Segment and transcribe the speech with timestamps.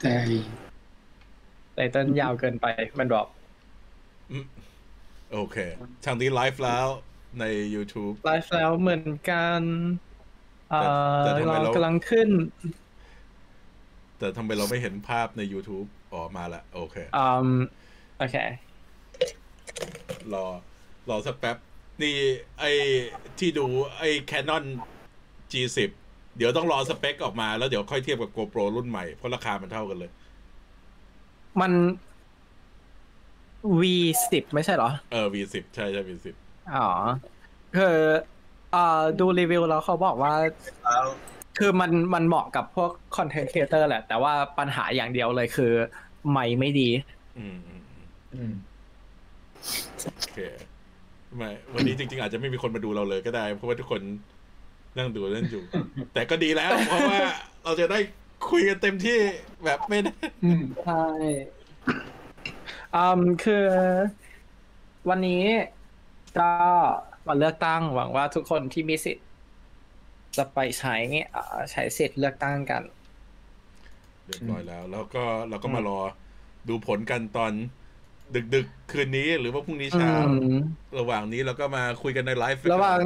[0.00, 0.14] แต่
[1.74, 2.66] ไตเติ้ลยาวเกินไป
[2.98, 3.26] มันบอก
[5.32, 5.56] โอเค
[6.04, 6.86] ทางนี้ไลฟ์แล้ว
[7.40, 7.44] ใน
[7.74, 9.62] YouTube ไลฟ์แล้วเหมือนกัน
[10.70, 12.28] เอ่อแต่แต่ทำไมเราเรากำลังขึ้น
[14.18, 17.48] แต่ทำไมเราไม่เห็นภาพใน YouTube อ๋อมาละ โอเคอืม
[18.18, 18.36] โอเค
[20.34, 20.46] รอ
[21.08, 21.56] รอสักแป๊บ
[22.02, 22.16] นี่
[22.58, 22.64] ไอ
[23.38, 23.66] ที่ดู
[23.98, 24.64] ไอ Canon
[25.52, 25.90] G10
[26.36, 30.10] เดี๋ยวต้องรอสเปคออกมาแล้วเดี๋ยวค่อยเทียบกับ GoPro รุ่นใหม่ เพราะราคามันเท่ากันเลย
[31.60, 31.72] มัน
[33.80, 33.82] V
[34.30, 36.26] สิบไม่ใช่เหรอ เออ V10 ใช่ใช่ V10
[36.76, 36.88] อ๋อ
[37.76, 37.96] คือ
[38.72, 40.32] เอ่อดูรีวิวแล้วเขาบอกว่า
[41.58, 45.72] คือมันมันเหมาะกับพวก content creator แหละ แต่ว่าปัญหาอย่างเดียวเลยคือ
[46.30, 46.88] ไมค์ไม่ดี
[47.38, 48.52] อืมอืมอืมอืม
[50.16, 50.38] โอเค
[51.36, 54.02] ไม่วันนี้จริง ๆ อาจจะไม่มีคนมาดูเราเลยก็ได้ เพราะว่าทุกคน
[54.98, 55.62] นั่งดูนั่นอยู่
[56.12, 57.18] แต่ก็ดีแล้ว เพราะว่า
[57.64, 57.98] เราจะได้
[58.50, 59.18] คุยกันเต็มที่
[59.64, 61.04] แบบไม่ได้อืมใช่
[62.94, 63.66] อืมคือ
[65.08, 65.44] วันนี้
[66.38, 66.50] ก็
[67.28, 69.26] วันเลือกตั้งหวังว่าทุกคนที่มีสิทธิ์
[70.36, 70.96] จะไปใช้
[71.32, 72.82] เอ่อใช้สิทธิ์เลือกตั้งกัน
[74.26, 75.98] เรียบร้อยแล้ว แล้วก็เราก็มารอ
[76.68, 77.52] ดูผลกันตอน
[78.54, 80.28] ดึกๆคืนนี้หรือว่าพรุ่งนี้อืเช้าม
[80.98, 83.00] ระหว่างนี้เราก็มาคุยกันในไลฟ์ระหว่าง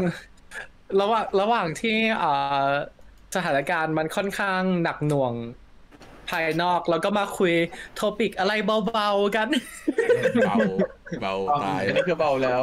[1.00, 2.30] ระหว่างระหว่างที่เอ่
[2.64, 2.68] อ
[3.34, 5.34] สถานการณ์มันค่อนข้างหนักหน่วง
[6.30, 7.54] ภายนอกแล้วก็มาคุย
[7.94, 9.48] โทปิกอะไรเบาๆกัน
[10.46, 10.56] เบา
[11.20, 12.62] เบาตายอันนี้คือเบาแล้ว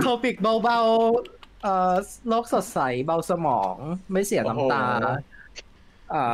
[0.00, 1.94] โทปิกเบาๆเอ่อ
[2.28, 3.76] โลกสดใสเบาสมอง
[4.12, 4.84] ไม่เสียน้ำตา
[6.10, 6.24] โอ้โหอ่า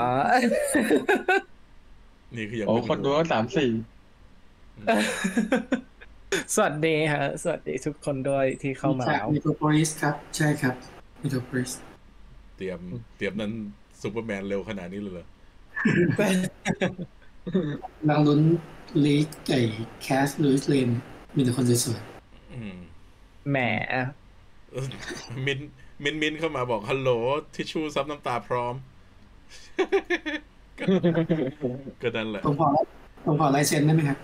[2.36, 3.70] นี่คือยังโอ้ไม่คนดูก็สามสี่
[6.54, 10.74] สวัสดีฮะ สวัสดีทุกคนด้วยที่เข้ามาจากแล้วมิโทรโพลิสครับ ใช่ครับ
[11.22, 11.72] มิโทรโพลิส
[12.56, 12.80] เตรียม
[13.16, 13.52] เตรียมนั้น
[14.02, 15.26] ซูเปอร์แมนเร็วขนาดนี้เลยเหรอ
[17.98, 18.40] กำลังลุ้น
[19.04, 19.60] ลีกไก่
[20.02, 20.88] แคสลูอิสเลน
[21.36, 22.00] มีแต่คนสวย
[22.52, 22.76] อืม
[23.50, 23.56] แหม
[23.90, 24.86] เออ
[25.46, 25.58] มิน
[26.02, 27.10] มินมินเข้ามาบอกฮัลโหล
[27.54, 28.74] ทิชชู่ซับน้ำตาพร้อม
[30.78, 30.84] ก็
[32.02, 32.68] ก็นั่นแหละๆผมขอ
[33.26, 34.18] ผมขอลายเซ็นได้ไหมครับ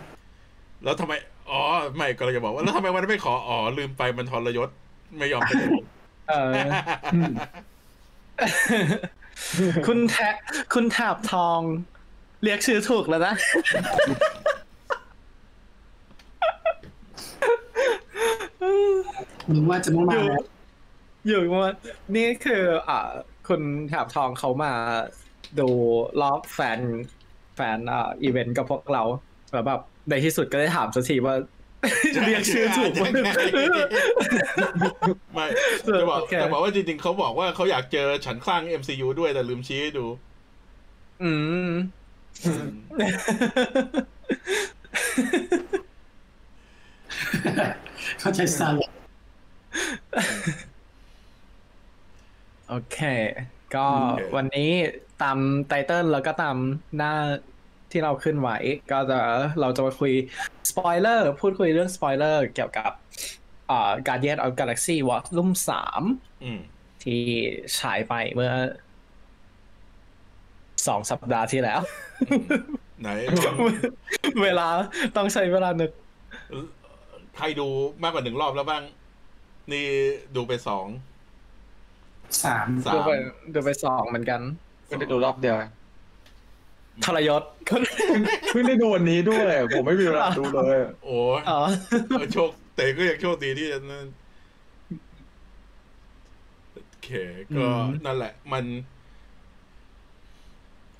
[0.84, 1.12] แล้วทำไม
[1.50, 1.60] อ๋อ
[1.96, 4.68] ไม่ก็เลยจะบอกว่า แล้วทำไมวันนั้นไม่ขอ อ๋อ ลืมไปมันทรยศ
[5.18, 5.68] ไม่ยอมไปดู
[6.28, 6.54] เออ
[9.86, 10.34] คุณแทะ
[10.74, 11.60] คุณแถบทอง
[12.42, 13.34] เรียกชื่อถูกแล้วนะ
[19.54, 20.42] นึกว่าจะไม่มาแล้ว
[21.26, 21.72] อยู่ว่า
[22.16, 23.10] นี่คืออ่า
[23.48, 24.72] คุณแถบทองเขามา
[25.60, 25.68] ดู
[26.22, 26.80] รอบแฟน
[27.56, 29.02] แฟนอ่าอีเวนต์กับพวกเรา
[29.52, 31.34] แล้วแบบในที่สุดก็ได้ถามสักทีว่า
[32.26, 33.06] เรียกชื่อถูกไหม
[35.34, 35.46] ไม่
[36.00, 40.06] จะบอกโอเคจะบอกว่าจริงๆเขาบอกว่าเขาอยากเจอฉันคลั่ง MCU ด้วยแต่ลืมชี้ให้ดู
[41.22, 41.30] อื
[41.68, 41.70] ม
[48.20, 48.78] เข้าใจสไตล์
[52.68, 52.98] โอเค
[53.74, 54.70] ก็โอเควันนี้
[55.22, 56.56] ตาม title แล้วก็ตาม
[56.96, 57.12] หน้า
[57.90, 58.56] ที่เราขึ้นไว้
[58.90, 59.20] ก็จะ
[59.60, 60.12] เราจะมาคุย
[60.70, 62.90] สปอยเลอร์พูดคุยเรื่องสปอยเลอร์เกี่ยวกับ
[63.70, 66.02] อ่า Guardian of Galaxy Volume สาม
[66.44, 66.60] อืม
[67.02, 67.22] ที่
[67.78, 68.52] ฉายไปเมื่อ
[70.86, 71.80] สองสัปดาห์ที่แล้ว
[73.00, 73.08] ไหน
[74.42, 74.68] เวลา
[75.16, 75.90] ต้องใช้เวลานึก
[77.36, 77.66] ใครดู
[78.02, 78.82] มากกว่าหนึ่งรอบแล้วบ้าง
[79.72, 79.86] นี่
[80.36, 80.86] ดูไปสอง
[82.44, 83.10] สามสาดูมไป
[83.54, 84.40] ดูไปสองเหมือนกัน
[84.88, 85.56] ก็ได้ดูรอบเดียว
[87.04, 87.42] ทรยศ
[88.50, 91.60] เพิ่งได้ดูวันนี้ด้วย ผมไม่มีเวลาดูเลย โอ้ยอ๋อ
[92.08, 94.06] เออโชคแต่ก็ยังโชคดีที่นั่น
[96.72, 97.08] โอเค
[97.56, 98.64] ก็อืมนั่นแหละ มัน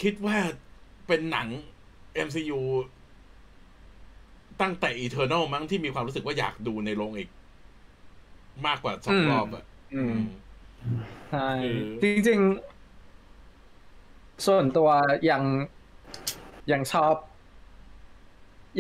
[0.03, 0.37] คิดว่า
[1.07, 1.49] เป็นหนัง
[2.27, 2.61] MCU
[4.61, 7.31] ตั้งแต่ Eternal มั้งที่มีความรู้สึกว่าอยากดูในโรงอีก
[8.67, 10.17] มากกว่าสองรอบอะอืม
[11.31, 11.51] ใช่
[12.01, 12.41] คือจริง
[13.63, 14.89] ๆ ส่วนตัว
[15.31, 15.43] ยัง
[16.73, 17.15] ยังชอบ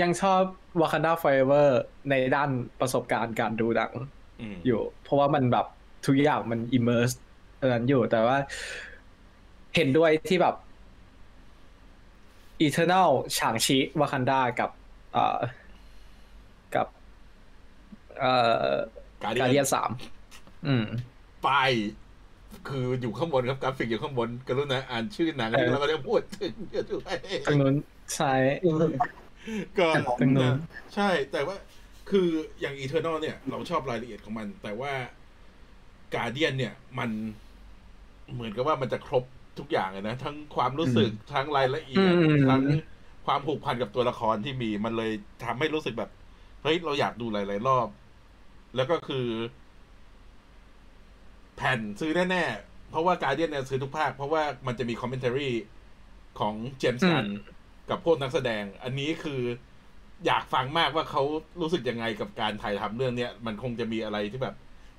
[0.00, 0.42] ยังชอบ
[0.80, 1.68] Wakanda Forever
[2.10, 2.50] ในด้าน
[2.80, 3.92] ประสบการณ์การดูหนัง
[4.40, 5.66] อืมอยู่ เพราะว่ามันแบบ
[6.06, 7.14] ทุกอย่างมัน immerse
[7.60, 8.36] อันนั้นอยู่แต่ว่า
[9.76, 10.54] เห็นด้วยที่แบบ
[12.66, 13.08] Eternal
[13.38, 14.70] ฉางชิวากันดากับ
[15.12, 15.38] เอ่อ
[16.74, 16.86] กับ
[18.18, 18.32] เอ่
[18.64, 18.72] อ
[19.22, 19.90] การการเดีเดียยนนสาม
[20.66, 20.84] อืม
[21.46, 21.70] ป้าย
[22.68, 27.16] คืออยู่ข้างบนครับกราฟิกอยู่ข้างบนกรุณาอ่านชื่อหนังเออแล้วก็จะพูดถึงเยอะด้วย
[27.46, 27.74] ทางนู้น
[28.16, 28.34] ใช่
[29.78, 29.88] ก็
[30.20, 30.56] ตรงนู้น
[30.94, 31.56] ใช่แต่ว่า
[32.10, 32.28] คือ
[32.60, 34.92] อย่าง Eternal เนี่ย เราชอบรายละเอียดของมัน แต่ว่า
[36.14, 37.10] Guardian เนี่ย มัน
[38.32, 39.24] เหมือนกับว่ามันจะครบ
[39.58, 42.62] ทุกอย่างเลยนะ ทั้งความรู้สึกทั้งรายละเอียดอืมทั้ง
[43.26, 45.12] ความผูกพันกับตัวละครที่มี มันเลย
[45.44, 46.10] ทำให้รู้สึกแบบ
[46.62, 47.88] เฮ้ย เราอยากดูหลาย ๆ รอบ
[48.76, 49.26] แล้วก็คือ
[51.58, 55.50] แผ่นซื้อแน่ๆ เพราะว่าการเดียนเนี่ยซื้อทุกภาค เพราะว่ามันจะมีคอมเมนต์ r y
[56.38, 57.28] ของเจมส์กันอืม
[57.90, 59.40] กับพวกนักแสดง อันนี้คือ
[60.26, 61.22] อยากฟังมากว่าเขา
[61.60, 64.54] รู้สึกยังไงกับการถ่ายทำเรื่องเนี้ยมันคงจะมีอะไรที่แบบ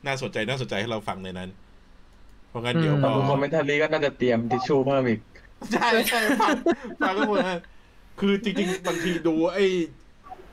[0.05, 1.49] น่าสนใจน่าสนใจให้เราฟังในนั้น
[2.49, 5.19] เพราะงั้นเดี๋ยวอืมพแต่อทุกคอมเมนต์รีก็น่าจะเตรียมทิชชู่เพิ่มอีก
[5.73, 6.55] ใช่ใช่ฟัง
[7.01, 7.59] ฟังก็หมดนะ
[8.19, 9.65] คือจริงๆบางทีดูไอ้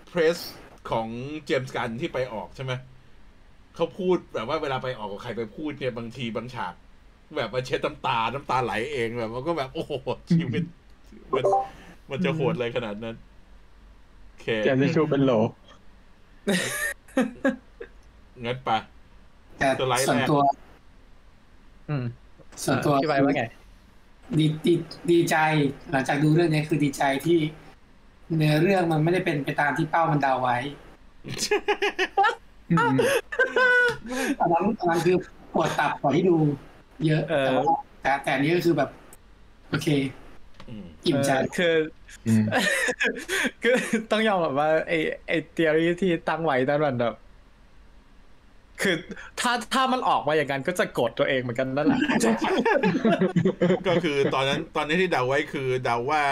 [0.08, 0.38] เพรส
[0.90, 1.08] ของ
[1.44, 2.72] เจมส์กันที่ไปออกใช่ไหม
[3.76, 6.74] เขาพูดแบบว่าเวลาไปออกกับใครไปพูดเนี่ยบางทีบางฉาก
[7.36, 9.92] แบบมาเช็ดน้ำตา น้ำตาไหลเองแบบมันก็แบบโอ้โห
[10.30, 10.62] ชีวิต
[11.32, 11.44] มัน
[12.10, 13.16] มันจะโหดเลยขนาดนั้น
[14.26, 15.32] โอเคเตรียมทิชชู่เป็นโหล
[18.44, 18.78] งั้นไปะ
[19.58, 20.42] แต่สไลด์ส่วนแรกตัว
[21.88, 22.04] อืม
[22.64, 23.44] ส่วนตัวพี่ใบว่าไง
[24.38, 24.74] ดีดี
[25.10, 25.36] ดีใจ
[25.90, 27.38] หลังจากดูเรื่องนี้คือดีใจที่
[28.36, 30.58] เนื้อเรื่องมันไม่ได้เป็นไปตามที่เป้ามันเดาไว้
[34.38, 35.16] ตอนนั้นตอนนั้นคือ
[35.52, 36.36] ปวดตับกว่าที่ดู
[37.06, 37.64] เยอะแต่ว่า
[38.02, 38.90] แต่แต่นี้ก็คือแบบ
[39.68, 39.88] โอเค
[41.06, 41.76] อิ่มใจคือ
[43.62, 43.76] คือ
[44.10, 44.92] ต้องยอมแบบว่าไอ
[45.26, 47.14] ไอ theory ที่ตั้งไว้นั่นมันแบบ
[48.82, 48.96] คือ
[49.40, 52.00] ถ้าถ้ามันออกมาอย่างนั้นก็จะกดตัวเองเหมือนกันนั่นแหละ
[53.88, 56.22] ก็คือตอนนั้นตอนนี้ที่เดาไว้คือเดาว่า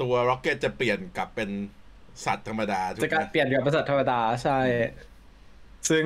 [0.00, 1.50] ตัว Rocket จะเปลี่ยนกลับเป็น
[2.24, 4.58] สัตว์ธรรมดาถูกจะไหการมเปลี่ยนกลับเป็นสัตว์ธรรมดาใช่
[5.90, 6.04] ซึ่ง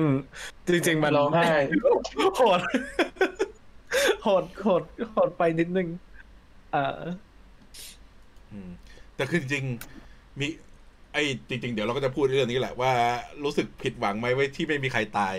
[0.67, 1.51] จริง ๆมันร้องไห้
[2.37, 2.61] โหด
[4.21, 5.87] โหดโหดโหดไปนิดนึง
[6.73, 7.01] เออ
[8.51, 8.69] อืม
[9.15, 10.47] แต่คือจริงๆมี
[11.13, 12.91] ไอ้จริง ๆ เดี๋ยวเราก็จะพูดเรื่องนี้แหละว่า
[13.43, 15.35] รู้สึกผิดหวังไหมไว้ที่ไม่มีใครตาย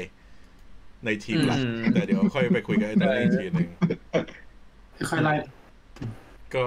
[1.04, 3.68] ในทีมหลักอืมแต่เดี๋ยวค่อยไปคุยกันในตอนนี้อีกทีหนึ่ง
[5.10, 5.34] ค่อยๆไล่
[6.54, 6.64] ก็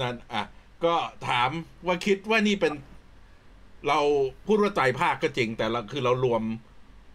[0.00, 0.42] นั่นอะ
[0.84, 0.94] ก็
[1.28, 1.50] ถาม
[1.86, 2.72] ว่าคิดว่านี่เป็น
[3.88, 4.00] เรา
[4.46, 6.42] พูดว่าไตรภาคก็จริง แต่เราคือเรารวม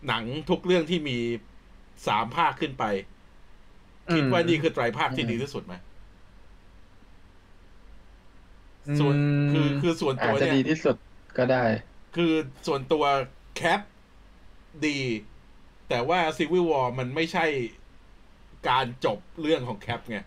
[0.07, 1.18] หนังทุกเรื่องที่มี
[2.07, 2.83] สามภาคขึ้นไป
[4.16, 5.74] คิดว่านี่คือไตรภาคที่ดีที่สุดไหม
[9.00, 9.16] ส่วน
[9.51, 10.95] คือคือส่วนอาตัจวจะเนี่ยดีที่สุด
[11.38, 11.63] ก็ได้
[12.16, 12.33] คือ
[12.68, 13.04] ส่วนตัว
[13.56, 13.81] แคป
[14.88, 15.00] ดี
[15.89, 17.45] แต่ว่า Civil War มันไม่ใช่
[18.69, 20.19] การจบเรื่องของแคปไง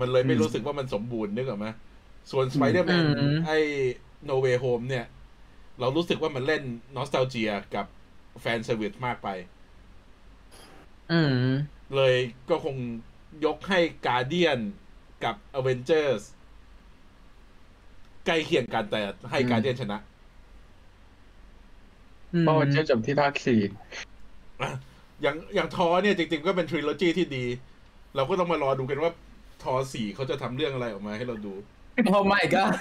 [0.00, 1.66] มันเลยไม่อืมรู้สึกว่ามันสมบูรณ์นึกออกไหม
[2.30, 3.58] ส่วน Spider-Man อืมไอ้
[4.28, 5.06] No Way Home เนี่ย
[5.80, 6.62] เรารู้สึกว่ามันเล่น
[6.96, 7.86] นอส t a l g i a กับ
[8.40, 9.28] แฟนเซอร์วิสมากไป
[11.12, 11.48] อืม
[11.96, 12.14] เลย
[12.50, 12.76] ก็คง
[13.44, 14.60] ยกให้ Guardian
[15.24, 16.22] กับ Avengers
[18.26, 19.98] ใกล้เคียงกันแต่ให้อืม Guardian ชนะ
[22.40, 23.60] เพราะมันจะจบที่ภาคสี่
[24.62, 24.70] อะ
[25.22, 27.44] อย่างอย่างทอเนี่ยจริงๆก็เป็น trilogy ที่ดี
[28.16, 29.12] เราก็ต้องมารอดูกันว่า
[29.62, 31.54] ทอสี่เขาจะทำเรื่องอะไรออกมาให้เราดู
[32.06, 32.72] โอ้ my god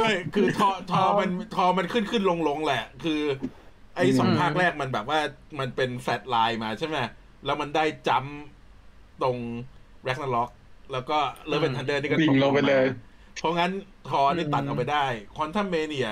[0.00, 3.20] ไม่คือทอทอมันทอมันขึ้นขึ้นลงลงแหละ คือ
[3.96, 5.18] ไอ้สองอืมภาคแรกมันแบบว่า
[5.58, 6.96] มันเป็น flatline มาใช่ไหม
[7.44, 8.38] แล้วมันได้ jump
[9.22, 9.36] ตรง
[10.04, 10.50] Ragnarok
[10.92, 12.84] แล้วก็ Love and Thunder นี่ก็วิ่งลงไปเลย
[13.36, 13.72] เพราะงั้น
[14.08, 15.04] ทอนี่ตัดออกไปได้
[15.36, 16.10] Quantumania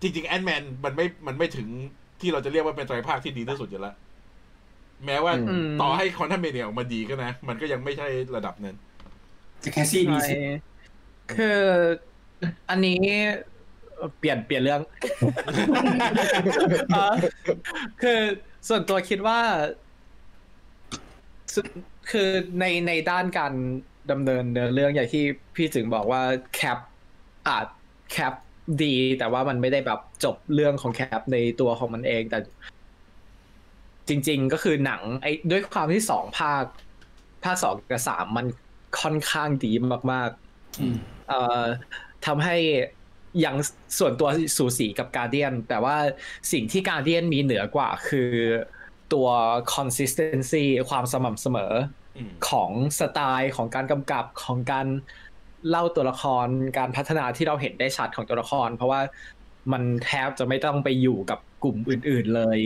[0.00, 1.68] จริงๆ Ant-Man มันไม่มันไม่ถึง
[2.20, 3.94] ที่เราจะเรียกว่าเป็นไตรภาคที่ดีที่สุดอยู่แล้ว
[5.06, 8.76] แม้ว่าอืมต่อให้ Quantumania ออกมาดีก็นะ มันก็ยังไม่ใช่ระดับนั้น
[9.62, 10.38] จะแคสซี่ดีใช่สุด
[11.34, 11.60] คือ
[12.70, 13.00] อันนี้
[14.18, 14.80] เปลี่ยนเปลี่ยนเรื่อง
[16.92, 17.14] เอ่อ
[18.02, 18.20] คือ
[18.68, 19.40] ส่วนตัวคิดว่า
[21.54, 21.66] สุด
[22.10, 22.28] คือ
[22.60, 23.52] ในในด้านการ
[24.10, 26.22] ดำเนินเนื้อเรื่องอย่างที่พี่ถึงบอกว่า
[26.54, 26.78] แคป
[27.48, 27.66] อาจ
[28.12, 28.34] แคป
[28.82, 32.38] ดี แต่ว่ามันไม่ได้แบบจบเรื่องของแคปในตัวของมันเอง แต่
[34.08, 36.64] จริง ๆ ก็คือหนังไอ้ด้วยความที่สองภาค
[37.44, 38.46] ภาคสองกับสามมัน
[39.00, 39.72] ค่อนข้างดี
[40.12, 40.96] มากๆอืม
[41.28, 41.64] เอ่อ
[42.26, 42.56] ทำให้
[43.44, 43.56] ยัง
[43.98, 45.96] ส่วนตัวสูสีกับการเดียน แต่ว่า
[46.52, 48.30] สิ่งที่การเดียนมีเหนือกว่าคือ
[49.12, 49.28] ตัว
[49.74, 51.72] consistency ความสม่ำเสมอ
[52.16, 54.86] อืมของสไตล์ของการกำกับของการ
[55.68, 56.46] เล่าตัวละคร
[56.78, 59.00] การพัฒนาที่เราเห็นได้ชัดของตัวละคร เพราะว่า
[59.72, 62.60] มันแทบจะไม่ต้องไปอยู่กับกลุ่มอื่น ๆเลย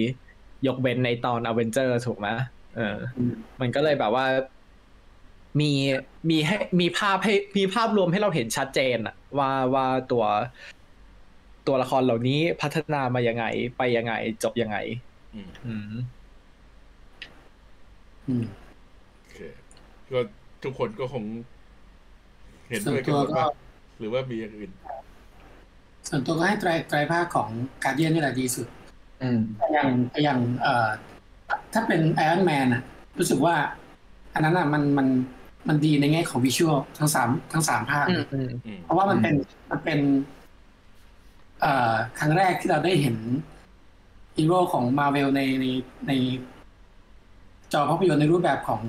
[0.67, 2.29] ยกเว้นในตอนอเวนเจอร์ถูกไหม
[2.77, 4.27] เอออืมมันก็เลยแบบว่า
[5.61, 5.73] มี
[6.31, 10.25] มีให้มีภาพให้มีภาพรวมให้เราเห็นชัดเจนอะว่าว่าตัว
[11.67, 13.45] ตัวละครเหล่านี้พัฒนามายังไง
[13.79, 14.12] ไปยังไง
[14.43, 14.77] จบยังไง
[15.35, 15.93] อืมอืม
[18.29, 18.45] อืม
[19.17, 19.38] โอเค
[20.11, 20.21] ก็
[20.62, 21.25] ทุกคนก็คง
[22.69, 23.49] เห็นส่วด้วยนกันตัวหมดก็ว่า
[23.99, 24.71] หรือว่ามีอย่างอื่น
[26.09, 27.49] ส่วนตัวก็ให้ไตรไตรภาคของ
[27.85, 28.67] การเดียนนี่แหละดีสุด
[29.23, 30.89] อืมแต่อย่างแต่อย่างเอ่อ
[31.73, 32.83] ถ้าเป็นไอรอนแมนอะ
[33.19, 33.55] รู้สึกว่า
[34.35, 35.09] อันนั้นอะมันมัน
[35.69, 39.35] มันดีในแง่ของวิชวลทั้งสามทั้งสามภาคอืเลมยอืมอืมเพราะว่ามันเป็น
[39.71, 40.01] มันเป็น
[41.61, 43.17] เอ่อครั้งแรกที่เราได้เห็น
[44.37, 45.67] ฮีโร่ของมาเวลในใน
[46.09, 46.13] ใน
[47.73, 48.81] จอภาพยนตร์ในรูปแบบของ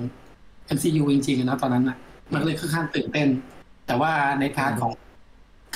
[0.76, 1.96] MCU จริงๆอะนะตอนนั้นอะ
[2.32, 3.28] มันก็เลยค่อนข้างตื่นเต้น
[3.86, 4.92] แต่ว่าใน part ของ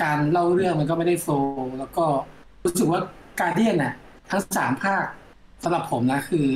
[0.03, 2.05] การเล่าเรื่องมันก็ไม่ได้ flow แล้วก็
[2.65, 3.01] รู้สึกว่า
[3.41, 3.95] Guardian น่ะ
[4.31, 5.05] ทั้งสามภาค
[5.63, 6.47] สำหรับผมนะคือ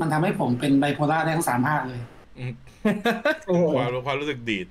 [0.00, 2.00] มันทำให้ผมเป็นไบโพล่าได้ทั้งสามภาคเลย
[2.38, 2.52] อืม
[3.46, 4.66] โอ้โหความความรู้สึกดีด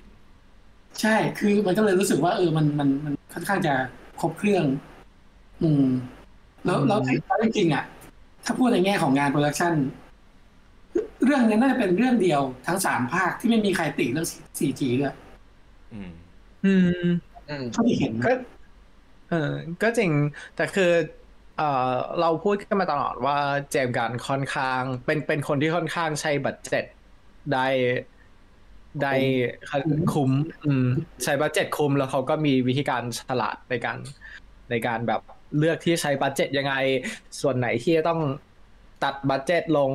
[1.00, 3.74] ใช่คือมันก็เลยรู้สึกว่าเออมันมันมันค่อนข้างจะ
[4.20, 4.64] ครบเครื่อง
[5.62, 5.86] อืม
[6.64, 7.84] แล้วแล้วแล้วจริงๆอะ
[8.44, 9.74] ถ้าพูดในแง่ของงาน production
[11.24, 14.28] เรื่องนี้น่าจะเป็นเรื่องเดียวทั้งสามภาคที่ไม่มีใครติเรื่อง
[14.58, 15.14] CG ด้วย
[15.92, 16.10] อืม
[16.64, 17.06] อืม
[17.48, 18.32] อืมเท่าที่เห็นนะก็
[19.30, 20.10] เออก็จริง
[20.56, 20.90] แต่คือ
[21.58, 21.62] เอ
[21.92, 23.36] อเราพูดกันมาตลอดว่า
[23.70, 26.84] James Gunn ค่อนข้างเป็นเป็นคนที่ค่อนข้างใช้ budget
[27.52, 27.66] ได้
[29.02, 29.14] ได้
[30.12, 30.30] คุ้ม
[30.64, 30.86] อืม
[31.24, 33.98] ใช้บัตเจ็ตคุ้มแล้วเขาก็มีวิธีการฉลาดในการ
[34.70, 35.20] ในการแบบ
[35.58, 36.74] เลือกที่ใช้บัตเจ็ตยังไง
[37.40, 38.20] ส่วนไหนที่จะต้อง
[39.04, 39.92] ตัดบัตเจ็ตลง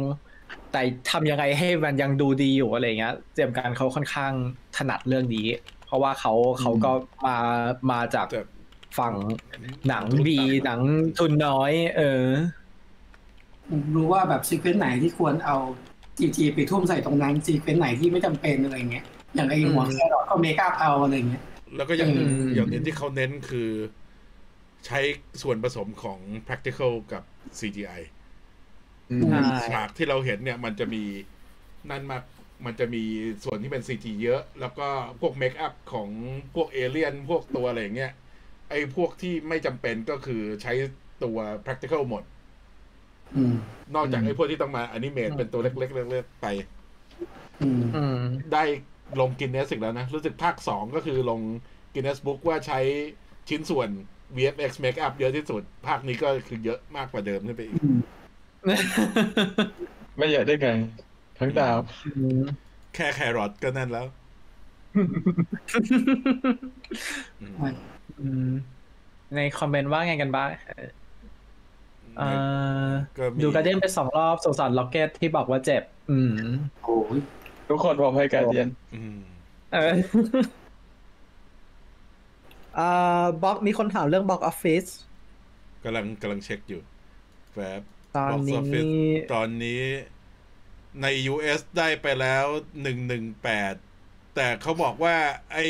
[0.71, 4.31] แต่ทำยังไงให้มันยังดูดีอยู่อะไรเงี้ย เจมการเขาค่อนข้าง
[4.77, 5.47] ถนัดเรื่องนี้
[5.85, 6.91] เพราะว่าเขาเขาก็
[7.25, 7.37] มา
[7.91, 8.27] มาจาก
[8.97, 9.13] ฝั่ง
[9.87, 10.81] หนังดีหนัง
[11.19, 12.25] ทุนน้อย เออ
[13.95, 15.57] รู้ว่าแบบ sequence ไหนที่ควรเอา
[16.19, 21.43] CG ไปทุ่มใส่ตรงนั้น sequence ไหนที่ไม่จำเป็นอะไรเงี้ยอย่างไอหัวอืมแครอทก็เมคอัพเอาอะไรเงี้ย
[21.75, 23.69] แล้วก็อย่างอืมอย่างหนึงที่เขาเน้นคือ
[24.85, 24.99] ใช้
[25.41, 27.23] ส่วนผสมของ practical กับ
[27.59, 28.01] CGI
[29.11, 31.03] อืมใช่ฉากที่เราเห็นเนี่ย มันจะมี
[31.89, 32.23] นั่นมาก
[32.65, 33.03] มันจะมี
[33.43, 34.87] ส่วนที่เป็น CG เยอะ แล้วก็
[35.21, 36.09] พวกเมคอัพของ
[36.55, 38.11] พวกเอเลียน พวกตัวอะไรอย่างเงี้ย
[38.73, 40.73] ไอ้พวกที่ไม่จำเป็นก็คือใช้
[41.23, 42.23] ตัว practical หมด
[43.35, 43.53] อืม
[43.95, 46.47] นอกจากอืมไอ้พวกที่ต้องมาอนิเมตเป็นตัวเล็กๆเล็กๆไป
[47.61, 48.17] อืมอืม
[48.53, 48.63] ได้
[49.19, 51.41] ลงกินเนสอีกแล้วนะ รู้สึกภาคสองก็คือลง
[51.93, 52.79] กินเนสบุ๊กว่าใช้
[53.49, 53.89] ชิ้นส่วน
[54.35, 57.77] VFX Makeup เยอะที่สุด ภาคนี้ก็คือเยอะมากกว่าเดิมขึ้นไปอีก
[60.17, 60.69] ไม่เยอะได้ไง
[61.39, 61.77] ทั้งดาว
[62.95, 64.05] แค่แครอทก็นั่นแล้ว
[68.21, 68.51] อืม
[69.35, 70.49] ในคอมเมนต์ว่าไงกันบ้าง
[72.17, 72.29] เอ่
[72.87, 76.33] อก็มีดู Guardian ไปสองรอบสงสาร Rocket ที่บอกว่าเจ็บ อืม
[76.83, 77.19] โอ้ย
[77.69, 79.19] ทุกคนพร้อมให้ Guardian อืม
[79.73, 79.93] เออ
[82.77, 84.85] อ่า box มีคนถามเรื่อง box office
[85.83, 86.81] กำลังกำลังเช็คอยู่
[87.51, 87.81] แป๊บ
[88.15, 88.91] ตอน Box นี้ Office
[89.33, 89.81] ตอนนี้
[91.01, 92.45] ใน US ได้ไปแล้ว
[92.81, 93.73] หนึ่งหนึ่งแปด
[94.35, 95.15] แต่เขาบอกว่า
[95.53, 95.65] ไอ้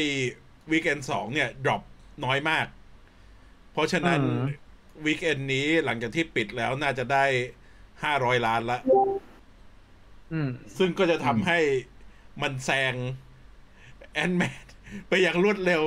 [0.71, 1.81] วีคเอนสองเนี่ยดรอป
[2.25, 2.65] น้อยมาก
[3.71, 4.61] เพราะฉะนั้นอืม
[5.05, 7.25] วีคเอนนี้หลังจากที่ปิดแล้วน่าจะได้
[8.03, 8.79] ห้าร้อยล้านละ
[10.33, 11.59] อืมซึ่งก็จะทำให้
[12.41, 12.93] มันแซง
[14.13, 14.65] แอนแมน
[15.07, 15.83] ไปอย่างรวดเร็ว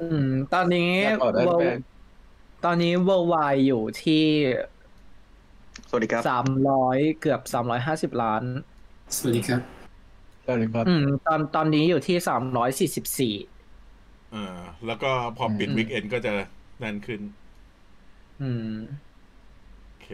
[0.00, 1.78] อืมตอนนี้แล้วต่อได้ World- แฟน
[2.64, 4.24] ตอนนี้ worldwide อยู่ที่
[5.88, 8.42] สวัสดีครับสามร้อยเกือบสามร้อยห้าสิบล้าน
[9.16, 9.62] สวัสดีครับ
[10.44, 13.34] สวัสดีครับ อืม ตอนตอนนี้อยู่ที่สามร้อยสี่สิบสี่
[14.34, 16.32] อ่าแล้วก็พอปิดอืมวีคเอนก็จะ
[16.82, 17.20] นั่นขึ้น
[18.42, 18.74] อืม
[19.86, 20.08] โอเค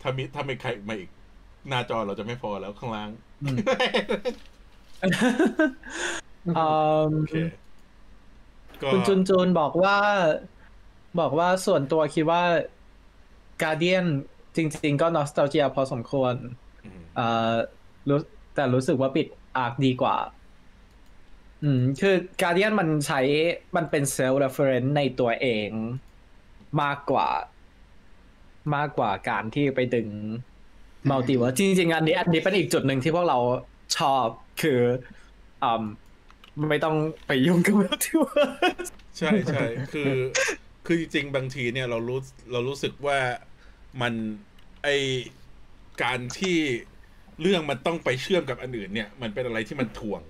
[0.00, 1.10] ถ้ามีถ้าไม่ใครมาอีก
[1.68, 3.10] หน้าจอเราจะไม่พอแล้วข้างล่าง
[3.42, 3.56] อืม
[6.46, 6.54] อืม
[7.14, 7.34] โอเค
[8.82, 9.98] ก็คุณจุนจุนบอกว่า
[11.20, 12.42] บอกว่าส่วนตัวคิดว่า
[13.62, 14.06] Guardian
[14.56, 16.34] จริง ๆ ก็นอสต a เจียพอสมควร
[16.84, 17.52] อืมเอ่อ
[18.08, 18.18] รู้
[18.54, 20.16] แต่รู้สึกว่าปิด arc ดีกว่า
[21.64, 23.20] อืมคือ Guardian มันใช้
[23.76, 25.68] มันเป็นเซลล์ reference ในตัวเอง
[26.82, 27.28] มากกว่า
[28.74, 30.08] มากกว่าการที่ไปดึง
[31.10, 33.38] multiverse จริงๆอันนี้อันนี้เป็นอีกจุดหนึ่งที่พวกเรา
[33.98, 34.26] ชอบ
[34.62, 34.80] คือ
[35.62, 35.84] อืม
[36.68, 38.86] ไม่ต้องไปยุ่งกับ multiverse์ส
[39.18, 40.10] ใช่ใช่คือ
[40.86, 42.18] คือจริงๆบางทีเนี่ยเรารู้
[42.52, 43.18] เรารู้สึกว่า
[44.00, 44.12] มัน
[44.82, 44.88] ไอ
[46.02, 46.56] การที่
[47.40, 50.22] เรื่องมันต้องไปเชื่อมกับอันอื่นเนี่ย มันเป็นอะไรที่มันถ่วง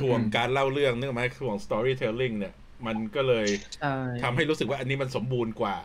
[0.00, 2.54] ถ่วงการเล่าเรื่องนึกออกไหมถ่วง storytelling เนี่ย
[2.86, 5.76] มันก็เลยใช่ทำให้รู้สึกว่าอันนี้มันสมบูรณ์กว่า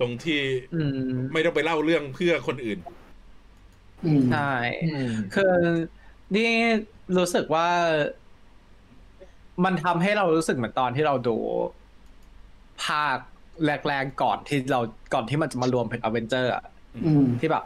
[0.00, 0.40] ตรงที่
[0.74, 2.78] อืมไม่ต้องไปเล่าเรื่องเพื่อคนอื่น
[4.04, 4.52] อืมใช่
[5.34, 5.54] คือ
[6.36, 6.50] นี่
[7.18, 7.68] รู้สึกว่า
[9.64, 11.36] มันทำให้เรารู้สึกเหมือนตอนที่เราดู
[12.84, 13.18] ภาค
[13.64, 14.80] แรกๆก่อนที่เรา
[15.14, 16.64] ก่อนที่มันจะมารวมเป็นอเวนเจอร์อะ
[17.06, 17.64] อืมที่แบบ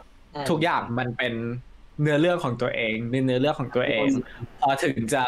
[0.49, 1.33] ทุกอย่างมันเป็น
[2.01, 4.07] เนื้อเรื่องของตัวเองในเนื้อเรื่องของตัวเอง
[4.61, 5.23] พอถึงจะ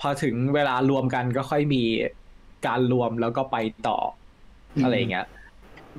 [0.00, 1.82] พอถึงเวลารวมกันก็ค่อยมี
[2.66, 3.56] การรวมแล้วก็ไป
[3.86, 3.98] ต่อ
[4.82, 5.26] อะไรอย่างเงี้ย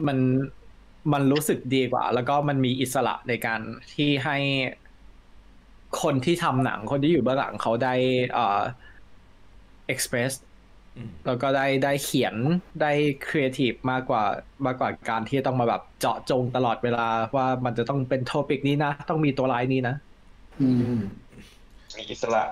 [0.08, 0.18] มัน
[1.14, 3.60] มันรู้สึกดีกว่า แล้วก็มันมีอิสระในการ
[3.94, 4.38] ที่ให้
[6.02, 7.94] คนที่ทำหนังคนที่อยู่เบื้องหลังเขาได้
[8.38, 8.62] อ่อ
[9.94, 10.32] express
[11.26, 12.36] แล้วก็ได้ได้เขียน
[12.82, 12.92] ได้
[13.28, 14.24] ครีเอทีฟมากกว่า
[14.66, 19.96] มากกว่าการที่ต้องมาแบบเจาะจงตลอดเวลาว่ามันจะต้องเป็น topic นี้นะ ต้องมีตัวร้ายนี้นะ
[20.62, 21.04] อืมอืม
[21.96, 22.44] มีอิสระ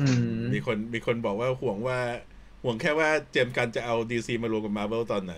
[0.00, 1.98] อืมมีคนมีคนบอกว่าห่วงว่า
[2.62, 5.34] ห่วงแค่ว่าเจมส์กันจะเอาดีซีมารวมกับมา r v เ l ตอนไหน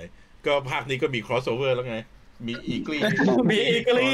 [0.47, 1.97] ก็ภาคนี้ก็มี crossover แล้วไง
[2.47, 2.99] มีอีกลี
[3.51, 4.09] มีอีกลี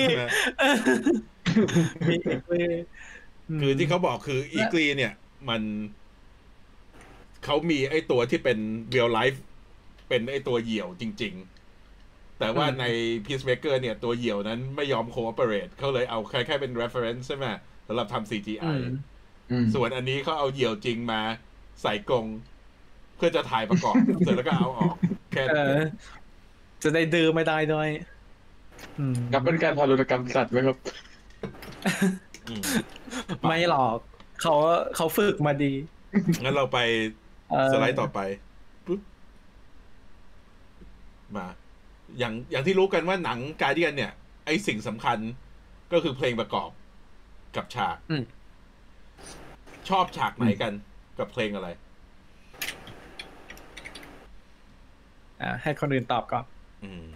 [2.08, 2.74] มีอีกเลย
[3.60, 5.12] คือที่เขาบอกคืออีกลีเนี่ย
[5.48, 5.62] มัน
[7.44, 8.58] เขามีไอ้ตัวที่เป็น
[8.94, 9.38] real life
[10.08, 11.34] เป็นไอ้ตัวเหยี่ยวจริง
[11.88, 12.84] ๆ แต่ว่าใน
[13.26, 17.44] Peacemaker เนี่ยตัวเหยี่ยวนั้นไม่ยอม cooperate เขาเลยเอาแค่แค่เป็น reference ใช่ไหม
[17.86, 18.76] สำหรับทำ CGI
[19.50, 21.20] อืมส่วนอันนี้เขาเอาเหยี่ยวจริงมา
[21.82, 22.26] ใส่กรง
[23.16, 23.94] เพื่อจะถ่ายประกอบ
[24.24, 24.96] เสร็จแล้วก็เอาออก
[25.32, 25.82] แค่เอนั้นอ
[26.82, 27.88] จะได้ดื้อไม่ได้ด้วย
[28.98, 30.76] อืมครับเป็นการทารุณกรรมสัตว์ไหมครับ
[32.58, 32.62] ม
[33.46, 33.96] ไม่หรอก
[34.42, 34.54] เขา
[34.96, 35.72] เขาฝึกมาดี
[36.42, 37.29] งั้นเราไปเออ
[37.72, 38.20] สไลด์ต่อไป
[38.86, 39.00] ปุ๊บ
[41.36, 41.46] มา
[42.18, 44.12] อย่างอย่างที่รู้กันว่าหนังการเดียนเนี่ย
[44.46, 45.18] ไอสิ่งสำคัญ
[45.92, 46.70] ก็คือเพลงประกอบ
[47.56, 48.24] กับฉากอืม
[49.88, 50.72] ชอบฉากไหนกัน
[51.18, 51.68] กับเพลงอะไร
[55.42, 56.44] อะให้คนอื่นตอบก่อน
[56.84, 57.06] อืม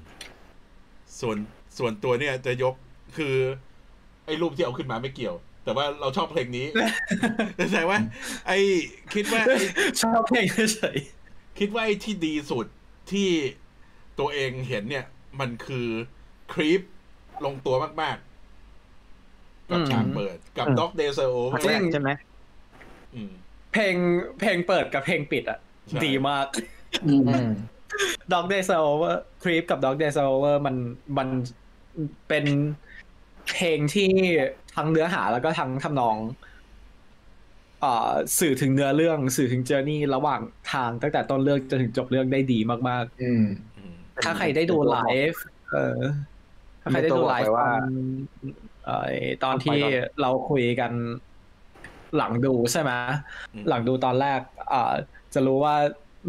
[1.20, 1.36] ส่วน
[1.78, 2.74] ส่วนตัวเนี่ยจะยก
[3.16, 3.34] คือ
[4.24, 6.66] ไอ้รูปที่เอาขึ้นมาไม่เกี่ยว แต่ว่าเราชอบเพลงนี้
[7.72, 7.98] แต่ว่า
[8.48, 8.58] ไอ้
[9.14, 9.58] คิดว่าไอ้
[10.02, 10.98] ชอบเพลงเฉย
[11.58, 12.66] คิดว่าไอ้ที่ดีสุด
[13.10, 13.28] ที่
[14.18, 15.06] ตัวเองเห็นเนี่ย
[15.40, 15.88] มันคือ
[16.52, 16.82] ครีป
[17.44, 22.10] ลงตัวมากๆ กับฉากเปิดกับด็อกเดซโอภาคแรกใช่ไหม
[23.72, 23.94] เพลง
[24.40, 26.46] เพลงเปิดกับเพลงปิดอะใช่ดีมาก
[27.06, 27.50] อืมอืม
[28.32, 30.76] Dog Days Are Over Creep กับ Dog Days Are Over มัน
[31.18, 31.28] มัน
[32.28, 32.44] เป็น
[33.52, 34.10] เพลงที่
[34.76, 36.16] ทั้งเนื้อหาแล้วก็ทั้งทำนอง
[37.80, 40.40] เอ่อสื่อถึงเนื้อเรื่องสื่อถึงเจอร์นี่ระหว่าง
[40.72, 44.98] ทางตั้งแต่ต้นเรื่องจนถึงจบเรื่องได้ดีมากอืมๆถ้าใครได้ดูไล
[45.32, 45.42] ฟ์
[45.72, 46.00] เออ
[46.82, 47.82] ถ้าใครได้ดูไลฟ์ตอน
[48.84, 49.12] เอ่อ
[49.44, 49.80] ตอนที่
[50.20, 50.92] เราคุยกัน
[52.16, 52.92] หลังดูใช่ไหม
[53.54, 54.40] อืมหลังดูตอนแรก
[54.72, 54.92] อ่า
[55.34, 55.74] จะรู้ว่า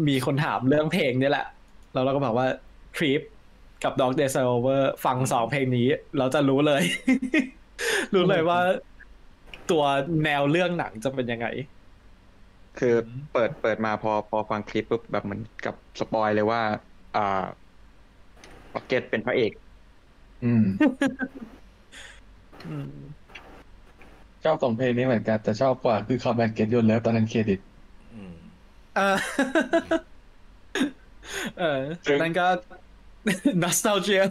[0.08, 1.46] มีคนถามเรื่องเพลงนี่แหละ
[1.92, 2.46] แล้วเราก็บอกว่า
[2.96, 3.22] Creep
[3.86, 6.82] กับ Dog Days Are Over ฟังสองเพลงนี้ เราจะรู้เลย
[8.14, 8.60] รู้เลยว่า
[9.70, 9.84] ตัว
[10.24, 11.46] แนวเรื่องหนังจะเป็นยังไง
[12.78, 12.94] คือ
[13.32, 16.60] เปิดเปิดมาพอพอฟัง Creep ปุ๊บแบบเหมือนกับ spoil เลยว่า
[17.16, 17.44] อ่า
[18.72, 19.52] Rocket เป็นพระเอก
[20.44, 20.64] อืม
[24.44, 27.60] ชอบสองเพลงนี้เหมือนกันแต่ชอบกว่าคือ Come and Get Your Love ตอน end credit
[28.14, 28.34] อืม
[28.96, 29.16] เออ
[31.58, 32.18] เออซึ่ง
[33.26, 34.22] นั่นก็ nostalgia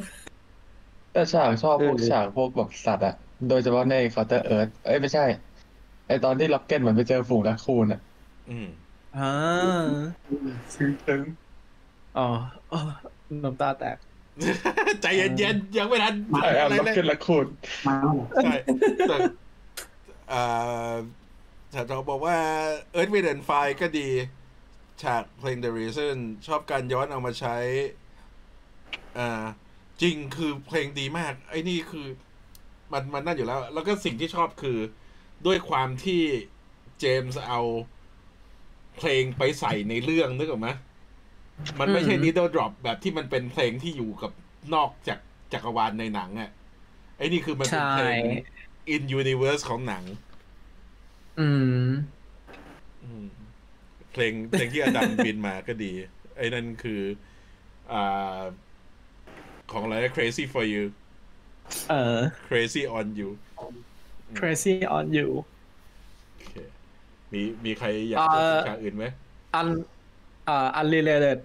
[1.14, 3.16] แต่ฉากชอบพวกเออฉากพวกแบบสัตว์อะ
[3.50, 5.26] โดยเฉพาะใน Counter-Earth เอ้ยไม่ใช่
[6.08, 8.00] ไอตอนที่ Rocket เหมือนไปเจอฝูง raccoon อะ
[8.50, 8.68] อืม
[9.18, 9.32] อ่า
[10.74, 11.22] ซึ้งซึ้ง
[12.18, 12.28] อ๋อ
[12.72, 12.80] อ๋อ
[13.44, 13.98] น้ำตาแตก
[15.02, 17.46] ใจเย็นๆยังไม่ทันไอแอมอะไร Rocket เลย Rac coon
[17.88, 18.54] มาแล้วเหรอใช่
[19.08, 19.18] แต่
[20.32, 20.96] อ่า
[21.72, 22.38] แต่เราบอกว่า
[22.96, 24.10] Earth Wind and Fire ก็ดี
[25.04, 27.56] ฉากเพลง The Reason ชอบการย้อนเอามาใช้
[29.18, 29.44] อ่า
[30.02, 32.08] จริงคือเพลงดีมาก ไอ้นี่คือ
[32.92, 34.80] มันมันนั่นอยู่แล้ว แล้วก็สิ่งที่ชอบคือ
[35.46, 36.22] ด้วยความที่
[37.00, 37.60] เจมส์เอา
[38.98, 40.70] เพลงไปใส่ในเรื่องนึกออกไหม
[41.80, 44.32] มันไม่ใช่อืม needle drop แบบที่มันเป็นเพลงที่อยู่กับ
[44.74, 45.20] นอกจาก
[45.54, 46.52] จักรวาลในหนังอะ่ะ
[47.18, 48.22] ไอ้นี่คือมันเป็นเพลง
[48.94, 50.04] in universe ของหนัง
[51.40, 51.50] อื
[51.88, 51.90] ม
[53.04, 53.28] อืม
[54.12, 55.92] เพลงเพลงที่อดัมบินมาก็ดี
[56.38, 57.02] ไอ้นั่นคือ
[57.92, 58.40] อ่า
[59.72, 60.84] ของอะไรนะ crazy for you
[61.90, 63.30] เออ crazy on you
[64.40, 65.28] crazy on you
[66.34, 66.54] โอเค
[67.32, 69.06] มีมีใครอยากเอ่พูดอถึงฉากอื่นไหม
[69.56, 69.68] อัน
[70.48, 71.40] อ่า unrelated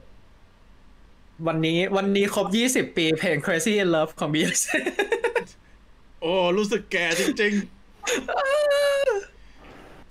[1.47, 4.77] วันนี้วันนี้ครบ20ปีเพลง crazy in love ของ Beyonce
[6.21, 7.65] โอ้ รู้สึกแก่จริงๆ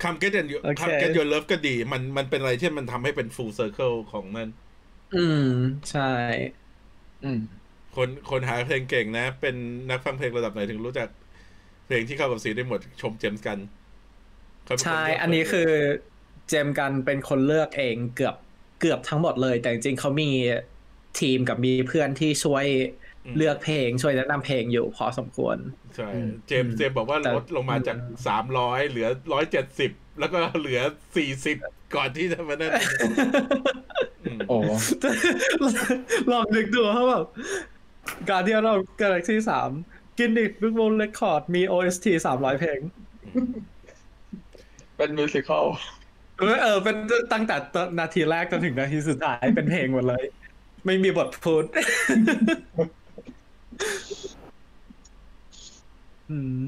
[0.04, 4.48] คำ get your โอเคคำ get your love ก็ดี มันมันเป็นอะไรที่มันทำให้เป็น full circle ของมัน
[5.16, 5.50] อืม
[5.92, 6.12] ใช่
[7.24, 7.40] อืม
[8.00, 9.56] คนคนหาเพลงเก่งนะ เป็น
[9.90, 11.10] นักฟังเพลงระดับไหนถึงรู้จัก
[11.88, 13.58] เพลงที่เข้ากับสีได้หมดชมเจมส์กัน
[14.64, 15.70] เขาเป็นคนใช่เลืกอันนี้คือ
[16.50, 18.36] เจมส์กันเป็นคนเลือกเองเกือบ
[18.80, 20.30] เกือบทั้งหมดเลย แต่จริงๆเขามี
[21.20, 22.66] ทีมกับมีเพื่อนที่ช่วย
[23.38, 25.58] เลือกเพลงช่วยแนะนำเพลงอยู่พอสมควร
[25.96, 30.82] ใช่อืมเจมส์เจมส์บอกว่าแต่ลดลงมาจากสามร้อยเหลือร้อยเจ็ดสิบแล้วก็เหลือ
[31.16, 31.58] สี่สิบ
[31.96, 32.72] ก่อนที่จะมานั่น
[34.26, 34.58] อืมโอ้
[36.32, 36.82] ลองนึกดู
[38.10, 39.36] เขาแบบ Guardian of Galaxy
[39.78, 42.80] 3 Guinness Book World Record มี OST 300เพลง
[44.96, 45.66] เป็นมิวสิควล
[46.40, 46.96] เออเออเป็น
[47.34, 47.56] ตั้งแต่
[48.00, 50.26] นาทีแรกจนถึงนาทีสุดท้ายเป็นเพลงหมดเลย
[50.86, 51.64] ไม่มีบทพูด
[56.32, 56.66] อืม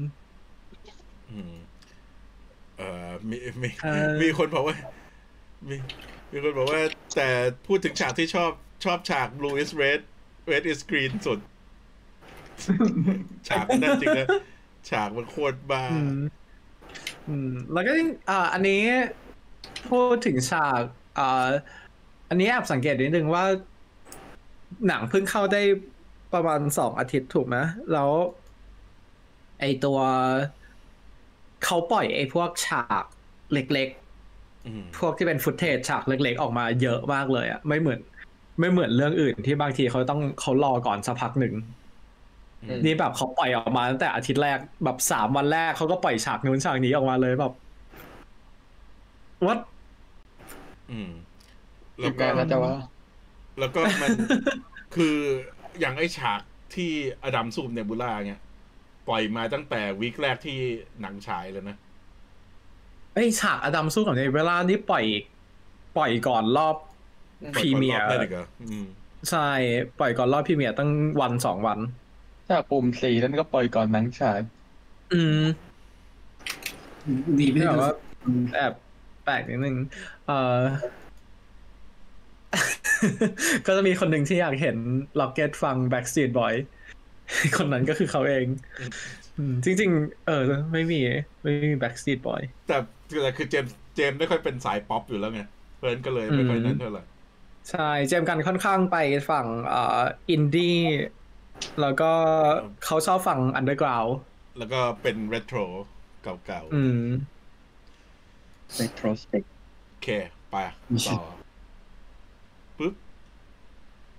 [1.30, 1.54] อืม
[2.76, 4.76] เอ่อมีมีเอ่อมีคนบอกว่า
[5.68, 5.76] มี
[6.32, 6.80] มีคนบอกว่า
[7.14, 7.28] แต่
[7.66, 8.50] พูดถึงฉากที่ชอบ
[8.84, 10.00] ชอบฉาก blue is red
[10.50, 11.38] red is green สุด
[13.48, 14.28] ฉากมันนั่นจริงนะ
[14.90, 16.20] ฉากมันโคตรบ้าอืม
[17.28, 18.82] อืมแล้วก็ยิ่งอ่าอันนี้
[19.90, 20.82] พูดถึงฉาก
[21.18, 21.48] อ่า
[22.28, 23.44] อันนี้แอบสังเกตนิดนึงว่า
[24.86, 25.62] หนังเพิ่งเข้าได้
[26.34, 27.56] ประมาณสองอาทิตย์ถูกไหม
[27.92, 28.10] แล้ว
[29.60, 29.98] ไอตัว
[31.64, 33.04] เขาปล่อยไอพวกฉาก
[33.52, 33.88] เล็ก
[34.66, 38.00] อืมๆพวกที่เป็นฟุตเทจฉากเล็กๆ ออกมาเยอะมากเลยอะไม่เหมือน
[38.58, 41.54] ไม่เหมือนเรื่องอื่นที่บางทีเขาต้องเขารอก่อนสักพักหนึ่ง
[42.62, 47.52] อืมนี่แบบเขาปล่อยออกมาตั้งแต่อาทิตย์แรกแบบสามวันแรกเขาก็ปล่อยฉากนู้นฉากนี้ออกมาเลยแบบ
[49.46, 49.58] วัด
[50.90, 51.10] อืม
[52.00, 52.74] ทีแล้วมก็งานน่าจะว่า
[53.58, 54.12] แล้วก็มัน
[54.92, 55.16] คือ
[55.80, 56.40] อย่างไอ้ฉาก
[56.74, 56.90] ที่
[57.22, 58.40] อดัมซูมเนบูล่าเนี่ย
[59.08, 60.58] ปล่อยมาตั้งแต่วีคแรกที่
[61.00, 61.76] หนังฉายเลยนะ
[63.14, 65.04] ไอยฉากอดัมสู้กับในเวลานี่ปล่อย
[65.96, 66.76] ปล่อยก่อนรอบ
[67.56, 68.86] พรีเมียร์ปล่อก่อนอบแรกอีกเหรออืม
[69.30, 69.48] ใช่
[69.98, 71.78] ปล่อยก่อนรอบพรีเมียร์ตั้งวันสองวัน
[72.48, 74.40] ถ้าปุ่มสีนั่นก็ปล่อยก่อนหนังฉาย
[75.12, 75.42] อืม
[77.38, 77.92] ดีไม่ที่ได้แบบดูว่า
[78.54, 78.72] แอบ
[79.24, 79.76] แปลกนิดนึง
[80.26, 80.60] เออ
[83.66, 84.76] ก็จะมีคนหนึ่งที่อยากเห็น
[85.20, 86.54] ล็อกเก็ตฟัง Backstreet Boy
[87.56, 88.46] คนนั้นก็คือเขาเอง
[89.38, 91.00] อืมจริง ๆ เออ ไม่มี
[91.42, 92.76] ไม่มี Backstreet Boy แต่
[93.22, 95.42] แต่คือเจมส์เจมส์ไม่ค่อยเป็นสายป๊อปอยู่แล้วไง
[95.76, 97.02] เพราะฉะนั้นก็เลยไม่ค่อยนั้นเท่าไหร่
[97.70, 98.96] ใช่เจมส์กันค่อนข้างไป
[99.30, 100.80] ฝั่งเอ่ออินดี้
[101.80, 102.12] แล้วก็
[102.84, 104.04] เขาชอบฝั่ง underground
[104.58, 105.58] แล้วก็เป็นเรโทร
[106.22, 107.04] เก่าอืม
[108.80, 110.08] retrospect ๆโอเค
[110.50, 110.56] ไป
[111.08, 111.20] ต่อ
[112.78, 112.94] ปุ๊บ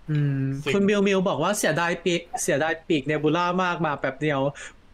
[0.09, 4.39] อืมสิ่งคุณมิวมิวบอกว่าเสียดายปีกเสียดายปีกเนบูล่ามากมาแป๊บเดียว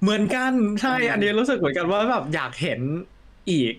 [0.02, 2.80] เหมือนกัน ใช่ อันนี้รู้สึกเหมือนกันว่าแบบอยากเห็น
[3.50, 3.74] อีก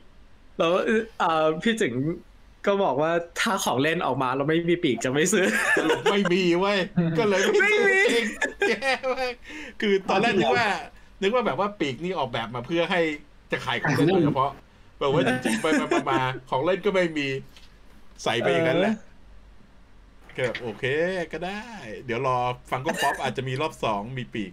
[0.58, 0.72] แล้ว
[1.18, 1.92] เอ่อพี่จึง
[2.66, 5.46] ก็บอกว่าถ้าของเล่นออกมาแล้วไม่มีปีกจะไม่ซื้อ
[5.78, 6.78] สรุปไม่มีเว้ย
[7.18, 8.24] ก็เลยไม่ซื้อจริง
[8.68, 9.32] แย่มาก
[9.80, 10.68] คือตอนแรกนึกว่า
[11.22, 13.00] นึกว่าแบบว่าปีกนี่ออกแบบมาเพื่อให้
[13.52, 14.50] จะขายของเล่นโดยเฉพาะ
[15.00, 16.20] แบบว่าจริงๆไปไปมามา
[16.50, 17.26] ของเล่นก็ไม่มี
[18.24, 18.94] ใส่ไปอย่างนั้นแหละ
[20.36, 20.84] ก็แบบโอเค
[21.32, 21.62] ก็ได้
[22.04, 22.38] เดี๋ยวรอ
[22.70, 24.52] ฟังก็ป๊อปอาจจะมีรอบสองมีปีก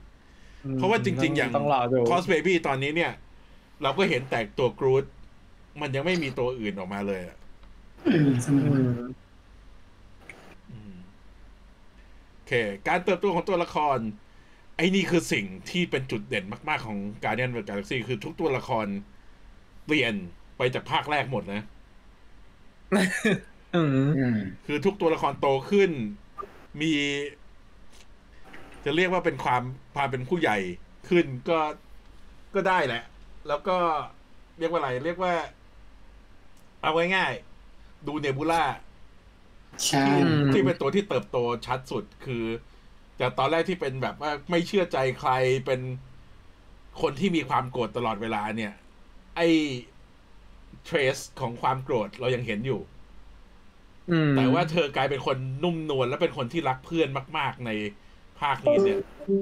[0.74, 3.12] เพราะว่าจริง ๆ อย่างต้องรอดูคอสเบบี้ตอนนี้เนี่ย
[3.84, 5.04] เราก็เห็นแต่ตัวกรูด
[5.82, 7.38] มันยังไม่มีตัวอื่นออกมาเลยอะ
[8.04, 8.92] เออสนุกอืม
[10.70, 10.94] อืม
[12.34, 12.52] โอเค
[12.88, 14.00] การเติบโตของตัวละคร
[14.76, 18.88] ไอ้นี่คือสิ่งที่เป็นจุดเด่นมาก ๆ ของ Guardian of the Galaxy คือทุกตัวละคร
[19.86, 20.14] เปลี่ยน
[20.58, 21.62] ไปจากภาคแรกหมดนะ
[23.76, 25.92] อืมอืมคือทุกตัวละครโตขึ้น
[26.82, 26.92] มี
[28.86, 29.64] จะเรียกว่าเป็นความ
[29.96, 30.58] ความเป็นผู้ใหญ่
[31.10, 31.60] ขึ้นก็
[32.56, 33.04] ก็ได้แหละ
[33.48, 33.78] แล้วก็
[34.60, 35.34] เรียกว่าอะไร เรียกว่า
[36.82, 37.47] เอาง่ายๆ
[38.08, 38.64] ดูเนบูล่า
[39.88, 42.44] ใช่ที่อืมที่เป็นตัวที่เติบโตชัดสุดคือ
[43.20, 45.32] จากตอนแรกที่เป็นแบบว่าไม่เชื่อใจใคร
[45.66, 45.82] เป็น
[47.02, 48.74] คนที่มีความโกรธตลอดเวลาเนี่ย
[49.36, 49.48] ไอ้
[50.84, 52.82] เทรสของความโกรธเรายังเห็นอยู่
[54.12, 57.72] อืมแต่ว่าเธอกลายเป็นคนนุ่มนวลและเป็นคนที่รักเพื่อนมาก ๆ ใน
[58.40, 59.00] ภาคนี้เนี่ย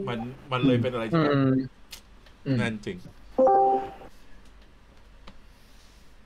[0.07, 0.19] มัน
[0.51, 1.51] มันเลยเป็นอะไรอืที่แบบม
[2.47, 2.97] อืมนั่นจริง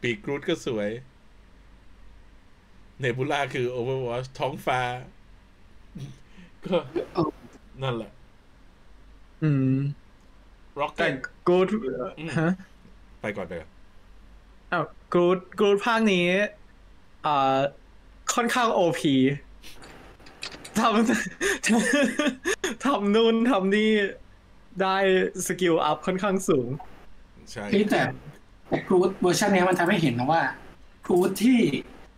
[0.02, 0.90] ปีกกรูดก็สวย
[3.00, 4.80] เนบูล่าคือ Overwatch ท้องฟ้า
[6.66, 6.78] ก็
[7.84, 8.12] นั่นแหละ
[9.44, 9.78] อืม
[10.80, 11.16] ร็อกแต่เก็ต
[11.48, 11.68] กูด
[12.20, 12.52] อืมฮะ
[13.22, 13.70] ไปก่อนไปก่อน
[14.72, 16.28] อ้าวกูดกูดภาคนี้
[17.26, 17.58] อ่า
[18.34, 19.16] ค่อนข้าง OP
[20.80, 23.92] ทำทำนู่นทำนี่
[24.82, 24.98] ได้
[25.48, 26.68] skill up ค่อนข้างสูง
[27.52, 28.02] ใช่เฮ้ยแต่
[28.68, 30.42] แต่ Groot เวอร์ชันเนี้ยมันทำให้เห็นนะว่า
[31.06, 31.60] Groot ที่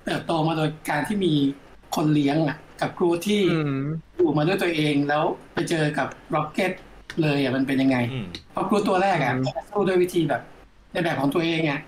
[0.06, 1.34] เติบโตมาโดยการที่มี
[1.96, 3.82] คนเลี้ยงอะ กับ Groot ที่อืม
[4.18, 6.72] อยู่มาด้วยตัวเองแล้วไปเจอกับ Rocket
[7.22, 10.42] เลยอะมันเป็นยังไงอืมเพราะ Groot ตัวแรกอะอืมสู้ด้วยวิธีแบบ
[10.94, 11.80] ในแบบของตัวเองอะ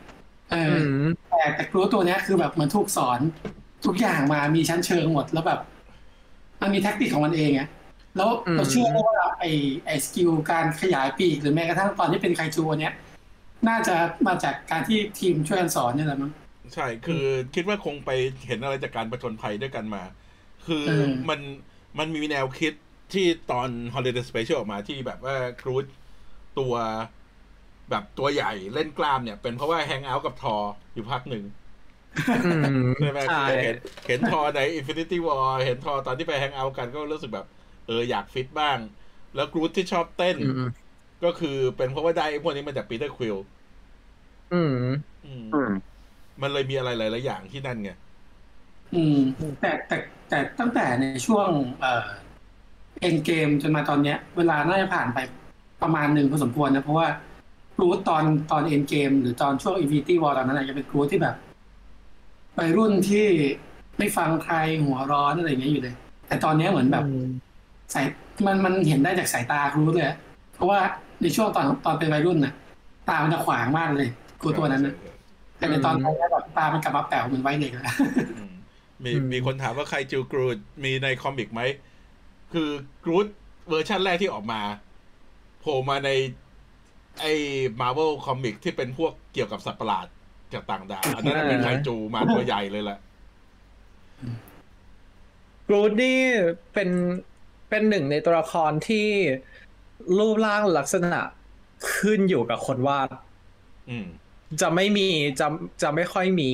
[0.51, 3.19] เอออือมแต่แต่ Groot ตัวเนี้ยคือแบบเหมือนถูกสอน
[3.85, 5.59] ทุกอย่างมามีชั้นเชิงหมดแล้วแบบ
[6.61, 7.67] มันมี tactic ของมันเองอะ
[8.17, 9.45] แล้วอืมเราเชื่อได้ว่าไอ
[9.85, 12.93] ไอ skill การขยายปีกหรือแม้กระทั่งตอนที่เป็นไคจูอันเนี้ย
[13.67, 13.95] น่าจะ
[14.27, 16.31] มาจากการที่ทีมช่วยกันสอนเนี่ยแหละมั้ง
[16.73, 17.15] ใช่คือ
[17.53, 18.09] คิดว่าคงไป
[18.45, 19.99] เห็นอะไรจากการประจนภัยด้วยกันมา
[20.61, 21.41] คือเออมัน
[21.99, 22.73] มันมีแนวคิด
[23.11, 25.85] ที่ตอน Holiday Special ออกมาที่แบบว่ากรูด
[26.55, 26.73] ตัว
[27.89, 30.55] แบบตัวใหญ่เล่นกล้ามเนี่ย เป็นเพราะว่าแฮงเอาท์กับทอ
[30.93, 31.43] อยู่พักหนึ่ง
[32.47, 33.75] อืมใช่ไหมใช่เห็น
[34.07, 37.45] เห็นทอใน Infinity War เห็นทอตอนที่ไปแฮงเอาท์กันก็รู้สึกแบบ
[37.85, 38.79] เอออยากฟิตบ้าง
[39.33, 40.83] แล้วกรูดที่ชอบเต้นอืม
[41.21, 43.37] ก็คือเป็นเพราะว่าได้ไอ้พวกนี้มาจากปีเตอร์ควิล
[44.51, 44.69] อืม
[45.23, 45.43] อืม
[46.41, 47.91] มันเลยมีอะไรหลายๆอย่างที่นั่นไง
[48.95, 49.17] อืม
[49.61, 49.97] แต่แต่
[50.29, 51.49] แต่ตั้งแต่ในช่วง
[51.81, 52.07] เอ่อ
[53.01, 55.19] Endgame จนมาตอนเนี้ย เวลาน่าจะผ่านไป
[55.81, 57.07] ประมาณหนึ่งพอสมควรนะ เพราะว่า
[57.77, 61.35] Groot ตอนตอน Endgame หรือตอนช่วง Infinity War ตอนนั้นอาจจะเป็น Groot ที่แบบ
[62.57, 63.25] วัยรุ่นที่
[63.97, 65.95] ไม่ฟังใครหัวร้อนอะไรอย่างเงี้ยอยู่เลย
[66.27, 67.03] แต่ตอนเนี้ยเหมือนแบบ
[67.93, 68.05] สาย
[68.45, 70.17] มันมันเห็นได้จากสายตา Groot เลยอะ
[70.55, 70.79] เพราะว่า
[71.21, 72.53] ในช่วงตอนตอนเป็นวัยรุ่นน่ะ
[73.09, 74.07] ตามันจะขวางมากเลย
[74.41, 74.93] Groot ตัวนั้นนะ
[75.63, 77.95] แต่ในตอนนี้แบบตามันกลับมาแป๋วเหมือนวัยเด็กแล้ว
[78.37, 78.53] อืม
[79.03, 81.61] มีอืมมีคนถามว่าไคจู Groot มีใน comic ไหม
[82.53, 82.69] คือ
[83.03, 83.27] Groot
[83.69, 84.61] เวอร์ชั่นแรกที่ออกมา
[85.59, 86.09] โผล่มาใน
[87.21, 87.33] ไอ้
[87.81, 90.07] Marvel Comic ที่เป็นพวกเกี่ยวกับสัตว์ประหลาด
[90.53, 92.99] จากต่างดาวอันนั้นนะเป็นไคจูมาตัวใหญ่เลยแหละ
[95.67, 96.19] Groot นี่
[96.73, 96.89] เป็น
[97.69, 99.07] เป็นหนึ่งในตัวละครที่
[100.17, 101.21] รูปร่างลักษณะ
[101.95, 103.09] ขึ้นอยู่กับคนวาด
[103.89, 104.07] อืม
[104.61, 105.07] จะไม่มี
[105.39, 105.47] จะ
[105.81, 106.51] จะไม่ค่อยมี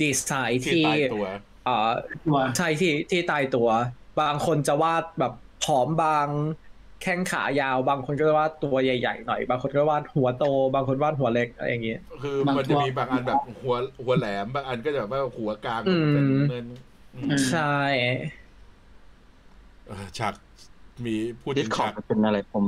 [0.00, 1.26] ดีไซน์ที่ที่ตายตัว
[1.64, 1.90] เอ่อ
[2.26, 3.68] ตัวใช่ที่ที่ตายตัว
[4.20, 5.32] บางคนจะวาดแบบ
[5.64, 6.28] ผอมบาง
[7.02, 16.66] แข้งขายาว บางคนก็วาดตัวใหญ่ๆหน่อย บางคนก็วาดหัวโต บางคนวาดหัวเล็กอะไรอย่างเงี้ยคือมันจะมีบางอันแบบหัวหัวแหลมบางอันก็จะแบบว่าหัวกลางอืมเป็นเนิน
[17.14, 17.78] อืมใช่
[19.86, 20.34] เออฉาก
[21.04, 22.64] มีพูดดิถึสงคอฉาร์กดเป็นอะไรผม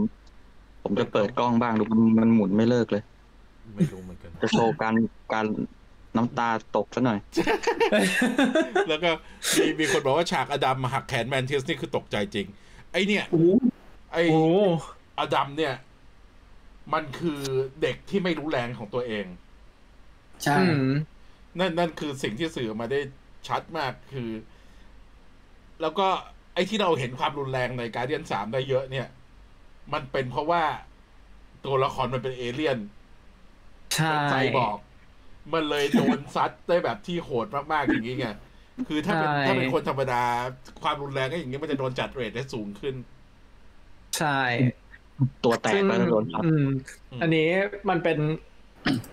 [0.82, 3.02] ผมจะเปิดกล้องบ้างดูมันมันหมุนไม่เลิกเลย
[3.76, 4.94] ไม่รู้เหมือนกันจะโชว์การ
[5.32, 5.46] การ
[6.16, 7.18] น้ำตาตกซะหน่อย
[8.88, 9.10] แล้วก็
[9.58, 12.46] มีมีคนบอกว่าฉากอดัมหักแขนแมนเทสนี่คือตกใจจริง
[12.92, 13.48] ไอเนี่ยโอ้โห
[14.12, 14.42] ไอโอ้
[15.18, 15.74] อดัมเนี่ย
[16.92, 17.40] มันคือ
[17.82, 19.26] เด็กที่ไม่รู้แรงของตัวเอง
[20.42, 20.92] ใช่อืม
[21.58, 23.00] นั่นนั่นคือสิ่งที่สื่อออกมาได้
[23.48, 24.30] ชัดมากคือ
[25.80, 26.08] แล้วก็
[26.54, 29.08] ไอ้ที่เราเห็นความรุนแรงใน Guardian สามได้เยอะเนี่ย
[29.92, 30.62] มันเป็นเพราะว่า
[31.64, 32.78] ตัวละครมันเป็นเอเลี่ยน
[33.96, 34.76] ใช่ใจบอก
[35.52, 38.28] มันเลยโดนซัดได้แบบที่โหดมากๆอย่างนี้ไง
[38.88, 40.22] คือถ้าเป็นใช่ถ้าเป็นคนธรรมดา
[40.82, 42.94] ความรุนแรงก็อย่างนี้มันจะโดนจัด rate ได้สูงขึ้น
[44.18, 44.40] ใช่
[45.44, 46.66] ตัวแตกแล้วจะโดนทับอืม
[47.22, 47.48] อันนี้
[47.88, 48.18] มันเป็น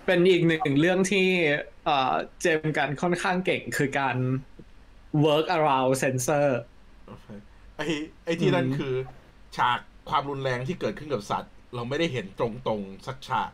[0.06, 1.26] เป็นอีกหนึ่งเรื่องที่
[1.84, 4.16] เอ่อเจมส์กันค่อนข้างเก่งคือการ
[5.24, 6.48] work around sensor
[7.76, 7.86] ไอ้
[8.24, 8.94] ไอ้ที่นั่นอืมคือ
[9.56, 9.78] ฉาก
[10.10, 13.50] ความรุนแรงที่เกิดขึ้นกับสัตว์ เราไม่ได้เห็นตรงๆ สักฉาก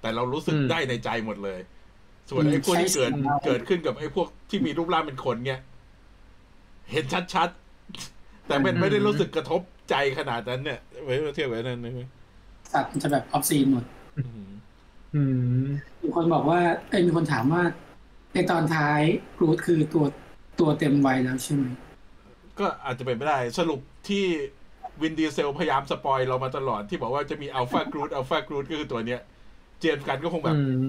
[0.00, 1.60] แต่เรารู้สึกได้ในใจหมดเลย
[2.30, 3.12] ส่วนไอ้พวกที่เกิด
[3.46, 5.60] เกิดขึ้นกับไอ้พวกที่มีรูปร่างเป็นคนเนี่ย
[6.90, 9.60] เห็นชัดๆ แต่เป็นไม่ได้รู้สึกกระทบ
[9.90, 12.08] ใจขนาดนั้นเนี่ยไว้เทียบไว้นั่นนะ
[12.72, 13.84] สัตว์มันจะแบบ off scene หมด
[14.18, 14.48] อืม
[15.14, 15.22] อื
[15.64, 15.66] ม
[16.02, 17.62] มีคนบอกว่าเอ้ยมีคนถามว่า
[18.34, 19.00] ในตอนท้าย
[19.38, 20.04] Groot คือตัว
[20.60, 21.64] ตัวเต็มวัยแล้วใช่ไหม
[22.58, 24.24] ก็อาจจะเป็นไม่ได้ สรุปที่
[25.02, 29.20] วินดีเซลพยายาม spoil เรามาตลอดที่บอกว่าจะมี Alpha Groot Alpha Groot ก็คือตัวเนี้ย
[29.80, 30.86] เจมส์กันก็คงแบบอืม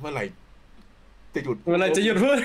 [0.00, 0.24] เมื่อไหร่
[1.34, 2.38] จะหยุดเวลาจะหยุดพูด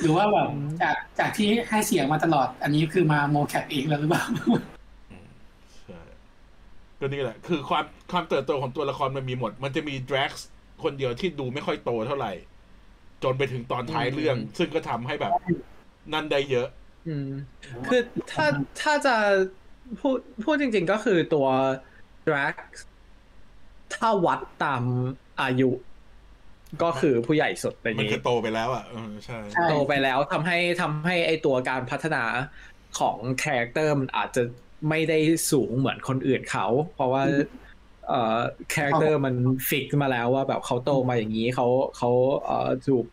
[0.00, 0.48] หรือว่าแบบ
[0.82, 4.24] จากจากที่ให้เสียงมาตลอด อันนี้คือมา mocap เองแล้วหรือเปล่า
[5.86, 6.00] ใช่
[6.98, 10.30] ก็นี่แหละ คือความความเติบโตของตัวละครมันมีหมด มันจะมีดร x
[10.82, 12.32] คนเดียวที่ดูไม่ค่อยโตเท่าไหร่
[13.22, 15.32] จนไปถึงตอนท้ายเรื่อง ซึ่งก็ทำให้แบบ
[16.12, 16.68] นั่นได้เยอะ
[17.08, 17.28] อืม
[17.88, 18.00] คือ
[18.32, 18.46] ถ้า
[18.80, 19.14] ถ้าจะ
[20.00, 21.46] พูดพูดจริง ๆ ก็คือตัว
[22.26, 22.54] drag
[23.94, 24.82] ถ้าวัดตาม
[25.42, 25.70] อายุ
[26.82, 32.24] ก็คือผู้ใหญ่สุดในมันนี้คือโตไปแล้วอะเออใช่ใช่โตไปแล้วทำให้ทำให้ไอตัวการพัฒนา
[32.98, 34.42] ของคาแรคเตอร์มันอาจจะ
[34.88, 35.18] ไม่ได้
[35.50, 37.22] สูงเหมือนคนอื่นเขา เพราะว่า
[38.08, 38.38] เอ่อ
[38.72, 39.34] คาแรคเตอร์มัน
[39.68, 42.10] fix มาแล้วว่าแบบเขาโตมาอย่างนี้เขาเขา
[42.44, 43.04] เอ่อถูก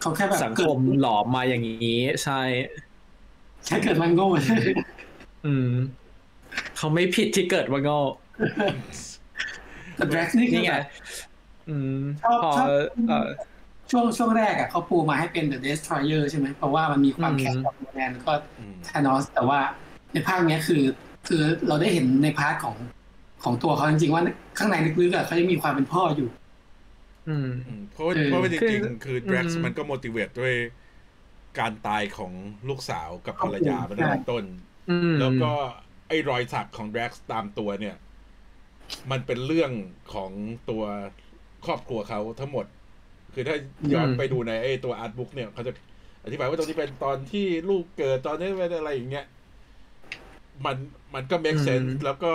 [0.00, 2.40] เขาแค่แบบสังเกิคดมหลอมมาอย่างนี้ ใช่
[3.66, 4.28] แค่เกิดมาโง่
[5.46, 5.70] อืม
[6.76, 7.98] เขาไม่ผิดที่เกิดมาโง่
[9.96, 10.84] แต่ Drax นี่คือนี่ไงแบบ
[11.68, 12.68] อืมชอบพอชอบ
[13.08, 13.28] เอ่อ
[13.90, 19.60] ช่วงช่วงแรกอะเขาปูมาให้เป็น The Destroyer ใช่ไหมเพราะว่ามันมีความอืมแข็งกับแมนแล้วก็อืมธานอสแต่ว่า
[20.12, 20.82] ในภาคเนี้ยคือ
[21.28, 22.76] คือเราได้เห็นใน part ของ
[23.44, 24.22] ของตัวเขาจริงๆว่า
[24.58, 26.28] ข้างในลึกๆอะเขายังมีความเป็นพ่ออยู่
[27.28, 30.54] อืมอืมเพราะว่าเออเพราะว่าจคือริงๆคือดร x อืมมันก็ motivate ด้วย
[31.58, 32.32] การตายของ
[32.68, 34.44] ลูกสาวกับภรรยามาตั้งแต่ต้น
[34.90, 35.52] อืมแล้วก็
[36.08, 37.96] ไอ้รอยสักของดร x ตามตัวเนี่ย
[39.10, 39.72] มันเป็นเรื่อง
[40.14, 40.30] ของ
[40.70, 40.82] ตัว
[41.66, 42.66] ครอบครัวเขาทั้งหมด
[43.34, 43.56] คือถ้า
[43.92, 45.72] ย้อนอืมไปดูในไอ้ตัว art book เนี่ยเขาจะ
[46.24, 49.26] อธิบายว่าตรงนี้เป็นตอนที่ลูกเกิดตอนนี้เป็นอะไรอย่างเงี้ย
[50.64, 50.76] มัน
[51.14, 52.32] มันก็ make อืม sense แล้วก็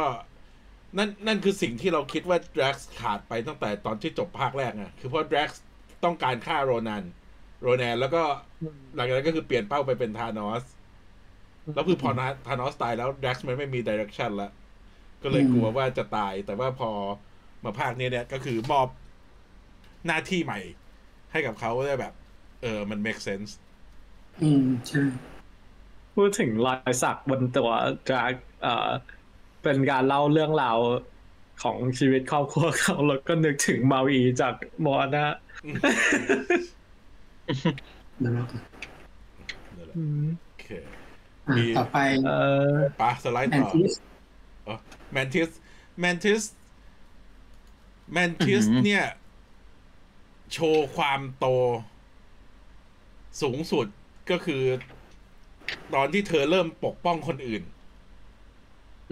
[0.98, 5.50] นั่นนั่นคือสิ่งที่เราคิดว่า Drax ขาดไปตั้งแต่ตอนที่จบภาคแรกไงคือเพราะ Drax
[6.04, 7.04] ต้องการฆ่าโรนัน
[7.62, 8.22] โรแนนแล้วก็
[8.96, 10.63] หลังจากนั้นก็คือเปลี่ยนเป้าไปเป็นธานอส
[11.74, 12.10] แล้วคือพอ
[12.48, 14.52] ธานอสตายแล้ว Drax มันไม่มี direction แล้ว
[15.28, 16.92] ก็เลยกลัวว่าจะตาย แต่ว่าพอ
[17.63, 18.88] มาภาคนี้เนี่ยก็คือมอบ
[20.06, 20.60] หน้าที่ใหม่
[21.32, 22.13] ให้กับเขาได้แบบ
[22.62, 23.52] เออมัน make sense
[24.42, 25.04] อืมใช่
[26.16, 27.70] พูดถึงรอยสักบนตัว
[28.08, 28.24] ดรา
[28.63, 28.90] เอ่อ
[29.63, 30.78] เป็นการเล่าเรื่องราว
[31.63, 34.54] ของชีวิตครอบครัวเขาแล้วก็นึกถึงมาวีจาก
[34.86, 35.36] มอนะ
[38.20, 38.44] เดี๋ยวเรา
[39.76, 40.68] นั่นแหละอืมโอเค
[41.48, 42.32] อะมีต่อไปเอ
[42.72, 43.94] อปะสไลด์แอนต่อทิส
[45.12, 45.50] แมนทิส
[46.00, 46.41] แมนทิส
[48.12, 49.06] แมนทิสอือหือเนี่ย
[50.54, 51.46] โชว์ความโต
[53.41, 53.88] สูงสุด
[54.30, 54.63] ก็คือ
[55.93, 57.63] ตอนที่เธอเริ่มปกป้องคนอื่น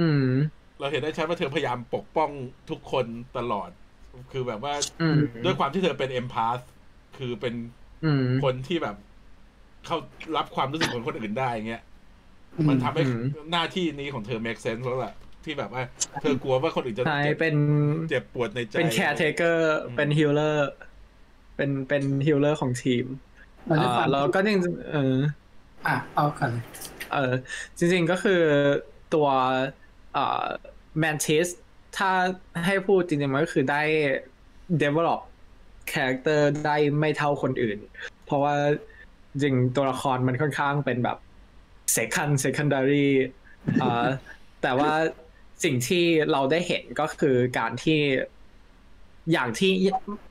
[0.02, 0.30] อืม
[0.80, 2.30] เราเห็นได้ชัดว่าเธอพยายามปกป้อง
[2.70, 3.06] ทุกคน
[3.38, 3.70] ตลอด
[4.32, 6.60] คือแบบว่าอืมด้วยความที่เธอเป็นเอมพาส
[7.18, 7.54] คือเป็น
[8.06, 8.96] อืมคนที่แบบ
[9.86, 9.98] เข้า
[10.38, 11.84] รับความรู้สึกของคนอื่นได้เงี้ย
[12.70, 15.14] มันทำให้อืมหน้าที่นี้ของเธอ make sense แล้วล่ะ
[15.46, 15.84] ที่แบบว่า
[16.22, 17.56] เธอกลัวว่าคนอื่นจะใช่เจ็บเป็น
[18.10, 20.70] เจ็บปวดในใจเป็น caretakerอืมเป็น healer
[21.56, 23.06] เป็นเป็น healer ของทีม
[23.66, 24.60] เราได้ฟัอ่างแล้วก็ยัง
[24.92, 25.16] เออ
[25.88, 26.64] อะเอากันเลย
[27.12, 27.34] เออ
[27.78, 28.42] จริงๆก็คือ
[29.14, 29.28] ตัว
[30.14, 30.46] เอ่อ
[31.00, 31.48] แมนทิส
[31.98, 32.12] ถ้า
[32.66, 33.82] ให้พูดจริงๆมันก็คือได้
[34.82, 35.22] develop
[35.92, 37.78] character ได้ไม่เท่าคนอื่น
[38.26, 38.56] เพราะว่า
[39.42, 41.18] จริงตัวละครมันค่อนข้างเป็นแบบ
[41.98, 43.08] second secondary
[43.80, 44.06] เอ่อ
[44.64, 44.92] แต่ว่า
[45.66, 48.00] สิ่งที่เราได้เห็นก็คือการที่
[49.32, 49.72] อย่างที่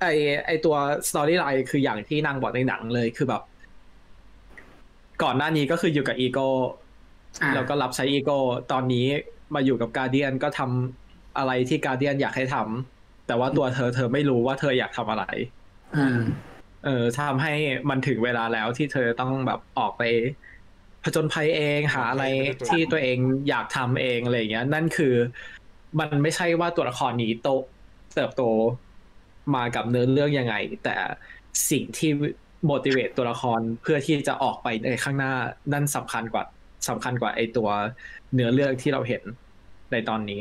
[0.00, 0.06] ไอ
[0.46, 0.76] ไอตัว
[1.08, 3.42] storyline คืออย่างที่นางบอกในหนังเลยคือแบบ
[5.22, 6.48] ก่อนหน้านี้ก็คืออยู่กับอีโก้
[7.42, 8.38] อะแล้วก็รับใช้อีโก้
[8.72, 9.06] ตอนนี้
[9.54, 15.24] มาอยู่กับการเดียนก็ทำอะไรที่การเดียนอยากให้ทำแต่ว่าตัวเธอเธอไม่รู้ว่าเธออยากทำอะไร
[15.96, 16.20] อ่า
[16.84, 17.52] เออทำให้
[17.90, 20.02] มันถึงเวลาแล้วที่เธอต้องแบบออกไป
[21.04, 22.24] ผจญภัยเองหาอะไร
[22.68, 25.14] ที่ตัวเองอยากทำเองอะไรอย่างเงี้ย นั่นคือ
[25.98, 27.48] มันไม่ใช่ว่าตัวละครนี้โต
[28.14, 28.42] เติบโต
[29.54, 30.96] มากับเนื้อเรื่องยังไง แต่
[31.70, 32.10] สิ่งที่
[32.70, 35.32] motivate ตัวละครเพื่อที่จะออกไปในข้างหน้า
[35.72, 36.44] นั่นสำคัญกว่า
[36.88, 37.68] สำคัญกว่าไอตัว
[38.34, 39.22] เนื้อเรื่องที่เราเห็น
[39.92, 40.40] ในตอนนี้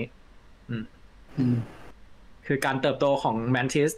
[0.70, 1.56] อืม
[2.46, 3.92] คือการเติบโตของแมนทิส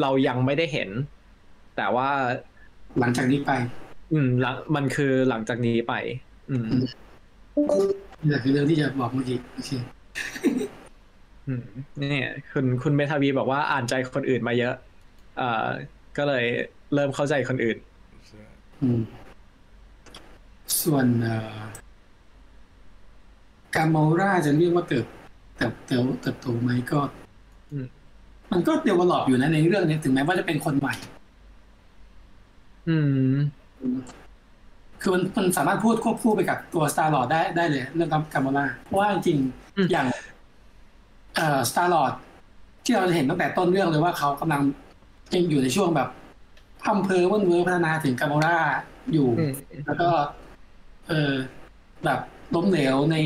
[0.00, 0.90] เรายังไม่ได้เห็น
[1.76, 2.08] แต่ว่า
[2.98, 3.50] หลังจากนี้ไป
[4.14, 5.94] อืมหลังมันคือหลังจากนี้ไป
[6.50, 6.66] อืม
[8.20, 9.70] นี่แหละคือเรื่องที่จะบอกเมื่อกี้โอเค
[11.48, 11.62] อืม
[11.98, 14.74] เนี่ยคุณคุณเมทาวีบอกว่าอ่านใจคนอื่นมาเยอะ
[15.38, 15.66] เอ่อ
[16.16, 16.44] ก็เลย
[16.94, 17.76] เริ่มเข้าใจคนอื่น
[18.82, 19.00] อืม
[20.82, 21.56] ส่วนเอ่อ
[23.76, 25.06] การโมราจะเรียกว่าเติบ
[25.56, 27.00] เติบเติบเติบโตไหมก็
[27.72, 27.86] อืม
[28.52, 30.94] มันก็เดเวลลอปอยู่นะในเรื่องนี้ถึงแม้ว่าจะเป็นคนใหม่
[32.88, 32.96] อื
[33.32, 33.34] ม
[35.00, 40.06] คือมันมันสามารถพูดควบคู่ไปกับตัว Star Lord ได้ได้เลย เรื่องกาโมล่าเพราะว่าจริงๆอืมอย่าง
[41.36, 42.12] เอ่อ Star Lord
[42.84, 44.62] ที่เราจะเห็นตั้งแต่ต้นเรื่องเลยว่าเขากำลัง
[45.34, 46.08] ยังอยู่ในช่วงแบบ
[46.82, 48.56] พัมเพอวันเวอร์พัฒนาถึงกาโมล่า
[49.12, 49.52] อยู่อืม
[49.86, 50.08] แล้วก็
[51.08, 51.32] เออ
[52.04, 52.20] แบบ
[52.54, 53.16] ล้มเหลวใน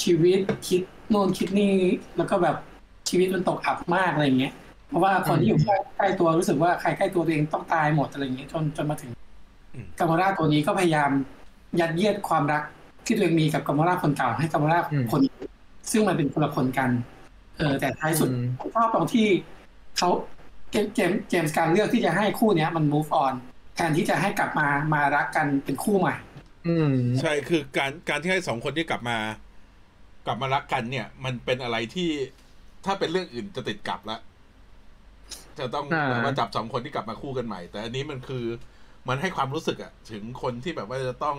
[0.00, 1.74] ชีวิตคิดโน่นคิดนี่
[2.16, 2.56] แล้วก็แบบ
[3.08, 4.54] ชีวิตมันตกอับมากอะไรอย่างเงี้ย
[4.88, 9.29] เพราะว่าคนที่อยู่ใกล้ใกล้ตัวรู้สึกว่าใครใกล้ตัวตัวเองต้องตายหมดอะไรอย่างเงี้ยจนจนมาถึงอืม
[9.98, 11.10] กาโมราตัวนี้ก็พยายาม
[11.80, 12.62] ยัดเยียดความรัก
[13.06, 15.20] ที่ตัวเองมีกับกาโมราคนเก่าให้กาโมราอืมคน
[15.90, 16.90] ซึ่งมันเป็นคนละคนกัน
[17.56, 19.26] เออแต่ท้ายสุดอืมผมชอบตรงที่
[19.98, 20.10] เขา
[20.70, 23.34] เจมเจมเจมส์การเลือกที่จะให้คู่เนี้ย มัน move on
[23.74, 26.14] แทนที่จะให้กลับมามารักกันเป็นคู่ใหม่
[26.66, 29.18] อืม ใช่คือการการที่ให้สองคนที่กลับมา
[30.26, 32.10] กลับมารักกันเนี่ย มันเป็นอะไรที่
[32.84, 34.20] ถ้าเป็นเรื่องอื่นจะติดกลับแล้ว
[35.58, 38.44] จะต้องอ่าแบบว่าจับสองคนที่กลับมาคู่กันใหม่ แต่อันนี้มันคือ
[39.08, 41.38] มันให้ความรู้สึกอะถึงคนที่แบบว่าจะต้อง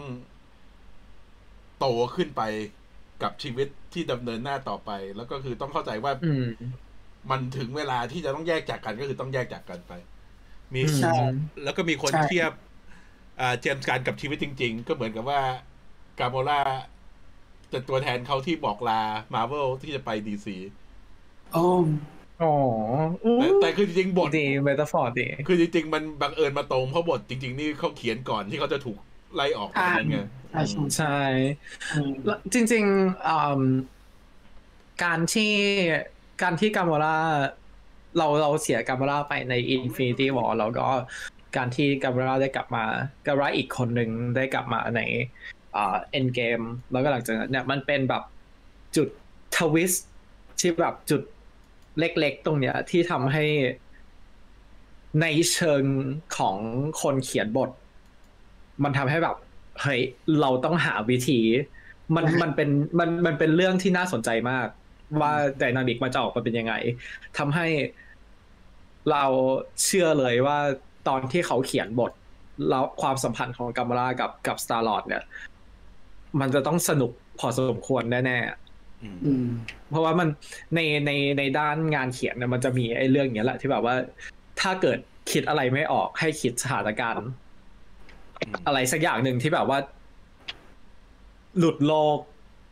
[1.80, 1.86] โต
[2.16, 2.42] ขึ้นไป
[3.24, 6.48] กับชีวิตที่ดำเนินหน้าต่อไป แล้วก็คือต้องเข้าใจว่าอืม
[7.32, 9.94] มันถึงเวลาที่จะต้องแยกจากกันก็คือต้องแยกจากกันไป
[10.74, 11.14] มีใช่
[11.64, 12.52] แล้วก็มีคนใช่เทียบ
[13.40, 15.42] อ่าเจมส์การกับชีวิตจริง ๆ ก็เหมือนกับว่า
[16.20, 16.62] กาโมล่า
[17.74, 19.02] จะตัวแทนเขาที่บอกลา
[19.34, 20.58] มาเวลที่จะไปดีซี
[21.54, 21.66] โอ้
[22.44, 22.56] อ๋อ
[23.24, 28.98] อู้แต่แต่คือจริงๆบทดีเมตาฟอร์ดีคือจริงๆมันบังเอิญมาตรงเพราะบทจริง ๆ นี่เขาเขียนก่อนที่เขาจะถูก
[29.36, 30.20] ไล่ออกตอนนั้นไง
[30.52, 31.18] ใช่ใช่ใช่
[31.94, 33.62] อืมแล้วจริงๆอืม
[35.04, 35.54] การที่
[36.42, 37.16] การที่กาโมรา
[38.18, 40.88] เราเราเสียกาโมราไปใน Infinity War แล้วก็
[41.56, 42.86] การที่กาโมราได้กลับมา
[43.26, 45.02] กาโมราอีกคนหนึ่งได้กลับมาใน
[45.76, 46.62] อ่าเอ็นเกม
[46.92, 48.24] แล้วก็หลังจากนั้นเนี่ยมันเป็นแบบ
[48.96, 49.08] จุด
[49.58, 50.06] ทวิสต์
[50.60, 51.22] ที่แบบจุด
[52.00, 53.46] เล็กๆ ตรงเนี้ย ที่ทำให้
[55.22, 55.84] ในเชิง
[56.38, 56.58] ของ
[57.02, 57.70] คนเขียนบท
[58.84, 59.36] มันทำให้แบบ
[59.82, 60.02] เฮ้ย
[60.42, 61.40] เราต้องหาวิธี
[62.16, 62.70] มันมันเป็น
[63.00, 64.68] มันมันเป็นเรื่องที่น่าสนใจมาก
[65.22, 66.74] ว่าไดนามิกมันจะออกมาเป็นยังไง
[67.38, 67.68] ทำให้
[69.12, 69.26] เรา
[69.84, 70.58] เชื่อเลยว่า
[71.08, 72.12] ตอนที่เขาเขียนบท
[72.70, 75.24] แล้วความสัมพันธ์ของกัมมารากับกับสตาร์ลอดเนี่ย
[76.40, 78.61] มันจะต้องสนุกพอสมควรแน่ๆ
[79.04, 79.48] อืมอืม
[79.90, 80.28] เพราะว่ามัน
[80.76, 83.96] ในในในด้านงานเขียนเนี่ยมันจะมีไอ้เรื่องเนี้ยแหละที่แบบว่า
[84.62, 85.00] ถ้าเกิด
[85.32, 87.30] คิดอะไรไม่ออกให้คิดสถานการณ์
[88.66, 89.80] อะไรสักอย่างหนึ่งที่แบบว่า
[91.58, 92.18] หลุดโลก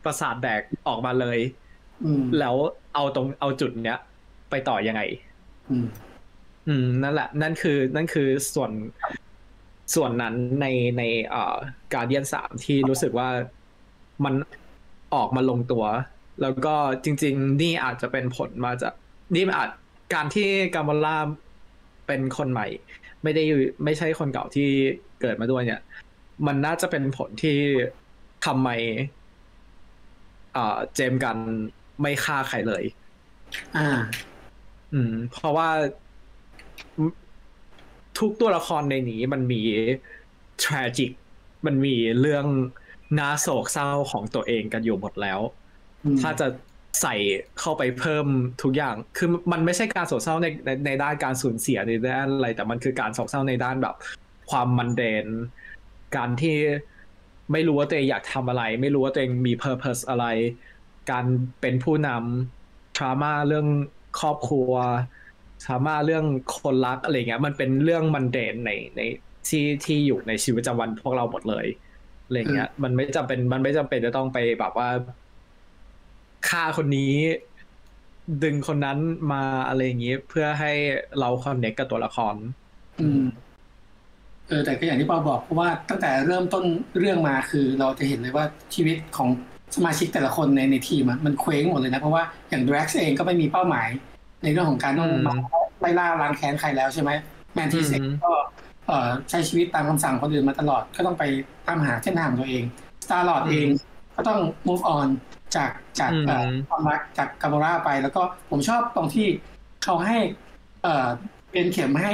[0.04, 1.38] ประสาทแดกออกมาเลย
[2.04, 2.54] อืมแล้ว
[2.94, 3.98] เอาตรงเอาจุดเนี้ย
[4.50, 5.02] ไปต่อยังไง
[5.70, 5.86] อืม
[6.68, 8.72] อืม นั่นแหละ นั่นคือ นั่นคือส่วน
[9.94, 10.66] ส่วนนั้นใน
[10.98, 11.56] ในเอ่อ
[11.94, 13.28] การเดียนสามที่รู้สึกว่า
[14.24, 14.34] มัน
[15.14, 15.84] ออกมาลงตัว
[16.42, 16.74] แล้วก็
[17.04, 18.92] จริง ๆ นี่อาจจะเป็นผลมาจาก
[19.34, 19.70] นี่อาจ
[20.14, 21.18] การที่กามาล่า
[22.06, 22.66] เป็นคนใหม่
[23.22, 23.44] ไม่ได้
[23.84, 24.68] ไม่ใช่คนเก่าที่
[25.20, 25.80] เกิดมาด้วยเนี่ย
[26.46, 27.58] มันน่าจะเป็นผลที่
[28.46, 28.68] ทำไม
[30.52, 31.36] เอ่อเจมส์กัน
[32.00, 32.84] ไม่ฆ่าใครเลย
[33.76, 33.88] อ่า
[34.92, 35.68] อืม เพราะว่า
[38.18, 39.62] ทุกตัวละครในนี้มันมี
[40.62, 41.10] tragic
[41.66, 42.46] มันมีเรื่อง
[43.18, 45.59] น่าโศกเศร้าของตัวเองกันอยู่หมดแล้วอืม
[46.22, 46.46] ถ้าจะ
[47.02, 47.14] ใส่
[47.60, 48.26] เข้าไปเพิ่ม
[48.62, 53.94] ทุกอย่าง คือมันไม่ใช่การโศกเศร้าในในในด้านการสูญเสียในด้านอะไร แต่มันคือการโศกเศร้าในด้านแบบ
[54.50, 55.26] ความมันเดน
[56.16, 56.56] การที่
[57.52, 60.26] ไม่รู้ว่าตัวเองอยากทำอะไร ไม่รู้ว่าตัวเองมี purpose อะไร
[61.10, 61.24] การ
[61.60, 63.66] เป็นผู้นำทรามาเรื่อง
[64.20, 64.72] ครอบครัว
[65.64, 66.24] ทรามาเรื่อง
[66.58, 69.00] คนรักอะไรเงี้ย มันเป็นเรื่องมันเดนในใน
[69.48, 71.66] ที่ที่อยู่ในชีวิตประจำวันพวกเราหมดเลย
[72.26, 74.88] อะไรเงี้ย มันไม่จำเป็นมันไม่จำเป็นจะต้องไปแบบว่า
[76.48, 77.14] ฆ่าคนนี้
[78.44, 78.98] ดึงคนนั้น
[79.32, 80.72] มาอะไรอย่างงี้ เพื่อให้
[81.18, 82.34] เราคอนเนคกับตัวละคร
[83.00, 83.22] อืม
[84.48, 86.64] เออแต่ก็อย่างที่ปอบอกเพราะว่าตั้งแต่เริ่มต้น
[86.98, 89.28] เรื่องมาคือเราจะเห็นเลยว่าชีวิตของ
[89.76, 93.88] สมาชิกแต่ละคนในในทีมอะมันเคว้งหมดเลยนะเพราะว่าอย่าง Drax เองก็ไม่มีเป้าหมาย
[94.42, 95.34] ในเรื่องของการต้องอืมมา
[95.80, 97.10] ไล่ล่าล้างแค้นใครแล้วใช่ไหม
[97.54, 98.32] แมนทิสเองอืมก็
[98.86, 101.24] เอ่อใช้ชีวิตตามคำสั่งคนอื่นมาตลอดก็ต้องไป
[101.66, 102.64] ตามหาเส้นทางของตัวเอง
[103.04, 103.68] Star-Lord เอง
[104.16, 105.08] ก็ต้อง move on
[105.56, 105.70] จาก
[106.00, 109.26] จากเอ่ออืมความรักจากกาโมราไปแล้วก็ผมชอบตรงที่
[109.84, 110.18] เขาให้
[110.82, 111.06] เอ่อ
[111.52, 112.12] เป็นเข็มให้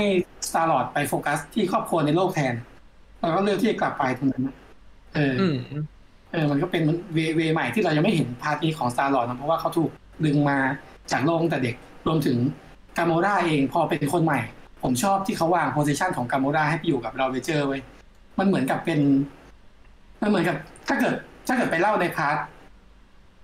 [0.49, 2.55] Star-Lord ไปโฟกัส ที่ครอบครัวในโลกแทน
[3.21, 4.57] แล้วก็เลือกที่จะกลับไปตรงนั้นนะ
[5.15, 5.57] เออออืม
[6.33, 6.83] เออ มันก็เป็น
[7.15, 9.91] way way ใหม่ที่เรายังไม่เห็น part นี้ของ Star-Lord นะเพราะว่าเขาถูก
[10.25, 10.59] ดึงมา
[11.13, 11.75] จากโลกตั้งแต่เด็ก
[12.07, 12.39] รวมถึง
[12.99, 14.41] กาโมราเองพอเป็นคนใหม่
[14.83, 17.83] ผมชอบที่เขาวาง position ของกาโมราให้ไปอยู่กับเราเวเจอร์ไว้ย
[18.39, 19.01] มันเหมือนกับเป็น
[20.23, 20.57] มันเหมือนกับ
[20.89, 21.15] ถ้าเกิด
[21.47, 22.37] ถ้าเกิดไปเล่าใน part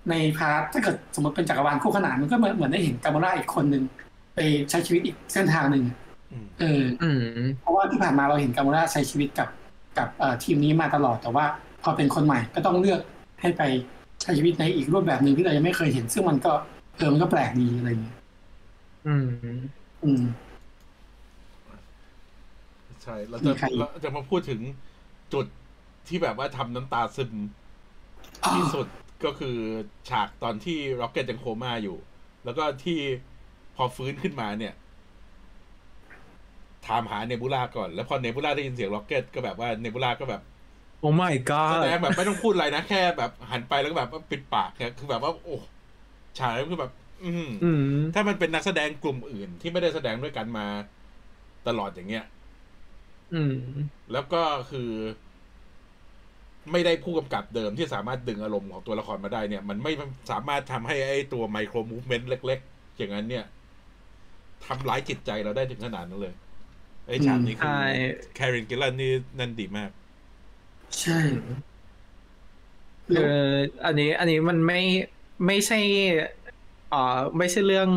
[0.09, 3.83] ใน part ถ้าเกิดสมมติเป็นจักรวาลคู่ขนานมันก็เหมือนเหมือนได้เห็นกาโมราอีกคนหนึ่ง
[4.35, 4.39] ไป
[4.69, 5.83] ใช้ชีวิตอีกเส้นทางหนึ่ง
[6.31, 7.21] อืมเอออืม
[7.61, 9.49] เพราะว่าที่ผ่านมาเราเห็นกาโมราใช้ชีวิตกับ
[9.97, 11.45] กับเอ่อทีมนี้มาตลอดแต่ว่า
[11.83, 12.99] พอเป็นคนใหม่ก็ต้องเลือก
[13.41, 13.61] ให้ไป
[14.21, 16.51] ใช้ชีวิตในอีกรูปแบบหนึ่งที่เรายังไม่เคยเห็น ซึ่งมันก็
[16.97, 18.17] เออมันก็แปลกดีอะไรอย่างเงี้ย
[19.07, 19.27] อืม
[20.03, 20.23] อืม
[23.03, 24.59] ใช่เรามีจะใครอีกเราจะมาพูดถึง
[25.33, 25.45] จุด
[26.07, 27.31] ที่แบบว่าทำน้ำตาซึม
[28.55, 28.87] ที่สุด
[29.25, 29.57] ก็คือ
[30.09, 31.97] ฉากตอนที่ร็อกเก็ตยังโคม่าอยู่
[32.45, 32.99] แล้วก็ที่
[33.75, 34.73] พอฟื้นขึ้นมาเนี่ย
[36.85, 40.41] ถามหาเนบูล่าก่อน แล้วพอเนบูล่าได้ยินเสียงร็อกเก็ตก็แบบว่าเนบูล่าก็แบบ
[40.99, 45.57] โอ้ my แส god ดงแบบไม่ต้องพูดอะไรนะ แค่แบบหันไปแล้วก็แบบว่าปิดปากเนี่ยคือแบบว่า โอ้
[46.37, 46.91] ฉากนั้นคือแบบ
[47.23, 50.67] อืมอืมถ้ามันเป็นนักแสดงกลุ่มอื่น ที่ไม่ได้แสดงด้วยกันมา
[51.67, 52.25] ตลอดอย่างเงี้ย
[53.33, 53.55] อืม
[54.11, 54.91] แล้วก็คือ
[56.71, 59.91] ไม่ได้ผู้กำกับเดิมที่สามารถดึงอารมณ์ของตัวละครมาได้เนี่ย มันไม่
[60.31, 63.45] สามารถทำให้ไอ้ตัว micro movement เล็ก ๆ อย่างนั้นเนี่ย
[64.65, 66.33] ทำร้ายจิตใจเราได้ถึงขนาดนั้นเลย
[67.07, 69.91] ไอ้ฉากนี้คืใช่ Karen Gillan นี่นั่นดีมาก
[71.01, 71.19] ใช่
[73.13, 73.51] เออ
[73.85, 74.79] อันนี้ อันนี้มันไม่
[75.45, 75.79] ไม่ใช่
[76.93, 77.89] อ่าไม่ใช่เรื่อง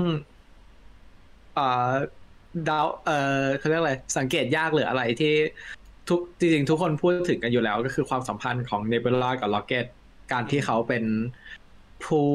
[1.57, 1.93] อ่า
[2.69, 3.11] ดาวเอ
[3.43, 5.35] อเขาเรียกอะไร สังเกตยากหรืออะไรที่
[6.09, 9.87] ทุกจริงๆทุกคนพูดถึงกันอยู่แล้ว ก็คือความสัมพันธ์ของเนบูล่ากับร็อกเก็ต
[10.33, 11.05] การที่เขาเป็น
[12.05, 12.27] ผู้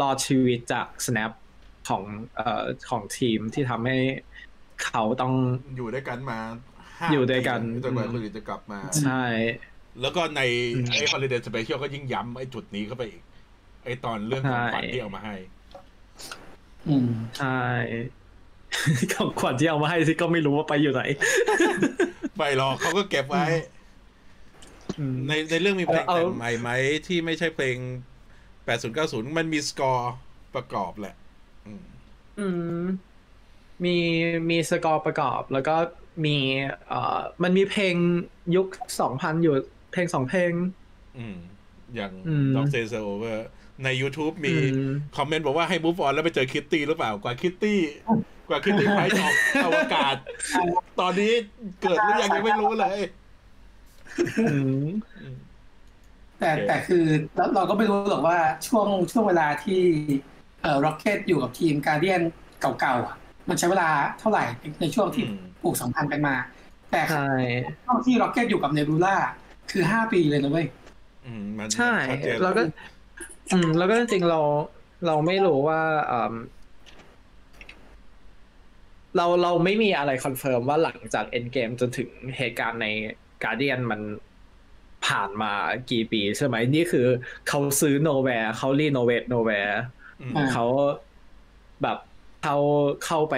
[0.00, 1.32] รอดชีวิตจาก snap
[1.88, 2.02] ของ
[2.36, 3.98] เอ่อของทีมที่ทำให้
[4.84, 5.32] เขาต้อง
[5.76, 6.38] อยู่ด้วยกันมา
[6.98, 9.24] ห้าอยู่ด้วยกันปีจนกว่าคนอื่นจะกลับมา ใช่
[10.00, 10.40] แล้วก็ใน
[10.76, 13.22] อืมไอ้ Holiday Special ก็ยิ่งย้ำไอ้จุดนี้เข้าไปอีก
[13.84, 15.34] ไอ้ตอนเรื่องของขวัญใช่ที่เอามาให้
[16.88, 17.60] อืม ใช่
[19.12, 21.02] ของขวัญที่เอามาให้ที่ก็ไม่รู้ว่าไปอยู่ไหน
[22.36, 23.46] ไม่หรอกเขาก็เก็บไว้
[24.98, 26.70] อืมในในเรื่องมีเพลงเอาแต่งใหม่ไหม
[27.06, 27.76] ที่ไม่ใช่เพลง
[28.66, 30.14] 80 90มันมีสกอร์
[30.54, 31.14] ประกอบแหละ
[31.66, 31.84] อืม
[32.40, 32.46] อื
[32.80, 32.82] ม
[33.84, 33.96] มี
[34.50, 35.76] มีสกอร์ประกอบ แล้วก็
[36.24, 36.36] มี
[36.88, 37.94] เอ่อมันมีเพลง
[38.56, 38.66] ยุค
[39.00, 39.54] สองพันอยู่
[39.92, 40.52] เพลงสองเพลง
[41.18, 41.36] อืม
[41.94, 43.38] อย่างอืม Dog Days Are Over
[43.84, 47.78] ใน YouTube มีอืมคอมเมนต์บอกว่าให้ move on แล้วไปเจอคิตตี้หรือเปล่ากว่าคิตตี้
[48.48, 50.16] กว่าคิตตี้ไพรส์ออกอวกาศ
[51.00, 51.32] ตอนนี้
[51.80, 52.98] เกิดหรือยังยังไม่รู้เลย
[54.52, 54.86] อืม
[56.38, 57.04] แต่โอเคแต่คือ
[57.36, 59.80] เราเราก็ไม่รู้หรอกว่าช่วงช่วงเวลาที่
[60.62, 62.22] เอ่อร็อกเก็ตอยู่กับทีม Guardian
[62.60, 63.16] เก่าๆอะ
[63.48, 64.44] มันใช้เวลาเท่าไหร่
[64.80, 66.34] ในช่วงที่อืมปลูกสัมพันธ์กันมา
[66.90, 67.30] แต่ใช่
[67.84, 69.16] ช่วงที่ร็อกเก็ตอยู่กับเนบูล่า
[69.72, 70.66] คือห้าปีเลยนะเว้ย
[71.26, 72.62] อืมมันใช่ชัดเจนแล้วก็
[73.52, 74.40] อืม แล้วก็จริงๆเรา
[75.06, 75.80] เราไม่รู้ว่า
[76.12, 76.34] อืม
[79.16, 82.86] เราเราไม่มีอะไร confirm ว่าหลังจาก Endgame จนถึงเหตุการณ์ใน
[83.44, 84.00] Guardian มัน
[85.06, 85.52] ผ่านมา
[85.90, 87.06] กี่ปีใช่ไหมนี่คือ
[87.48, 89.80] เขาซื้อ Knowhere เขา renovate Knowhere
[90.20, 90.66] อืมอ่าเขา
[91.82, 91.98] แบบ
[92.42, 92.56] เขา
[93.04, 93.36] เข้าไป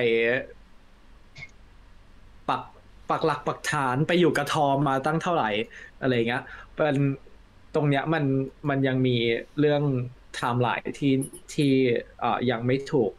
[2.48, 2.62] ปัก
[3.10, 5.50] ปักหลักปักฐานไปอยู่กระท่อมมาตั้งเท่าไหร่
[6.00, 6.42] อะไรเงี้ย
[6.74, 6.96] เป็น
[7.74, 8.24] ตรงเนี้ยมัน
[8.68, 9.16] มันยังมี
[9.58, 9.82] เรื่อง
[10.34, 11.14] ไทม์ไลน์ที่
[11.54, 11.72] ที่
[12.20, 13.12] เอ่อยังไม่ถูก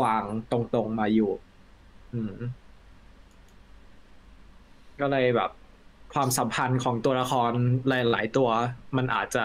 [0.00, 1.32] วางตรงๆมาอยู่
[2.14, 2.36] อืม
[5.00, 5.50] ก็เลยแบบ
[6.14, 7.52] ความสัมพันธ์ของตัวละคร
[7.88, 8.48] หลาย ๆ ตัว
[8.96, 9.44] มันอาจจะ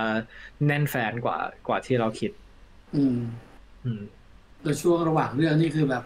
[0.65, 1.37] แน่นแฟ้นกว่า
[1.67, 2.31] กว่าที่เราคิด
[2.95, 3.17] อืม
[3.85, 4.01] อืม
[4.61, 6.03] โดยช่วงระหว่างเรื่องนี่คือแบบ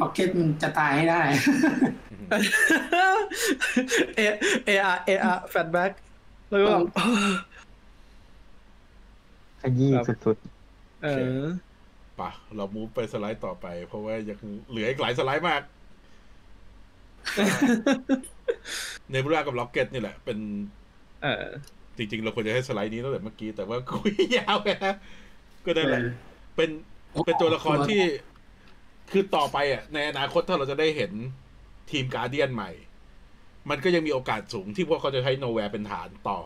[0.00, 1.20] Rocket มันจะตายให้ได้
[4.16, 4.20] เอ
[4.64, 5.92] เออาเออา flashback
[6.50, 6.84] แล้วก็แบบ
[9.62, 10.36] ขยี้ครับสุด
[11.04, 11.08] เอ
[11.42, 11.46] อ
[12.20, 14.38] ปะเรา move ไปสไลด์ต่อไป เพราะว่ายัง
[14.70, 15.62] เหลืออีกหลายสไลด์มาก
[19.10, 20.38] เนบูล่ากับ Rocket นี่แหละ เป็น
[21.22, 21.44] เออ
[21.96, 24.94] จริงๆ เราควรจะให้สไลด์นี้ตั้งแต่เมื่อกี้ แต่ว่าคุยยาวไปนะ
[25.66, 26.00] ก็ได้แหละ
[26.56, 26.70] เป็น
[27.26, 28.02] เป็นตัวละครที่
[29.12, 31.12] คือต่อไปอะ ในอนาคตถ้าเราจะได้เห็น
[31.90, 32.70] ทีม Guardian ใหม่
[33.70, 36.38] มันก็ยังมีโอกาสสูงที่พวกเขาจะใช้ Knowhere เป็นฐานต่อ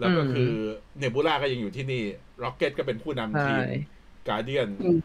[0.00, 0.52] แล้วก็อืมคือ
[0.98, 2.02] เนบูล่าก็ยังอยู่ที่นี่
[2.42, 3.60] Rocket ก็เป็นผู้นำใช่ทีม
[4.28, 5.00] Guardian อืม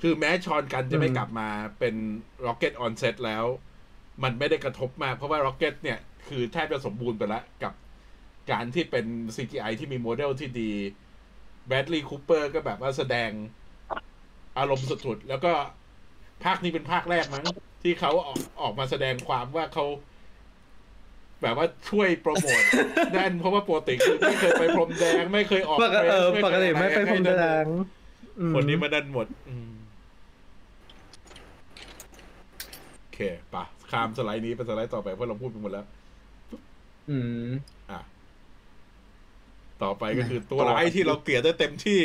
[0.00, 1.48] คือแม้ Sean Gunn จะไม่อืมกลับมา
[1.78, 1.94] เป็น
[2.46, 3.44] Rocket on set แล้ว
[4.22, 5.98] มันไม่ได้กระทบมาก เพราะว่า Rocket เนี่ย
[6.28, 7.72] คือแทบจะสมบูรณ์ไปแล้วกับ
[8.50, 9.06] การที่เป็น
[9.36, 10.70] CGI ที่มีโมเดลที่ดี
[11.68, 13.30] Bradley Cooper ก็แบบว่าแสดง
[14.58, 15.52] อารมณ์สุดๆ แล้วก็
[16.44, 17.46] ภาคนี้เป็นภาคแรกมั้ง
[17.82, 19.84] ที่เขาออกออกมาแสดงความว่าเขา
[21.42, 22.62] แบบว่าช่วยโปรโมท
[23.12, 27.64] แน่นเพราะว่าปกติคือไม่เคยไปพรมแดงไม่เคยออกปกติเออพรสปกติไม่ไปพรมแดง
[28.40, 29.72] อืคนนี้มาดันหมดอืม
[33.00, 33.18] โอเค
[33.54, 35.86] ปะข้ามสไลด์นี้ไปสไลด์ต่อไปเพราะเราพูดไปหมดแล้ว
[37.10, 37.48] อืม
[37.90, 38.00] อะ
[39.82, 42.00] ต่อไปก็คือตัวร้ายที่เราเกลียดได้เต็มที่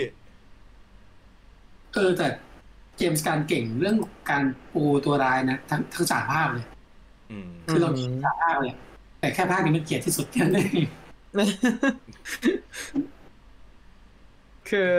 [1.93, 2.27] เออแต่
[2.97, 3.97] เจมส์การเก่งเรื่อง
[4.29, 6.65] การปูตัวร้ายนะทั้งทั้งสามภาคเลย
[7.31, 8.73] อืมคือเราเกลียดสามภาคเลย
[9.19, 10.87] แต่แค่ภาคนี้มันเกลียดที่สุดแค่นั้นเอง
[14.69, 14.93] คือ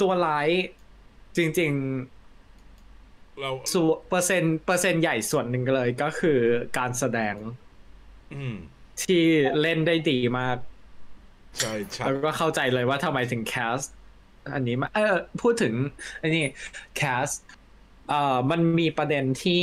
[0.00, 0.48] ตัวร้าย
[1.36, 1.72] จริง
[3.40, 6.38] เราๆส่วนเปอร์เซ็นต์เปอร์เซ็นต์ใหญ่ส่วนหนึ่งเลยก็คือ
[6.78, 7.34] การแสดง
[8.34, 8.54] อืม
[9.02, 9.22] ที่
[9.60, 10.58] เล่นได้ดีมาก
[11.58, 13.78] ใช่ใช่แล้วก็เข้าใจเลยว่าทำไมถึงแคส
[14.54, 15.74] อันนี้มาเออพูดถึง
[16.22, 16.44] อันนี้
[16.96, 17.28] แคส
[18.08, 19.62] เอ่อมันมีประเด็นที่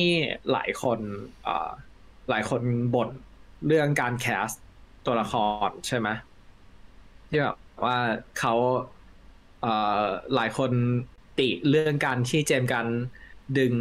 [0.51, 0.99] หลายคน
[1.43, 1.71] เอ่อ
[2.29, 2.61] หลายคน
[2.95, 3.09] บ่น
[3.67, 4.49] เรื่องการแคส
[5.05, 5.33] ตัวละค
[5.67, 6.07] รใช่ไหม
[7.29, 7.97] ที่แบบว่า
[8.39, 8.53] เขา
[9.61, 10.03] เอ่อ
[10.35, 10.71] หลายคน
[11.39, 12.85] ติเรื่องการที่เจมส์กัน
[13.57, 13.73] ดึง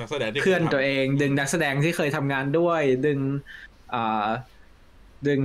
[0.00, 3.18] นักแสดงที่เพื่อนคยทำตัวเอง ดึงนักแสดงที่เคยทำงานด้วย ดึง
[3.94, 4.28] อ่า
[5.28, 5.40] ดึง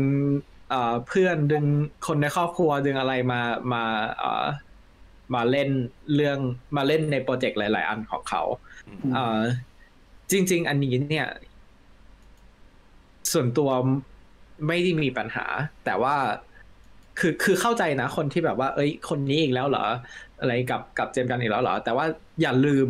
[0.74, 1.66] อ่าเพื่อนดึง
[2.08, 3.42] คนในครอบครัวดึงอะไรมา
[3.74, 3.84] มา
[4.24, 4.46] อ่า
[5.36, 5.70] มาเล่น
[6.16, 6.38] เรื่อง
[6.76, 8.42] มาเล่นในโปรเจกต์หลาย ๆ อันของเขา
[9.14, 9.40] เอ่อ
[10.32, 11.28] จริง ๆ อันนี้เนี่ย
[13.32, 13.70] ส่วนตัว
[14.68, 15.46] ไม่ได้มีปัญหา
[15.86, 16.16] แต่ว่า
[17.20, 19.86] คือคือเข้าใจนะ คนที่แบบว่า เอ้ย คนนี้อีกแล้วเหรอ
[20.40, 22.06] อะไรกับกับเจมส์กันอีกแล้วเหรอ แต่ว่า
[22.42, 22.90] อย่าลืม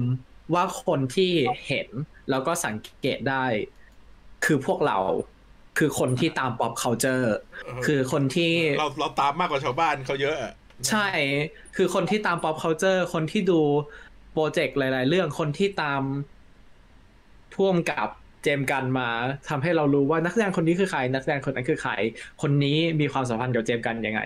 [0.53, 1.31] ว่าคนที่
[1.67, 1.87] เห็น
[2.29, 3.45] แล้วก็สังเกตได้
[4.45, 4.97] คือพวกเรา
[5.77, 7.27] คือคนที่ตาม pop culture
[7.85, 10.53] คือคนที่เราเราตามมากกว่าชาวบ้านเขาเยอะอะ
[10.89, 11.07] ใช่
[11.75, 13.61] คือคนที่ตาม pop culture คนที่ดู
[14.31, 16.01] โปรเจกต์หลาย ๆ เรื่องคนที่ตาม
[17.53, 18.09] พ่วงกับ
[18.43, 19.09] เจมกันมา
[19.49, 21.93] ทำให้เรารู้ว่านักแสดงคนนี้คือใคร นักแสดงคนนั้นคือใคร
[22.41, 24.21] คนนี้มีความสัมพันธ์กับเจมกันยังไง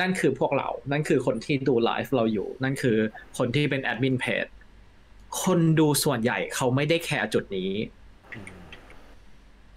[0.00, 2.96] นั่นคือพวกเรา นั่นคือคนที่ดูไลฟ์เราอยู่ นั่นคือ
[3.38, 4.46] คนที่เป็น admin page
[5.42, 7.70] คนดูส่วนใหญ่เขาไม่ได้ care จุดนี้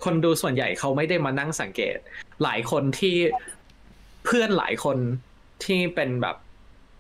[0.04, 1.98] คนดูส่วนใหญ่เขาไม่ได้มานั่งสังเกต
[2.44, 3.16] หลายคนที่
[4.26, 4.98] เพื่อนหลายคน
[5.66, 6.36] ที่เป็นแบบ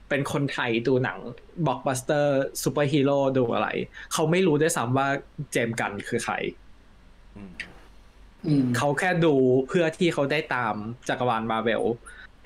[0.09, 1.19] เป็นคนไทยดูหนัง
[1.65, 3.69] blockbuster superhero ดูอะไร
[4.13, 5.07] เขาไม่รู้ด้วยซ้ำว่า
[5.51, 6.35] James Gunn คือใคร
[8.77, 9.35] เขาแค่ดู
[9.67, 10.75] เพื่อที่เขาได้ตาม
[11.09, 11.83] จักรวาลมาเวล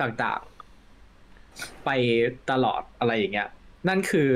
[0.01, 1.89] ต่างๆ ไป
[2.51, 3.49] ตลอดอะไรอย่างเงี้ย
[3.87, 4.29] นั่นคือ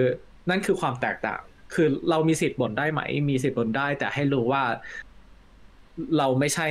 [0.49, 1.41] นั่นคือความแตกต่าง
[1.73, 4.63] คือเรามีสิทธิ์บ่นได้ไหม มีสิทธิ์บ่นได้ แต่ให้รู้ว่า
[6.17, 6.67] เราไม่ใช่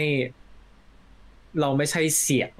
[1.60, 2.52] เราไม่ใช่เสียง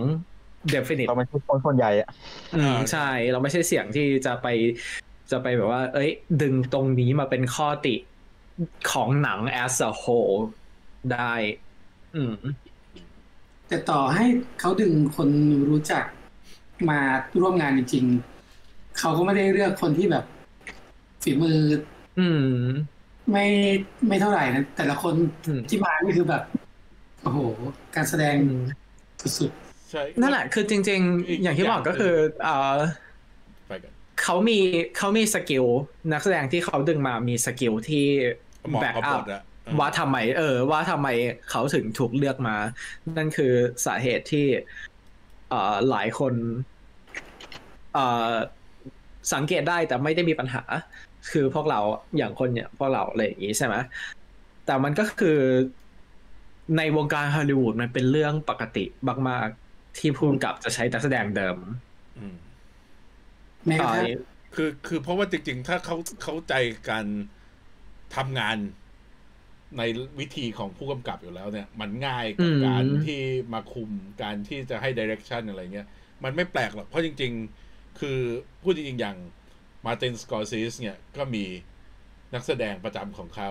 [0.74, 2.10] definite เราไม่ใช่คนส่วนใหญ่อะ
[2.56, 4.46] อืมใช่ เราไม่ใช่เสียงที่จะไป
[5.30, 6.10] จะไปแบบว่า เอ้ย
[6.42, 7.94] ดึงตรงนี้มาเป็นข้อติ
[8.92, 10.38] ของหนัง as a whole
[11.12, 11.32] ได้
[12.16, 12.34] อืม
[13.68, 14.24] แต่ต่อให้
[14.60, 15.28] เขาดึงคน
[15.70, 16.04] รู้จัก
[16.90, 17.00] มา
[17.40, 20.24] ร่วมงานจริงๆ เขาก็ไม่ได้เลือกคนที่แบบ
[21.22, 21.58] ฝีมือ
[22.18, 22.46] อืม
[23.30, 23.46] ไม่
[24.08, 25.14] ไม่เท่าไหร่นะแต่ละคน
[25.46, 26.42] อืมที่มานี่คือแบบ
[27.22, 27.38] โอ้โห
[27.96, 28.62] การแสดงอืม
[29.38, 29.50] สุด
[29.90, 32.76] ใช่นั่นแหละ คือจริงอีกๆอย่างที่อย่างบอกก็คือเอ่อ
[33.68, 33.92] ไปกัน
[34.22, 34.58] เขามี
[34.96, 35.64] เขามี skill
[36.12, 38.06] นักแสดงที่เขาดึงมามี skill ที่
[38.68, 39.42] เหมาะแบบกับบทอะเออ
[39.80, 41.08] ว่าทำไม เออ ว่าทำไม
[41.50, 42.56] เขาถึงถูกเลือกมา
[43.16, 43.52] นั่นคือ
[43.86, 44.46] สาเหตุที่
[45.50, 46.34] เอ่อหลายคน
[47.94, 48.32] เอ่อ
[49.32, 50.62] สังเกตได้แต่ไม่ได้มีปัญหา
[51.30, 51.80] คือพวกเรา
[52.16, 53.74] อย่างคนเนี่ยพวกเราอะไรอย่างนี้ใช่ไหม
[54.66, 55.38] แต่มันก็คือ
[56.76, 58.84] ในวงการฮอลลีวูดมันเป็นเรื่องปกติ
[59.28, 61.56] มากๆที่ผู้กำกับจะใช้นักแสดงเดิม
[62.18, 64.04] อืมๆแม้กระทั่ง
[64.54, 66.54] คือคือเพราะว่าจริงๆ ถ้าเขาเข้าใจ
[66.90, 67.06] การ
[68.16, 68.56] ทำงาน
[69.78, 69.82] ใน
[70.20, 73.20] วิธีของผู้กำกับอยู่แล้วเนี่ย มันง่ายกับอืมการที่
[73.54, 73.90] มาคุม
[74.22, 75.86] การที่จะให้ direction อะไรเงี้ย
[76.24, 77.32] มันไม่แปลกหรอก เพราะจริง
[77.66, 78.18] ๆ คือ
[78.62, 79.16] พูดจริง ๆ อย่าง
[79.84, 81.44] Martin Scorsese เนี่ยก็มี
[82.34, 83.50] นักแสดงประจำของเขา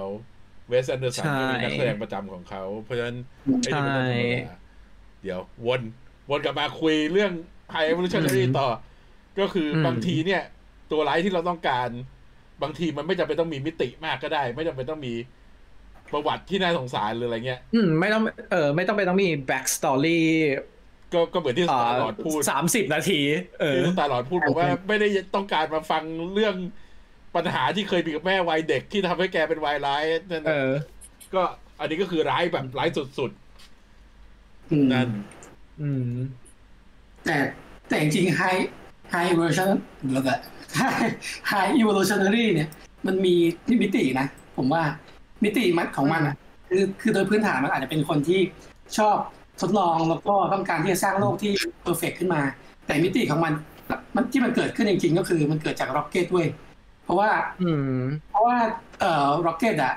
[0.69, 3.17] Wes Anderson ก็มีนักแสดงประจำของเขา เพราะฉะนั้น
[3.59, 4.57] ไอ้นี่มันเป็นเรื่องธรรมดา
[5.21, 5.81] เดี๋ยววน
[6.29, 7.31] วนกลับมาคุยเรื่อง
[7.71, 8.67] ไฮเอ v o l u t i o n a r y ต่อ
[9.39, 10.41] ก็คืออมบางทีเนี่ย
[10.91, 11.89] ตัวร้ายที่เราต้องการ
[12.63, 15.13] บางทีมันไม่จำเป็นต้องมีมิติมากก็ได้ ไม่จำเป็นต้องมี
[16.13, 20.27] ประวัติที่น่าสงสารหรืออะไรเงี้ย อืมไม่ต้องเออไม่ต้องไปต้องมี backstory
[21.13, 23.19] ก็ก็เหมือนที่อ่า Star-Lord พูดสามสิบนาที
[23.61, 26.03] เออที่ Star-Lord พูดบอกว่าไม่ได้ต้องการมาฟัง
[26.33, 26.55] เรื่อง
[27.35, 30.71] ปัญหาที่เคยมีกับแม่วัยเด็กที่ทำให้แกเป็นตัวร้ายนั่นเออ
[31.33, 31.41] ก็
[31.79, 33.31] อันนี้ก็คือร้ายแบบร้ายสุด
[34.71, 35.09] อืมๆนั่น
[35.81, 36.05] อืม
[37.25, 37.37] แต่
[37.87, 38.61] แต่จริงๆ high
[39.13, 39.69] high evolution
[40.11, 40.35] แล้วแต่
[41.51, 42.69] High Evolutionary เนี่ย
[43.07, 43.35] มันมี
[43.81, 44.83] มิตินะ ผมว่า
[45.43, 46.35] มิติมันของมันอะ
[46.69, 48.39] คือคือโดยพื้นฐานมันอาจจะเป็นคนที่
[48.97, 49.17] ชอบ
[49.61, 52.41] ทดลองแล้วก็ต้องการที่จะสร้างโลกที่ perfect ขึ้นมา
[52.85, 53.53] แต่มิติของมัน
[54.15, 56.47] มันที่มันเกิดขึ้นจริงๆ ก็คือมันเกิดจาก Rocket เว้ย
[57.03, 57.29] เพราะว่า
[57.61, 57.99] อืม
[58.31, 58.57] เพราะว่า
[58.99, 59.93] เอ่อ Rocket อะ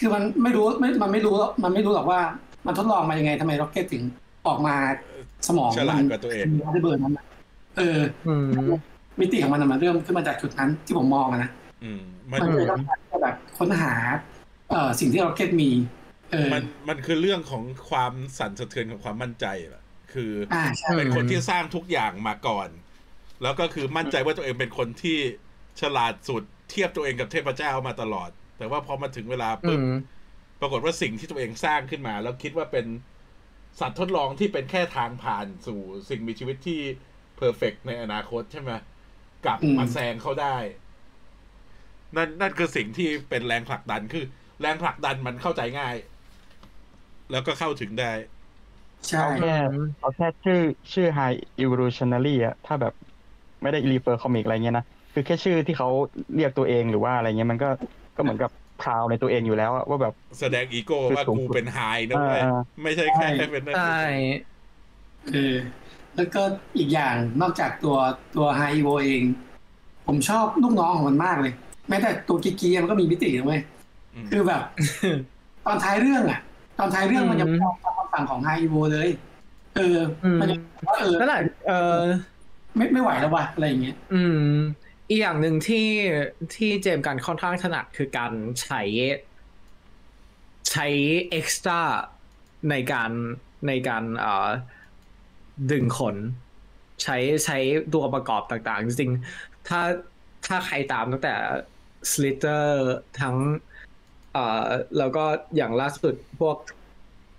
[0.00, 2.20] คือมันไม่รู้ไม่มันไม่รู้มันไม่รู้หรอกว่า
[2.66, 4.02] มันทดลองมายังไงทำไม Rocket ถึง
[4.46, 4.74] ออกมา
[5.48, 7.24] สมองฉลาดกว่าตัวเองมีระเบิดนั้นอะ
[7.76, 8.48] เอออืม
[9.20, 11.50] มิติของมันอะมันเริ่มขึ้นมาจากจุดนั้นที่ผมมองอะนะ
[11.84, 12.00] อืม
[12.30, 14.35] มันมันเลยต้องการที่จะแบบค้นหาเอ่อ
[15.00, 15.70] สิ่งที่ Rocketมี
[16.32, 22.68] เออมันมันคือเรื่องของความสั่นสะเทือนของความมั่นใจแหละคืออ่าใช่เป็นคนที่สร้างทุกอย่างมาก่อน
[23.42, 25.18] แล้วก็คือมั่นใจว่าตัวเองเป็นคนที่
[25.80, 29.90] ฉลาดสุดเทียบตัวเองกับเทพเจ้ามาตลอด แต่ว่าพอมาถึงเวลาอืปุ๊บม
[30.60, 32.86] ปรากฏว่าสิ่งที่ตัวเองสร้างขึ้นมา แล้วคิดว่าเป็น
[33.80, 36.80] สัตว์ทดลองที่เป็นแค่ทางผ่านสู่สิ่งมีชีวิตที่
[37.36, 38.72] เพอร์เฟกในอนาคตใช่ไหม
[39.44, 40.56] กลับมาแซงเขาได้
[42.16, 44.24] นั่นนั่นคือสิ่งที่เป็นแรงผลักดันคือ
[44.60, 45.94] แรงผลักดันมันเข้าใจง่าย
[47.30, 48.12] แล้วก็เข้าถึงได้
[49.08, 49.54] ใช่เอาแค่
[50.00, 50.60] เอาแค่ชื่อ
[50.92, 52.94] ชื่อ High Evolutionary อะถ้าแบบ
[53.62, 55.88] ไม่ได้ refer comic อะไรเงี้ยนะ คือแค่ชื่อที่เขา
[56.34, 57.68] เรียกตัวเองหรือว่าอะไรเงี้ยมันก็
[58.16, 58.50] ก็เหมือนกับ
[58.82, 61.78] proud ในตัวเองอยู่แล้วอะว่าแบบแสดงอีโก้ว่าคือสูงกูสุดเป็น high
[62.08, 64.00] นะเว้ยอ่าไม่ใช่แค่เป็นนั่นใช่
[65.32, 65.54] เออ
[66.16, 66.42] แล้วก็
[66.78, 67.96] อีกอย่างนอกจากตัว
[68.36, 69.22] ตัวไฮโอเอง
[70.06, 71.52] ผมชอบลูกน้องของมันมากเลย
[71.88, 73.75] แม้แต่ตัวกิกกี้มันก็มีมิตินะเว้ยอืม
[74.30, 74.62] คือแบบ
[75.66, 76.40] ตอนท้ายเรื่องอะ
[76.78, 79.08] ตอนท้ายเรื่องมันยังอืมไม่ออกตามฝั่งของไฮโอเลย
[79.76, 82.00] เอออมมันยังว่าเออนั่นแหละเออ
[82.76, 84.50] ไม่ไม่ไหวแล้วว่ะอะไรอย่างเงี้ย อืม
[85.08, 85.88] อีกอย่างหนึ่งที่
[86.54, 88.82] ที่เจมส์กันค่อนข้างถนัดคือการใช้
[90.70, 90.86] ใช้
[91.30, 91.80] เอ็กซ์ตร้า
[92.70, 93.10] ในการ
[93.68, 94.48] ในการเอ่อ
[95.72, 96.16] ดึงคน
[97.02, 97.58] ใช้ใช้
[97.94, 99.80] ตัวประกอบต่างๆ จริงๆถ้า
[100.46, 101.34] ถ้าใครตามตั้งแต่
[102.10, 102.66] Slither
[103.20, 103.75] ทั้งเอ่อ
[104.98, 105.24] แล้วก็
[105.56, 106.56] อย่างล่าสุดพวก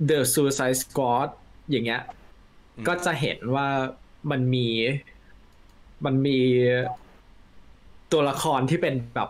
[0.10, 1.30] The Suicide Squad
[1.70, 2.02] อย่างเงี้ย
[2.76, 3.68] อืมก็จะเห็นว่า
[4.32, 4.68] มันมี
[6.06, 6.40] มันมี
[8.12, 9.30] ตัวละครที่เป็นแบบ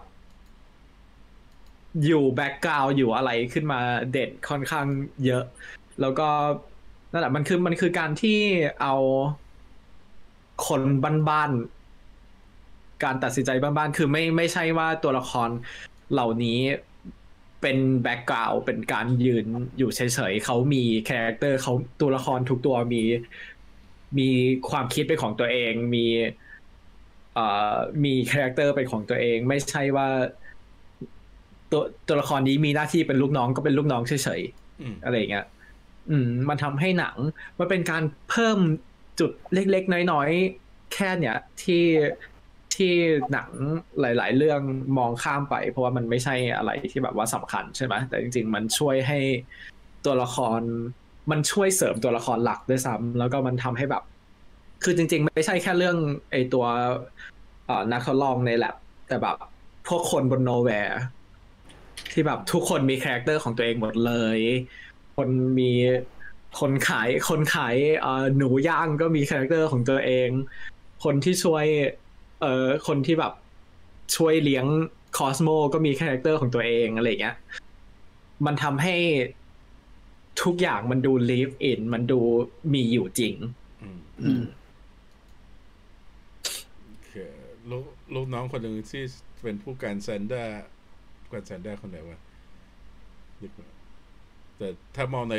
[2.06, 3.80] อยู่แบ็กกราวอยู่อะไรขึ้นมา
[4.12, 4.88] เด่นค่อนข้าง
[5.26, 5.44] เยอะ
[6.02, 6.30] แล้วก็
[7.12, 8.40] นั่นแหละมันคือมันคือการที่
[8.82, 8.96] เอา
[10.68, 10.82] คน
[11.30, 15.50] บ้านๆการตัดสินใจบ้านๆคือไม่ไม่ใช่ว่าตัวละคร
[16.14, 16.60] เหล่านี้
[17.62, 19.46] เป็น background เป็นการยืน
[19.78, 20.00] อยู่เฉ
[20.32, 23.02] ยๆเขามี character เขาตัวละครทุกตัวมี
[24.20, 24.30] มี
[24.70, 26.06] ความคิดเป็นของตัวเองมี
[27.34, 30.08] เอ่อมี character เป็นของตัวเอง ไม่ใช่ว่า
[31.72, 35.46] ตัวตัวละครนี้มีหน้าที่เป็นลูกน้องก็เป็นลูกน้องเฉยๆอืมอะไรอย่างเงี้ย
[36.10, 37.18] อืม มันทำให้หนัง
[37.60, 38.58] มันเป็นการเพิ่ม
[39.20, 41.84] จุดเล็กๆ น้อยๆ แค่เนี้ยที่
[42.78, 42.94] ที่
[43.32, 43.50] หนัง
[44.00, 44.62] หลาย ๆ เรื่อง
[44.98, 49.20] มองข้ามไป เพราะว่ามันไม่ใช่อะไรที่แบบว่าสำคัญใช่ไหมแต่จริง ๆ มันช่วยให้
[50.06, 50.62] ตัวละคร
[51.32, 54.04] มันช่วยเสริมตัวละครหลักด้วยซ้ำแล้วก็มันทำให้แบบ
[54.84, 55.98] คือจริง ๆ ไม่ใช่แค่เรื่อง
[56.32, 56.66] ไอตัว
[57.92, 58.76] นักทดลองในแลบ
[59.08, 59.36] แต่แบบ
[59.88, 61.00] พวกคนบนโนแวร์
[62.12, 64.40] ที่แบบทุกคนมี character ของตัวเองหมดเลย
[65.16, 65.72] คนมี
[66.60, 67.76] คนขายคนขาย
[68.38, 70.30] หนูย่างก็มี character ของตัวเอง
[71.04, 71.66] คนที่ช่วย
[72.42, 73.34] เอ่อคนที่แบบ
[74.16, 74.66] ช่วยเลี้ยง
[75.18, 77.36] Cosmo ก็มี character ของตัวเองอะไรอย่างเงี้ย
[78.46, 78.96] มันทำให้
[80.44, 82.20] ทุกอย่างมันดู lived in มันดู
[82.74, 83.34] มีอยู่จริง
[83.82, 84.44] อืมอืม
[86.86, 87.12] โอเค
[87.70, 89.04] ลูกลูกน้องคนหนึ่งที่
[89.44, 90.44] เป็นผู้การแซนด้า
[91.22, 92.20] ผู้การแซนด้าคนไหนวะ
[93.42, 93.78] นึกไม่ออก
[94.58, 95.38] แต่ถ้ามองใน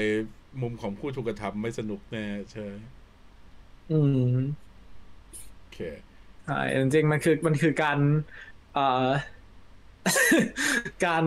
[0.62, 2.72] มุมของผู้ถูกกระทำไม่สนุกแน่ใช่ไหม
[3.90, 4.00] อื
[4.32, 4.36] ม
[5.56, 5.78] โอเค
[6.48, 7.98] ใช่จริงๆมันคือมันคือการ
[8.74, 9.08] เอ่อ
[11.06, 11.24] การ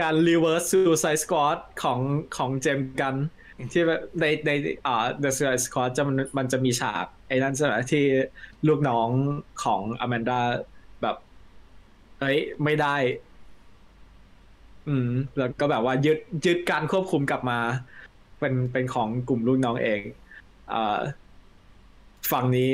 [0.00, 2.00] การ reverse suicide squad ของ
[2.36, 3.14] ของเจมส์กัน
[3.72, 3.82] ที่
[4.20, 4.50] ในใน
[4.86, 8.04] อ่า The Suicide Squad จะมันมันจะมีฉากไอ้นั่นใช่ไหมที่
[8.68, 9.08] ลูกน้อง
[9.62, 10.40] ของอแมนดา
[11.02, 11.16] แบบ
[12.20, 12.96] เอ้ยไม่ได้
[14.88, 17.58] อืม แล้วก็แบบว่ายึดยึดการควบคุมกลับมา
[18.38, 20.00] เป็นเป็นของกลุ่มลูกน้องเอง
[20.72, 21.00] อ่า
[22.32, 22.72] ฝั่งนี้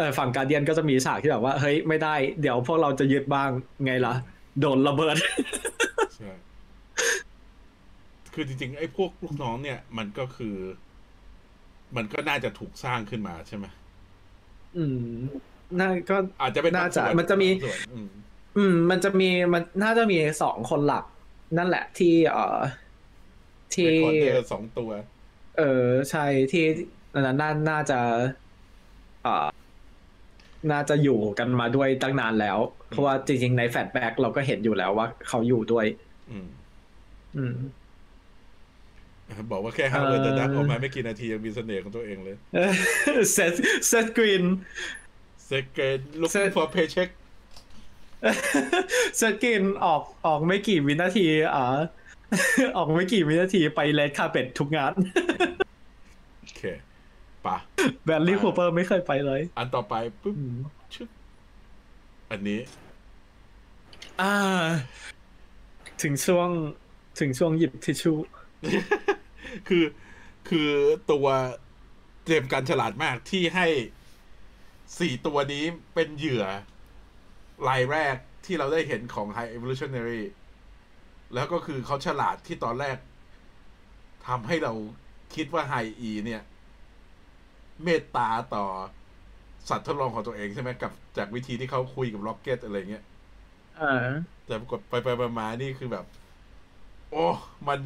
[0.00, 3.50] เออฝั่งการเดียนก็จะมีฉากที่แบบว่า เฮ้ยไม่ได้เดี๋ยวพวกเราจะยึดบ้าง
[3.84, 4.14] ไงล่ะ
[4.60, 5.16] โดนระเบิด
[6.16, 6.32] ใช่
[8.34, 10.56] คือจริงๆ ไอ้พวกลูกน้องเนี่ย มันก็คือ
[11.96, 13.66] มันก็น่าจะถูกสร้างขึ้นมาใช่ไหม
[14.76, 15.18] อืม
[15.78, 18.08] น่าก็อาจจะเป็นน่าจะบางส่วนมันจะมีบางส่วนอืม
[18.56, 21.04] อืม มันจะมีมันน่าจะมีสองคนหลัก
[21.58, 22.58] นั่นแหละที่ เอ่อ
[23.74, 24.90] ที่ recorder สองตัว
[25.58, 26.64] เออใช่ที่
[27.14, 27.98] อันนั้นน่าน่าจะ
[29.22, 29.46] เอ่อ
[30.70, 32.58] น่าจะอยู่กันมาด้วยตั้งนานแล้ว
[32.88, 35.86] เพราะว่าจริงๆ ใน flashback เราก็เห็นอยู่แล้วว่าเขาอยู่ด้วย
[36.30, 36.46] อืม
[37.36, 37.54] อืม
[39.52, 42.36] บอกว่าแค่ห้าเอ่อเลยแต่ดักออกมาไม่กี่นาทียังมีเสน่ห์ของตัวเองเลย
[43.32, 43.52] เซต
[43.88, 44.44] เซตกรีน
[45.50, 47.10] Second looking Set- for paycheck
[49.16, 51.64] เซตกรีนออกออกไม่กี่วินาที อ่า
[52.76, 55.02] ออกไม่กี่วินาทีไปเลดคาเป็ดทุกงานโอ
[55.68, 55.69] เค
[57.46, 57.56] ปะ
[58.04, 60.58] แบรนลี่คูเปอร์ไม่เคยไปเลย อันต่อไปปุ๊บอืม
[60.94, 61.08] ชึบ
[62.30, 62.60] อันนี้
[64.20, 64.34] อ่า
[66.02, 66.48] ถึงช่วง
[67.20, 68.18] ถึงช่วงหยิบทิชชู่
[69.68, 69.84] คือ
[70.48, 70.70] คือ
[71.10, 71.26] ตัว
[72.24, 73.66] เตรียมการฉลาดมากที่ให้
[74.98, 75.64] สี่ตัวนี้
[75.94, 76.44] เป็นเหยื่อ
[77.68, 80.24] รายแรกที่เราได้เห็นของ High Evolutionary
[81.34, 82.96] แล้วก็คือเขาฉลาดที่ตอนแรก
[84.26, 84.72] ทำให้เรา
[85.34, 86.42] คิดว่า High E เนี่ย
[87.84, 88.64] เมตตาต่อ
[89.68, 93.02] สัตว์ทดลองของตัวเองใช่ไหมกับจากวิธีที่เขาคุยกับล็อกเก็ตอะไรเงี้ย
[93.78, 93.86] อ่า
[94.44, 96.04] แต่ปรากฏไปไปมามานี่คือแบบ
[97.10, 97.16] โอ้
[97.68, 97.80] มัน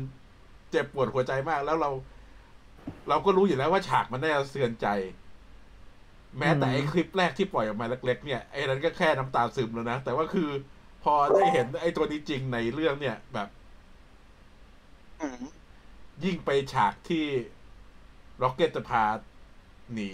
[0.70, 1.88] เจ็บปวดหัวใจมาก แล้วเรา
[3.08, 4.86] เราก็รู้อยู่แล้วว่าฉากมันน่าจะเสือนใจ
[6.38, 10.50] แม้แต่อืมไอ้คลิปแรกที่ปล่อยออกมาเล็ก ๆ เนี่ยไอ้นั้นก็แค่น้ำตาซึมแล้วนะ แต่ว่าคือ
[11.00, 13.48] พอได้เห็นไอ้ตัวนี้จริงในเรื่องเนี่ยแบบ
[16.24, 17.24] ยิ่งไปฉากที่
[18.42, 19.02] ร็อกเก็ตจะพา
[19.92, 20.10] หนี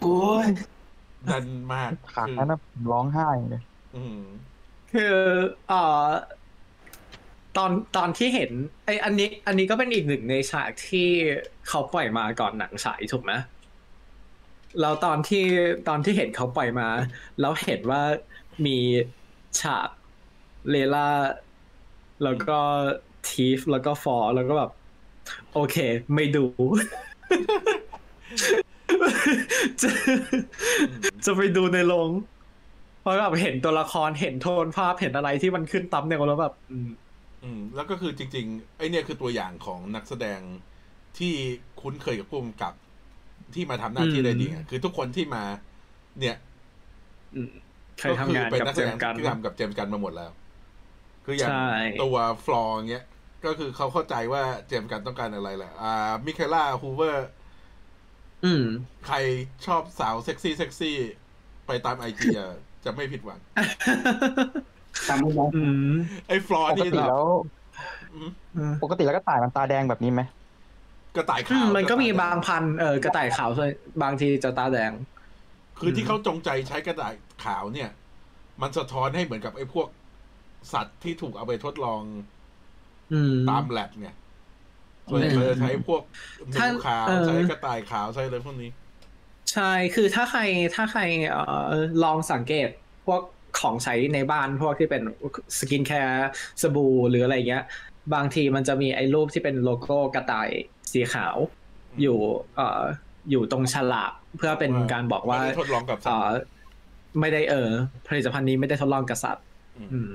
[0.00, 0.46] โอ้ย
[1.28, 3.62] ดันมากฉากคือนั้นนะผมร้องไห้เลย
[3.96, 4.20] อืม
[4.92, 5.16] คือ
[5.68, 6.06] เอ่อ
[7.56, 8.50] ตอนตอนที่เห็น
[8.84, 11.08] ไออันนี้ อันนี้ก็เป็นอีกหนึ่งในฉากที่
[11.68, 13.32] เขาปล่อยมาก่อนหนังฉายถูกไหม
[14.80, 15.44] แล้วตอนที่
[15.88, 16.88] ตอนที่เห็นเขาปล่อยมา
[17.40, 18.02] แล้วเห็นว่า
[18.66, 18.78] มี
[19.60, 19.88] ฉาก
[20.70, 21.10] เลล่า
[22.24, 22.58] แล้วก็
[23.28, 24.70] ทีฟแล้วก็ฟอร์แล้วก็แบบ
[25.54, 25.76] โอเค
[26.14, 26.44] ไม่ดู
[29.82, 29.90] จะ
[31.24, 32.10] จะไปดูในโรง
[33.00, 36.88] เพราะแบบเห็นตัวละครเห็นโทนภาพเห็นอะไรที่มันขึ้นตั้มเนี่ยแล้วแบบ อืม
[37.42, 40.40] อืม แล้วก็คือจริง ๆ ไอเนี่ยคือตัวอย่างของนักแสดง
[41.18, 41.32] ที่
[41.80, 42.74] คุ้นเคยกับผู้กำกับ
[43.54, 45.44] ที่มาทำหน้าที่อืมได้ดีอะคือทุกคนที่มา
[46.20, 46.36] เนี่ย
[47.34, 47.50] อืม
[47.98, 50.30] เคยทำงานเป็นกับนักเจแสดง James Gunn ที่ทำกับ James Gunn มาหมดแล้ว
[51.24, 51.52] คืออย่างใช่
[52.02, 53.04] ตัวฟลอร์เงี้ย
[53.42, 57.28] ก็คือเขาเข้าใจว่า James Gunn ต้องการอะไรแหละ อ่า Mikaela Hoover
[58.46, 58.64] อืม
[59.06, 59.16] ใคร
[59.66, 60.96] ชอบสาวเซ็กซี่เซ็กซี่
[61.66, 62.50] ไปตามไอจีอะ
[62.84, 63.40] จะไม่ผิดหวัง
[65.08, 65.94] ตามมุมมองอืม
[66.28, 67.24] ไอ้ฟลอร์ปกนี่ติแล้ว
[68.14, 70.22] อืมปกติแล้วกระต่ายมันตาแดงแบบนี้ไหม
[71.16, 73.70] กระต่ายขาวอืมมันก็มีบางพันธุ์เออกระต่ายขาวส่วน
[74.02, 74.92] บางทีจะตาแดง
[75.78, 77.90] คือที่เขาจงใจใช้กระต่ายขาวเนี่ย
[78.62, 79.88] มันสะท้อนให้เหมือนกับไอ้พวก
[80.72, 82.02] สัตว์ที่ถูกเอาไปทดลอง
[83.12, 84.08] อืมตามแลบไง
[85.10, 86.02] ส่วนใหญ่เราจะใช้พวก
[86.36, 88.70] หนูถ้าขาวเออใช้กระต่ายขาวใช้อะไรพวกนี้
[89.52, 90.40] ใช่คือถ้าใคร
[90.74, 91.70] ถ้าใครเอ่อ
[92.04, 92.68] ลองสังเกต
[93.06, 93.22] พวก
[93.60, 95.02] ของใช้ในบ้านพวกที่เป็น
[95.58, 96.30] skincare
[96.62, 97.64] สบู่หรืออะไรเงี้ย
[98.14, 100.48] บางทีมันจะมีไอ้รูปที่เป็นโลโก้กระต่าย
[100.92, 101.36] สีขาว
[102.02, 102.18] อยู่
[102.56, 102.82] เอ่อ
[103.30, 107.70] อยู่ตรงฉลากเพื่อเป็นการบอกว่าไม่ได้ทดลองกับสัตเอ่ว์อไม่ได้เออ
[108.08, 109.44] ผลิตภัณฑ์นี้ไม่ได้ทดลองกับสัตว์
[109.78, 110.14] มอืม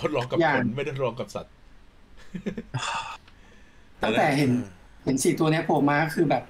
[0.00, 1.52] ทดลองกับอย่าคงนไม่ได้ทดลองกับสัตว์
[4.02, 4.50] ตั้งแต่เห็น
[5.04, 6.42] เห็นสี่ตัวเนี้ยโผล่มาก็คือแบบ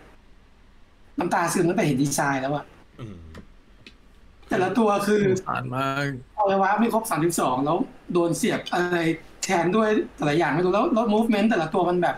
[1.19, 2.65] น้ำตาซึมตั้งแต่เห็นดีไซน์แล้วอะ
[3.01, 3.17] อืม
[4.49, 6.05] แต่ละตัวคือสารมาก
[6.37, 7.79] อวัยวะไม่ครบสามสิบสองแล้ว
[8.13, 8.99] โดนเสียบอะไร
[9.45, 12.17] แทนด้วยแต่ละอย่างไม่รู้แล้วแล้ว movement แต่ละตัวมันแบบ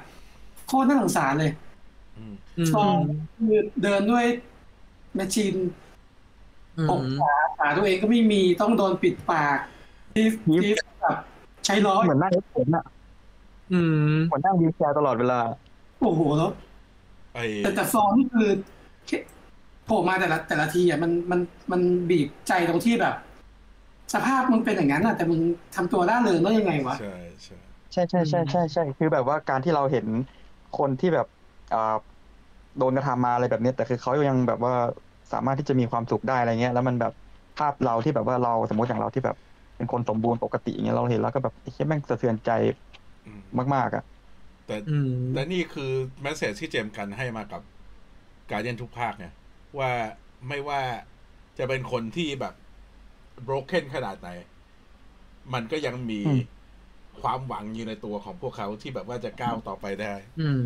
[0.67, 1.53] โคตรน่าสงสารเลย
[2.19, 2.97] อืมอืมซอง
[3.37, 4.25] คือเดินด้วย
[5.15, 5.55] แมชชีน
[6.79, 9.59] อืปกมขาขาตัวเองก็ไม่มีต้องโดนปิดปาก
[10.15, 10.27] ที่
[10.63, 11.17] ที่แบบ
[11.67, 12.85] ใช้ล้อเหมือนนั่งรถเข็นอะ
[13.73, 13.81] อื
[14.13, 15.39] มเหมือนนั่งวีลแชร์ตลอดเวลา
[16.01, 16.51] โอ้โหแล้ว
[17.35, 18.49] ไอ้แต่แต่ฟอร์มนี่คือ
[19.07, 19.19] แค่
[19.87, 21.41] โผล่มาแต่ละแต่ละทีอะมันมัน
[21.73, 23.15] มันบีบใจตรงที่แบบ
[24.15, 25.41] สภาพมึงเป็นอย่างนั้นอะ แต่มึง
[25.75, 27.15] ทำตัวร่าเริงได้ยังไงวะใช่
[27.45, 30.07] ใช่ใช่ใช่ใช่ใช่ใช่คือแบบว่าการที่เราเห็น
[30.79, 31.27] คนที่แบบ
[31.75, 31.97] อ่า
[32.79, 34.73] โดนกระทำมาอะไรแบบเนี้ยแต่คือเขายังแบบว่า
[35.33, 37.13] สามารถที่จะมีความสุขได้อะไรเงี้ย แล้วมันแบบ
[37.59, 39.37] ภาพเราที่แบบว่าเราสมมติอย่างเราที่แบบ
[39.77, 42.51] เป็นคนสมบูรณ์ปกติอย่างเงี้ยเราเห็นแล้วก็แบบไอ้เหี้ยแม่งสะเทือนใจ
[42.90, 42.90] อื
[43.31, 44.05] มมาก ๆอะ
[44.67, 45.91] แต่อืมแต่นี่คือ
[46.23, 47.63] แมสเซจที่เจมส์กันให้มากับ
[48.51, 49.33] การเดียนทุกภาคเนี่ย
[49.79, 49.91] ว่า
[50.49, 50.81] ไม่ว่า
[51.59, 52.55] จะเป็นคนที่แบบ
[53.47, 54.29] broken ขนาดไหน
[55.55, 56.41] มันก็ยังมีอืม
[57.21, 60.65] ความหวังอยู่ในตัวของพวกเขาที่แบบว่าจะก้าวต่อไปได้ อืม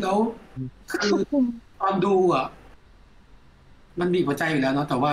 [0.00, 0.18] แล้ว
[0.90, 1.12] คือ
[1.80, 2.46] ตอนดูอะ
[4.00, 5.12] มันบีบหัวใจอยู่แล้วเนาะแต่ว่า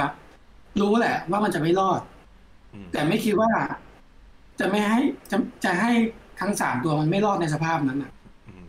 [0.82, 2.02] รู้แหละ ว่ามันจะไม่รอด
[2.74, 3.52] อืมแต่ไม่คิดว่า
[4.62, 5.00] จะไม่ให้
[5.32, 5.92] จะจะให้
[6.40, 8.12] ทั้งสามตัวมันไม่รอดในสภาพนั้นอะ
[8.48, 8.64] อืม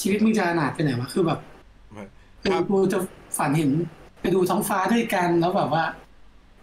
[0.00, 1.40] ชีวิตมึงจะขนาดไปไหนวะคือแบบ
[1.94, 2.04] ครั
[2.42, 2.98] คือบกูจะ
[3.38, 3.70] ฝันเห็น
[4.20, 5.84] ไปดูท้องฟ้าด้วยกันแล้วแบบว่า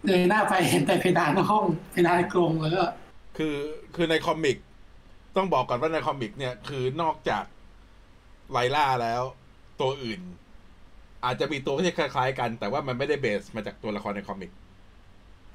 [0.04, 2.84] เงยหน้าไปเห็นแต่เพดานห้องเพดานกรงแล้วก็
[3.36, 3.56] คือ
[3.94, 4.56] คือในคอมิก
[5.36, 7.44] ต้องบอกก่อนว่าในคอมิก เนี่ย คือนอกจาก
[8.52, 9.22] ไลล่าแล้ว
[9.80, 10.20] ตัวอื่น
[11.24, 14.50] อาจจะมีตัวที่คล้ายๆกัน แต่ว่ามันไม่ได้เบสมาจากตัวละครในคอมิก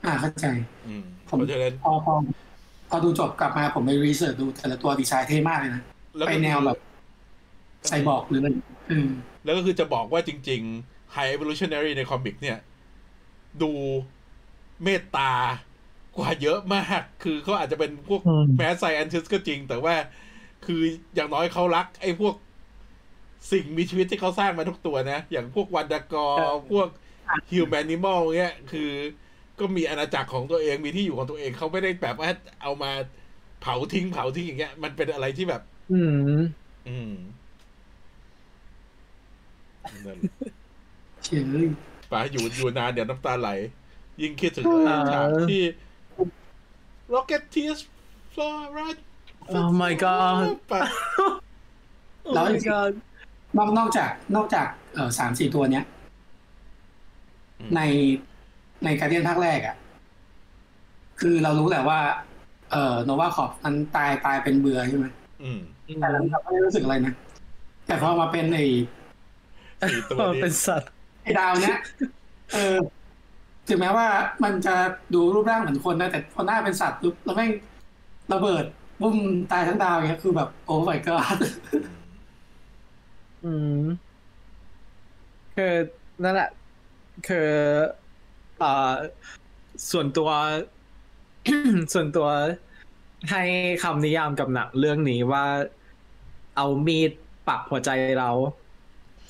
[0.05, 0.45] อ่าเข้าใจ
[0.87, 2.13] อืมผมเพราะฉะนั้นพอพอ
[2.89, 5.81] พอดูจบกลับมาผมไป research ดูแต่ละตัวดีไซน์เท่มากเลยนะ
[6.17, 6.77] แล้วไปก็แนวแบบ
[7.87, 8.47] ไซบอร์กหรืออะไร
[8.91, 9.09] อืม
[9.43, 12.57] แล้วก็คือจะบอกว่าจริง ๆ High Evolutionary ใน comic เนี่ย
[13.61, 13.71] ดู
[14.83, 15.31] เมตตา
[16.15, 19.95] กว่าเยอะมาก คือเขาอาจจะเป็นพวกอืม mad scientist ก็จริง แต่ว่า
[20.65, 20.81] คือ
[21.15, 22.35] อย่างน้อยเขารัก ไอ้พวก
[23.51, 26.27] สิ่งมีชีวิตที่เขาสร้างมาทุกตัวนะ อย่างพวก Wundagore
[26.71, 26.87] พวก
[27.51, 28.91] ฮิวแมนิมอลเงี้ย คือ
[29.59, 32.29] ก็มีอาณาจักรของตัวเองมีที่อยู่ของตัวเองเขาไม่ได้แบบว่า
[32.61, 32.91] เอามา
[33.61, 35.61] เผาทิ้งเผาทิ้งอย่างเงี้ย มันเป็นอะไรที่แบบ
[35.93, 36.01] อื
[36.37, 36.41] ม
[36.89, 37.13] อืม
[40.05, 40.17] นั่น
[41.23, 41.43] เชื่อ
[42.11, 43.49] ป่าอยู่อยู่นานเดี๋ยวน้ำตาไหล
[44.21, 45.63] ยิ่งคิดถึงอ่าฉากที่
[47.13, 47.79] Rocket Tears
[48.33, 48.99] Fly Right
[49.55, 50.41] Oh my god
[50.71, 50.81] ป่ะ
[52.33, 55.85] แล้วจริงๆนอกนอกจาก นอกจากเออสามสี่ตัวเนี้ย
[57.75, 57.81] ใน
[58.83, 59.75] ในการเดียนภาคแรกอะ่ะ
[61.19, 61.99] คือเรารู้แหละว่า
[62.71, 65.05] เออโนวาคอปมันตายตายเป็นเบื่อใช่ไหม
[65.43, 65.59] อืม
[66.01, 67.13] แต่เราไม่ได้รู้สึกอะไรนะ
[67.87, 68.65] แต่พอมาเป็นไอ้
[69.91, 70.89] สี่ตัวนี้เป็นสัตว์
[71.23, 71.79] ไอ้ดาวเนี้ย
[72.53, 72.77] เออ
[73.67, 74.07] ถึงแม้ว่า
[74.43, 74.75] มันจะ
[75.13, 77.51] ดูรูปร่างเหมือนคนนะแต่พอหน้าเป็นสัตว์ปุ๊บแล้วแม่ง
[78.33, 78.65] ระเบิด
[79.01, 79.17] บุ้ม
[79.51, 81.37] ตายทั้งดาวอย่างเงี้ยคือแบบโอ้ my god
[83.45, 83.83] อืม
[85.55, 85.73] คือ
[86.23, 86.49] นั่นแหละ
[87.27, 88.06] คืออ่า
[89.91, 90.29] ส่วนตัว
[91.93, 92.27] ส่วนตัว
[93.31, 93.43] ให้
[93.83, 95.45] คำนิยามกับหนังเรื่องนี้ว่า
[96.57, 97.11] เอามีด
[97.47, 97.89] ปักหัวใจ
[98.19, 98.29] เรา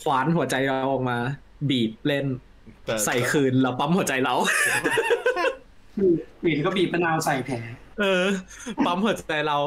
[0.02, 1.18] ขวานหัวใจเราออกมา
[1.70, 2.26] บีบเล่น
[2.86, 4.34] แต่ใส่คืนแล้วปั๊มหัวใจเรา
[6.44, 7.56] บีบก็บีบมะนาวใส่แผล
[8.00, 8.24] เออ
[8.86, 9.58] ปั๊มหัวใจเรา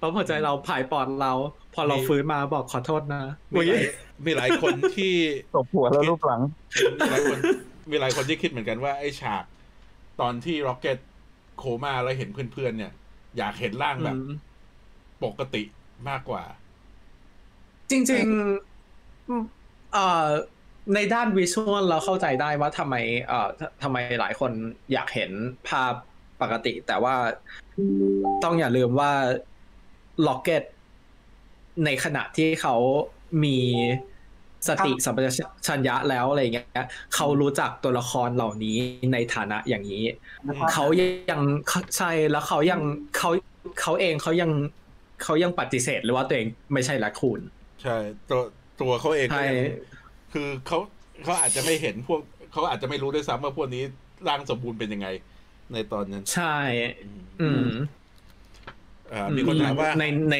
[0.00, 1.32] ปั๊มหัวใจเราผายปอดเรา
[1.74, 3.82] พอเราฟื้นมาบอกขอโทษนะมีหลาย
[4.24, 5.12] มีหลายคนที่
[5.54, 6.40] ตบหัวแล้วรูปหลัง
[6.96, 7.38] มีหลายคน
[7.90, 9.44] มีหลายคนที่คิดเหมือนกันว่าไอ้ฉาก
[10.20, 10.98] ตอนที่ Rocket
[11.58, 12.92] โคม่าแล้วเห็นเพื่อนๆเนี่ย
[13.38, 14.32] อยากเห็นร่างแบบอืม
[15.24, 15.62] ปกติ
[16.08, 16.44] มากกว่า
[17.90, 19.44] จริงๆอืม
[19.92, 20.26] เอ่อ
[20.94, 22.94] ในด้านวิชวลเราเข้าใจได้ว่าทำไม
[23.28, 24.52] เอ่อททำไมหลายคน
[24.92, 25.30] อยากเห็น
[25.68, 25.92] ภาพ
[26.42, 27.14] ปกติ แต่ว่า
[28.44, 29.12] ต้องอย่าลืมว่า
[30.26, 30.62] ล็อกเก็ต
[31.84, 32.74] ในขณะที่เขา
[33.44, 33.58] มี
[34.68, 35.18] สติสัมป
[35.66, 38.78] ชัญญะแล้วอะไรเงี้ยเขารู้จักตัวละครเหล่านี้
[39.12, 40.04] ในฐานะอย่างนี้
[40.72, 40.86] เขา
[41.30, 41.40] ยัง
[41.96, 42.80] ใช่แล้วเขายัง
[43.16, 43.30] เขา
[43.80, 44.50] เขาเองเขายัง
[45.22, 47.40] เขายังปฏิเสธเลยว่าตัวเองไม่ใช่ละคูน
[47.82, 47.96] ใช่
[48.30, 48.40] ตัว
[48.80, 49.56] ตัวเขาเองก็ใช่ยัง
[50.32, 50.78] คือเขา
[51.24, 52.20] เขาอาจจะไม่เห็นพวก
[52.52, 53.82] เขาอาจจะไม่รู้ด้วยซ้ำว่าพวกนี้
[54.28, 55.08] ร่างสมบูรณ์เป็นยังไง
[55.72, 56.56] ในตอนนั้น ใช่
[57.02, 57.72] อืมอืม
[59.12, 60.36] อ่ามีคนถามว่าในใน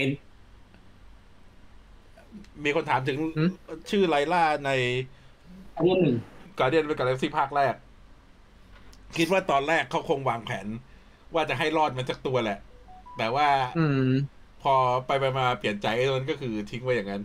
[2.64, 3.50] มีคนถามถึงอืม
[3.90, 4.70] ชื่อไลล่าใน
[5.74, 6.16] อันนี้หนึ่ง
[6.58, 7.74] การเดียนเป็นกาแล็กซี่ภาคแรก
[9.16, 10.66] คิดว่าตอนแรกเขาคงวางแผน
[11.34, 12.58] ว่าจะให้รอดมันจากตัวแหละ
[13.18, 13.48] แต่ว่า
[13.78, 14.08] อืม
[14.62, 14.74] พอ
[15.06, 17.22] ไปไปมาเปลี่ยนใจไอ้นั้นก็คือทิ้งไว้อย่างนั้น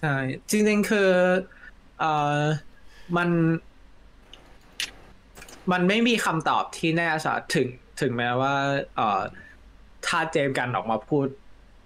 [0.00, 0.14] ใช่
[0.50, 1.10] จริงๆคือ
[2.00, 2.40] เอ่อ
[3.16, 3.28] มัน
[5.72, 7.68] มันไม่มีคำตอบที่แน่ชัดถึง
[8.00, 8.54] ถึงแม้ว่า
[8.96, 9.20] เอ่อ
[10.06, 11.26] ถ้าเจมส์กันออกมาพูด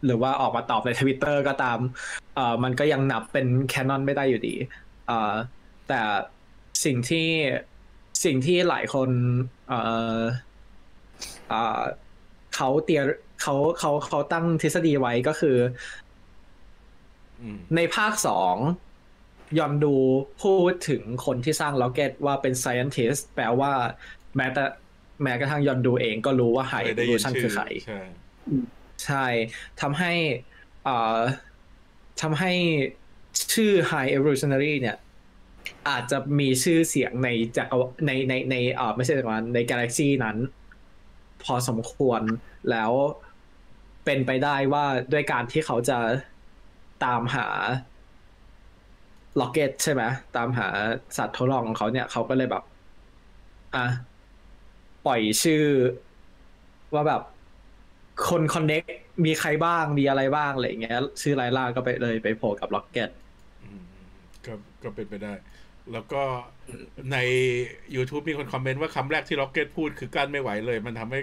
[0.05, 1.79] หรือว่าออกมาตอบในทวิตเตอร์ก็ตาม
[2.37, 4.55] เอ่อมันก็ยังนับเป็นแคนนอนไม่ได้อยู่ดี
[5.07, 5.35] เอ่อ
[5.89, 6.01] แต่
[6.85, 7.29] สิ่งที่
[8.25, 9.11] สิ่งที่หลายคน
[9.69, 9.81] เอ่
[10.17, 10.19] อ
[11.49, 11.81] เอ่อ
[12.55, 13.03] เขาเตีย
[13.43, 15.57] เขาเขาเขาตั้งทฤษฎีไว้ก็คือ
[17.41, 18.57] อืมในภาคสอง
[19.59, 19.95] ยอนดู
[20.43, 23.73] พูดถึงคนที่สร้างล็อกเก็ตว่าเป็น scientist แปลว่า
[24.37, 24.65] แม้แต่
[25.23, 27.65] แม้กระทั่งยอนดูเองก็รู้ว่าไฮเคยได้รูยินชันชื่คือใคร
[29.05, 29.27] ใช่
[29.81, 30.13] ทำให้
[30.87, 31.21] อ่อ
[32.23, 32.53] ทำให้
[33.53, 34.97] ชื่อ High Evolutionary เนี่ย
[35.89, 37.75] อาจจะมีชื่อเสียงในจักร
[38.07, 40.37] ในในในเอ่อไม่ใช่จักรวาลในกาแล็กซีนั้น
[41.43, 42.23] พอสมควร
[42.71, 42.93] แล้ว
[44.05, 45.99] เป็นไปได้ว่าด้วยการที่เขาจะ
[47.05, 47.47] ตามหา
[49.41, 50.03] Rocket ใช่ไหม
[50.37, 50.69] ตามหา
[51.17, 52.63] สัตว์ทดลองของเขาเนี่ยเขาก็เลยแบบ
[53.75, 53.87] อะ
[55.07, 55.65] ปล่อยชื่อ
[56.95, 57.23] ว่าแบบ
[58.29, 58.83] คน connect
[59.25, 63.11] มีใครบ้างมีอะไรบ้างอะไรอย่างเงี้ยชื่อไลล่าก็ไปเลยไปโผล่กับล็อกเก็ต
[63.65, 63.83] อืม
[64.47, 64.53] ก็
[64.83, 65.33] ก็เป็นไปได้
[65.93, 66.23] แล้วก็
[67.13, 67.19] ใน
[67.97, 71.21] YouTube มีคนคอมเมนต์ว่าคำแรกที่ล็อกเก็ตพูดคือกั้นไม่ไหวเลย มันทำให้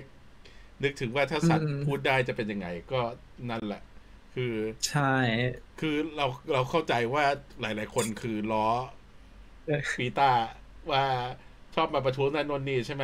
[0.83, 3.01] นึกถึงว่าถ้าสัตว์อืมพูดได้จะเป็นยังไง ก็
[3.49, 3.81] นั่นแหละ
[4.35, 4.53] คือ
[4.87, 5.13] ใช่
[5.79, 7.23] คือเราเราเข้าใจว่า
[7.61, 8.67] หลาย ๆ คนคือล้อ
[9.65, 10.31] เออปีตา
[10.91, 11.03] ว่า
[11.75, 13.03] ชอบมาประท้วงนั่นนนนี่ใช่ไหม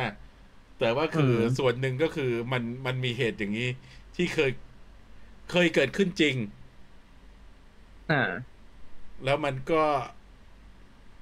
[0.80, 3.68] แต่ว่าคืออมส่วนหนึ่งก็คือมันมันมีเหตุอย่างนี้
[4.16, 4.50] ที่เคย
[5.50, 6.34] เคยเกิดขึ้นจริง
[8.10, 8.22] อ่า
[9.24, 9.84] แล้วมันก็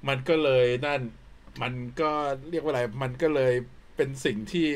[0.08, 1.00] มันก็เลยนั่น
[1.62, 2.10] มันก็
[2.50, 3.52] เรียกว่าอะไร มันก็เลย
[3.96, 4.66] เป็นสิ่งที่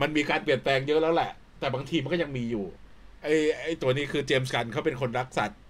[0.00, 2.66] มันมีการเปลี่ยนแปลงเยอะแล้วแหละ แต่บางทีมันก็ยังมีอยู่
[3.22, 5.60] ไอ้ไอ้ตัวนี้คือเจมส์กันเขาเป็นคนรักสัตว์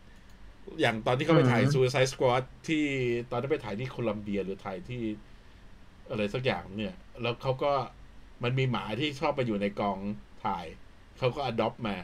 [0.81, 2.85] อย่างตอนที่เขาไปถ่ายอืม Suicide Squad ที่
[3.31, 5.03] ตอนนั้นไปถ่ายที่โคลัมเบียหรือถ่ายที่
[6.11, 7.73] อะไรสักอย่างเนี่ย แล้วเขาก็
[8.43, 9.99] มันมีหมาที่ชอบมาอยู่ในกอง
[10.45, 10.67] ถ่าย
[11.19, 11.97] เขาก็อดอปมา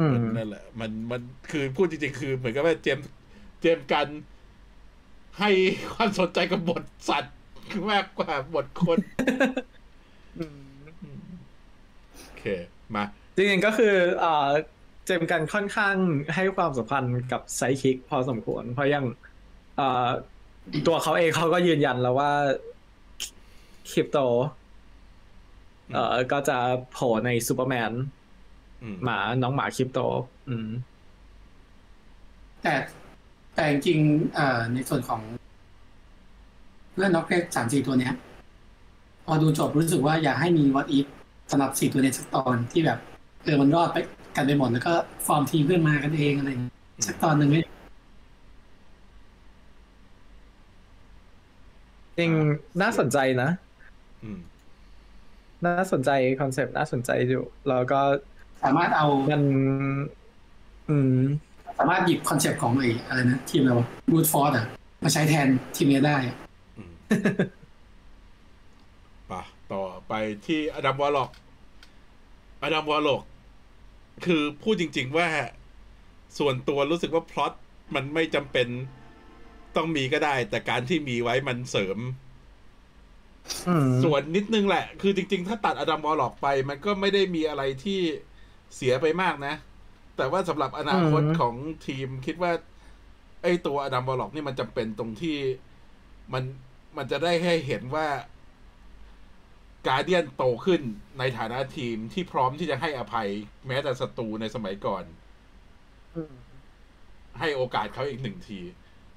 [0.00, 1.20] อืมนั่นแหละ มันมัน
[1.50, 3.10] คือพูดจริงๆ คือเหมือนกับว่าเจมส์
[3.60, 4.08] เจมส์กัน
[5.38, 5.50] ให้
[5.94, 7.36] ความสนใจกับบทสัตว์
[7.90, 8.98] มากกว่าบทคน
[12.22, 12.44] โอเค
[12.94, 13.04] มา
[13.36, 14.48] จริงๆก็คือเอ่อ
[15.04, 15.94] เจมส์กันค่อนข้าง
[16.34, 19.04] ให้ความสำคัญกับไซคิกพอสมควร เพราะอยัง
[19.76, 20.08] เอ่อ
[20.86, 22.30] ตัวเขาเองเขาก็ยืนยันแล้วว่า
[23.90, 24.18] Krypto
[25.92, 26.58] เอ่อก็จะ
[26.92, 27.92] โผล่ในซูเปอร์แมน
[28.82, 29.98] อืมหมาน้อหมา Krypto
[30.48, 30.68] อืม
[32.62, 32.74] แต่
[33.54, 35.20] แต่จริงๆเอ่อในส่วนของ
[36.92, 38.14] เพื่อน Rocket สามสี่ตัวเนี้ย
[39.24, 41.06] พอดูจบรู้สึกว่าอยากให้มี What If
[41.50, 42.98] สำหรับสี่ตัวเนี้ยสักตอนที่แบบ
[43.44, 43.96] เออมันรอดไป
[44.36, 44.92] กันไปหมดแล้วก็
[45.26, 47.60] ฟอร์มทีมขึ้นมากันเองอะไรอย่างเงี้ยสักตอนหนึ่งไม่
[52.18, 52.30] จริง
[52.82, 53.48] น่าสนใจนะ
[54.22, 54.38] อืม
[55.66, 58.00] น่าสนใจ concept น่าสนใจอยู่แล้วก็
[58.64, 59.42] สามารถเอามัน
[60.88, 61.18] อืม
[61.78, 63.76] สามารถหยิบ concept ของไอ้อะไรนะทีมเรา
[64.10, 64.66] บูทฟอร์ดอะ
[65.02, 66.36] มาใช้แทนทีมนี้ได้อะ
[66.76, 66.92] อืม
[69.30, 69.42] ปะ
[69.72, 70.12] ต่อไป
[70.46, 71.30] ที่ Adam Warlock
[72.62, 73.22] Adam Warlock
[74.24, 75.28] คือพูดจริง ๆ ว่า
[76.38, 77.52] ส่วนตัวรู้สึกว่าพล็อต
[77.94, 78.68] มันไม่จำเป็น
[79.76, 82.27] ต้องมีก็ได้ แต่การที่มีไว้มันเสริมอืม
[84.04, 88.00] ส่วนนิดนึงแหละ คือจริง ๆ ถ้าตัด Adam Warlock ไป มันก็ไม่ได้มีอะไรที่
[88.76, 89.54] เสียไปมากนะ
[90.16, 91.54] แต่ว่าสำหรับอนาคตอืมของ
[91.86, 92.52] ทีมคิดว่า
[93.42, 95.36] ไอ้ตัว Adam Warlock นี่มันจำเป็นตรงที่
[96.32, 96.44] มัน
[96.96, 98.08] มันจะได้ให้เห็นว่า
[99.88, 100.82] การเดียนโตขึ้น
[101.18, 103.28] ในฐานะทีมที่พร้อมที่จะให้อภัย
[103.66, 105.04] แม้แต่ศัตรูในสมัยก่อน
[107.38, 108.60] ให้โอกาสเขาอีกหนึ่งที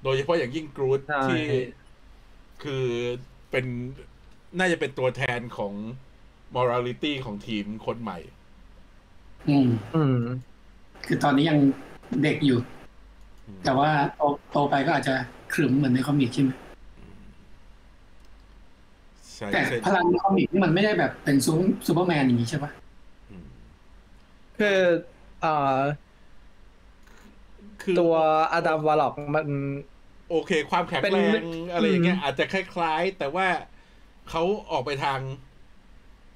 [0.03, 1.43] โดยเฉพาะอย่างยิ่งกรูดใช่ที่
[2.63, 2.85] คือ
[3.51, 3.65] เป็น
[4.57, 5.73] น่าจะเป็นตัวแทนของ
[6.55, 8.19] morality ของทีมคนใหม่
[9.49, 10.17] อืม อืม
[11.05, 11.59] คือตอนนี้ยัง
[12.23, 12.59] เด็กอยู่
[13.47, 14.21] อืมแต่ว่าโต
[14.51, 15.13] โตไปก็อาจจะ
[15.53, 16.51] ขรึมเหมือนใน comic ใช่ไหม
[19.35, 21.53] ใช่แต่ใช่พลังใน comic นี่มันไม่ได้แบบเป็นซู
[21.87, 22.71] ซูเปอร์แมนอย่างนี้ใช่ปะ
[23.29, 23.45] อืม
[24.59, 24.79] คือ
[25.41, 25.79] เอ่อ
[27.81, 28.15] คือตัว
[28.53, 29.47] Adam Warlock มัน
[30.29, 33.47] โอเค ความแข็งเป็นแรงอะไรอย่างเงี้ยอืมอาจจะคล้าย ๆ แต่ว่า
[34.31, 35.19] เขาออกไปทาง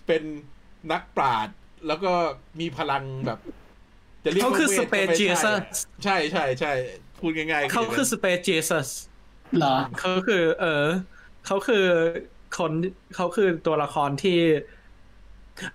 [0.08, 0.24] เป็น
[0.92, 1.48] นักปราด
[1.88, 2.12] แล้วก็
[2.60, 3.40] มีพลังแบบ
[4.24, 6.74] จะเรียกเขาว่าคือวสทเปก็ไม่เจียใช่ซัอะสใช่ใช่ใช่
[7.20, 8.90] พูดง่ายๆเขาคือย่งสเปเจียซัส
[9.58, 10.86] เหรอเขาคือ เออ
[11.46, 11.86] เขาคือ
[12.58, 12.72] คน
[13.16, 14.40] เขาคือตัวละครที่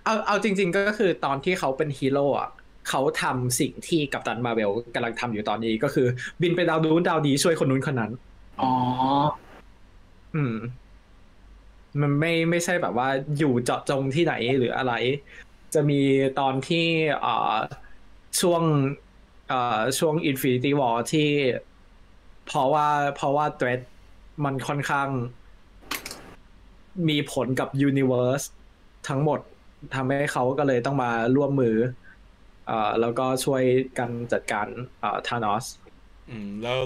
[0.03, 2.49] เอาเอาจริง ๆ ก็คือตอนที่เขาเป็นฮีโร่อะ
[2.89, 6.07] เขาทำสิ่งที่กัปตันมาเวลกำลังทำอยู่ตอนนี้ก็คือ
[6.41, 8.11] บินไปดาวนู้นดาวนี้ช่วยคนนู้นคนนั้น
[8.61, 8.71] อ๋อ
[10.35, 10.55] อืม
[11.99, 14.93] มันไม่ไม่ใช่แบบว่าอยู่เจาะจงที่ไหนหรืออะไร
[15.73, 16.01] จะมี
[16.39, 16.85] ตอนที่
[18.39, 18.63] ช่วง
[19.99, 21.29] ช่วง Infinity War ที่
[22.45, 23.81] เพราะว่าเพราะว่า threat
[24.45, 25.09] มันค่อนข้าง
[27.09, 28.45] มีผลกับ Universe
[29.07, 29.39] ทั้งหมด
[29.95, 31.77] ทำให้เขาก็เลยต้องมาร่วมมือ
[32.69, 32.71] อ
[33.01, 33.63] แล้วก็ช่วย
[33.99, 34.67] กันจัดการ
[34.99, 35.65] เอ่อธานอส
[36.29, 36.77] อืมแล้ว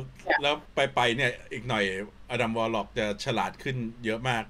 [0.41, 1.83] แล้วไปไปเนี่ยอีกหน่อย
[2.29, 3.75] Adam Warlock จะฉลาดขึ้น
[4.05, 4.43] เยอะมาก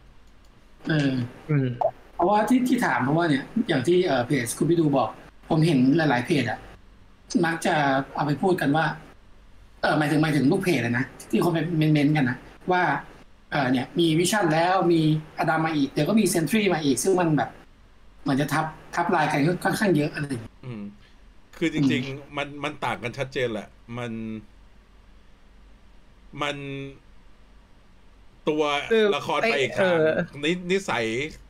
[0.90, 1.12] เออ
[1.50, 1.68] อืม
[2.16, 5.10] เพราะว่าที่ที่ถามเพราะว่าเนี่ย อย่างที่เออเพจคุณพี่ดูบอก
[5.50, 6.60] ผมเห็นหลาย ๆ เพจอะ
[7.46, 7.76] มักจะ
[8.16, 8.86] เอาไปพูดกันว่า
[9.82, 12.38] เออหมายถึงหมายถึงลูกเพจอะนะ ที่คนไปเม้นๆกันนะ
[12.72, 12.84] ว่า
[13.52, 15.02] เออเนี่ย มี Vision แล้วมี
[15.40, 17.50] อดัมมาอีก เดี๋ยวก็มี Sentry มาอีก ซึ่งมันแบบ
[18.22, 18.66] เหมือนจะทับ
[18.96, 20.82] ทับลายกันค่อนข้างเยอะอะไรอย่างเงี้ยอืม
[21.58, 23.68] คือจริง ๆ มันมันต่างกันชัดเจนแหละ
[23.98, 24.12] มัน
[26.42, 26.56] มัน
[28.50, 30.10] ตัวคือละครไอ้ไปอีกทางเออ
[30.44, 31.06] นินิสัย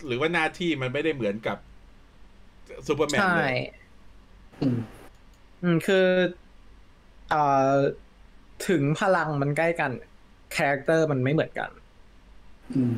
[0.05, 1.57] หรือว่าหน้าที่มันไม่ได้เหมือนกับ
[2.87, 3.57] ซูเปอร์แมนใช่เลย
[4.61, 4.79] อืม
[5.63, 6.05] อืมคือ
[7.29, 7.73] เอ่อ
[8.67, 9.91] ถึงพลังมันใกล้กัน
[10.55, 11.69] character มันไม่เหมือนกัน
[12.75, 12.93] อืม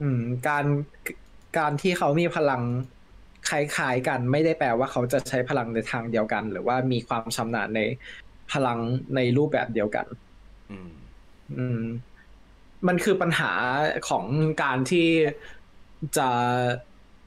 [0.00, 0.64] อืม การ
[1.58, 2.62] การที่เขามีพลัง
[3.48, 7.80] คล้ายๆกัน ไม่ได้แปลว่าเขาจะใช้พลังในทางเดียวกัน หรือว่ามีความชำนาญใน
[8.52, 8.78] พลัง
[9.14, 10.06] ในรูปแบบเดียวกัน
[10.70, 10.90] อืม
[11.58, 11.80] อืม
[12.88, 13.52] มันคือปัญหา
[14.08, 14.24] ของ
[14.62, 15.08] การที่
[16.16, 16.28] จะ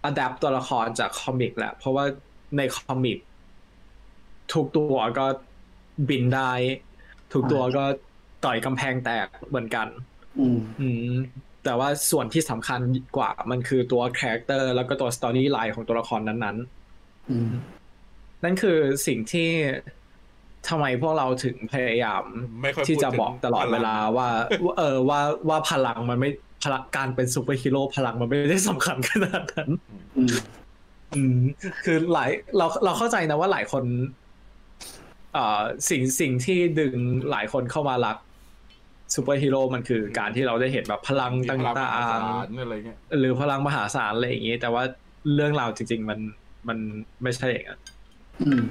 [0.03, 2.05] อัดแอปตัวละครจากคอมิกแหละ เพราะว่า
[2.58, 3.18] ในคอมิก
[4.53, 5.26] ทุกตัวก็
[6.10, 6.51] บินได้
[7.34, 7.84] ทุกตัวก็
[8.45, 9.88] ต่อยกำแพงแตกเหมือนกัน
[10.39, 11.14] อืมอืม
[11.64, 12.80] แต่ว่าส่วนที่สำคัญ
[13.18, 16.58] กว่ามันคือตัว character แล้วก็ตัว storyline ของตัวละครนั้น
[17.32, 18.78] อืมๆนั่นคือ
[19.08, 19.49] สิ่งที่
[20.70, 22.24] ทำไมพวกเราถึงพยายาม
[22.61, 24.28] ไม่ค่อยที่พูดจะถึงบอกตลอดพลังเวลาว่า
[24.65, 26.30] ว่าเออว่าว่าพลังมันไม่
[26.63, 29.70] พลังการเป็นซูเปอร์ฮีโร่พลังมันไม่ได้สำคัญขนาดนั้น
[30.18, 30.36] อืม
[31.15, 31.38] อืม
[31.86, 33.84] คือหลายเราเราเข้าใจนะว่าหลายคน
[35.34, 36.95] เอ่อสิ่งสิ่งที่ดึง
[37.32, 38.18] หลายคนเข้ามารัก
[39.15, 44.84] ซูเปอร์ฮีโร่มันคือการที่เราได้เห็นแบบพลังมีตพลังมหา่างศาลอะไรเงี้ยๆหรือพลังมหาศาลอะไรอย่างนี้ แต่ว่า
[45.34, 46.19] เรื่องราวจริง ๆ มัน
[46.68, 46.77] มัน
[47.23, 47.81] ไม่ใช่อย่างนั้น
[48.44, 48.64] อืมอืมอืม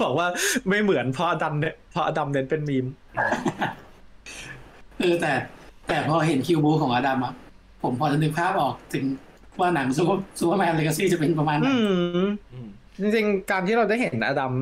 [0.00, 0.28] บอกว่า
[0.68, 2.86] ไม่เหมือนเพราะอดัมเนี่ยเพราะอดัมเน้นเป็นมีม
[4.98, 5.32] เออแต่
[5.88, 7.34] แต่พอเห็นคิวบู๊ของอดัมอะ
[7.82, 9.04] ผมพอจะนึกภาพออกถึง
[9.60, 11.74] ว่าหนังซูเปอร์ Superman Legacy จะเป็นประมาณไหนอื
[12.24, 12.68] มอืม
[13.00, 14.52] จริงๆ การที่เราได้เห็นอดัม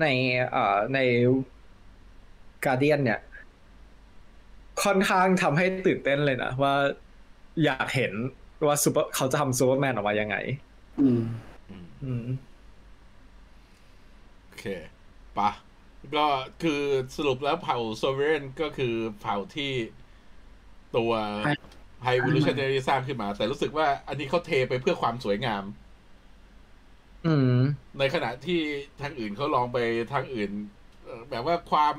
[0.00, 0.06] ใน
[0.50, 0.98] เอ่อใน
[2.64, 3.20] Guardian เนี่ย
[4.84, 6.74] ค่อนข้างทำให้ตื่นเต้นเลยนะ ว่า
[7.64, 8.12] อยากเห็น
[8.66, 10.36] ว่าซูเปอร์เขาจะทำซูเปอร์แมนออกมายังไง
[11.00, 11.20] อืม
[11.70, 12.51] อืมอืมโอ
[14.62, 14.66] เค
[15.38, 15.50] ปะ
[16.16, 16.26] ก็
[16.62, 16.82] คือ
[17.16, 19.72] สรุปแล้วเผ่า Sovereign ก็คือเผ่าที่
[20.96, 21.12] ตัว
[21.44, 21.52] ใช่
[22.02, 25.64] High Evolutionary สร้างขึ้นมา แต่รู้สึกว่าอันนี้เขาเทไปเพื่อความสวยงาม
[27.26, 27.56] อืม
[27.98, 28.60] ในขณะที่
[29.00, 29.78] ทางอื่นเขาลองไป
[30.12, 30.50] ทางอื่น
[31.04, 31.94] เอ่อแบบว่าความ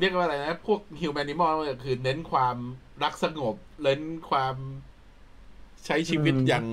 [0.00, 2.56] เรียกว่าอะไรนะ พวก humanimal คือเน้นความ
[3.02, 4.56] รักสงบ เน้นความ
[5.86, 6.64] ใช้ชีวิตอืมอย่าง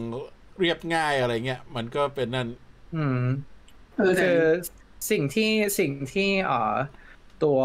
[0.60, 2.48] เรียบง่ายอะไรเงี้ย มันก็เป็นนั่น
[2.96, 3.22] อืม
[3.98, 4.40] เออแต่คือ
[5.10, 6.76] สิ่งที่สิ่งที่เอ่อ
[7.44, 7.60] ตัว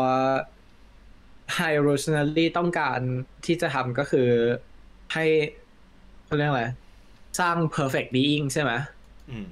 [1.59, 3.01] High r o s i o n a l y ต้องการ
[3.47, 4.28] ที่จะทำก็คือ
[5.15, 5.24] ให้
[6.24, 6.65] เขาเรียกอะไร
[7.40, 8.73] สร้าง perfect being ใช่ไหม
[9.31, 9.47] อืม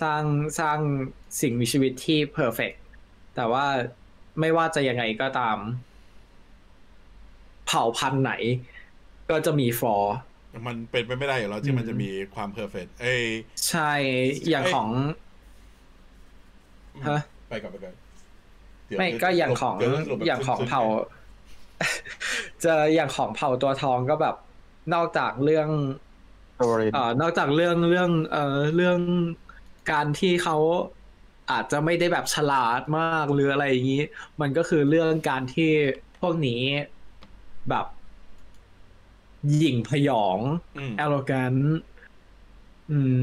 [0.00, 0.22] สร้าง
[0.60, 0.78] สร้าง
[1.40, 2.76] สิ่งมีชีวิตที่ perfect
[3.36, 3.66] แต่ว่า
[4.40, 5.56] ไม่ว่าจะยังไงก็ตาม
[7.66, 8.32] เผ่าพันธุ์ไหน
[9.30, 10.16] ก็จะมีฟอร์
[10.66, 13.24] มันเป็นไปไม่ได้อยู่แล้วที่มันจะมีความเพอร์เฟกต์เอ้ย
[13.68, 13.92] ใช่
[14.48, 14.88] อย่างของ
[17.08, 17.94] ฮะไปก่อนไปก่อน
[18.86, 20.82] เดี๋ยวไม่ก็อย่างของเดี๋วสรุปแบบอย่างของซึ้ๆเผ่า
[22.64, 24.36] จะอย่างของเผ่าตัวทองก็แบบ
[24.94, 25.68] นอกจากเรื่อง
[26.58, 28.98] โดเรนเอ่อนอกจากเรื่องเรื่องเอ่อเรื่อง
[29.92, 30.56] การที่เขา
[31.50, 34.02] อาจจะไม่ได้แบบฉลาดมากหรืออะไรอย่างนี้
[34.40, 35.70] มันก็คือเรื่องการที่
[36.20, 36.62] พวกนี้
[37.70, 37.86] แบบ
[39.56, 40.38] หยิ่งพยอง
[40.78, 41.62] อืม arrogant
[42.90, 43.20] อืม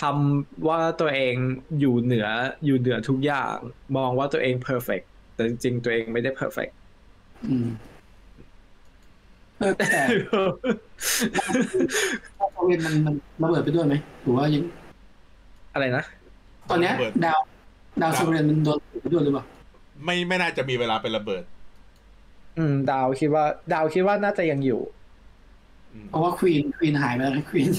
[0.00, 1.34] ทำว่าตัวเอง
[1.80, 2.28] อยู่เหนือ
[2.64, 3.56] อยู่เหนือทุกอย่าง
[3.96, 5.04] มองว่าตัวเอง perfect
[5.34, 6.72] แต่จริงๆตัวเองไม่ได้ perfect
[7.48, 7.68] อืม
[9.58, 9.86] เออแต่
[12.52, 14.62] โรงเรียนมันมันระเบิดไปด้วยไหมหรือว่ายัง
[15.74, 16.04] อะไรนะ
[16.70, 17.40] ตอนเนี้ยระเบิดดาว
[18.02, 19.44] ดาวโรงเรียนมันโดนระเบิดไปด้วยหรือเปล่า
[20.04, 21.42] ไม่ไม่น่าจะมีเวลาเป็นระเบิด
[22.58, 24.80] อืม ดาวคิดว่า ดาวคิดว่าน่าจะยังอยู่
[25.92, 27.70] อืมเพราะว่า queen queen หายไปแล้ว queen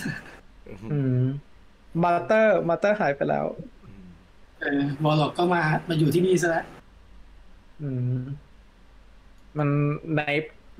[0.93, 1.21] อืม
[2.03, 3.45] mother mother หายไปแล้ว
[4.61, 6.65] เออ Warlock ก็มามาอยู่ที่นี่ซะแล้ว
[7.81, 8.21] อืม
[9.57, 9.69] มัน
[10.15, 10.21] ใน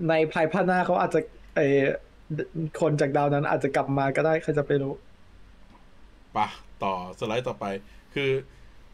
[0.10, 1.20] ในภายภาคหน้าเขาอาจจะ
[1.56, 1.60] ไอ
[2.80, 4.94] คนจากดาวนั้นอาจจะกลับมาก็ได้ใครจะไปรู้
[6.38, 6.48] ปะ
[6.84, 7.66] ต่อสไลด์ต่อไป
[8.14, 8.30] คือ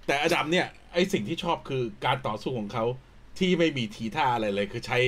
[0.07, 2.85] แต่อดัมเนี่ย ไอสิ่งที่ชอบคือการต่อสู้ของเขา
[3.39, 4.99] ที่ไม่มีทีท่าอะไรเลย คือใช้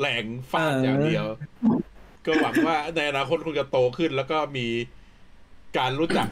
[0.00, 1.26] แรงฟาดเออออย่างเดียว
[2.24, 4.66] ก็หวังว่าในอนาคตคงจะโตขึ้นแล้วก็มี
[5.78, 6.28] การรู้จัก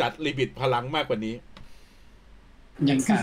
[0.00, 1.34] จัดลิมิตพลังมากกว่านี้
[2.88, 3.20] ยังกา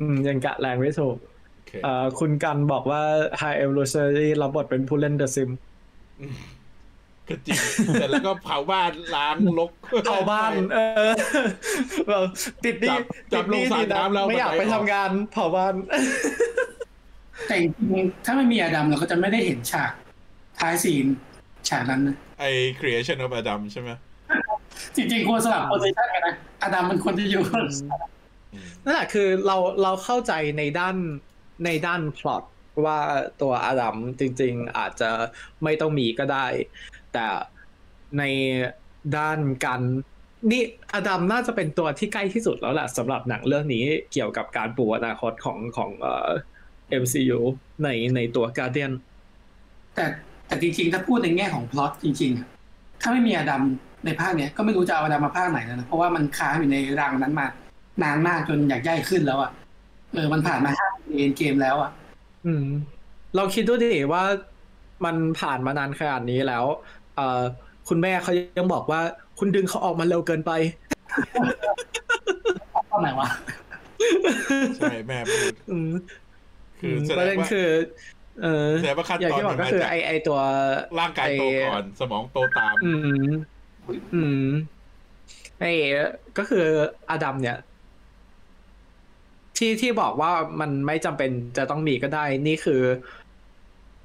[0.00, 1.16] อืมยังกะแรงไม่ถูก
[1.52, 3.02] โอเคเอ่อคุณกันบอกว่า
[3.40, 5.50] High Evolutionary รับบทเป็นผู้เล่น The Sim
[7.28, 7.58] ก็จริง
[7.94, 9.70] แต่แล้วก็เผาบ้านล้างลก
[10.06, 10.78] เผาบ้าน เอ
[11.08, 11.12] อ
[12.08, 12.24] แบบ
[12.64, 13.02] ติดหนี่จับ
[13.32, 15.74] จับลงสระน้ำแล้วไม่อยากบันไดไปออกทำงานเผาบ้าน
[17.46, 17.70] แต่จริ
[18.02, 19.92] งๆถ้าไม่มีอดัมเราก็จะไม่ได้เห็นฉาก
[20.58, 21.06] ท้ายซีน
[21.68, 22.44] ฉากนั้นนะไอ
[22.78, 23.90] creation of Adam ใช่ไหม
[24.96, 27.44] จริงๆควรสลับโพสิชันกันนะอดัมมันควรจะอยู่
[28.84, 30.96] นั่นแหละคือเราเราเข้าใจในด้าน
[31.64, 32.44] ในด้านพล็อต
[32.84, 32.98] ว่า
[33.42, 35.10] ตัวอาดัมจริง ๆ อาจจะ
[35.64, 36.46] ไม่ต้องมีก็ได้
[37.12, 37.24] แต่
[38.18, 38.22] ใน
[39.16, 39.80] ด้านการ
[40.50, 40.62] นี่
[40.94, 46.30] อดัมน่าจะเป็นตัวที่ใกล้ที่สุดแล้วแหละสำหรับหนังเรื่องนี้เกี่ยวกับการปูอนาคตของของเอ่อ
[47.02, 47.40] MCU
[47.82, 48.92] ในในตัวการเดียน
[49.94, 50.06] แต่
[50.54, 52.46] แต่จริงๆ ถ้าพูดในแง่ของพล็อตจริงๆอะ
[53.02, 53.62] ถ้าไม่มีอดัม
[54.04, 57.46] ในภาคเนี้ยก็ไม่รู้จะเอาอดัมมาภาคไหนแล้วนะ เพราะว่ามันค้างอยู่ในรังนั้นมา
[58.02, 59.50] นานมากจนอยากย่ายขึ้นแล้วอะ
[60.14, 61.90] เออมันผ่านมาห้าเอ็นเกมแล้วอะ
[62.46, 62.66] อืม
[63.36, 64.22] เราคิดดูดิว่า
[65.04, 66.64] มันผ่านมานานขนาดนี้แล้ว
[67.16, 67.42] เอ่อ
[67.88, 69.00] คุณแม่เขายังบอกว่า
[69.38, 70.52] คุณดึงเขาออกมาเร็วเกินไป
[72.90, 73.28] ตอนไหนวะ
[74.76, 75.90] ใช่แม่พูดอืม
[76.80, 77.68] คือแสปดระงเด็นว่าคือ
[78.42, 80.38] เออแสดงว่าขั้นอย่างตอนที่บอมักนก็มาคือจากไอไอตัว
[81.00, 81.42] ร่างกายโต
[81.72, 83.30] ก่อน สมองโตตาม อืม
[84.14, 84.46] อืม
[85.60, 85.64] ไอ
[86.38, 86.64] ก็คือ
[87.10, 87.58] อดัมเนี่ย
[89.58, 90.30] ที่ที่บอกว่า
[90.60, 92.82] มันไม่จำเป็นจะต้องมีก็ได้ นี่คือ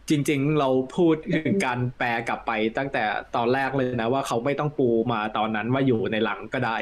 [0.10, 1.16] จริง ๆ เราพูด
[1.46, 3.04] ถึงการแปลกลับไปตั้งแต่
[3.36, 6.78] ตอนแรกเลยนะ ว่าเขาไม่ต้องปูมาตอนนั้นว่าอยู่ในหลังก็ได้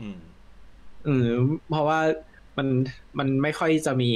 [0.00, 0.18] อืม
[1.08, 1.28] อืม
[1.70, 2.00] เพราะว่า
[2.58, 2.68] มัน
[3.18, 4.12] มันไม่ค่อยจะมี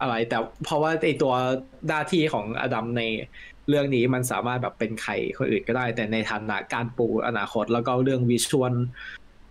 [0.00, 1.34] อะไร แต่เพราะว่าไอตัว
[1.88, 3.02] หน้าที่ของอดัมใน
[3.68, 8.74] เรื่องนี้มันสามารถแบบเป็นใครคนอื่นก็ได้ แต่ในฐานะการปูอนาคตแล้วก็เรื่องวิชวล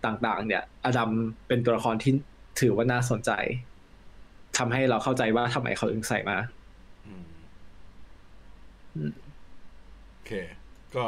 [0.04, 1.10] ต่างๆ เนี่ย อดัม
[1.46, 2.12] เป็นตัวละครที่
[2.60, 3.30] ถือว่าน่าสนใจ
[4.58, 6.38] ทำให้เราเข้าใจว่าทำไมเขาถึงใส่มา
[10.10, 10.32] โอเค
[10.96, 11.06] ก็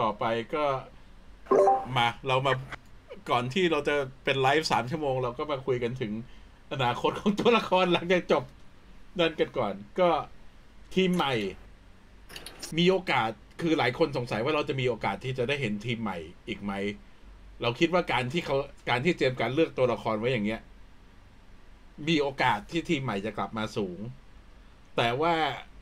[0.00, 0.24] ต่อไป
[0.54, 0.64] ก็
[1.96, 2.54] มาเรามา
[3.30, 3.94] ก่อนที่เราจะ
[4.24, 6.12] เป็นไลฟ์สามชั่วโมง เราก็มาคุยกันถึง
[6.72, 8.44] อนาคตของตัวละครหลังจากจบ
[9.18, 10.10] นั่นกันก่อน ก็
[10.94, 11.34] ทีมใหม่
[12.78, 13.30] มีโอกาส
[13.60, 16.18] คือหลายคนสงสัยว่าเราจะมีโอกาสที่จะได้เห็นทีมใหม่
[16.48, 16.72] อีกไหม
[17.62, 18.56] เราคิดว่าการที่เขา
[18.88, 20.60] การที่เจมส์การเลือกตัวละครไว้อย่างเงี้ย
[22.08, 23.98] มีโอกาสที่ทีมใหม่จะกลับมาสูง
[24.96, 25.34] แต่ว่า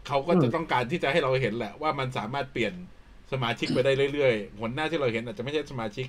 [0.07, 2.75] เขาก็จะต้องการที่จะให้เราเห็นแหละ ว่ามันสามารถเปลี่ยน
[3.33, 6.07] สมาชิกไปได้เรื่อยๆหัวหน้าที่เราเห็นอาจจะไม่ใช่สมาชิก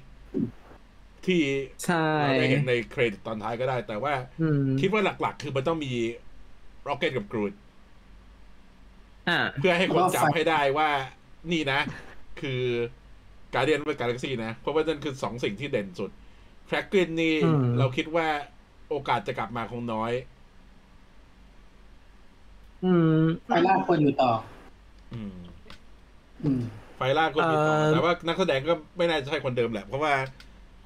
[1.27, 1.41] ที่
[1.85, 5.93] ใช่เราได้เห็นในเครดิตตอนท้ายก็ได้ แต่ว่าอืมคิดว่าหลักๆ คือมันต้องมี
[6.87, 7.53] Rocket กับ Groot
[9.29, 10.89] อ่าเพื่อให้คนแล้วก็จำไว้ให้ได้ว่า
[11.51, 11.79] นี่นะ
[12.41, 12.61] คือ
[13.53, 16.11] Guardians of the Galaxy นะ เพราะว่านั่นคือสองสิ่งที่เด่นสุด
[16.67, 18.27] Kraglin นี่อืมเราคิดว่า
[18.89, 20.11] โอกาสจะกลับมาคงน้อย
[22.85, 24.31] อืม Phyla ควรอยู่ต่อ
[25.13, 25.37] อืม
[26.43, 26.61] อืม
[26.97, 30.13] Phyla ก็มีต่อเอ่อ แต่ว่านักแสดงก็ไม่น่าจะใช่คนเดิมแหละ เพราะว่า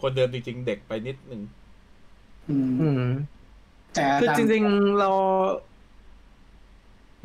[0.02, 1.42] คนเดิมจริงๆ เด็กไปนิดนึง
[2.50, 3.04] อืมอืม
[3.94, 5.12] แต่คือตามจริงๆเรา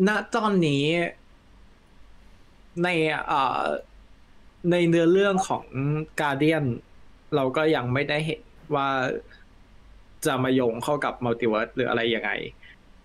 [0.08, 0.84] ณตอนนี้
[2.82, 2.88] ใน
[3.26, 3.62] เอ่อ
[4.70, 5.64] ในเนื้อเรื่องของ
[6.20, 6.64] การเดียน
[7.34, 8.40] เราก็ยังไม่ได้เห็น
[8.74, 8.88] ว่า
[10.26, 12.30] จะมาโยงเข้ากับมัลติเวิร์สหรืออะไรยังไง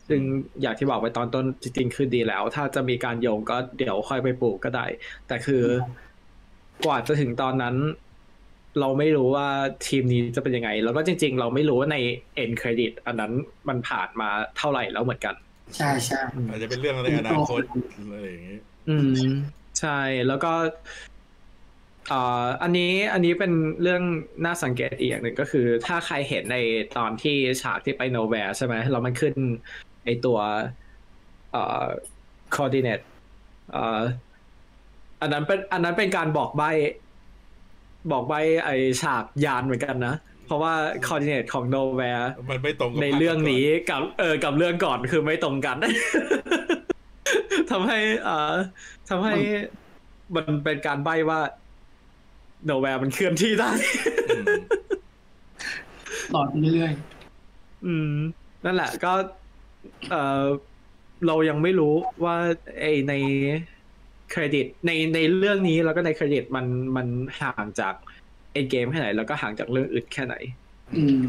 [0.08, 0.22] ซึ่ง
[0.62, 4.86] อย่างที่บอกไปตอนต้นจริงๆคือดีแล้ว ถ้าจะมีการโยงก็เดี๋ยวค่อยไปปลูกก็ได้
[5.28, 5.64] แต่คือ
[6.86, 7.76] กว่าจะถึงตอนนั้น
[8.80, 9.48] เราไม่รู้ว่า
[9.88, 11.98] ทีมนี้จะเป็นยังไง แล้วก็จริง ๆ เราไม่รู้ว่าใน
[12.36, 13.32] เอ็นเครดิตอันนั้น
[13.70, 15.36] มันผ่านมาเท่าไหร่แล้วเหมือนกัน
[15.78, 17.62] ใช่ใช่อาจจะเป็นเรื่องในอนาคต
[18.00, 18.58] อะไรอย่างงี้
[18.90, 19.30] อืม
[19.80, 20.54] ใช่แล้วก็
[22.12, 24.02] อ่าอันนี้อันนี้เป็นเรื่อง
[24.46, 26.58] น่าสังเกตอีกอย่างหนึ่งก็คือ ถ้าใครเห็นใน
[26.98, 29.34] ตอนที่ฉากที่ไปโนแวร์ใช่ไหมแล้วมันขึ้น
[30.06, 30.40] ไอตัว
[31.52, 31.86] เอ่อ
[32.56, 33.06] coordinate
[33.72, 34.02] เอ่อ
[35.22, 36.64] อันนั้นเป็นอันนั้นเป็นการบอกใบ
[38.12, 38.34] บอกใบ
[38.64, 38.70] ไอ
[39.02, 40.16] ฉากยานเหมือนกันนะ
[40.46, 40.74] เพราะว่า
[41.06, 45.78] coordinate ของ nowhere มันไม่ตรงกับในเรื่องนี้กับเออกับเรื่องก่อนคือไม่ตรงกัน
[47.72, 48.56] ทำให้อ่า
[49.10, 49.36] ทำให้
[50.36, 51.40] มันเป็นการใบ้ว่า
[52.66, 53.72] โนแวร์มันเคลื่อนที่ได้
[54.30, 54.46] อืม
[56.32, 56.94] หลอดไปเรื่อย
[57.86, 58.14] อืม
[58.66, 59.14] นั่นแหละก็
[60.12, 60.46] เออ
[61.28, 62.36] เรายังไม่รู้ว่า
[62.80, 63.14] ไอใน
[64.32, 67.08] เครดิตในในเรื่องนี้แล้วก็ในเครดิตมันมัน
[67.40, 67.94] ห่างจาก
[68.54, 71.28] ไอเกมแค่ไหน แล้วก็ห่างจากเรื่องอื่นแค่ไหนๆอืม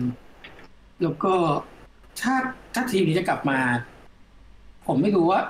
[1.03, 1.35] แล้วก็
[2.21, 2.35] ถ้า
[2.75, 3.61] ถ้าทีมนี้จะกลับมา
[4.87, 5.41] ผมไม่รู้ว่า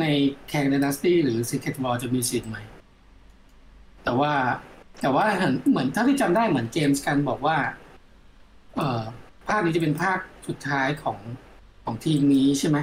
[0.00, 0.04] ใน
[0.48, 2.58] แข่ง d ด n น s ตี้หรือ Secret War จะมีสิทธิ์ไหม
[4.04, 4.32] แต่ว่า
[5.00, 7.56] แต่ว่าเห็นเหมือนถ้าที่จำได้เหมือนเจมส์กันบอกว่า
[8.76, 9.02] เอ่อ
[9.48, 11.18] ภาคนี้จะเป็นภาคสุดท้ายของ
[11.84, 12.78] ของทีมนี้ใช่ไหม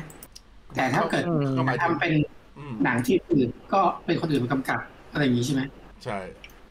[0.75, 2.38] แต่ถ้าเกิดอืมก็หมายถึงทำเป็นอืม
[2.83, 4.81] หนังที่อื่นก็เป็นคนอื่นมากำกับ
[5.11, 5.61] อะไรอย่างนี้ใช่ไหม
[6.03, 6.19] ใช่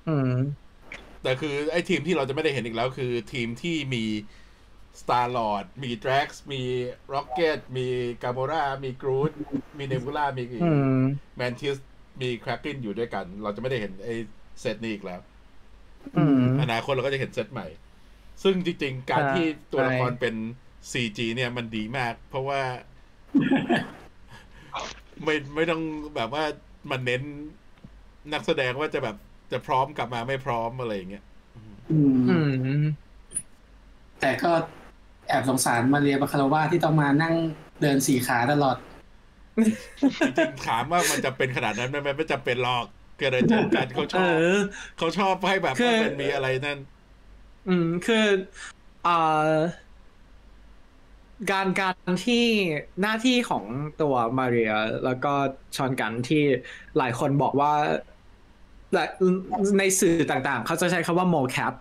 [0.08, 0.34] อืม
[1.22, 4.04] แต่คือไอ้ทีมที่เราจะไม่ได้เห็นอีกแล้ว คือทีมที่มี
[5.00, 6.62] Star Lord มี Drax มี
[7.14, 7.86] Rocket มี
[8.22, 9.32] Gamora มี Groot
[9.78, 11.02] มี Nebula มีอืม
[11.40, 11.76] Mantis
[12.20, 14.14] มี Kraken อยู่ด้วยกัน เราจะไม่ได้เห็นไอ้
[14.60, 15.20] เซตนี้อีกแล้ว
[16.16, 17.68] อืมอนาคตเราก็จะเห็นเซตใหม่
[18.42, 20.34] ซึ่งจริง ๆ การใช่ที่ตัวละครใช่เป็น
[20.92, 22.60] CG เนี่ยมันดีมาก เพราะว่า
[25.24, 25.82] ไม่ไม่ต้อง
[26.16, 26.44] แบบว่า
[26.90, 27.22] มันเน้น
[28.32, 29.16] นักแสดงว่าจะแบบ
[29.52, 31.24] จะพร้อมกลับมาไม่พร้อมอะไรอย่างเงี้ย
[31.90, 32.36] อืมอื
[32.82, 32.84] ม
[34.20, 34.50] แต่ก็
[35.28, 37.34] แอบสงสารมาเรียบาคาราวาที่ต้องมานั่ง
[37.80, 38.76] เดินสี่ขาตลอด
[40.26, 42.86] จริงๆถามว่ามันจะเป็นขนาดนั้นไหมมันไม่จำเป็นหรอก
[43.18, 44.56] เกิดอะไรเจอกันเขาชเออบอ
[44.98, 46.78] เขาชอบให้แบบคือว่ามันมีอะไรนั่น
[47.68, 48.24] อืมคือ
[49.06, 49.54] อ่า
[51.52, 51.94] การการ
[52.26, 52.44] ที่
[53.00, 53.64] หน้าที่ของ
[54.02, 54.72] ตัวมาเรีย
[55.04, 55.32] แล้วก็
[55.76, 56.42] ชอนกันที่
[56.98, 57.72] หลายคนบอกว่า
[58.92, 59.04] และ
[59.78, 61.74] ในสื่อต่างๆ เขาจะใช้คำว่าโมแคป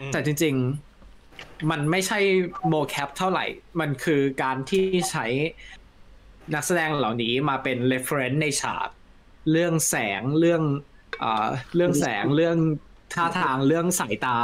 [0.00, 0.54] อืมแต่จริง
[1.12, 2.18] ๆ มันไม่ใช่
[2.68, 3.44] โมแคปเท่าไหร่
[3.80, 5.26] มันคือการที่ใช้
[6.54, 8.88] นักแสดงเหล่านี้มาเป็น reference ในฉาก
[9.50, 10.62] เรื่องแสงเรื่อง
[11.22, 12.58] อ่าเรื่องแสงเรื่อง
[13.14, 14.38] ท่าทางเรื่องสายตา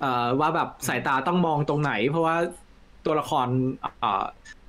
[0.00, 2.36] เอ่อว่าแบบสายตาต้องมองตรงไหน เพราะว่า
[3.04, 3.48] ตัวละคร
[4.02, 4.24] อ่า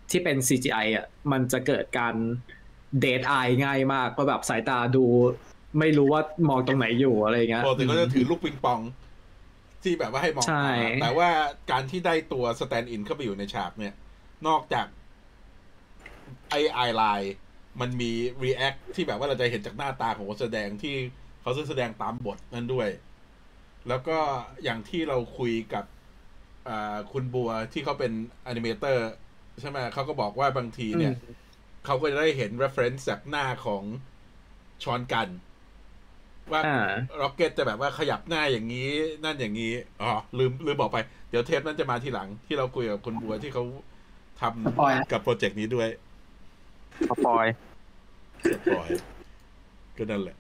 [0.10, 2.16] ที่เป็น CGI อะมันจะเกิดการ
[3.00, 3.34] เดทไอ
[3.64, 5.06] ง่ายมากเพราะแบบสายตาดู
[5.80, 8.80] ไม่รู้ว่ามองตรงไหนอยู่อะไรเงี้ยปกติเขาจะถือลูกปิงปอง
[9.84, 11.30] ที่แบบว่าให้มองสายตาแต่ว่า
[11.72, 13.94] การที่ได้ตัว stand-in เข้าไปอยู่ในฉากเนี่ย
[14.48, 14.86] นอกจาก
[16.50, 17.34] ไอ eyeline
[17.82, 18.12] มันมี
[18.44, 20.96] react ที่แบบว่าเราจะเห็นจากหน้าตาของคนแสดงที่
[21.42, 22.90] เขาแสดงตามบทนั่นด้วย
[23.88, 24.18] แล้วก็
[24.64, 26.01] อย่างที่เราคุยกับอ่า
[27.12, 28.12] คุณบัวที่เขาเป็น
[28.44, 29.10] animator
[29.62, 31.14] ใช่ไหมเขาก็บอกว่าบางทีเนี่ย
[31.86, 33.84] เขาก็จะได้เห็น reference จากหน้าของ
[34.84, 35.28] Sean Gunn
[36.52, 38.90] ว่าอ่า Rocket จะแบบว่าขยับหน้าอย่างนี้
[39.24, 40.98] นั่นอย่างนี้ อ๋อ ลืมลืมบอกไป
[41.30, 43.64] เดี๋ยวเทปนั้นจะมาทีหลัง ที่เราคุยกับคุณบัวที่เขา
[44.42, 45.90] ทสปอยล์ำกับโปรเจกต์นี้ด้วย
[47.10, 47.46] สปอย
[48.52, 48.88] สปอย
[49.98, 50.38] ก็นั่นแหละ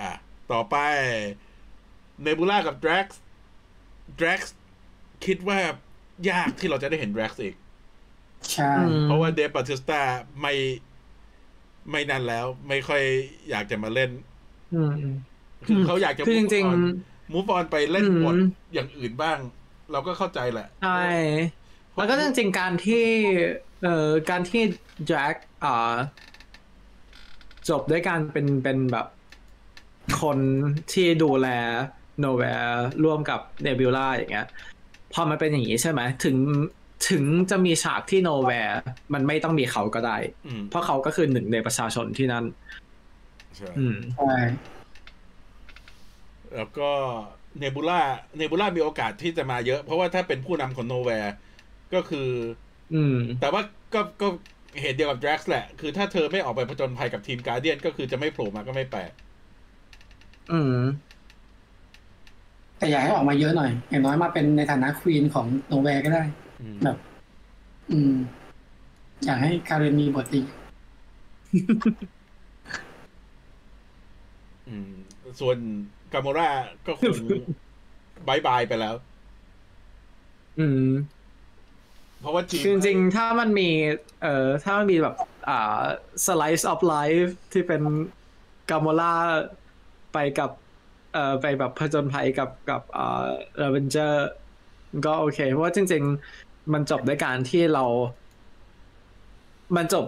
[0.00, 0.12] อะ
[0.52, 0.76] ต่อไป
[2.22, 3.06] เนบูล่ากับ Drax
[4.18, 4.40] Drax
[5.24, 5.58] คิดว่า
[6.30, 7.54] ยากที่เราจะได้เห็น Drax อีก
[8.52, 10.00] ใช่อืมเพราะว่า Dave Bautista
[10.40, 10.54] ไม่
[11.90, 13.02] ไม่นั่นแล้ว ไม่ค่อย
[13.50, 14.10] อยากจะมาเล่น
[14.74, 14.94] อืม
[15.66, 18.34] คือเขาอยากจะคือจริงๆมูฟออนไปเล่นอืมบท
[18.72, 19.38] อย่างอื่นบ้าง
[19.92, 21.04] เราก็เข้าใจแหละ ใช่
[21.96, 23.04] แล้วก็จริงๆการที่
[23.82, 24.62] เอ่อการที่
[25.06, 25.34] แจ็ค
[25.64, 25.94] อ่า
[27.68, 29.06] จบด้วยการเป็นเป็นแบบ
[30.22, 30.38] คน
[30.92, 31.48] ที่ดูแล
[32.18, 34.48] โนแวร์ร่วมกับเนบิวล่าอย่างเงี้ย
[35.10, 36.36] พอมันเป็นอย่างนี้ใช่ไหมถึง
[37.08, 38.74] ถึงจะมีฉากที่ Knowhere
[39.14, 42.44] มันไม่ต้องมีเขาก็ได้อืมเพราะเขาก็คือหนึ่งในประชาชนที่นั่น
[43.56, 44.24] ใช่อืมใช่
[46.54, 46.82] แล้วก็
[47.58, 51.30] Nebula Nebula มีโอกาสที่จะมาเยอะ เพราะว่าถ้าเป็นผู้นำของ Knowhere
[51.92, 52.18] ก็คือ
[52.92, 53.62] อืม แต่ว่า
[53.92, 54.26] ก็ก็
[54.80, 59.12] เหตุเดียวกับ Drax แหละ คือถ้าเธอไม่ออกไปผจญภัยกับทีม Guardian ก็คือจะไม่โผล่มาก็ไม่แปลก
[60.48, 60.74] อืม
[62.78, 66.22] แต่อยากให้ออกมาเยอะหน่อย อย่างน้อยมาเป็นในฐานะ queen ของ Knowhere ก็ได้
[66.60, 66.96] อืมแบบ
[67.90, 68.14] อืม
[69.24, 70.42] อยากให้ Karen มีบทดี
[74.68, 74.90] อืม
[75.40, 75.56] ส่วน
[76.12, 76.48] Gamora
[76.86, 77.16] ก็คง
[78.28, 78.94] bye bye ไปแล้ว
[80.58, 80.90] อืม
[82.20, 83.68] เพราะว่าจีนจริงๆ ถ้ามันมี
[84.22, 85.14] เอ่อ ถ้ามันมีแบบ
[85.48, 85.82] อ่า
[86.26, 87.82] slice of life ที่เป็น
[88.70, 89.14] Gamora
[90.12, 90.50] ไปกับ
[91.12, 93.26] เอ่อไปแบบผจญภัยกับกับอ่า
[93.58, 94.28] Ravager
[95.06, 96.02] ก็โอเค เพราะว่าจริง
[96.38, 97.84] ๆ มันจบด้วยการที่เรา
[99.76, 100.04] มันจบ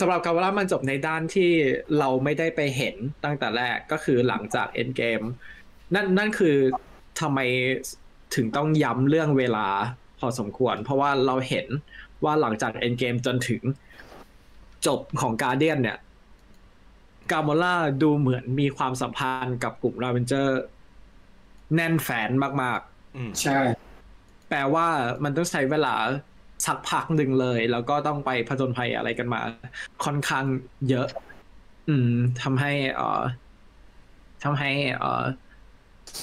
[0.00, 1.50] สำหรับ Gamora มันจบในด้านที่
[1.98, 5.26] เราไม่ได้ไปเห็นตั้งแต่แรกก็คือหลังจาก Endgame
[5.94, 6.56] นั่นนั่นคือ
[7.20, 7.38] ทำไม
[8.34, 9.66] ถึงต้องย้ำเรื่องเวลา
[10.18, 11.66] พอสมควร เพราะว่าเราเห็น
[12.24, 13.62] ว่าหลังจาก Endgame จนถึง
[14.86, 15.98] จบของการเดียนเนี่ย
[17.32, 20.60] กาโมล่าดูเหมือนมีความสัมพันธ์กับกลุ่มราเวนเจอร์
[21.74, 22.30] แน่นแฟน
[22.62, 22.80] มาก
[23.16, 24.86] อืมใช่ๆแปลว่า
[25.24, 25.94] มันต้องใช้เวลา
[26.66, 29.40] สักพักหนึ่งเลย แล้วก็ต้องไปผจญภัยอะไรกันมา
[30.04, 30.44] ค่อนข้าง
[30.88, 31.08] เยอะ
[31.88, 33.22] อืมทำให้เอ่อ
[34.44, 35.22] ทำให้เอ่อ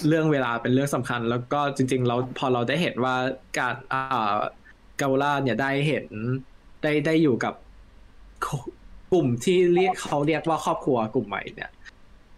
[0.08, 3.16] เรื่องเวลาเป็นเรื่องสำคัญ แล้วก็จริง ๆ เราพอเราได้เห็นว่า
[3.60, 4.02] การอ่
[4.34, 6.06] Gamora เนี่ยได้เห็น
[6.84, 7.54] ได้ได้อยู่กับ
[9.12, 11.72] กลุ่มที่เรียกเขาเรียกว่าครอบครัวกลุ่มใหม่เนี่ย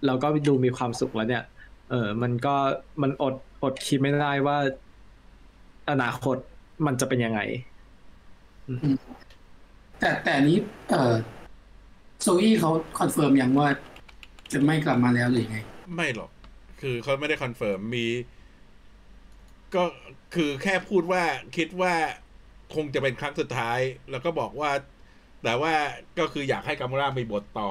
[0.05, 1.43] เราก็ดูมีความสุขแล้วเนี่ย
[1.89, 2.55] เออ มันก็
[3.01, 4.57] มันอดอดคิดไม่ได้ว่า
[5.89, 6.37] อนาคต
[6.85, 7.39] มันจะเป็นยังไง
[9.99, 10.57] แต่แต่อันนี้
[10.89, 11.15] เออ
[12.21, 13.67] Zoe เขาคอนเฟิร์มยังว่า
[14.51, 15.57] จะไม่กลับมาแล้วหรือยังไง
[15.95, 16.29] ไม่หรอก
[16.81, 18.07] คือเขาไม่ได้คอนเฟิร์มมี
[19.75, 19.83] ก็
[20.35, 21.23] คือแค่พูดว่า
[21.57, 21.93] คิดว่า
[22.75, 23.79] คงจะเป็นครั้งสุดท้าย
[24.11, 24.71] แล้วก็บอกว่า
[25.43, 25.73] แต่ว่า
[26.19, 27.69] ก็คืออยากให้กามูรามีบทต่อ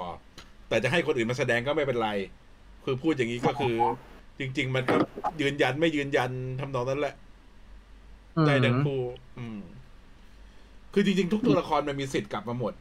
[0.69, 2.11] แต่จะให้คนอื่นมาแสดงก็ไม่เป็นไร
[2.85, 3.75] คือพูดอย่างนี้ก็คือ
[4.39, 4.97] จริง ๆ มันก็
[5.41, 6.31] ยืนยันไม่ยืนยัน
[6.61, 7.15] ทำนองนั้นแหละ
[8.47, 9.03] ได้ทั้งคู่
[9.39, 9.61] อืม
[10.95, 12.73] คือจริง ๆ ทุกตัวละครมันมีสิทธิ์กลับมาหมด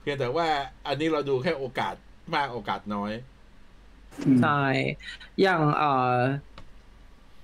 [0.00, 0.46] เพียงแต่ว่า
[0.86, 1.94] อันนี้เราดูแค่โอกาส
[2.34, 3.12] มากโอกาสน้อย
[4.26, 4.62] อืมใช่
[5.42, 6.16] อย่างเอ่อ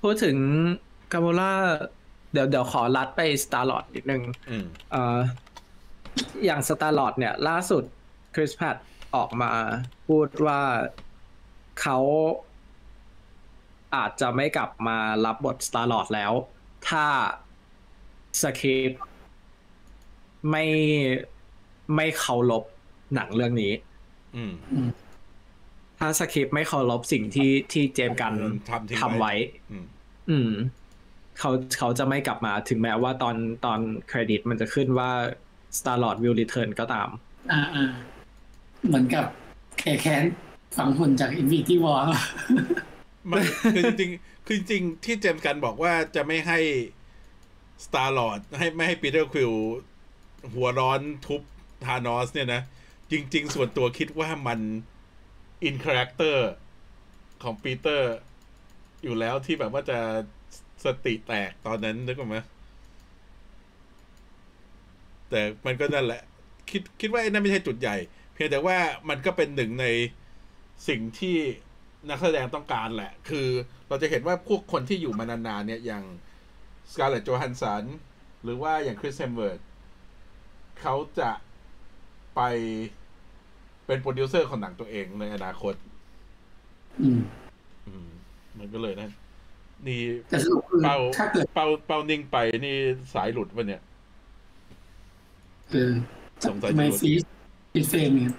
[0.02, 0.36] พูดถึง
[1.12, 1.52] Gamora
[2.32, 5.18] เดี๋ยวเดี๋ยวขอลัดไป Star-Lord นิดนึงอืมเอ่อ
[6.44, 7.84] อย่าง Star-Lord เนี่ย ล่าสุด
[8.34, 8.76] Chris Pratt
[9.16, 9.52] ออกมา
[10.08, 10.60] พูดว่า
[11.80, 11.98] เขา
[13.96, 16.32] อาจจะไม่กลับมารับบท Star-Lord แล้ว
[16.88, 17.06] ถ้า
[18.42, 19.02] สคริปต์
[20.50, 20.64] ไม่
[21.96, 22.64] ไม่เคารพ
[23.14, 23.72] หนังเรื่องนี้
[24.36, 24.52] อืม
[25.98, 28.34] ถ้าสคริปต์ไม่เคารพสิ่งที่ที่ James Gunn
[28.70, 29.32] ทำทิ้งทำไว้
[29.70, 29.84] อืม
[30.30, 30.52] อืม
[31.38, 35.10] เขาเขาจะไม่กลับมาถึงแม้ว่าตอนตอนเครดิตมันจะขึ้นว่า
[35.78, 37.08] Star-Lord will return ก็ตาม
[37.52, 37.90] อ่าอ่า
[38.86, 39.24] เหมือนกับ
[39.78, 40.24] แขแค้น
[40.76, 42.04] ฝังหุ่นจาก Infinity War
[43.30, 43.42] มัน
[43.74, 46.58] คือจริงๆคือจริงๆที่ James Gunn บอกว่าจะไม่ให้
[47.84, 49.52] Star Lord ให้ไม่ให้ Peter Quill
[50.54, 51.40] หัวร้อนทุบ
[51.84, 52.62] ธานอสเนี่ยนะ
[53.10, 54.60] จริง ๆ ส่วนตัวคิดว่ามัน
[55.64, 56.48] in character
[57.42, 58.10] ของปีเตอร์
[59.04, 59.98] อยู่แล้วที่แบบว่าจะ
[60.84, 62.36] สติแตกตอนนั้นนึกออกไหม
[65.30, 66.22] แต่มันก็นั่นแหละ
[66.70, 67.96] คิดคิดว่าไอ้นั่นไม่ใช่จุดใหญ่
[68.34, 68.76] เพียงแต่ว่า
[69.08, 69.86] มันก็เป็นหนึ่งใน
[70.88, 71.36] สิ่งที่
[72.08, 73.48] นักแสดงต้องการแหละ คือ
[73.88, 76.04] เราจะเห็นว่าพวกคนที่อยู่มานานๆเนี่ยอย่าง
[76.90, 77.84] Scarlett Johansson
[78.42, 79.60] หรือว่าอย่าง Chris Hemsworth
[80.80, 81.30] เขาจะ
[82.36, 82.40] ไป
[83.86, 85.74] เป็นโปรดิวเซอร์ของหนังตัวเองในอนาคต
[87.00, 87.20] อืม
[87.86, 88.08] อืม
[88.58, 89.10] มันก็เลยนะ
[89.86, 92.36] นี่แต่สรุปคือเป้าถ้าเกิดเป้าเป้านิ่งไป
[92.66, 92.76] นี่
[93.14, 93.82] สายหลุดปะเนี่ย
[95.72, 95.92] เออ
[96.44, 97.22] สงสัยจะทำไมรูป freeze
[97.72, 98.34] เป็น frame เนี่ย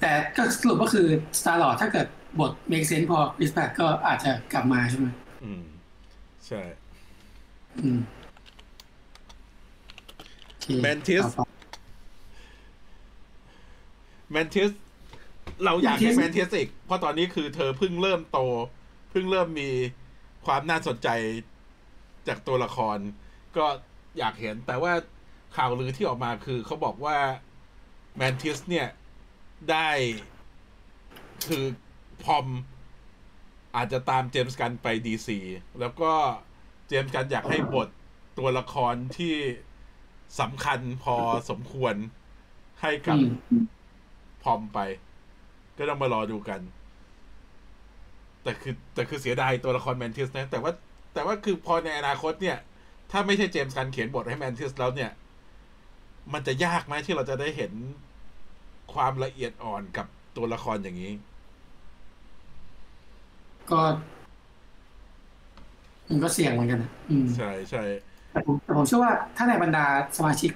[0.00, 1.06] แต่ก็สรุปก็คือ
[1.38, 2.06] Star Lord ถ้าเกิด
[2.40, 5.08] บท make sense พอคริสแพทก็อาจจะกลับมาใช่ไหม
[5.44, 5.62] อืม
[6.46, 6.62] ใช่
[7.78, 7.98] อืม
[10.46, 11.50] โอเค Mantis ต่อไป
[14.32, 14.70] แมนทิส
[15.64, 18.38] เราอยากให้ Mantis แมนทิสอีก เพราะตอนนี้คือเธอเพิ่งเริ่มโต
[19.10, 19.70] เพิ่งเริ่มมี
[20.46, 21.08] ความน่าสนใจ
[22.28, 22.98] จากตัวละคร
[23.56, 23.66] ก็
[24.18, 24.92] อยากเห็นแต่ว่า
[25.56, 27.16] ข่าวลือที่ออกมาคือเขาบอกว่า
[28.16, 28.88] แมนทิสเนี่ย
[29.70, 29.88] ได้
[31.48, 31.64] คือ
[32.24, 32.46] พอม
[33.76, 35.38] อาจจะตามเจมส์กันไปดีซี
[35.80, 36.12] แล้วก็
[36.88, 37.88] เจมส์กันอยากให้บท
[38.38, 39.34] ตัวละครที่
[40.40, 41.16] สำคัญพอ
[41.50, 41.94] สมควร
[42.82, 43.64] ให้กับอืม
[44.42, 44.78] พอมไป
[45.76, 46.60] ก็ต้องมารอดูกัน
[48.42, 50.72] แต่คือแต่คือเสียดายตัวละครแมนทิสนะ แต่ว่า
[51.14, 52.58] แต่ว่าคือพอในอนาคตเนี่ย
[53.10, 55.10] ถ้าไม่ใช่เจมส์กันเขียนบทให้แมนทิสแล้วเนี่ย
[56.32, 57.72] มันจะยากไหมที่เราจะได้เห็น
[58.92, 61.12] ความละเอียดอ่อนกับตัวละครอย่างนี้
[63.70, 63.80] ก็
[66.08, 67.82] มันก็เสี่ยงเหมือนกันนะอืมใช่ใช่
[68.32, 69.84] แต่ผมแต่ผมเชื่อว่าถ้าในบรรดา
[70.16, 70.50] สมาชิก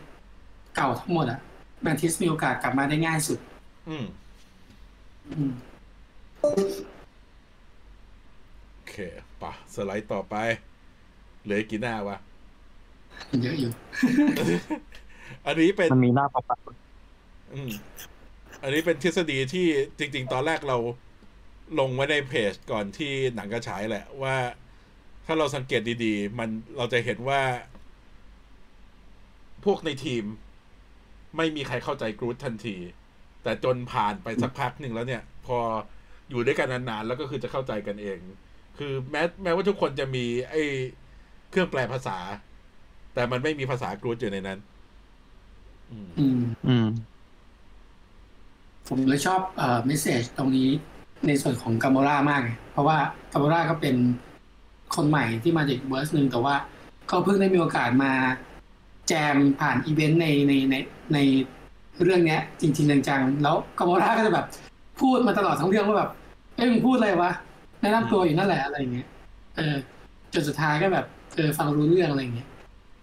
[0.76, 1.38] เก่าทั้งหมดอะ
[1.82, 3.38] แมนทิสมีโอกาสกลับมาได้ง่ายสุด
[3.88, 4.04] อืม
[5.30, 5.50] อืม
[8.74, 8.94] โอเค
[9.42, 10.34] ปะสไลด์ต่อไป
[11.42, 12.16] เหลืออีกกี่หน้าวะ
[13.42, 13.70] เยอะอยู่
[15.46, 16.58] อันนี้เป็นมันมีหน้าปรับ
[17.52, 17.70] อืม
[18.62, 19.66] อันนี้เป็นทฤษฎีที่
[19.98, 20.78] จริง ๆ ตอนแรกเรา
[21.78, 24.36] ลงไว้ในเพจก่อนที่หนังกระฉายแหละว่า
[25.26, 27.40] ถ้าเราสังเกตดี ๆ มันเราจะเห็นว่า
[29.64, 30.24] พวกในทีม
[31.36, 32.76] ไม่มีใครเข้าใจกรูดทันที
[33.42, 35.58] แต่จนผ่านไปสักพักหนึ่งแล้วเนี่ย พอ
[36.30, 38.18] อยู่ด้วยกันนานๆแล้วก็คือจะเข้าใจกันเอง
[38.78, 40.62] คือแม้แม้ว่าทุกคนจะมี ไอ้
[41.50, 42.18] เครื่องแปลภาษา
[43.14, 44.58] แต่มันไม่มีภาษา Groot อยู่ในนั้น
[45.90, 46.86] อืมอืม อืม
[48.88, 50.68] ผมเลยชอบเอ่อ message ตรงนี้
[51.26, 52.96] ในส่วนของ Gamora มากไงเพราะว่า
[53.32, 53.96] Gamora ก็เป็น
[54.94, 56.54] คนใหม่ที่มาจากอีก verse หนึ่งแต่ว่า
[57.08, 58.12] เขาเพิ่งได้มีโอกาสมา
[59.08, 60.74] แจมผ่านอีเวนต์ในในใน
[61.14, 61.18] ใน
[62.02, 64.46] เรื่องเนี้ย จริงๆจังๆแล้วกาโมราก็จะแบบ
[65.00, 66.10] พูดมาตลอดทั้งเรื่องว่าแบบ
[66.56, 67.30] เอ้ยมึงพูดอะไรวะ
[67.80, 69.08] แนะนำตัวอยู่นั่นแหละอะไรอย่างเงี้ย
[69.56, 69.76] เออ
[70.32, 72.48] จนสุดท้ายก็แบบเออฟังรู้เรื่องอะไรอย่างเงี้ย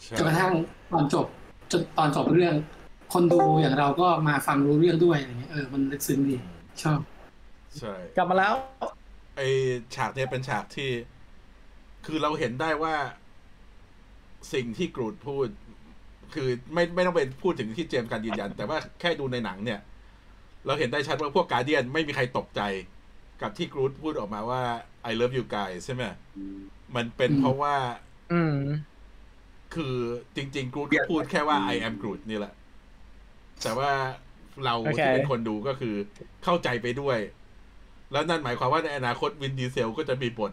[0.01, 0.51] ใช่จนกระทั่ง
[0.91, 1.26] ตอนจบ
[1.72, 2.53] จนตอนจบเรื่อง
[3.13, 6.38] คนดูอย่างเราก็มาฟังรู้เรื่องด้วยอะไรเงี้ยเออมันลึกซึ้งดี
[6.84, 6.99] ชอบ
[7.79, 8.53] ใช่กลับมาแล้ว
[9.35, 9.41] ไอ
[9.95, 10.89] ฉากเนี้ยเป็นฉากที่
[12.05, 12.95] คือเราเห็นได้ว่า
[14.53, 15.47] สิ่งที่กรูดพูด
[16.34, 19.79] คือไม่ไม่ต้องไปพูดถึงที่เจมส์การยืนยัน แต่ว่าแค่ดูในหนังเนี่ย
[20.65, 22.61] เราเห็นได้ชัดว่าพวกการเดียนไม่มีใครตกใจ
[23.41, 24.63] กับที่กรูดพูดออกมาว่า
[25.09, 26.03] I love you guys ใช่ไหม
[26.95, 27.75] มันเป็นอืมเพราะว่า
[28.34, 28.57] อืม
[29.75, 29.95] คือ
[30.35, 32.53] จริง ๆ กรูดพูดแค่ว่า I am Groot นี่แหละ
[33.63, 33.91] แต่ว่า
[34.65, 35.95] เราโอเคที่เป็นคนดูก็คือ
[36.43, 37.17] เข้าใจไปด้วย
[38.11, 40.51] แล้วนั่นหมายความว่าในอนาคตวินดีเซลก็จะมีบท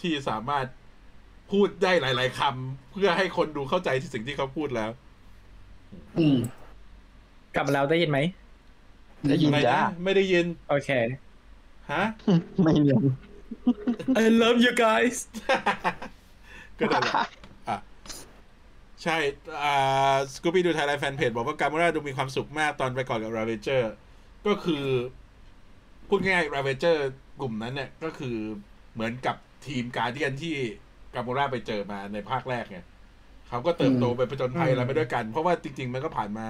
[0.00, 0.66] ที่สามารถ
[1.50, 4.90] พูดได้หลาย ๆคำเพื่อให้คนดูเข้าใจที่สิ่งที่เขาพูดแล้ว
[6.18, 6.38] อืม
[7.54, 8.18] กลับมาแล้วได้ยินไหม
[9.28, 10.90] ได้ยินอะไรจ้านะไม่ได้ยิน โอเค
[11.92, 12.02] ฮะ
[12.62, 13.02] ไม่เรียน
[14.22, 15.16] I love you guys
[16.78, 17.24] ก็นั่นแหละอะ
[19.06, 19.18] ใช่
[19.62, 23.92] อ่าสกูปี้ดูไทยไลฟ์แฟนเพจบอกว่าการ์มราดูมีความสุขมากตอนไปก่อนกับราเวเจอร์
[24.46, 24.86] ก็คือ
[26.08, 27.06] พูดง่ายๆราเวเจอร์
[27.40, 28.36] กลุ่มนั้นเนี่ย ก็คือ
[28.94, 30.54] เหมือนกับทีมการเดียนที่
[31.14, 32.78] กาโมราไปเจอมาในภาคแรกไง
[33.48, 36.46] เขาก็เติบโตไปผจญภัยอืมอะไรไปด้วยกัน เพราะว่าจริง ๆ มันก็ผ่านมา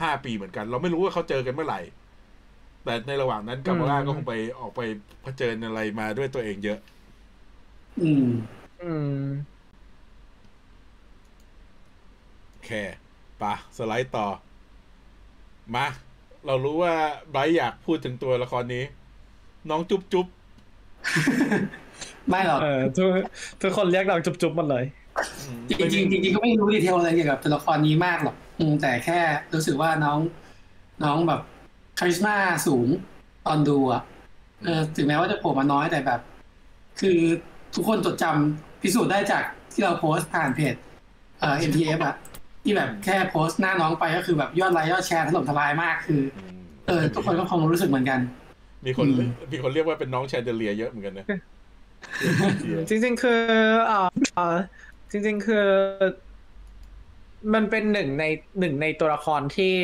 [0.00, 1.80] ห้าปีเหมือนกัน เราไม่รู้ว่าเขาเจอกันเมื่อไหร่
[2.84, 4.80] แต่ในระหว่างนั้นกาโมราก็คงไปออกไป
[5.22, 6.78] เผชิญอะไรมาด้วยตัวเองเยอะ
[8.00, 8.26] อืม
[8.82, 8.92] อื
[9.22, 9.26] ม
[12.42, 12.70] โอ เค
[13.42, 14.26] ปะสไลด์ต่อ
[15.74, 15.86] มา
[16.46, 16.94] เรารู้ว่า
[17.30, 18.84] ไบร์ทอยากพูดถึงตัวละครนี้
[19.70, 20.26] น้องจุ๊บจุ๊บ
[22.28, 23.08] ไม่หรอกเออทุก
[23.60, 24.84] ทุกคนเรียกเราจุ๊บๆหมดเลย
[25.44, 29.18] อืมจริงๆจริงๆก็ไม่รู้ดีเทลอะไรเกี่ยวกับตัวละครนี้มากหรอกอืมแต่แค่
[29.54, 30.18] รู้สึกว่าน้อง
[31.04, 31.40] น้องแบบ
[31.98, 32.36] คาริสมา
[32.66, 32.88] สูง
[33.46, 34.02] ตอนดูอะ
[34.64, 36.20] เออถึงแม้ว่าจะโผล่มาน้อยแต่แบบ
[37.00, 37.18] คือ
[37.74, 40.74] ทุกคนจดจำพิสูจน์ได้จากที่เราโพสต์ผ่านเพจ
[41.40, 42.14] เอ่อ MTF อะ
[42.62, 48.20] ที่แบบแค่โพสต์หน้าน้องไปก็คือแบบยอดไลค์ยอดแชร์ถล่มทลายมากคืออืมเออ ทุกคนก็คงรู้สึกเหมือนกัน
[48.86, 51.26] มีคนอืมมีคนเรียกว่าเป็นน้องแชนเดเลียเยอะเหมือนกันนะ
[52.88, 53.40] จริง ๆ คือ
[53.86, 54.56] เอ่อเอ่อ
[55.10, 55.66] จริง ๆ คือ
[57.54, 58.24] มันเป็นหนึ่งใน
[58.58, 59.74] หนึ่งในตัวละครที่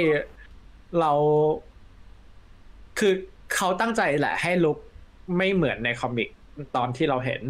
[1.01, 1.13] เรา
[2.99, 3.13] คือ
[3.55, 4.79] เขาตั้งใจแหละ ให้ลุก
[5.37, 6.29] ไม่เหมือนในคอมิก
[6.77, 7.41] ตอนที่เราเห็น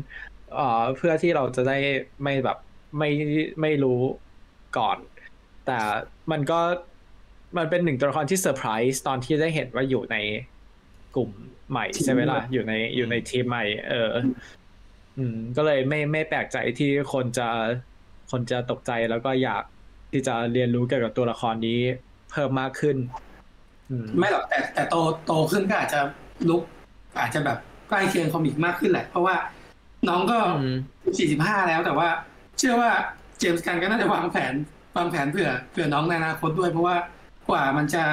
[0.55, 1.79] เอ่อเพื่อที่เราจะได้
[2.23, 2.59] ไม่แบบ
[2.99, 3.11] ไม่
[3.61, 4.01] ไม่รู้
[4.79, 4.99] ก่อน
[5.69, 5.81] แต่
[6.33, 6.61] มันก็
[7.57, 10.17] มันเป็นหนึ่งตัวละครที่เซอร์ไพรส์ตอนที่ได้เห็นว่าอยู่ใน
[11.15, 11.31] กลุ่ม
[11.71, 14.11] ใหม่ใช่ไหมล่ะอยู่ในอยู่ในทีมใหม่ เออ
[15.19, 17.49] อืม ก็เลยไม่ไม่แปลกใจที่คนจะ
[18.31, 19.63] คนจะตกใจแล้วก็อยาก
[20.13, 21.81] ที่จะเรียนรู้เกี่ยวกับตัวละครนี้
[22.31, 22.97] เพิ่มมากขึ้น
[23.91, 24.97] อืมไม่หรอกแต่แต่โต
[25.27, 26.01] โตขึ้นก็อาจจะ
[26.49, 26.63] look
[27.21, 27.59] อาจจะแบบ
[27.89, 29.35] ใกล้เคียง comic มากขึ้นแหละ เพราะว่า
[30.09, 30.77] น้องก็อืม
[31.19, 32.09] สี่สิบห้าแล้วแต่ว่า
[32.59, 32.91] เชื่อว่า
[33.39, 34.55] James Gunn ก็น่าจะวางแผน
[34.97, 36.97] วางแผนเผื่อเผื่อน้องในอนาคตด้วยเพราะว่า
[37.49, 38.05] กว่ามันจะ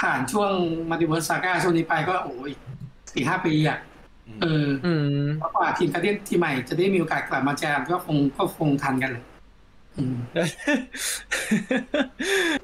[0.00, 0.52] ผ่านช่วง
[0.90, 2.52] Multiverse Saga ช่วงนี้ไปก็โอ้ย
[3.12, 3.78] สี่ห้าปีอะ
[4.42, 9.24] เอออืมเพราะกว่าทีม Guardian ทีมใหม่จะได้มีโอกาสกลับมาแจมก็คงก็คงทันกันเลย
[9.96, 10.16] อืม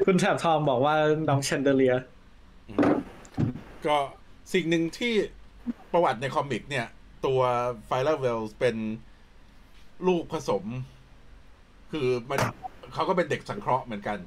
[0.07, 0.95] คุณแถบทองบอกว่า
[1.29, 1.95] น้องแชนเดเลีย
[2.69, 2.81] อืม
[3.87, 3.97] ก็
[4.53, 5.13] สิ่งหนึ่งที่
[5.93, 6.87] ประวัติในคอมิกเนี่ย
[7.27, 7.41] ตัว
[7.87, 8.77] ไฟลาเวลเป็น
[10.07, 10.65] ลูกผสม
[11.93, 12.41] คือมัน
[12.95, 14.19] เขาก็เป็นเด็กสังเคราะห์เหมือนกัน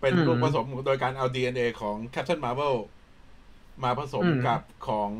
[0.00, 2.76] เป็นอืมลูกผสมโดยการเอา DNA ของ Captain Marvel
[3.84, 5.10] มาผสมอืมกับของ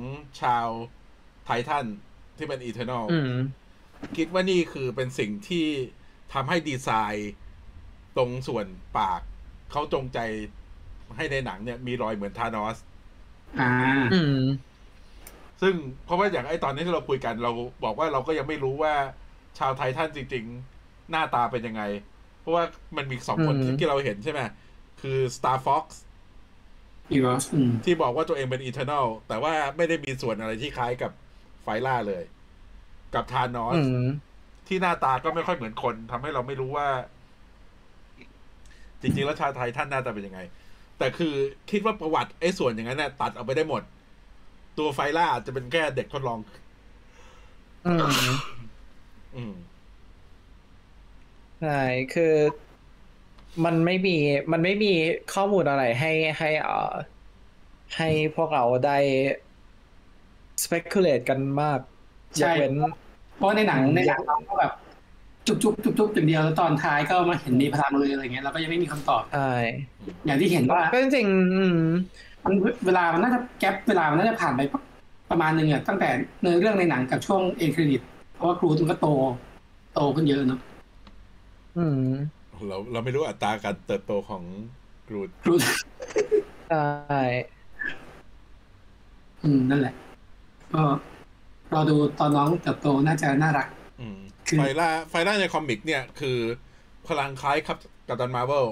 [0.41, 0.69] ชาว
[1.45, 1.87] ไททัน
[2.37, 3.35] ที่เป็น Eternal อืม
[4.17, 5.67] คิดว่านี่คือเป็นสิ่งที่
[6.33, 7.33] ทำให้ดีไซน์
[8.17, 8.67] ตรงส่วน
[8.99, 9.21] ปาก
[9.71, 10.19] เขาจงใจ
[11.17, 12.77] ให้ในหนังเนี่ยมีรอยเหมือนธานอส
[13.61, 13.73] อ่า
[14.15, 14.45] อืม
[15.61, 15.75] ซึ่ง
[16.05, 17.53] เพราะว่าอย่างไอ้ตอนนี้ที่เราคุยกันเรา
[17.85, 18.95] บอกว่าเราก็ยังไม่รู้ว่า
[19.59, 20.45] ชาวไททันจริง
[20.77, 21.83] ๆ หน้าตาเป็นยังไง
[22.41, 22.65] เพราะว่า
[22.97, 24.41] มันมีสองคนอืมที่ที่เราเห็นใช่ไหม
[25.01, 25.85] คือ Star Fox
[27.11, 31.13] อีรอสอืมที่บอกว่าตัวเองเป็น Eternal แต่ว่าไม่ได้มีส่วนอะไรที่คล้ายกับ
[31.63, 32.23] ไฟล่าเลย
[33.15, 34.07] กับธานอสอืม
[34.69, 36.89] ที่หน้าตาก็ไม่ค่อยเหมือนคนทำให้เราไม่รู้ว่า
[39.01, 40.41] จริง ๆ แล้วชาวไทยท่านหน้าตาเป็นยังไง
[40.99, 41.35] แต่คือ
[41.71, 43.83] คิดว่าประวัติไอ้ส่วนอย่างนั้นน่ะตัดออกไปได้หมด
[44.79, 46.39] ตัวไฟล่าอาจจะเป็นแค่เด็กทดลอง
[47.87, 48.37] อืม
[49.37, 49.55] อืม
[51.63, 51.81] ใช่
[52.15, 52.35] คือ
[53.65, 54.17] มันไม่มี
[54.53, 54.93] มันไม่มี
[55.35, 56.95] ข้อมูลอะไรให้ให้เอ่อ
[57.97, 58.99] ให้พวกเราได้
[60.65, 61.79] speculate กันมาก
[62.37, 62.73] ใช่ยกเว้น
[63.37, 64.73] เพราะในหนังในหนังเราก็แบบ
[65.47, 69.53] จุบจุบจุบจุบอย่างเดียวแล้วตอนท้ายก็มาเห็นมีพลังเลยอะไรเงี้ยเราก็ยังไม่มีคำตอบใช่
[70.25, 71.79] อย่างที่เห็นว่าก็จริงๆอืม
[72.45, 72.55] มัน
[72.87, 74.61] เวลามันน่าจะแก๊ปเวลามันน่าจะผ่านไป
[75.31, 76.09] ประมาณหนึ่งอะตั้งแต่
[76.41, 78.01] เนื้อเรื่องในหนังกับช่วงเอ็นเครดิต
[78.35, 79.09] เพราะว่าครูมันก็โต
[79.95, 80.61] โตขึ้นเยอะเนาะ
[81.79, 82.03] อืม
[82.69, 84.43] เราเราไม่รู้อัตราการเติบโตของ
[85.09, 85.55] กรูดครู
[86.71, 87.23] ใช่
[89.43, 89.95] อืมนั่นแหละ
[90.73, 90.83] ก็
[91.73, 93.69] รอดูตอนน้องเติบโตน่าจะน่ารัก
[94.01, 94.19] อืม
[94.49, 96.39] คือไฟล่าไฟล่าในคอมิกเนี่ยคือ
[97.09, 97.79] พลังคล้ายครับ
[98.09, 98.67] กับตันมาร์เวล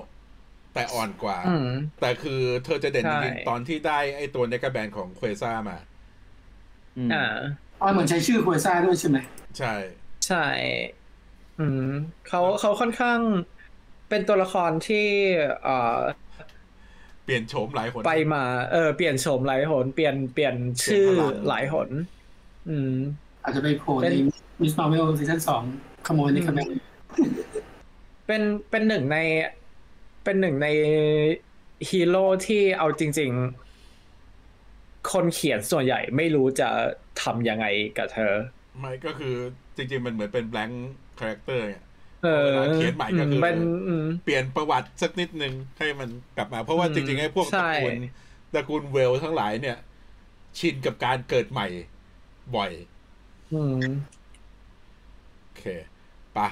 [0.75, 1.69] แต่อ่อนกว่าอืม
[2.01, 5.79] แต่คือเธอจะเด่นจริงใช่ๆตอนที่ได้ไอ้ตัวเนกาแบนของเควซ่ามา
[6.97, 7.25] อืมอ่า
[7.81, 9.19] อ๋อเหมือนใช้ชื่อคุยซ่าด้วยใช่ไหม
[9.59, 9.75] ใช่
[10.27, 10.45] ใช่
[11.61, 11.89] อืม
[12.29, 13.19] เขาเขาค่อนข้าง
[14.09, 15.07] เป็นตัวละครที่
[15.65, 15.99] เอ่อ
[17.25, 20.55] เปลี่ยนโฉมหลายคนไปมา เออเปลี่ยนโฉมหลายหนเปลี่ยนเปลี่ยน
[20.85, 21.89] ชื่อเปลี่ยนพลังหลายหน
[22.69, 22.93] อืม
[23.45, 24.17] อาจจะไปโผล่เป็ในน
[24.63, 25.63] มิสมาร์เวลซีซั่นสอง
[26.07, 26.69] ขโมยในคาแมน
[28.27, 29.19] เป็นเป็นหนึ่งใน
[30.25, 30.69] เป็นหนึ่งใน
[31.89, 33.31] ฮีโร่ที่เอาจริง
[34.21, 36.69] ๆ คนเขียนส่วนใหญ่ไม่รู้จะ
[37.23, 37.67] ทำยังไง
[37.99, 38.35] กับเธอ
[38.79, 39.35] ไม่ก็คือ
[39.77, 40.47] จริง ๆ มันเหมือนเป็น
[41.19, 41.83] blank character เนี่ย
[42.21, 47.95] เออเวลาเขียนใหม่ก็คือมเป็นอืมเปลี่ยนประวัติสักนิดนึงให้มันกลับมา เพราะว่าอืมจริงๆไอ้พวกตใช่ระกูล
[48.53, 49.77] ตระกูลเวลทั้งหลายเนี่ย
[50.59, 51.67] ชินกับการเกิดใหม่
[52.57, 52.73] บ่อย
[53.51, 54.19] อืม
[55.43, 55.63] โอเค
[56.37, 56.49] ปะ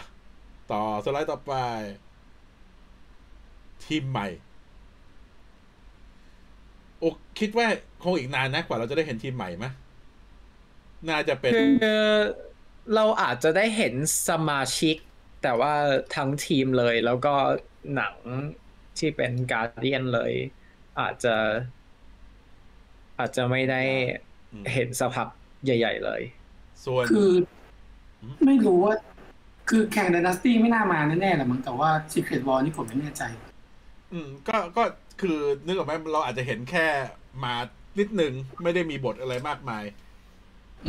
[0.67, 1.53] ต่อสไลด์ต่อไป
[3.85, 4.27] ทีมใหม่
[6.99, 7.67] โอ้คิดว่า
[8.03, 9.65] คงอีกนานนะกว่าเราจะได้เห็นทีมใหม่ไหม
[11.09, 11.57] น่าจะเป็นคือ
[12.95, 13.95] เราอาจจะได้เห็น
[14.29, 14.97] สมาชิก
[15.43, 15.75] แต่ว่า
[16.17, 17.35] ทั้งทีมเลยแล้วก็
[17.95, 18.15] หนัง
[18.99, 20.33] ที่เป็นการเดียนเลย
[21.01, 21.37] อาจจะ
[23.19, 23.83] อาจจะไม่ได้
[24.53, 25.29] อืมเห็นสักพัก
[25.65, 26.23] ใหญ่ ๆ เลย
[26.85, 27.31] ส่วนคือ
[28.47, 28.95] ไม่รู้ว่า
[29.69, 33.23] คือแข่งด y นาสตี้ไม่น่ามาแน่ๆแหละมั้งแต่ว่า Secret War นี่ผมไม่แน่ใจ
[34.13, 34.83] อืม ก็ก็
[35.21, 36.87] คือนึกออกไหมเราอาจจะเห็นแค่
[37.45, 37.55] มา
[37.99, 38.33] นิดหนึ่ง
[38.63, 39.85] ไม่ได้มีบทอะไรมากมาย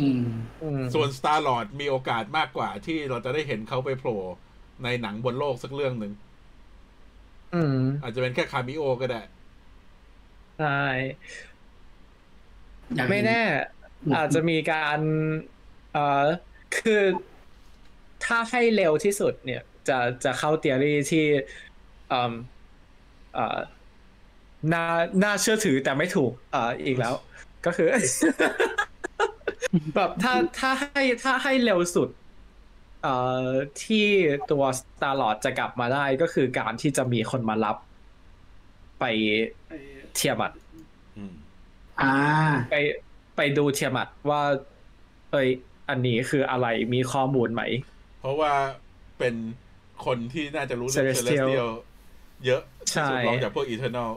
[0.00, 0.24] อืม
[0.62, 4.20] อืมส่วน Star Lord มีโอกาสมากกว่าที่เราจะได้เห็นเขาไปโผล่
[4.84, 6.12] ในหนังบนโลกสักเรื่องหนึ่ง
[7.54, 9.22] อืมอาจจะเป็นแค่คามิโอก็ได้
[10.58, 10.82] ใช่
[12.94, 13.42] อยากเห็นไม่แน่
[14.16, 14.98] อาจจะมีการ
[15.92, 16.24] เอ่อ
[16.76, 17.02] คือ
[18.24, 21.24] ถ้าให้เร็วที่สุดเนี่ย จะจะเข้าเตียรี่ที่
[22.08, 22.32] เอ่อ
[23.34, 23.58] เอ่อ
[24.72, 24.84] น่า
[25.22, 27.14] น่าเชื่อถือแต่ไม่ถูกเอ่ออีกแล้ว
[27.66, 27.88] ก็คือ
[29.94, 32.08] แบบถ้าถ้าให้ถ้าให้เร็วสุด
[33.02, 33.14] เอ่
[33.46, 33.48] อ
[33.84, 34.06] ที่
[34.50, 37.76] ตัว Star Lord จะกลับมาได้ก็คือการที่จะมีคนมารับ
[39.00, 39.04] ไป
[40.14, 40.52] เทียมัด
[41.16, 41.32] อืม
[42.00, 42.14] อ่า
[42.70, 42.74] ไป
[43.36, 44.42] ไปดูเทียมัดว่า
[45.32, 45.48] เอ้ย
[45.88, 47.62] อันนี้คืออะไรมีข้อมูลไหม
[48.20, 48.52] เพราะว่า
[49.18, 49.34] เป็น
[50.04, 51.72] คนที่น่าจะรู้เรื่อง Celestial Celestial
[52.46, 54.10] เยอะที่สุดใช่รองจากพวก Eternal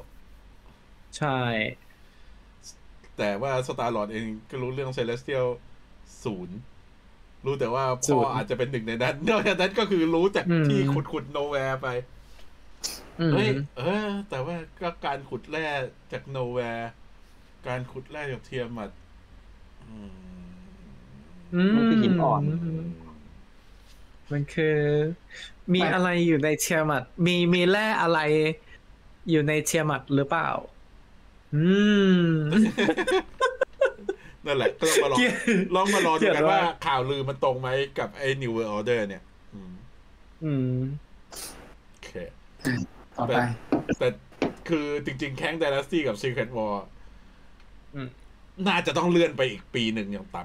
[1.17, 1.39] ใช่
[3.17, 5.47] แต่ว่า Star Lord เองก็รู้เรื่อง Celestial
[6.23, 6.57] ศูนย์
[7.45, 11.87] รู้แต่ว่าศูพ่อนย์อาจจะเป็นหนึ่งในนั้นนอกจากนั้นก็คือรู้จากอืมที่ขุดขุดโนแวร์ไป
[13.19, 15.65] อืมเฮ้ยเออ แต่ว่าก็การขุดแร่
[16.11, 16.89] จากโนแวร์
[17.67, 18.89] การขุดแร่จากเทียมัด
[19.87, 20.11] อืม
[21.75, 22.41] มันคือหินอ่อน
[24.31, 24.77] มันคือ
[25.73, 28.19] มีไม่อะไรอยู่ในเทียมัด มีมีแร่อะไร
[29.29, 30.49] อยู่ในเทียมัดหรือเปล่า
[31.55, 31.65] อื
[32.13, 32.25] ม
[34.45, 35.33] นั่นแหละก็ต้องมาลองเกลียด
[35.75, 37.69] ลองมารอดูเกลียกันดว่าว่าข่าวลือมันตรงไหม
[37.99, 39.23] กับไอ้ New World Order เนี่ย
[39.53, 39.73] อืม
[40.43, 40.77] อืม
[41.89, 42.09] โอเค
[43.17, 43.31] ต่อไป
[43.99, 44.07] แต่
[44.69, 46.75] คือจริง ๆ Kang Dynasty กับ Secret War
[47.95, 48.07] อืม
[48.67, 50.41] น่าจะต้องเลื่อนไปอีกปีหนึ่งอย่างต่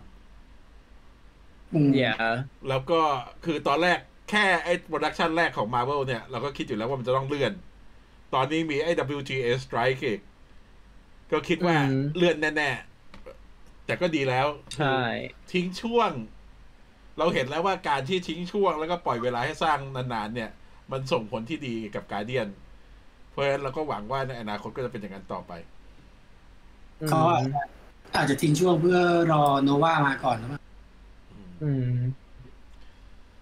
[1.75, 3.01] อืมอย่าำแล้วก็
[3.45, 3.99] คือตอนแรก
[4.31, 7.53] แค่ไอ้ production แรกของ Marvel เนี่ย เราก็คิดอยู่แล้วว่ามันจะต้องเลื่อน
[8.35, 10.21] ตอนนี้มีไอ้ WGA Strike อีก
[11.33, 14.47] ก็คิดว่าอืมเลื่อนแน่ๆแต่ก็ดีแล้ว
[14.77, 14.99] ใช่
[15.53, 16.11] ทิ้งช่วง
[17.19, 20.51] เราเห็นแล้วว่าการที่ทิ้งช่วง แล้วก็ปล่อยเวลาให้สร้างนานๆเนี่ย
[20.93, 22.49] มันส่งผลที่ดีกับการเดียน
[23.31, 25.53] เพราะฉะนั้นเราก็หวังว่าในอนาคตก็จะเป็นอย่างนั้นต่อไป
[27.09, 27.63] เขาอาจจะ
[28.17, 29.01] อาจจะทิ้งช่วงเพื่อ
[29.33, 30.61] รอโนวามาก่อนหรือเปล่า
[31.63, 31.95] อืม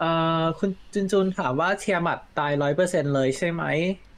[0.00, 3.64] เอ่อคุณจุนจุนถามว่าเทียมัดตายร้อยเปอร์เซ็นเลยใช่ไหม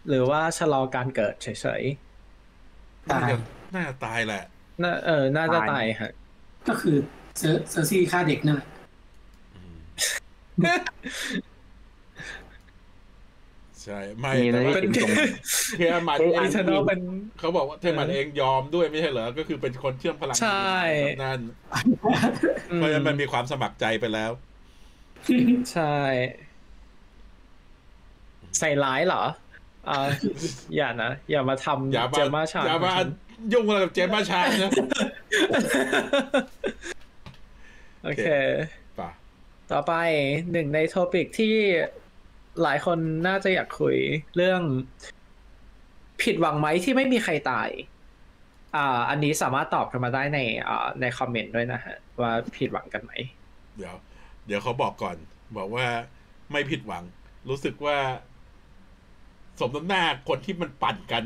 [0.08, 1.48] หรือว่าชะลอการเกิดเฉ
[1.80, 1.82] ย
[3.08, 3.36] น่าตายจะ
[3.74, 6.12] น่าจะตายแหละๆน่าเออ น่าจะตายฮะ
[6.68, 6.96] ก็คือ
[7.38, 8.68] เซอร์เซอร์ซี่ฆ่าเด็กนั่นแหละ
[13.82, 15.10] ใช่ไม่มีแต่นะว่าที่ถึงตรง
[15.76, 17.00] เทียมัดเอ้ยเออีงเทอร์นอลเป็น
[17.38, 20.74] เขาบอกว่าเทียมัดเองยอมด้วยไม่ใช่เหรอ ก็คือเป็นคนเชื่อมพลังใช่
[21.04, 21.40] กับนั่น
[22.76, 24.30] เพราะฉะนั้นมันมีความสมัครใจไปแล้ว
[25.72, 25.96] ใช่
[28.58, 29.24] ใส่ร้ายเหรอ
[29.88, 30.08] อ่า
[30.76, 32.94] อย่านะ อย่ามาทำอย่ามาเจมมาชาอย่ามา
[33.52, 34.72] ยุ่งอะไรกับเจมส์มาชานะ
[38.04, 38.26] โอเค
[38.98, 39.10] ป่ะ
[39.72, 39.92] ต่อไป
[40.52, 41.54] หนึ่งใน topic ที่
[42.62, 43.96] หลายคนน่าจะอยากคุย
[44.36, 44.60] เรื่อง
[46.22, 47.68] ผิดหวังไหมที่ไม่มีใครตาย
[48.76, 50.38] อ่า อันนี้สามารถตอบกันมาได้ใน
[50.68, 53.12] อ่าในคอมเมนต์ด้วยนะฮะ ว่าผิดหวังกันไหม
[53.76, 53.94] เดี๋ยว
[54.46, 55.16] เดี๋ยวเขาบอกก่อน
[55.56, 55.86] บอกว่า
[56.52, 57.04] ไม่ผิดหวัง
[57.48, 57.96] รู้สึกว่า
[59.60, 61.24] สมน้ำหน้าคนที่มันปั่นกัน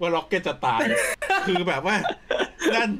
[0.00, 0.80] ว่า Rocket จะตาย
[1.46, 1.96] คือแบบว่า
[2.74, 2.90] นั่น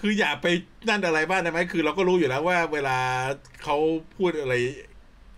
[0.00, 0.46] คืออย่าไป
[0.88, 2.98] นั่นอะไรบ้างได้ไหมคือเราก็รู้อยู่แล้วว่า เวลา
[3.62, 3.76] เขา
[4.16, 4.54] พูดอะไร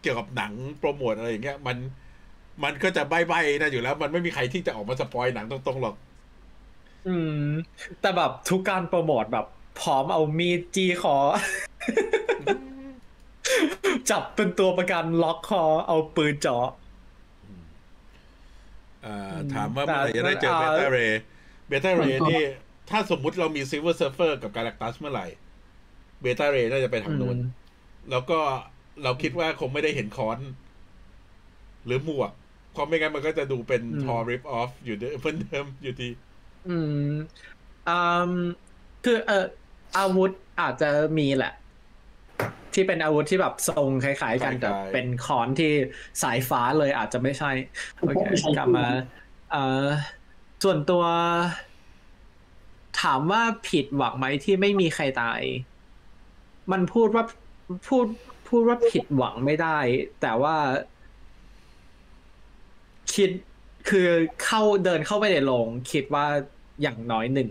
[0.03, 1.77] เกี่ยวกับหนังโปรโมทอะไรอย่างเงี้ย มัน
[2.65, 5.95] มันก็จะใบ้ๆนะอยู่แล้ว มันไม่มีใครที่จะออกมาสปอยหนังตรงๆหรอก
[7.09, 7.43] อืม
[8.01, 9.47] แต่แบบทุกการโปรโมทแบบ
[9.81, 11.17] พร้อมเอามีดจีคอ
[14.11, 16.88] จับเป็นตัวประกันล็อกคอ เอาปืนเจาะอ่าอืม
[19.55, 22.43] ถามว่าเมื่อไหร่แต่จะได้เจออ่า Beta Ray Beta Ray นี่
[22.91, 25.27] ถ้าสมมุติเรามี Silver Surfer กับ Galactus เมื่อไหร่
[26.21, 27.37] Beta Ray น่าจะไปทางนู้น
[28.11, 28.39] แล้วก็
[29.03, 30.39] เราคิดว่าคงไม่ได้เห็นค้อน
[31.87, 32.33] หรือหมวก
[32.73, 36.09] เพราะไม่งั้นมันก็จะดูเป็นอืม Thor rip-off อยู่เดิมเหมือนเดิมอยู่ดี
[36.69, 36.77] อื
[37.09, 37.13] ม
[37.89, 37.99] อื
[38.31, 38.33] ม
[39.05, 39.47] คือเออ
[39.97, 40.31] อาวุธ
[40.61, 40.89] อาจจะ
[41.19, 41.53] มีแหละ
[42.75, 45.73] ที่เป็นอาวุธที่แบบทรงคล้ายๆกันคล้ายๆแต่เป็นค้อนที่
[46.23, 47.51] สายฟ้าเลยอาจจะไม่ใช่
[47.99, 48.23] โอเค
[48.57, 48.87] กลับมา
[49.53, 49.87] เอ่อ
[50.65, 51.05] ส่วนตัว
[53.03, 55.41] ถามว่าผิดหวังไหมที่ไม่มีใครตาย
[56.73, 57.25] มันพูดว่า
[57.89, 58.07] พูด
[58.49, 59.79] พูดว่าผิดหวังไม่ได้
[60.21, 60.57] แต่ว่า
[63.15, 63.31] คิด
[63.89, 64.09] คือ
[64.45, 66.27] เข้าเดินเข้าไปในโรงคิดว่า
[66.83, 67.49] อย่างน้อยหนึ่ง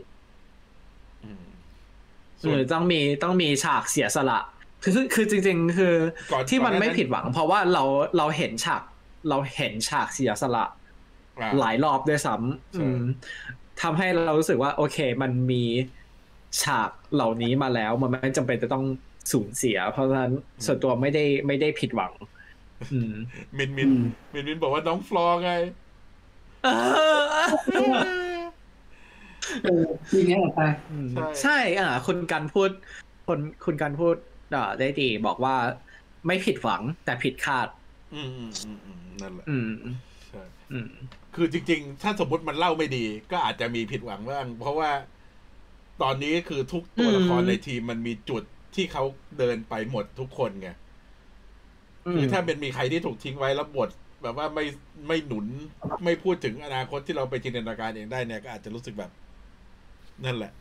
[1.23, 1.45] อืม
[2.39, 4.39] หส่วนรือต้องมีต้องมีฉากเสียสละ
[4.83, 5.93] คือคือคือจริง ๆ คือ
[6.33, 7.83] ก่อนที่มันก่อนหน้าไม่นั้นผิดหวัง เพราะว่าเรา
[8.17, 8.81] เราเห็นฉาก
[9.29, 10.65] เราเห็นฉากเสียสละ
[11.39, 13.01] อ่าหลายรอบด้วยซ้ำใช่อืม
[13.81, 15.63] ทำให้เรารู้สึกว่า โอเค มันมี
[16.61, 18.85] ฉากเหล่านี้มาแล้ว มันไม่จำเป็นจะต้อง
[19.31, 20.33] สูญเสีย เพราะฉะนั้น
[20.65, 22.11] ส่วนตัวไม่ได้ไม่ได้ผิดหวัง
[22.93, 23.13] อืม
[23.57, 23.91] มินมิน
[24.33, 25.51] มินมินบอกว่าน้องฟลอร์ไง
[26.63, 26.67] เอ
[27.19, 27.21] อ
[29.63, 32.69] เออทีนี้ไปอืมใช่ใช่ อะคุณกันพูด
[33.27, 34.36] คนคุณกันพูดอ่า
[34.79, 35.55] ได้ดีบอกว่า
[36.27, 37.67] ไม่ผิดหวังแต่ผิดคาด
[38.15, 39.71] อืมอืมอืมอืมนั่นแหละอืม
[40.29, 40.87] ใช่อืม
[41.35, 44.91] คือจริง ๆ ถ้าสมมติมันเล่าไม่ดี ก็อาจจะมีผิดหวังบ้างเพราะว่า
[46.01, 48.43] ตอนนี้คือทุกตัวละครอืมในทีมมันมีจุด
[48.75, 49.03] ที่เขา
[49.39, 50.69] เดินไปหมดทุกคนไง
[52.13, 53.89] คือถ้าเป็นมีใครที่ถูกทิ้งไว้แล้วบท
[54.23, 54.65] แบบว่าไม่
[55.07, 55.45] ไม่หนุน
[56.03, 59.11] ไม่พูดถึงอนาคตที่เราไปจินตนาการเองได้เนี่ยก็อาจจะรู้สึกแบบ
[60.25, 60.51] นั่นแหละ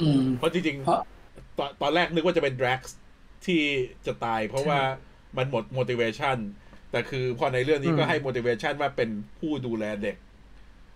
[0.00, 1.23] อืมเพราะจริงเพราะๆ
[1.58, 2.80] ตอนตอนแรกนึกว่าจะเป็น Drax
[3.46, 3.62] ที่
[4.06, 4.80] จะตาย เพราะว่า
[5.36, 6.38] มันหมด motivation
[6.90, 10.16] แต่คือพอในเรื่องนี้ก็อืมให้ motivation ว่าเป็นผู้ดูแลเด็ก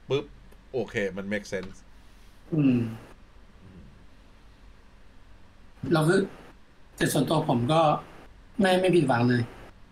[0.09, 0.25] ปุ๊บ
[0.73, 1.77] โอเค มัน make sense
[2.55, 2.79] อืม
[5.93, 6.21] เราคือ
[6.97, 7.81] แต่ส่วนตัวผมก็
[8.61, 9.43] ไม่ไม่ผิดหวังเลย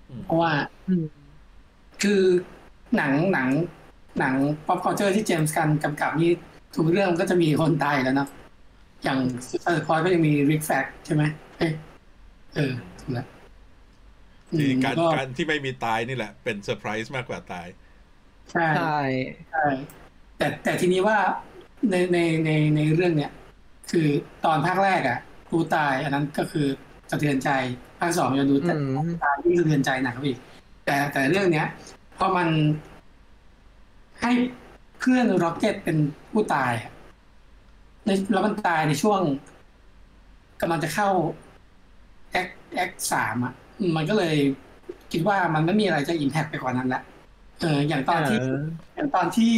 [0.09, 0.53] อืมเพราะว่า
[0.89, 1.05] อืม
[2.03, 2.23] คือ
[2.97, 3.49] หนังหนัง
[4.19, 4.35] หนัง
[4.67, 6.33] pop culture ที่เจมส์กันกำกับนี่
[6.77, 8.29] ทุกเรื่องก็จะมีคนตายแล้วเนอะ
[9.07, 9.21] อย่าง
[9.51, 11.23] สุดท้ายก็ยังมีริกแฟกใช่ไหม
[11.59, 11.73] เอ้ย
[12.55, 13.27] เออถูกแล้ว
[14.53, 17.67] อืจริมงๆการก็การที่ไม่มีตายนี่แหละ เป็นเซอร์ไพรส์มากกว่าตาย
[18.53, 18.99] ใช่ใช่
[19.51, 19.65] ใช่
[20.39, 21.19] แต่แต่ทีนี้ว่า
[21.91, 23.33] ในในในในเรื่องเนี้ย
[23.91, 24.09] คือ
[24.45, 25.19] ตอนภาคแรกอะ
[25.51, 26.67] กูตาย อันนั้นก็คือ
[27.11, 27.51] สะเทือนใจ
[28.01, 30.39] ภาคสองยังดูแต่อืมตายที่สะเทือนใจหนักกว่าอีก
[30.85, 31.67] แต่แต่เรื่องเนี้ย
[32.19, 32.49] พอมัน
[34.21, 34.33] ให้
[35.01, 35.97] เพื่อน Rocket เป็น
[36.33, 36.93] ผู้ตายอะ
[38.07, 39.21] ในแล้วมันตายในช่วง
[40.61, 41.09] กำลังจะเข้า
[42.33, 44.37] แอคแอคสามอะอืมมันก็เลย
[45.13, 47.03] คิดว่ามันไม่มีอะไรจะ impact ไปกว่านั้นละ
[47.61, 48.59] เอออย่างตอนที่เออ
[48.97, 49.55] อย่างตอนที่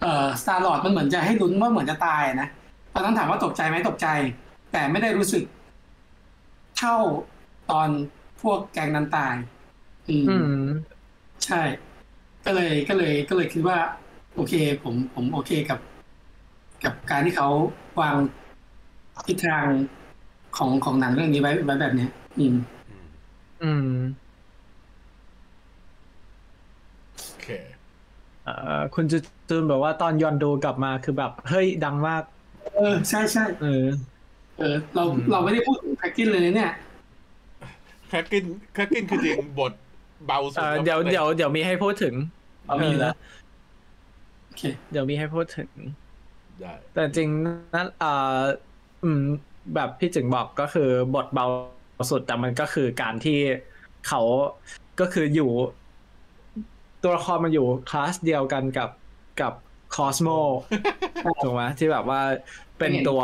[0.00, 2.48] เอ่อสตาร์ลอดมันเหมือนจะให้ลุ้นว่าเหมือนจะตายนะ
[2.94, 4.08] ตอนนั้นถามว่าตกใจไหมตกใจ
[4.72, 5.44] แต่ไม่ได้รู้สึก
[6.78, 6.96] เท่า
[7.70, 7.88] ตอน
[8.42, 9.34] พวกแกงนั้นตาย
[10.08, 10.64] อืมอืม
[11.44, 11.62] ใช่
[12.46, 13.78] ก็เลยก็เลย ก็เลยคิดว่า
[14.34, 15.78] โอเค ผมผมโอเคกับ
[16.84, 17.48] กับการที่เขา
[18.00, 18.16] วาง
[19.26, 19.66] ทิศทาง
[20.56, 22.54] ของของหนังเรื่องนี้ไว้ไว้แบบเนี้ยอืม
[23.62, 24.04] อืมอืม
[27.26, 27.48] โอเค
[28.44, 29.18] เอ่อคุณจู
[29.48, 32.22] จูนบอกว่าตอนยอนดูกลับมาคือแบบ เฮ้ยดังมาก
[32.76, 33.84] เออ ใช่ใช่เออ
[34.58, 36.72] เออ เราอืมเราไม่ได้พูดถึงแพ็กกินเลยนะเนี่ย
[38.08, 38.44] แคกกิน
[38.74, 39.72] แคกกินคือจริงบท
[40.26, 42.14] เบาสุดเอ่อแล้วเดี๋ยวลเดี๋ยวเดี๋ยวมีให้พูดถึง
[42.66, 43.14] เอามีแล้ว
[44.44, 45.70] โอเคเดี๋ยวมีให้พูดถึง
[46.62, 47.28] ได้แต่จริง
[47.74, 48.40] นั้นเอ่อ
[49.04, 49.22] อืม
[49.74, 51.46] แบบพี่จึงบอกก็คือบทเบา
[52.10, 53.38] สุดแต่มันก็คือการที่
[54.08, 54.20] เขา
[55.00, 55.50] ก็คืออยู่
[57.02, 58.90] ตัวละครมันอยู่คลาสเดียวกันกับ
[59.40, 59.52] กับ
[59.94, 60.28] คอสโม
[61.42, 62.20] ถูกไหมที่แบบว่า
[62.78, 63.22] เป็นตัว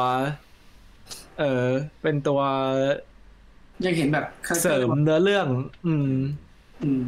[1.39, 1.66] เออ
[2.02, 2.40] เป็นตัว
[3.85, 4.24] ยังเห็นแบบ
[4.62, 5.47] เสริมเนื้อเรื่อง
[5.86, 6.12] อืม
[6.82, 7.05] อืม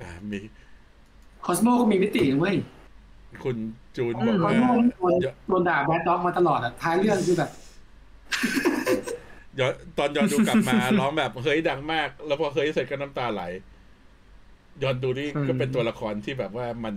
[0.00, 0.38] อ่ามี
[1.44, 2.56] คอสโมก็มีมิตินะเว้ย
[3.44, 3.56] คุณ
[3.96, 5.14] จูนอืบมอกคอว่าสโมโดน
[5.48, 7.50] โดนด่าแบดด็อกมาตลอดอะท้ายเรื่องคือแบบ
[9.58, 13.42] ย้อนตอนย้อนดูกลับมาร้องแบบเฮ้ยดังมาก แล้วพอเฮ้ยเสร็จก็น้ำตาไหล
[14.82, 16.94] ย้อนดูนี่อืมก็เป็นตัวละครที่แบบว่ามัน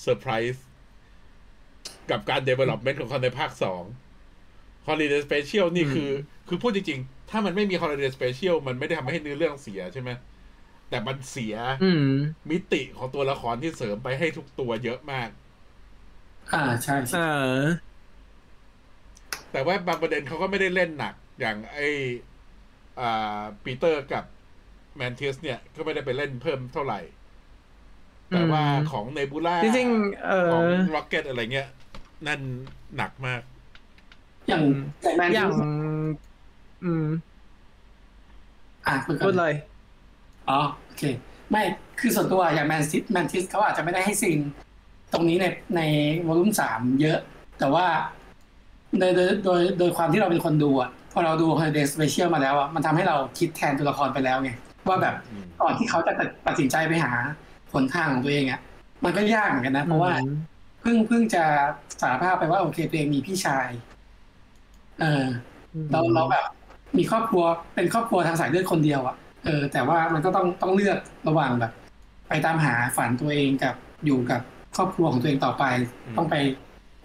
[0.00, 0.66] เซอร์ไพรส์
[2.10, 3.82] กับการ development ของเขาในภาคสอง
[4.86, 6.10] Holiday Special นี่คือ
[6.48, 10.10] คือพูดจริง ๆ ถ้ามันไม่มี Holiday Special มันไม่ได้ทำให้เนื้อเรื่องเสียใช่ไหม
[10.90, 11.54] แต่มันเสีย
[11.84, 12.10] อืม
[12.50, 15.28] มิติของตัวละครที่เสริมไปให้ทุกตัวเยอะมาก
[16.52, 17.20] อ่าใช่เอใช่อ
[19.52, 21.88] แต่ว่าบางประเด็นเขาก็ไม่ได้เล่นหนัก อย่างไอ้
[23.00, 24.24] อ่าปีเตอร์กับ
[24.96, 27.00] Mantis เนี่ย ก็ไม่ได้ไปเล่นเพิ่มเท่าไหร่
[28.32, 31.68] แต่ว่าอืมของเนบูล่าจริงๆเอของอ Rocket อะไรเงี้ย
[32.26, 32.40] นั่น
[32.96, 33.42] หนักมาก
[34.48, 34.62] อย่าง
[35.00, 35.50] แต่แมนอย่าง
[36.84, 37.06] อืม
[38.86, 39.52] อะคุยกัพูดนเลย
[40.48, 41.02] อ๋อ โอเค
[41.50, 41.62] ไม่
[42.00, 44.40] คือส่วนตัวอย่างแมนซิแมนทิสเขาอาจจะไม่ได้ให้ซีน
[45.12, 45.46] ตรงนี้ใน
[45.76, 45.80] ใน
[46.26, 47.18] วอลุ่มสามเยอะ
[47.58, 47.86] แต่ว่า
[48.98, 54.50] โดยโดยโดยโดยความที่เราเป็นคนดูอะพอเราดู Holiday Special มาแล้วอะมันทำให้เราคิดแทนตัวละครไปแล้วไง
[54.88, 56.12] ว่าแบบอืมก่อนที่เขาจะ
[56.46, 57.12] ตัดสินใจไปหา
[57.72, 58.60] หนทางของตัวเองอะ
[59.04, 60.12] มันก็ยากเหมือนกันนะ เพราะว่า
[60.82, 61.44] เพิ่งเพิ่งจะ
[62.00, 63.68] สารภาพไปว่าโอเคตัวเองมีพี่ชาย
[65.00, 65.24] เออ
[65.92, 66.44] เราเราแบบ
[66.98, 71.72] มีครอบครัวเป็นครอบครัวทางสายเลือดคนเดียวอะ่ะเออแต่ว่ามันก็ต้องต้องเลือกระหว่างแบบ
[72.28, 73.74] ไปตามหาฝันตัวเองกับ
[74.06, 74.40] อยู่กับ
[74.76, 75.64] ครอบครัวของตัวเองต่อไป
[76.16, 76.34] ต้องไป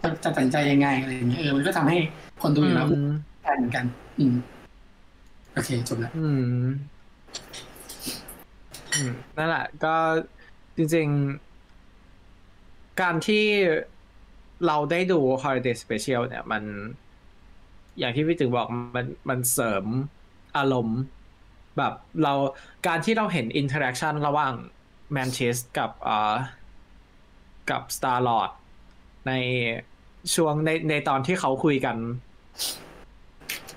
[0.02, 1.98] จะจะตัดสินใจยังไงอะไรอย่างเงี้ยเออมันก็ทำให้
[2.42, 3.12] คนดูอยู่แล้วอืม
[3.42, 3.86] แทนเหมือนกัน
[4.20, 4.36] อืม
[5.54, 6.64] โอเคจบแล้วอืม
[8.94, 9.96] อืมนั่นแหละ ก็
[10.78, 11.08] จริง
[11.84, 13.46] ๆ การที่
[14.68, 16.64] เราได้ดู Holiday Special เนี่ย มัน
[18.00, 19.86] อย่างที่พี่ถึงบอกมันมันเสริม
[20.58, 21.00] อารมณ์
[21.78, 21.94] แบบ
[22.24, 22.34] เรา
[22.88, 24.54] การที่เราเห็น interaction ระหว่าง
[25.12, 26.36] Mantis กับอ่า
[27.72, 28.52] กับ Star Lord
[29.28, 29.34] ใน
[30.36, 31.98] ช่วงในในตอนที่เขาคุยกัน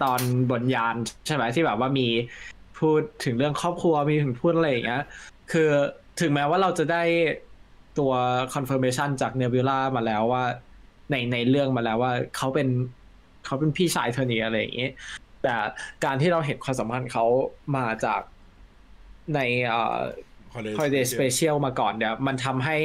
[0.02, 0.96] ตอนบนยาน
[1.26, 2.08] ใช่ไหมที่แบบว่ามี
[2.78, 5.02] พูดถึงเรื่องครอบครัวมีถึงพูดอะไรอย่างเงี้ย
[5.52, 5.70] คือ
[6.20, 7.02] ถึงแม้ว่าเราจะได้
[7.98, 8.12] ตัว
[8.54, 10.44] confirmation จากเนบิ l ล่ามาแล้วว่า
[11.10, 12.68] ในในเรื่องมาแล้วว่าเขาเป็น
[13.44, 14.88] เขาเป็นพี่ชายเธอนี่อะไรอย่างงี้
[15.42, 15.54] แต่
[16.04, 17.24] การที่เราเห็นความสัมพันธ์เขา
[17.76, 18.20] มาจาก
[19.34, 19.98] ในเอ่อ
[20.54, 22.76] Holiday Holiday Special Special มาก่อนเนี่ย มันทำให้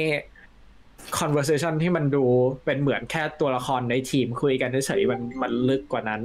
[1.18, 2.24] conversation ที่มันดู
[2.64, 6.20] เป็นเหมือนแค่ตัวละครในทีมคุยกันเฉยๆมันมันลึกกว่านั้น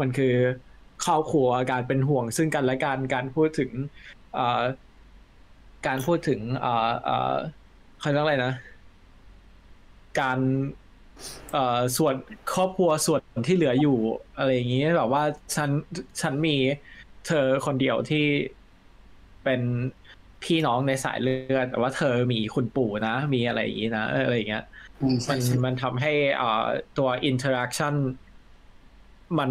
[0.00, 0.34] มันคือ
[1.04, 3.70] ครอบครัวการเป็นห่วงซึ่งกันและกันการพูดถึง
[4.38, 4.62] อ่อ
[5.86, 7.34] การพูดถึงเอ่อเอ่อ
[8.00, 8.52] เขาเรียกอะไรนะ
[10.20, 10.38] การ
[11.52, 12.14] เอ่อส่วน
[12.54, 13.96] ครอบครัวส่วนที่เหลืออยู่
[14.36, 15.22] อะไรอย่างนี้แบบว่า
[15.56, 15.70] ฉัน
[16.20, 16.56] ฉันมี
[17.26, 18.26] เธอคนเดียวที่
[19.44, 19.60] เป็น
[20.42, 24.64] พี่น้องในสายเลือดแต่ว่าเธอมีคุณปู่นะ มีอะไรอย่างนี้นะเอออะไรอย่างเงี้ย
[25.00, 26.66] อืมมัใช่นใช่มันทำให้อ่า
[26.98, 27.94] ตัว interaction
[29.38, 29.50] มัน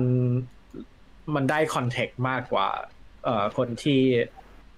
[1.35, 2.67] มันได้ context มากกว่า
[3.23, 4.01] เอ่อคนที่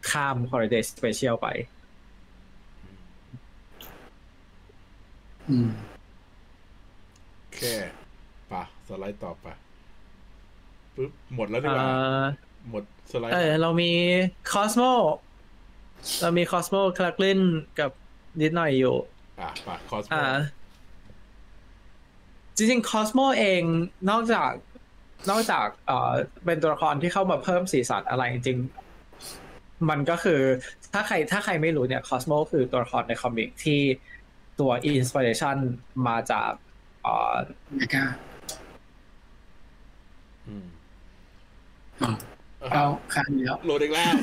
[0.09, 1.47] ข้าม Holiday Special ไป
[5.49, 5.69] อืม
[7.37, 7.59] โอเค
[8.51, 9.47] ปะสไลด์ต่อไป
[10.95, 12.23] ปึ๊บหมดแล้วดีกว่าเอ่อ
[12.69, 13.91] หมดสไลด์เออเรามี
[14.51, 14.83] Cosmo
[16.21, 17.39] เรามีคอสโมแครกลิน
[17.79, 17.91] กับ
[18.41, 18.95] นิดหน่อยอยู่
[19.39, 20.25] อะปะคอสโมอ่า
[22.55, 23.61] จริงๆคอสโมเอง
[24.09, 24.51] นอกจาก
[25.29, 26.11] นอกจากเอ่อ
[26.45, 30.41] เป็นตัวละครที่เข้ามาเพิ่มสีสันอะไรจริงๆมันก็คือ
[30.93, 33.81] ถ้าใครถ้าใครไม่รู้เนี่ยคอสโมคือตัวละครใน comic ที่
[34.59, 35.57] ตัว inspiration
[36.07, 36.51] มาจาก
[37.03, 37.33] เอ่อ
[37.75, 38.05] ไม่กล้า
[40.47, 40.67] อืม
[42.01, 42.11] อ๋อ
[42.71, 44.13] เอาค้างเดียวโหลดอีกแล้ว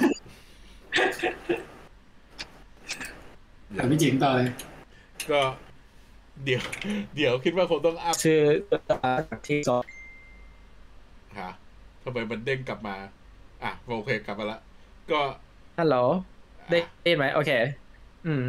[3.76, 4.48] ถามพี่จิงต่อเลย
[5.30, 5.40] ก็
[6.44, 6.62] เดี๋ยว
[7.16, 8.40] เดี๋ยวคิดว่าคงต้องอัพชื่อ
[9.46, 9.78] ที่จอ
[11.40, 11.50] ฮะ
[12.02, 12.96] ทำไมมันเด้งกลับมา
[13.62, 14.58] อะโอเคกลับมาละ
[15.10, 15.20] ก็
[15.78, 15.96] ฮัลโหล
[16.70, 17.50] ได้ได้ยินไหมโอเค
[18.26, 18.44] อืม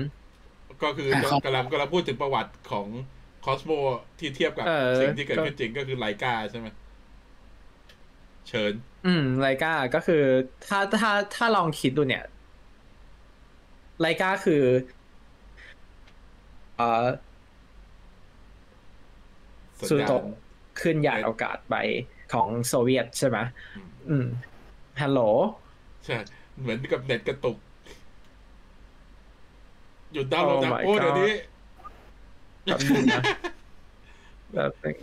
[0.84, 2.88] ก็คืออะครับกำลังกำลังพูดถึงประวัติของ
[3.46, 3.72] คอสโม
[4.20, 6.68] ที่เทียบกับเออสิ่งที่เกิดก็ขึ้นจริงก็คือไลกาใช่ไหม
[8.48, 8.74] เชิญ
[9.06, 10.24] อืมไลกาก็คือ
[10.68, 12.24] ถ้าถ้าถ้าลองคิดดูเนี่ย
[14.00, 14.64] ไลกาคือ
[16.78, 17.06] เอ่อ
[19.80, 20.24] สัญสุดญาโตณง
[20.82, 21.76] ขึ้นยานอากาศไป
[22.34, 23.38] ของโซเวียตใช่ไหม
[23.78, 24.26] อืมอืม
[25.02, 25.20] ฮัลโหล
[26.06, 26.18] ใช่
[26.60, 27.58] เหมือนกับเน็ตกระตุก
[30.14, 31.32] หยุดดาวน์โหลด Oh จาก my โอ้เดี๋ยวนี้
[32.64, 33.24] แป๊บนึงนะ
[34.54, 34.96] แบบนึง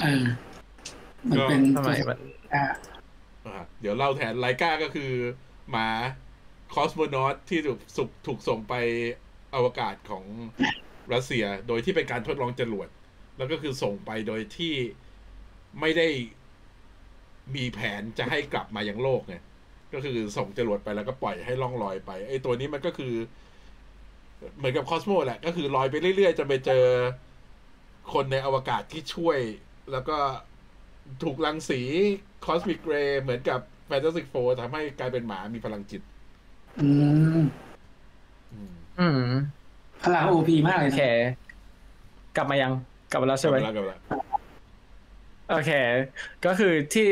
[0.00, 0.24] เออ
[1.30, 2.18] มันเป็นทำไมมัน
[2.54, 2.64] อ่า
[3.46, 5.10] อะเดี๋ยวเล่าแทนไลกาก็คือ
[5.70, 5.88] หมา
[6.74, 8.74] คอสโมนอตที่ถูกสุกถูกส่งไป
[9.54, 10.24] อวกาศของ
[11.12, 12.88] รัสเซีย โดยที่เป็นการทดลองจรวด
[13.36, 14.74] แล้วก็คือส่งไปโดยที่
[15.80, 16.08] ไม่ได้
[17.54, 19.36] มีแผนจะให้กลับมายังโลกไง
[19.92, 23.14] ก็คือส่งจรวดไปแล้วก็ปล่อยให้ล่องลอยไปไอ้ตัวนี้มันก็คือ
[24.56, 26.84] เหมือนกับคอสโมแหละ ก็คือลอยไปเรื่อยๆจะไปเจอ
[28.12, 29.38] คนในอวกาศที่ช่วย
[29.92, 30.18] แล้วก็
[31.22, 31.80] ถูกรังสี
[32.44, 36.02] cosmic ray เหมือนกับ Fantastic Four ทำให้กลายเป็นหมามีพลังจิต
[36.80, 36.88] อื
[37.38, 37.40] ม
[38.52, 39.32] อืมอืม
[40.04, 41.34] พลัง OP มากเลโอยเคนะ
[42.36, 42.72] กลับมายัง
[43.10, 44.26] กลับมาแล้วใช่ไหม กลับมาแล้วกลับมาแล้ว
[45.50, 45.70] โอเค
[46.44, 47.06] ก็คือที่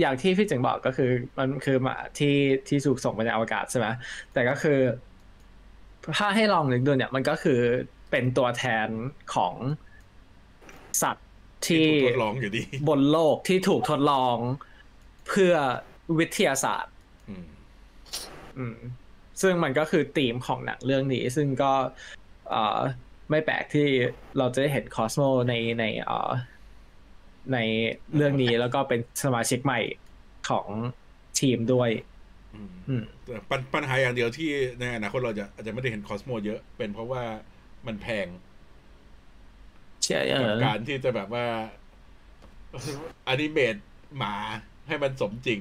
[0.00, 2.36] อย่างที่พี่จึงบอกก็คือมันคือหมาที่
[2.68, 3.86] ที่ถูกส่งไปในอวกาศใช่ไหม
[4.32, 4.78] แต่ก็คือ
[6.18, 7.60] ถ้าให้ลองนึกดูเนี่ยมันก็คือ
[8.10, 8.88] เป็นตัวแทน
[9.34, 9.54] ของ
[11.02, 11.28] สัตว์
[11.66, 14.36] ที่ที่ถูกทดลองอยู่ดี บนโลกที่ถูกทดลอง
[15.28, 15.54] เพื่อ
[16.18, 16.92] วิทยาศาสตร์
[17.28, 17.46] อืม
[18.58, 18.76] อืม
[19.42, 21.66] ซึ่งมันก็คือธีมของหนังเรื่องนี้ ซึ่งก็
[22.48, 22.56] เอ่อ
[23.30, 23.82] ไม่แปลกที่
[24.36, 26.30] เราจะได้เห็นคอสโมในในเอ่อ
[27.52, 27.56] ใน
[28.14, 29.80] เรื่องนี้แล้วก็เป็นสมาชิกใหม่
[30.48, 30.68] ของ
[31.40, 31.90] ทีมด้วย
[32.54, 34.50] อืมอืมแต่ปัญปัญหาอย่างเดียวที่
[34.80, 37.22] ในอนาคตเราจะอาจจะไม่ได้เห็นคอสโมเยอะ เป็นเพราะว่า
[37.86, 38.26] มันแพง
[40.04, 41.46] ใช่เอกับอการที่จะแบบว่า
[43.28, 43.76] อนิเมต
[44.16, 44.34] หมา
[44.86, 45.60] ให้มันสมจริง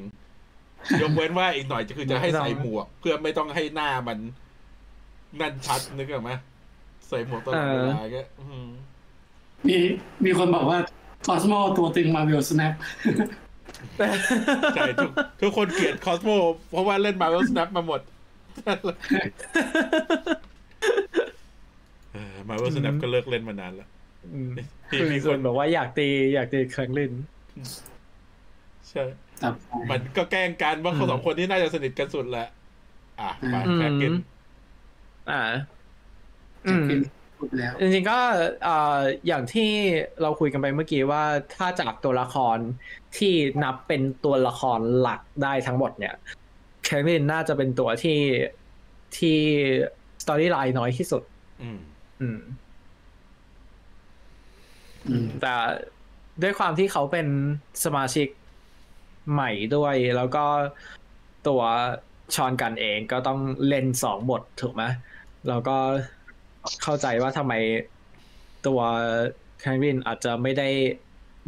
[1.02, 4.18] ยกเว้นว่าอีกหน่อยจะคือจะให้ใส่หมวก เพื่อไม่ต้องให้หน้ามัน
[5.40, 6.32] นั่นชัดนึกออกไหม
[7.08, 8.68] ใส่หมวกตลอดเวลาก็อืม
[9.68, 9.78] มี
[10.26, 10.80] มีคนบอกว่า
[11.26, 12.74] คอสโมตัวตึง Marvel Snap
[14.76, 15.12] ใช่ทุก
[15.42, 16.30] ทุกคนเกลียดคอสโม
[16.70, 18.02] เพราะว่าเล่นมา v ว l ส n น p มาหมด
[22.50, 23.90] มา v ว l ส n น p ก็เลิกเล่นมานานแล้ว
[24.34, 24.52] อืม
[24.92, 27.14] มีคือมีมีคคนบอกว่าอยากตีอยากตีเครื่องลิน
[28.90, 29.29] ใช่ตับ
[29.90, 32.48] มันก็แกล้งกันว่าเขาสองคนนี้น่าจะสนิทกันสุดแหละ
[33.20, 34.14] อะมาอืมแครกลิน
[35.32, 35.42] อ่า
[36.68, 36.88] อืม
[37.38, 38.20] พูดแล้วจริงๆก็
[38.64, 39.70] เอ่ออย่างที่
[40.22, 41.24] เราคุยกันไปเมื่อกี้ว่า
[41.56, 42.58] ถ้าจากตัวละคร
[43.18, 43.34] ที่
[43.64, 46.16] นับเป็นตัวละครหลักได้ทั้งหมดเนี่ย
[46.84, 48.20] แคมินน่าจะเป็นตัวที่
[49.18, 49.38] ที่
[50.24, 51.24] สตอรี่ไลน์น้อยที่สุด
[51.62, 51.80] อืม
[52.22, 52.40] อืม
[55.08, 55.54] อืมแต่
[56.42, 57.28] ด้วยความที่เขาเป็น
[57.86, 58.28] สมาชิก
[59.32, 60.46] ใหม่ด้วย แล้วก็
[61.48, 61.62] ตัว
[62.36, 64.84] ชอนกันเองก็ต้องเล่นสองบทถูกไหม
[65.48, 65.78] แล้วก็
[66.84, 67.54] เข้าใจว่าทำไม
[68.68, 68.80] ตัว
[69.60, 70.70] แคทวินอาจจะไม่ได้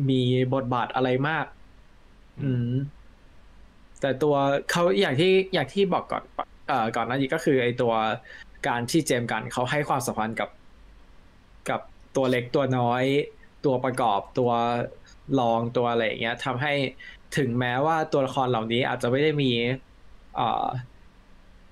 [0.10, 0.22] มี
[0.54, 1.46] บทบาทอะไรมาก
[2.44, 2.72] อืม
[4.02, 4.36] แต่ตัว
[4.72, 6.24] เขาอย่างที่อย่างที่บอกก่อน
[6.68, 7.94] เอ่อก่อนหน้านี้ก็คือไอตัว
[8.68, 10.50] การที่เจมส์กันเขาให้ความสัมพันธ์กับ
[11.70, 11.82] กับ
[12.16, 13.04] ตัวเล็กตัวน้อย
[13.66, 14.52] ตัวประกอบตัว
[15.40, 16.74] รองตัวอะไรอย่างเงี้ยทำให้
[17.38, 19.52] ถึงแม้ว่าตัวละครเหล่านี้อาจจะไม่ได้มี
[20.36, 20.66] เอ่อ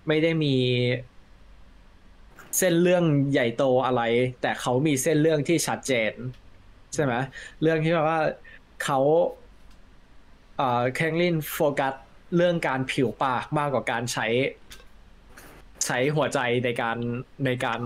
[0.07, 0.55] ไม่ได้มี
[2.57, 4.01] เส้นเรื่องใหญ่โตอะไร
[4.41, 6.13] แต่เขามีเส้นเรื่องที่ชัดเจน
[6.93, 7.13] ใช่ไหม
[7.61, 8.19] เรื่องที่แบบว่า
[8.83, 8.99] เขา
[10.57, 11.93] เอ่อแคงลินโฟกัส
[12.35, 14.27] เรื่องการผิวปากมากกว่าการใช้
[15.85, 16.97] ใช้หัวใจในการ
[17.45, 17.79] ในการ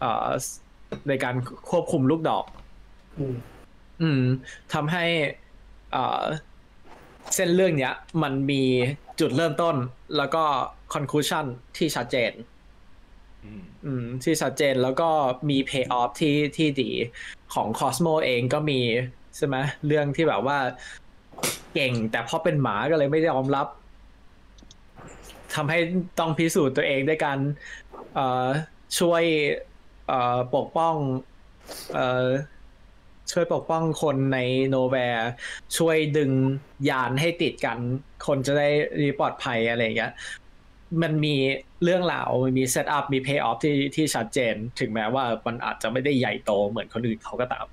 [0.00, 0.28] เอ่อ
[1.08, 1.34] ในการ
[1.70, 2.44] ควบคุมลูกดอก
[3.18, 3.34] อืม
[4.02, 4.22] อืม
[4.74, 5.04] ทำให้
[7.28, 8.62] เอ่อเส้นเรื่องเนี้ย มันมี
[9.20, 9.76] จุดเริ่มต้น
[10.16, 10.44] แล้วก็
[10.94, 11.44] conclusion
[11.76, 12.32] ที่ชัดเจน
[13.44, 15.08] อืมอืมที่ชัดเจนแล้วก็
[15.48, 16.90] มี pay off ที่ที่ดี
[17.54, 18.80] ของ Cosmo เองก็มี
[19.36, 19.56] ใช่ไหม
[19.86, 20.58] เรื่องที่แบบว่า
[21.74, 23.66] เก่ง แต่พอเป็นหมาก็เลยไม่ยอมรับ
[25.54, 25.78] ทำให้
[26.18, 27.38] ต้องพิสูจน์ตัวเองด้วยการ
[28.14, 28.46] เอ่อ
[28.98, 29.22] ช่วย
[30.08, 30.94] เอ่อปกป้อง
[31.94, 32.26] เอ่อ
[33.32, 34.38] ช่วยปกป้องคนใน
[34.68, 35.30] Knowhere
[35.76, 36.30] ช่วยดึง
[36.88, 37.78] ยานให้ติดกัน
[38.26, 38.68] คนจะได้
[39.00, 40.12] รีปลอดภัยอะไรอย่างเงี้ย
[41.02, 41.36] มันมี
[41.82, 47.66] เรื่องราวมันมี setup มี pay off ที่ที่ชัดเจน ถึงแม้ว่ามันอาจจะไม่ได้ใหญ่โตเหมือนคนอื่นเขาก็ตาม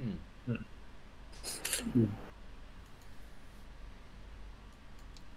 [0.00, 0.60] อืม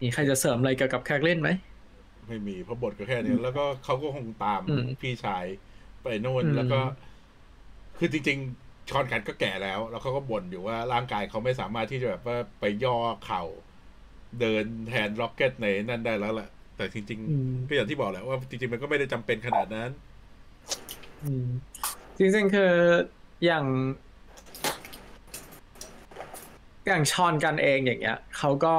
[0.02, 1.50] มีใครจะเสริมอะไรเกี่ยวกับแคกเล่นไหม
[2.28, 5.46] ไม่มีเพราะบทก็แค่นี้ แล้วก็เขาก็คงตามอืมพี่ชาย
[6.02, 6.80] ไปโน่นอืมแล้วก็
[7.98, 12.95] คือจริง ๆ ชอนกันก็แก่แล้ว แล้วเขาก็บ่นอยู่ว่าร่างกายเขาไม่สามารถที่จะแบบว่าไปย่อ
[13.26, 13.44] เข่า
[14.40, 19.90] เดินแทนร็อกเก็ตในนั่นได้แล้วแหละแต่จริงอืมๆก็อย่างที่บอกแหละว่าจริงๆมันก็ไม่ได้จำเป็นขนาดนั้น
[21.24, 21.48] อืม
[22.18, 22.74] จริงๆคือ
[23.45, 23.66] อย่าง
[26.88, 28.76] อย่างชอนกันเองอย่างเงี้ยเขาก็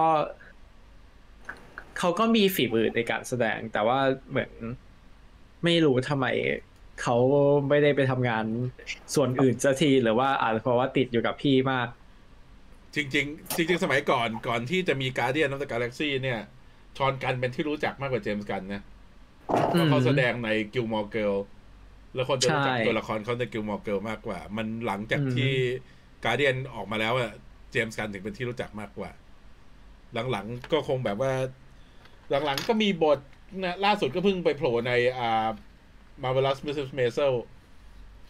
[1.99, 3.99] เขาก็มีฝีมือในการแสดง แต่ว่า
[4.31, 4.51] เหมือน
[5.65, 6.27] ไม่รู้ทำไม
[7.03, 7.17] เขา
[7.69, 8.45] ไม่ได้ไปทำงาน
[9.15, 11.89] ส่วนอื่นสักทีหรือว่าอาจจะเพราะว่าติดอยู่กับพี่มาก
[12.95, 16.41] จริง ๆ จริง ๆ สมัยก่อนก่อนที่จะมีการเดียนอ f กาแล็กซี่เนี่ย
[16.97, 18.83] ชอนกันเป็นที่รู้จักมากกว่าเจมส์กันนะ
[19.47, 21.35] เพราะเขาแสดงในกิลมอร์เกล
[22.15, 25.53] แล้วคนจะรู้จักใช่ตัวละครเขาในกิลมอร์เกลมากกว่า มันหลังจากอืมที่
[26.25, 27.33] การเดียนออกมาแล้วอะ
[27.73, 29.11] เจมส์กันถึงเป็นที่รู้จักมากกว่า
[30.31, 31.33] หลังๆก็คงแบบว่า
[32.31, 33.19] หลังๆก็มีบท
[33.65, 35.47] นะล่าสุดก็เพิ่งไปโผล่ในอ่า
[36.23, 36.91] Marvelous Mrs.
[36.99, 37.35] Maisel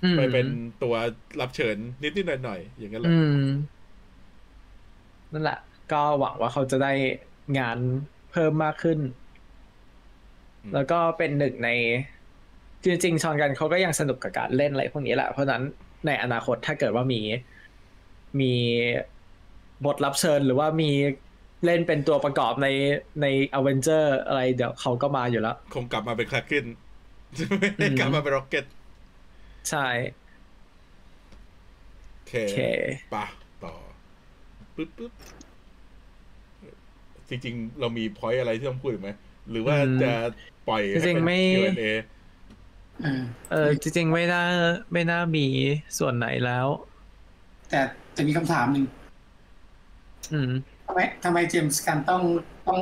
[0.04, 0.46] อืมไปเป็น
[0.82, 0.94] ตัว
[1.40, 3.46] รับเชิญนิดๆหน่อยๆอย่างนั้นแหละอืม
[5.32, 5.58] นั่นแหละ
[5.92, 6.92] ก็หวังว่าเขาจะได้
[7.58, 7.78] งาน
[8.32, 8.98] เพิ่มมากขึ้น
[10.62, 11.70] อืมแล้วก็เป็นหนึ่งใน
[12.84, 15.62] จริงๆชอนกันเขาก็ยังสนุกกับการเล่นอะไรพวกนี้แหละ เพราะฉะนั้น
[16.06, 17.20] ในอนาคตถ้าเกิดว่ามี
[18.40, 18.52] มี
[19.86, 20.90] บทรับเชิญหรือว่ามี
[21.64, 22.68] เล่นเป็นตัวประกอบใน
[23.22, 26.85] ในอเวนเจอร์อะไรเดี๋ยวเขาก็มาอยู่แล้ว คงกลับมาเป็นแครกลินไม่ได้
[27.98, 28.64] กลับมาเป็นร็อกเก็ต
[29.70, 29.86] ใช่
[32.12, 32.60] โอเคโอเค
[33.14, 33.26] ปะ
[33.64, 33.74] ต่อ
[34.76, 35.12] ปึ๊บปึ๊บ
[37.28, 39.10] จริงๆ เรามีพอยอะไรที่ต้องพูดอีกไหม
[39.50, 40.12] หรือว่าอืมจะ
[40.68, 41.92] ปล่อยให้จริงเป็นๆไม่ Q&A
[43.02, 44.44] เออเออจริงๆ ไม่น่า
[44.92, 45.46] ไม่น่ามี
[45.98, 46.66] ส่วนไหนแล้ว
[47.70, 47.80] แต่
[48.16, 48.86] จะมีคำถามหนึ่ง
[50.32, 50.50] อืม
[50.86, 52.22] ทำไมทำไมเจมส์กันต้อง
[52.68, 52.80] ต้อง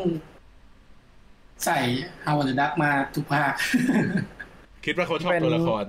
[1.64, 1.78] ใส่
[2.24, 3.52] Howard Duck มาทุกภาค
[4.84, 5.84] คิดว่าเขาชอบเป็นตัวละคร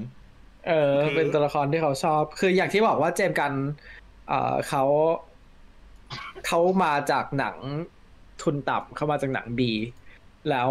[0.67, 3.53] เออคือเป็นตัวละครที่เขาชอบ คืออย่างที่บอกว่าเจมส์กัน
[4.27, 4.83] เอ่อเขา
[6.47, 7.55] เขามาจากหนัง
[8.41, 9.73] ทุนต่ำเขามาจากหนัง B
[10.49, 10.69] แล้ว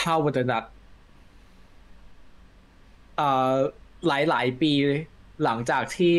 [0.00, 0.64] Howard Duck
[3.16, 3.52] เอ่อ
[4.08, 4.72] หลายหลายๆปี
[5.44, 6.16] หลังจากที่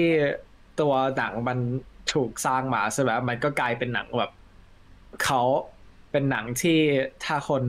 [0.80, 1.60] ตัวหนังมัน
[2.14, 4.32] ถูกสร้างมาใช่ไหมมันก็กลายเป็นหนังแบบ
[5.24, 5.42] เขา
[6.12, 6.80] เป็นหนังที่
[7.24, 7.64] ถ้าคน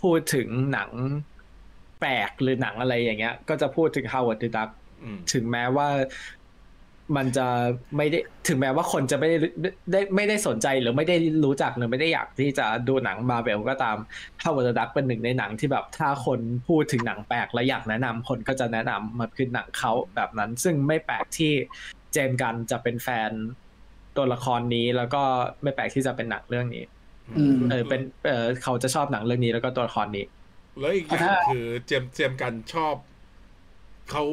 [0.00, 0.90] พูดถึงหนัง
[1.29, 4.70] แปลกหรือหนังอะไรอย่างเงี้ย ก็จะพูดถึง Howard the Duck
[5.02, 5.88] อืมถึงแม้ว่า
[7.16, 7.46] มันจะ
[7.96, 8.18] ไม่ได้
[8.48, 9.36] ถึงแม้ว่าคนจะไม่ได้
[9.92, 13.96] ได้ไม่ได้สนใจหรือไม่ได้รู้จักหรือไม่ได้อยากที่จะดูหนังมาเบลก็ตาม
[14.40, 21.52] Howard Duck เป็นหนึ่งในหนังที่แบบถ้าคนพูดถึงหนังแปลกและอยากแนะนำคนก็จะแนะนำมันคือหนังเขาแบบนั้น ซึ่งไม่แปลกที่
[22.12, 23.30] เจมส์กันจะเป็นแฟน
[24.16, 25.22] ตัวละครนี้แล้วก็
[25.62, 26.84] ไม่แปลกที่จะเป็นหนังเรื่องนี้
[27.38, 30.24] อืมเออเป็นเออเขาจะชอบหนังเรื่องนี้แล้วก็ตัวละครนี้
[30.78, 32.94] แล้วอีกอย่างถ้าคือเจมส์เจมส์กันชอบ
[34.10, 34.24] เขา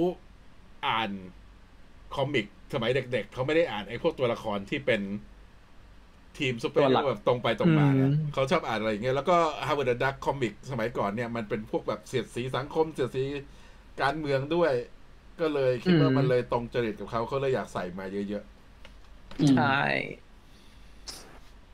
[0.88, 1.12] อ่าน
[2.16, 5.02] comic สมัยเด็ก ๆเขาไม่ได้อ่านไอ้พวกตัวละครที่เป็น
[6.38, 9.38] ทีมซุปเปอร์ฮีโร่ตัวหลักแบบตรงไปตรงมาเนี่ยอืมเขาชอบอ่านอะไรอย่างเงี้ยแล้วก็
[9.68, 13.24] Howard the Duck comic สมัยก่อนเนี่ย มันเป็นพวกแบบเสียดสีสังคม เสียดสี
[14.02, 14.72] การเมืองด้วย
[15.40, 18.44] ก็เลยคิดว่ามันเลยตรงจริตกับเขาเขาเลยอยากใส่มาเยอะ
[19.40, 19.80] อืมใช่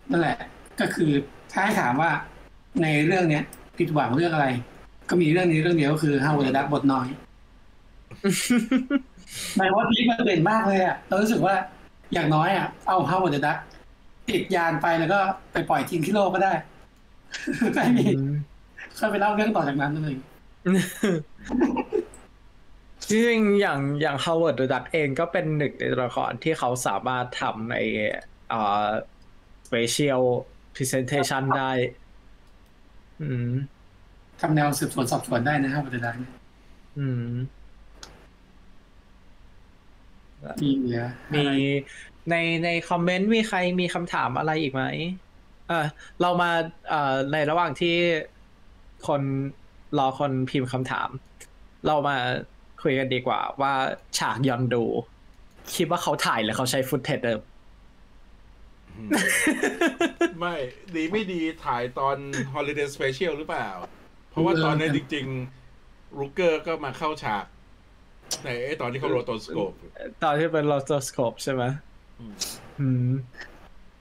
[0.09, 0.37] นั่นแหละ
[0.79, 1.11] ก็คือ
[1.51, 2.11] ถ้าให้ถามว่า
[2.81, 3.43] ในเรื่องเนี้ย
[3.77, 4.47] ผิดหวังเรื่องอะไร
[5.09, 7.07] ก็มีเรื่องนี้เรื่องเดียวก็คือ Howard Duck บทน้อย
[9.57, 11.55] หมายว่าพีคมันเด่นมากเลยอะเรารู้สึกว่า
[12.13, 13.57] อย่างน้อยอะเอา Howard Duck
[14.29, 15.19] ติดยานไปแล้วก็
[15.53, 16.53] ไปปล่อยทิ้งที่โลกก็ได้
[17.75, 18.05] ก็ให้มี
[18.97, 20.19] ค่อยไปเล่าเรื่องต่อจากนั้นนั่นเอง
[23.09, 27.75] จริงๆอย่างอย่าง Howard the Duck เองก็เป็นหนึ่งในตัวละครที่เขาสามารถทำใน
[28.49, 28.87] เอ่อ
[29.65, 30.23] special
[30.75, 31.71] presentation ได้
[33.21, 33.49] อืม
[34.41, 36.15] ทำแนวสืบสวนสอบสวนได้นะ Howard Duck
[36.99, 37.31] อืม
[40.61, 41.45] มีเหลือมี
[42.29, 44.83] ในในคอมเมนต์มีใครมีคำถามอะไรอีกไหม
[45.67, 45.85] เออ
[46.21, 46.51] เรามา
[46.89, 47.95] เอ่อในระหว่างที่
[49.07, 49.21] คน
[49.97, 51.09] รอคนพิมพ์คำถาม
[51.87, 52.17] เรามา
[52.81, 53.73] คุยกันดีกว่าว่า
[54.17, 54.83] ฉากยอนดู
[55.75, 57.39] คิดว่าเขาถ่ายหรือเขาใช้ footage เดิม
[60.39, 60.55] ไม่
[60.95, 62.17] ดีไม่ดีถ่ายตอน
[62.53, 63.69] Holiday Special หรือเปล่า
[64.29, 67.45] เพราะว่าตอนนั้นจริงๆรูเกอร์ก็มาเข้าฉาก
[68.43, 69.71] ในไอ้ตอนที่เขา rotoscope
[70.23, 71.63] ตอนที่เป็น rotoscope ใช่ไหม
[72.19, 72.35] อืม
[72.79, 73.07] อืม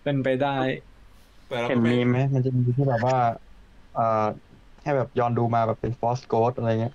[0.03, 0.57] เป็นไปได้
[1.49, 3.19] แต่เราเห็นก็ไม่มีไหมมันจะมีที่แบบว่า
[3.95, 4.25] เอ่อ
[4.83, 6.95] ให้แบบยอนดูมาแบบเป็น Force ghost อะไรเงี้ย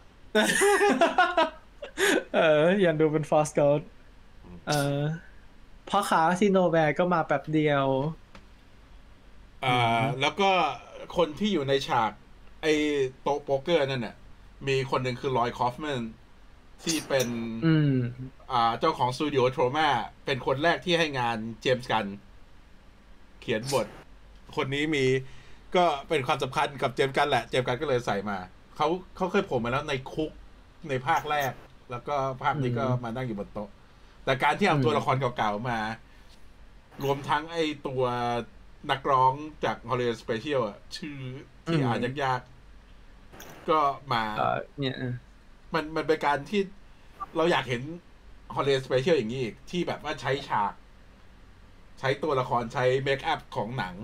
[2.36, 3.82] เออยอนดูเป็น Force ghost
[4.68, 5.00] เออ
[5.90, 7.86] พ่อค้าที่ Knowhere ก็มาแป๊บเดียว
[9.66, 10.50] อ่า แล้วก็
[11.18, 12.12] คนที่อยู่ในฉาก
[12.62, 12.74] ไอ้
[13.22, 14.16] โต๊ะโป๊กเกอร์นั่นน่ะ
[14.68, 16.02] มีคนหนึ่งคือ Lloyd Kaufman
[16.84, 17.28] ที่เป็น
[17.66, 17.94] อืม
[18.52, 19.90] อ่า เจ้าของสตูดิโอ Troma
[20.26, 22.06] เป็นคนแรกที่ให้งานเจมส์กัน
[23.42, 23.88] เขียนบท
[24.56, 25.06] คนนี้มี
[25.76, 28.38] ก็เป็นความสำคัญกับเจมส์กันแหละ เจมส์กันก็เลยใส่มา
[28.76, 30.32] เขาเขาเคยโผล่มาแล้วในคุก
[30.90, 31.52] ในภาคแรก
[31.92, 33.70] แล้วก็ภาคนี้ก็อืมมานั่งอยู่บนโต๊ะ
[34.28, 35.80] แต่การที่เอาอืมตัวละครเก่าๆมา
[37.04, 38.04] รวมทั้งไอ้ตัว
[38.92, 39.34] นักร้อง
[39.64, 41.18] จาก Holiday Special อะชื่อ
[41.68, 43.80] ที่อ่านยากๆ ก็
[44.14, 44.96] มาเออเนี่ย
[45.74, 46.62] มันมันเป็นการที่
[47.36, 47.82] เราอยากเห็น
[48.56, 50.74] Holiday Special อย่างนี้อีก ที่แบบว่าใช้ฉาก
[52.00, 53.96] ใช้ตัวละครใช้เมคอัพของหนัง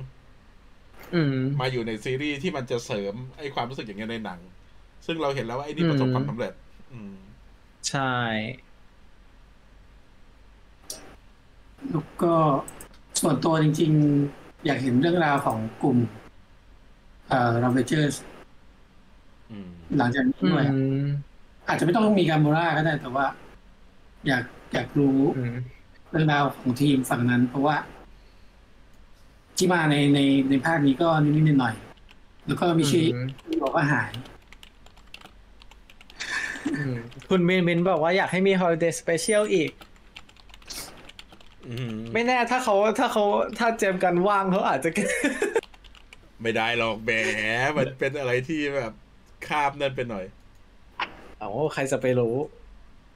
[1.13, 4.39] อืมมาอยู่ในซีรีส์ที่มันจะเสริมไอ้ความรู้สึกอย่างเงี้ยในหนัง
[5.05, 6.53] ซึ่งเราเห็นแล้วว่าไอ้นี่ประสบอืมความสำเร็จ
[6.91, 7.15] อืม
[7.87, 8.72] ใช่
[11.91, 12.33] แล้วก็
[13.21, 13.91] ส่วนตัวจริง
[14.29, 15.97] ๆ อยากเห็นเรื่องราวของกลุ่ม
[17.29, 18.23] เอ่อราเวเจอร์
[19.49, 20.65] อืมหลังจากนี้อืด้วย
[21.03, 21.07] ม
[21.67, 23.25] อาจจะไม่ต้องมีการโมราก็ได้ แต่ว่า
[24.27, 24.43] อยาก
[24.73, 25.55] อยากรู้อืม
[26.09, 27.75] เรื่องราวของทีมฝั่งนั้น เพราะว่า
[29.57, 30.19] ที่มาในใน
[30.49, 33.05] ในภาคนี้ก็นิดๆหน่อยๆแล้วก็มีชื่อ
[33.47, 34.11] ที่บอกว่าหาย
[36.75, 36.95] อืม
[37.29, 39.92] คุณมินมินบอกว่าอยากให้มี holiday special อีกอืม
[42.13, 43.25] ไม่แน่ถ้าเขาถ้าเขา
[43.59, 44.89] ถ้าเจมส์กันว่างเขาอาจจะ
[46.41, 47.11] ไม่ได้หรอกแหม
[47.77, 48.93] มันเป็นอะไรที่แบบ
[49.47, 50.25] ข้ามนั่นไปหน่อย
[51.39, 52.35] เอาใครจะไปรู้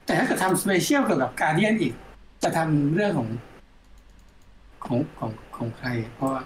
[0.06, 1.94] แต่ถ้าเกิดทำ special เกี่ยวกับ Guardian อีก
[2.42, 3.28] จะทำเรื่องของ
[4.84, 6.42] ของของของใคร เพราะว่า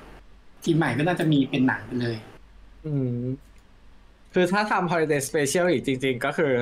[0.64, 2.16] ทีมใหม่ก็น่าจะมีเป็นหนังไปเลย
[2.86, 3.18] อืม
[4.34, 6.52] คือถ้าทำ holiday special อีกจริง ๆ ก็คือ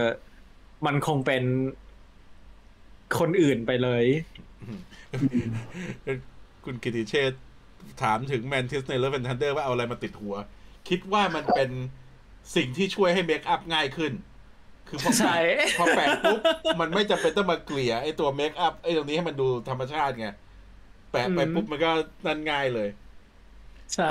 [0.87, 1.45] มันคงเป็น
[3.19, 4.05] คนอื่นไปเลย
[6.65, 7.41] คุณกิติเชษฐ์
[8.03, 10.35] ถามถึงแมนทิสใน Love and Thunder ว่าเอาอะไรมาติดหัว
[10.89, 11.70] คิดว่ามันเป็น
[12.57, 14.12] สิ่งที่ช่วยให้ makeup ง่ายขึ้น
[14.89, 16.41] คือพอใช่แปะพอแปะปุ๊บ
[16.81, 20.28] มันไม่จำเป็นต้องมาเกลี่ยไอ้ตัวเมคอัพไอ้ตรงนี้ให้มันดูธรรมชาติไง
[21.11, 21.91] แปะไปอืมปุ๊บมันก็
[22.27, 22.89] นั่นง่ายเลย
[23.95, 24.09] ใช่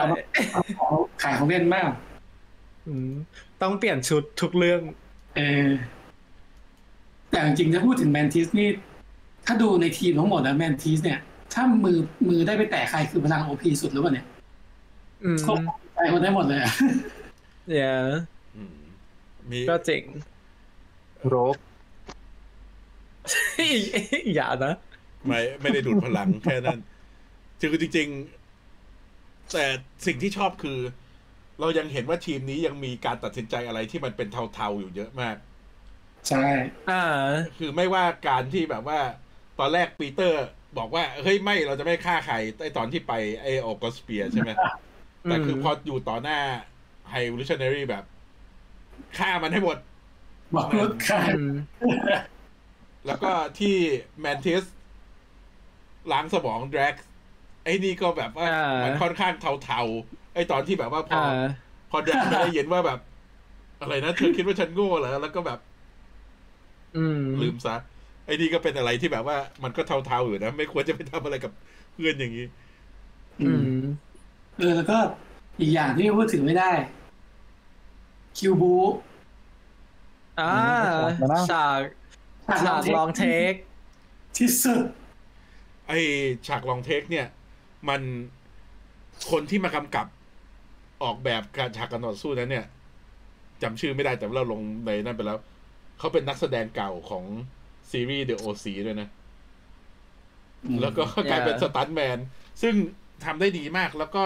[0.78, 0.90] เอา
[1.22, 1.92] ขายของเล่นมาก
[2.88, 3.14] อืม
[3.62, 4.82] ต้องเปลี่ยนชุดทุกเรื่อง
[5.36, 5.68] เออ
[7.32, 8.70] แต่จริงๆถ้าพูดถึงแมนทิสนี่
[9.52, 11.20] ถ้าดูในทีมทั้งหมดนะแมนทิสเนี่ย
[11.54, 11.98] ถ้ามือ
[12.28, 14.26] มือได้ไปแตะใครคือพลังโอพีสุดหรือเปล่าเนี่ย
[15.24, 15.58] อืมครบ
[15.94, 16.74] ใจคนได้หมดเลยอะ
[17.68, 17.92] เนี่ย
[18.56, 18.80] อืม
[19.52, 20.04] มีก็เจ๋ง
[21.28, 21.56] โรก
[24.36, 24.74] อย่านะ
[25.28, 26.80] ไม่ไม่ได้ดูดพลังแค่นั้น
[27.60, 28.08] คือจริง
[28.80, 29.66] ๆ แต่
[30.06, 30.80] สิ่งที่ชอบคือ
[31.60, 35.36] เรายังเห็นว่าทีมนี้ยังมีการตัดสินใจอะไรที่มันเป็นเทาๆอยู่เยอะมาก
[36.28, 36.46] ใช่
[36.90, 37.04] อ่า
[37.58, 39.00] คือไม่ว่าการที่แบบว่า
[39.60, 40.46] ตอนแรกปีเตอร์
[40.78, 44.52] บอกว่า เฮ้ยไม่เราจะไม่ฆ่าใครไอตอนที่ไปไอออกสเปียใช่ไหม
[45.24, 46.40] แต่คือพออยู่ต่อหน้า
[47.10, 48.04] ไฮวิช i น n รีแบบ
[49.18, 49.78] ฆ่ามันให้หมด
[50.56, 51.54] บอกรถขายอืม
[53.06, 53.76] แล้วก็ที่
[54.20, 54.64] แมนทิส
[56.12, 56.96] ล้างสมองแดร็ก
[57.64, 59.34] ไอ้นี่ก็แบบว่าอ่ามัมันค่อนข้าง
[59.64, 61.46] เทาๆ ไอ้ตอนที่แบบว่าพออ่า
[61.92, 63.00] พอแดร็กไม่ได้ยินว่าแบบ
[63.82, 65.60] อะไรนะเธอคิดว่าฉันโง่เหรอแล้วก็แบบ
[66.98, 67.76] อืมลืมซะ
[68.30, 71.52] ไอ้นี่ก็เป็นอะไรที่แบบว่ามันก็เทาๆอยู่นะ ไม่ควรจะไปทำอะไรกับ
[71.94, 72.48] เพื่อนอย่างนี้
[73.42, 73.80] อืม
[74.58, 74.98] เออแล้วก็
[75.60, 76.72] อีกอย่างที่พูดถึงไม่ได้
[78.38, 78.74] คิวบู
[80.40, 80.56] อ่า
[81.52, 81.80] ฉาก
[82.66, 83.52] ฉากลองเทค
[84.38, 84.84] ที่สุด
[85.88, 86.00] ไอ้
[86.48, 87.28] ฉากลองเทค เนี่ย
[87.90, 88.02] มัน
[89.32, 90.08] คนที่มากำกับ
[91.04, 92.66] ออกแบบการฉากการต่อสู้นั้นเนี่ย
[93.62, 95.38] จำชื่อไม่ได้แต่ว่าเราลงในนั่นไปแล้ว
[96.00, 97.24] เขาเป็นนักแสดงเก่าของ
[97.92, 99.10] ซีรีส์ The OC ด้วยนะ
[100.82, 102.18] แล้วก็กลายเป็นสตันท์แมน
[102.62, 102.74] ซึ่ง
[103.26, 104.24] ทำได้ดีมากแล้วก็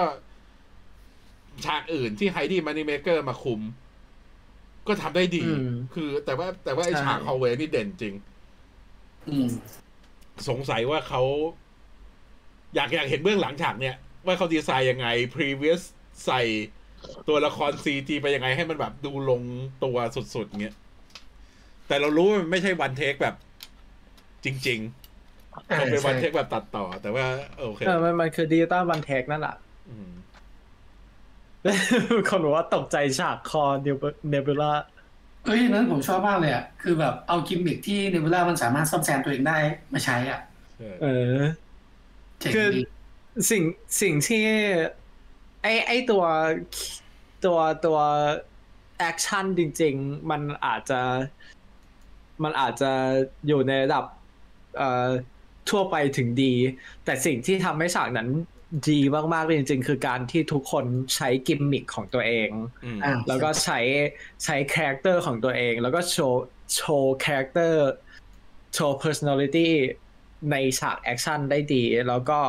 [1.65, 3.61] ฉากอื่นที่ Heidi Moneymaker มาคุม
[4.87, 8.13] ก็ทำได้ดีอืมคือ แต่ว่า แต่ว่าไอใช่ฉาก hallway นี่เด่นจริง
[9.29, 9.49] อืม
[10.49, 11.21] สงสัยว่าเขา
[12.75, 13.95] อยากอยากเห็นเบื้องหลังฉากเนี่ย
[14.25, 15.81] ว่าเขาดีไซน์ยังไง previs
[16.25, 16.41] ใส่
[17.27, 19.41] ตัวละคร CG ไปยังไงให้มันแบบดูลง
[19.83, 20.75] ตัวสุดๆเงี้ย
[21.87, 23.35] แต่เรารู้ว่ามันไม่ใช่ one take แบบ
[24.45, 24.79] จริง
[25.69, 27.25] เอๆอมันเป็น one ใช่ take แบบตัดต่อ แต่ว่า
[27.59, 29.55] โอเคเออมันมันคือ digital one take นั่นแหละ
[30.11, 30.13] ม
[32.29, 33.87] คนบอกว่าตกใจฉากคอเน
[34.29, 34.71] เนบูล่า
[35.45, 39.57] เอ้ยนั้นผมชอบมากเลยอะ คือแบบเอากิมมิคที่เนบูล่ามันสามารถซ่อมแซมตัวเองได้
[39.93, 40.39] มาใช้อะ
[40.77, 41.37] ใช่เออ
[42.39, 42.81] เจ๋งคือดี
[43.49, 43.63] สิ่ง
[44.01, 44.45] สิ่งที่
[45.63, 46.23] ไอไอตัว
[47.45, 47.99] ตัวตัว
[48.97, 51.01] action จริง ๆ มันอาจจะ
[52.43, 52.91] มันอาจจะ
[53.47, 54.21] อยู่ในระดับเอ่อ
[55.69, 56.53] ทั่วไปถึงดี
[57.05, 58.29] แต่สิ่งที่ทำให้ฉากนั้น
[58.89, 58.99] ดี
[59.33, 60.85] มากๆเลยจริง ๆ คือการที่ทุกคน
[61.15, 62.49] ใช้กิมมิคของตัวเอง
[62.83, 63.79] อืมอะแล้วก็ใช้
[64.43, 66.43] ใช้ character ของตัวเอง แล้วก็โชว์
[66.75, 67.87] โชว์ character
[68.73, 69.69] โชว์ personality
[70.51, 72.39] ในฉาก action ได้ดี แล้วก็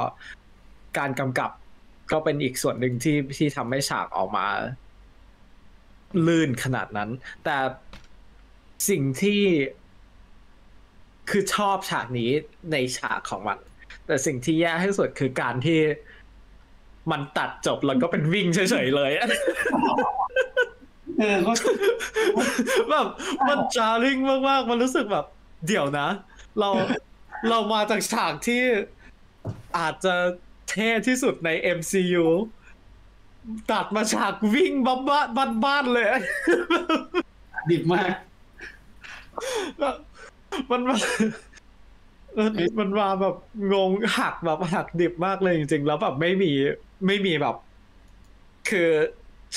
[0.99, 1.51] การกำกับ
[2.13, 4.47] ก็เป็นอีกส่วนหนึ่งที่ที่ทำให้ฉากออกมา
[6.27, 7.11] ลื่นขนาดนั้น
[7.45, 7.57] แต่
[8.89, 9.41] สิ่งที่
[11.31, 12.31] คือชอบฉากนี้
[12.73, 13.59] ในฉากของมัน
[14.07, 15.81] แต่สิ่งที่แย่ที่สุดคือการที่
[17.11, 19.13] มันตัดจบแล้วก็เป็นวิ่งเฉยๆเลย
[21.19, 21.53] เออก็
[22.91, 23.07] แบบ
[23.49, 24.19] มันจาริง
[24.49, 25.27] มากๆ มันรู้สึกแบบ
[25.67, 26.09] เดี๋ยวนะ
[26.61, 26.71] เรา
[27.49, 28.63] เรามาจากฉากที่
[29.79, 30.15] อาจจะ
[30.71, 32.27] เท่ที่สุดใน MCU
[33.71, 34.97] ตัดมาฉากวิ่งบ้า
[35.37, 36.07] บ้านบ้านๆเลย
[37.71, 38.13] ดิบมาก
[39.79, 39.97] แบบ
[40.71, 40.97] มันมา
[42.39, 43.37] มันมันมาแบบ
[43.73, 46.53] งงหักแบบหักดิบมากเลยจริงๆ แล้วแบบไม่มี
[47.07, 47.57] ไม่มีแบบ
[48.69, 48.91] คือ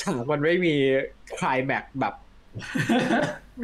[0.00, 0.74] ฉากมันไม่มี
[1.38, 2.14] คลายแม็กแบบ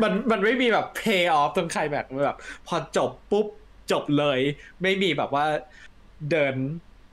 [0.02, 3.46] มันมันไม่มีแบบ pay off ตรงคลายแม็กแบบ พอจบปุ๊บ
[3.92, 4.38] จบเลย
[4.82, 5.46] ไม่มีแบบว่า
[6.30, 6.54] เดิน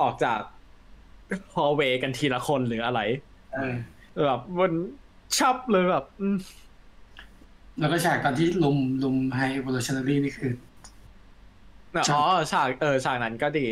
[0.02, 0.40] ออกจาก
[1.56, 3.02] ฮอลเวย์กันทีละคนหรืออะไร
[3.54, 3.58] เอ
[4.22, 4.72] อแบบมัน
[5.38, 6.38] ชับเลยแบบอืม
[7.80, 10.54] แล้วก็ฉากตอนที่ลุมลุมไฮโ o ลชันนารีนี่คือ
[11.96, 12.22] อ๋อ
[12.52, 13.68] ฉากเออฉากนั้นก็ดี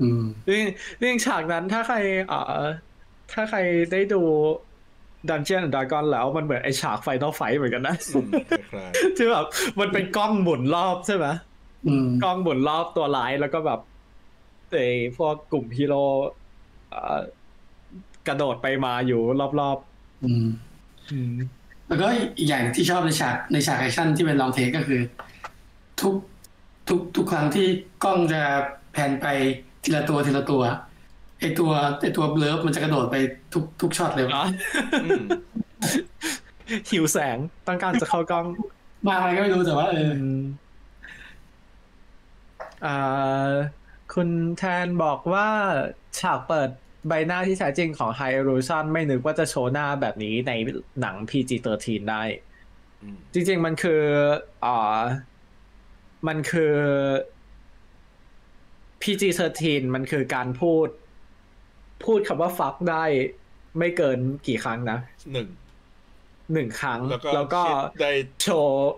[0.00, 0.64] อืมเรื่อง
[1.00, 1.96] เรื่องฉากนั้นถ้าใคร
[2.28, 2.62] เอ่อ
[3.32, 3.58] ถ้าใคร
[3.92, 4.22] ได้ดู
[5.28, 8.28] Dungeon and Dragon แล้วมันเหมือนไอฉาก final fight เหมือนกันนะอืม
[8.72, 9.46] คล้ายที่แบบ
[9.80, 11.26] มันเป็นกล้องหมุนรอบใช่ไหม
[11.86, 13.80] อืมกล้องหมุนรอบตัวร้ายแล้วก็แบบ
[14.70, 14.76] ไอ
[15.16, 16.02] พวกกลุ่มฮีโร่
[16.90, 17.20] เอ่อ
[18.28, 19.20] กระโดดไปมาอยู่
[19.60, 19.78] รอบ
[20.24, 21.32] อืมๆอืม
[21.92, 22.08] แล้วก็
[22.38, 25.00] อีกอย่างที่ชอบในฉากในฉาก action ที่เป็น long take ก็คือ
[26.00, 26.14] ทุก
[26.88, 27.66] ทุกทุกครั้งที่
[28.04, 28.42] กล้องจะ
[28.92, 29.26] แผนไป
[29.82, 30.62] ทีละตัวทีละตัว
[31.40, 31.70] ไอตัว
[32.00, 33.16] ไอตัวเบลฟมันจะกระโดดไป
[33.52, 35.24] ทุกทุกช็อตเลยอ๋อๆอืม
[36.90, 38.46] หิวแสงต้องการจะเข้ากล้อง
[39.06, 40.42] มาอะไรก็ไม่รู้แต่ว่าเอออืม
[42.84, 43.52] อ่า
[44.12, 45.48] คุณแทนบอกว่า
[46.20, 46.70] ฉากเปิด
[47.08, 50.52] ใบหน้าที่แท้จริงของ High Evolution ไม่นึกว่าจะโชว์หน้าแบบนี้ใน
[51.00, 52.22] หนัง PG-13 ได้
[53.02, 54.02] อืมจริง ๆ มันคือ
[54.64, 55.00] อ่า
[56.28, 56.74] มันคือ
[59.02, 59.62] PG-13
[59.94, 60.88] มันคือการพูด
[62.04, 63.04] พูดคำว่า fuck ได้
[63.78, 64.98] ไม่เกินกี่ครั้งนะ
[65.32, 65.48] หนึ่ง
[66.52, 68.92] หนึ่งครั้งแล้วก็แล้วก็คิดได้โชว์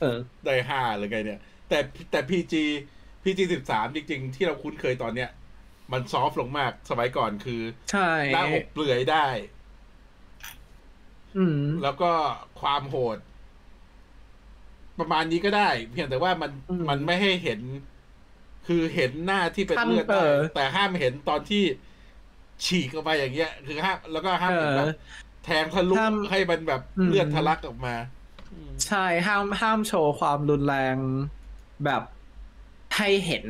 [0.00, 1.78] เออได้ห้าหรือไงเนี่ย แต่
[2.10, 2.64] แต่พีจี
[3.22, 5.30] พีจีสิบสามจริง ๆ ที่เราคุ้นเคยตอนเนี้ย
[5.92, 9.26] มันซอฟต์ลงมากสมัยก่อนคือ ใช่หน้าอกเปลือยได้
[11.36, 12.10] อืมแล้วก็
[12.60, 13.18] ความโหด
[14.98, 17.60] ประมาณนี้ก็ได้ เพียงแต่ว่ามันอืมมันไม่ให้เห็น
[18.66, 21.62] คือเห็นหน้าที่เป็นห้ามเลือดได้เออแต่ห้ามเห็นตอนที่
[22.64, 24.94] ฉีกออกไปอย่างเงี้ย คือห้ามแล้วก็ห้ามเห็นแบบเออ
[25.44, 27.94] แทงทะลุห้ามให้มันแบบอืมเลือดทะลักออกมา
[28.52, 30.96] อืมใช่ห้ามห้ามโชว์ความรุนแรง
[31.84, 32.02] แบบ
[32.96, 33.44] ให้เห็น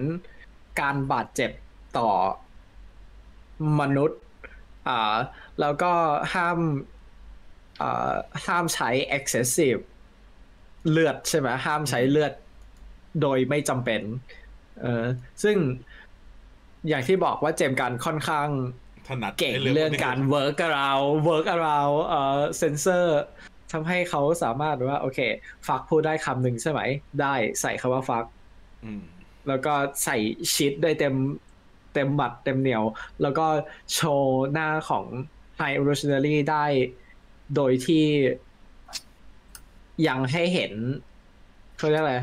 [0.80, 1.50] การบาดเจ็บ
[1.98, 2.10] ต่อ
[3.80, 4.20] มนุษย์
[4.88, 5.16] อ่า
[5.60, 5.92] แล้วก็
[6.34, 6.58] ห้าม
[7.80, 8.12] อ่า
[8.46, 9.80] ห้ามใช้ excessive
[10.90, 12.32] เลือดใช่ไหมห้ามใช้เลือด
[13.22, 14.02] โดยไม่จำเป็น
[14.82, 15.04] เออ
[15.42, 15.56] ซึ่ง
[16.88, 18.48] อย่างที่บอกว่าเจมส์กันค่อนข้าง
[19.08, 23.20] ถนัดเก่งในเรื่องพวนี้การ work around work around เอ่อเซนเซอร์
[23.72, 25.18] ทำให้เขาสามารถว่าโอเค
[25.66, 26.80] ฟักพูดได้คำหนึ่งใช่ไหม
[27.20, 28.24] ได้ใส่คำว่าฟัก
[28.84, 29.02] อืม
[29.48, 30.16] แล้วก็ใส่
[30.54, 31.14] ชิดได้เต็ม
[31.94, 32.84] เต็มหมัดเต็มเหนียว
[33.22, 33.46] แล้วก็
[33.94, 35.04] โชว์หน้าของ
[35.58, 36.64] High Evolutionary ได้
[37.54, 38.04] โดยที่
[40.08, 40.72] ยังให้เห็น
[41.78, 42.16] เขาเรียกอะไร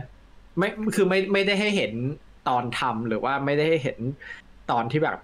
[0.58, 1.94] ไม่คือไม่ไม่ได้ให้เห็น
[2.50, 3.98] ตอนทำหรือว่าไม่ได้ให้เห็น
[4.72, 5.18] ตอนที่แบบ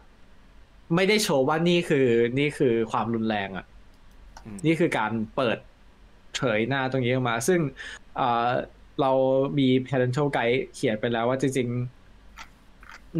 [0.95, 2.07] ไม่ได้โชว์ว่านี่คือ
[2.39, 3.65] นี่คือความรุนแรงอะ
[4.45, 5.57] อืมนี่คือการเปิด
[6.35, 7.59] เผยหน้าตรงนี้ออกมา ซึ่ง
[8.17, 8.49] เอ่อ
[9.01, 9.11] เรา
[9.57, 12.00] มี parental guide เขียนไปแล้วว่าจริงๆ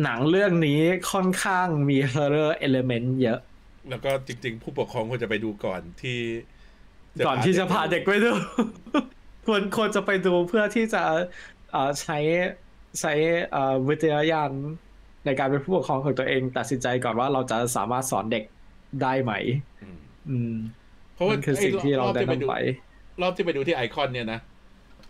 [0.03, 0.81] หนังเรื่องนี้
[1.11, 3.39] ค่อนข้างมี horror element เยอะ
[3.89, 6.19] แล้วก็จริง ๆ ผู้ปกครองควรจะไปดูก่อนที่
[7.27, 8.31] ก่อนที่จะพาเด็กไปดู
[9.45, 11.03] ผควรควรจะไปดูเพื่อที่จะ
[11.71, 12.17] เอ่อใช้
[12.99, 13.13] ใช้
[13.51, 14.49] เอ่อวิทยาญาณ
[15.25, 18.43] ในการเป็นผู้ปกครองของตัวเอง ตัดสินใจก่อนว่าเราจะสามารถสอนเด็ก
[19.01, 19.33] ได้ไหม
[19.83, 19.99] อืม
[20.29, 20.53] อืม
[21.13, 22.55] เพราะว่ามันคือสิ่งที่เราอบได้ที่ไปดูนำไป
[23.21, 24.39] รอบที่ไปดูที่ไอคอนเนี่ยนะ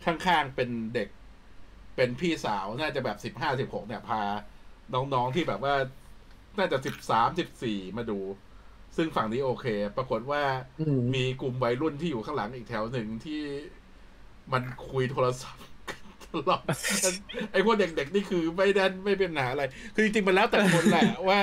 [0.05, 1.07] ข้างๆเป็นเด็ก
[1.95, 4.21] เป็นพี่สาวน่าจะแบบสิบห้าสิบหกเนี่ยพา
[4.93, 5.75] น้องๆที่แบบว่า
[6.57, 8.19] น่าจะสิบสามสิบสี่มาดู
[8.95, 9.65] ซึ่งฝั่งนี้โอเค
[9.97, 10.43] ปรากฏว่า
[10.79, 13.41] อืมมีกลุ่มวัยรุ่นที่อยู่ข้างหลังอีกแถวหนึ่งที่
[14.53, 15.63] มันคุยโทรศัพท์
[16.25, 16.63] ตลอด
[17.51, 19.63] ไอ้พวกเด็กๆนี่คือไม่ได้ไม่เป็นปัญหาอะไร
[19.93, 21.39] คือจริงๆมันแล้วแต่คนแหละว่า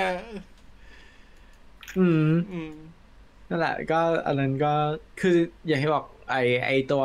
[1.99, 2.73] อืมอืม
[3.49, 4.75] นั่นแหละ ก็อันนั้นก็
[5.20, 7.05] คืออย่างที่บอก ไอไอตัว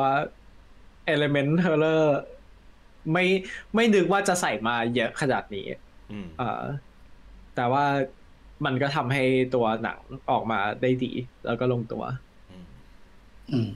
[1.14, 2.06] element horror
[3.12, 3.26] ไม่
[3.76, 5.80] ไม่นึกว่าจะใส่มาเยอะขนาดนี้อืม
[6.38, 6.64] เอ่อ
[7.56, 7.86] แต่ว่า
[8.66, 9.24] มันก็ทำให้
[9.56, 10.00] ตัวหนัง
[10.32, 11.12] ออกมาได้ดี
[11.46, 12.04] แล้วก็ลงตัว
[12.52, 12.66] อืม
[13.52, 13.70] อืม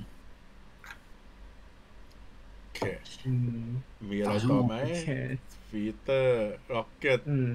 [2.60, 2.82] โอเค
[3.26, 3.34] อื
[3.64, 3.68] ม
[4.10, 5.08] มีอะไรต่อไหมโอเค
[5.70, 7.50] ฟีเตอร์ร็อกเก็ตอืม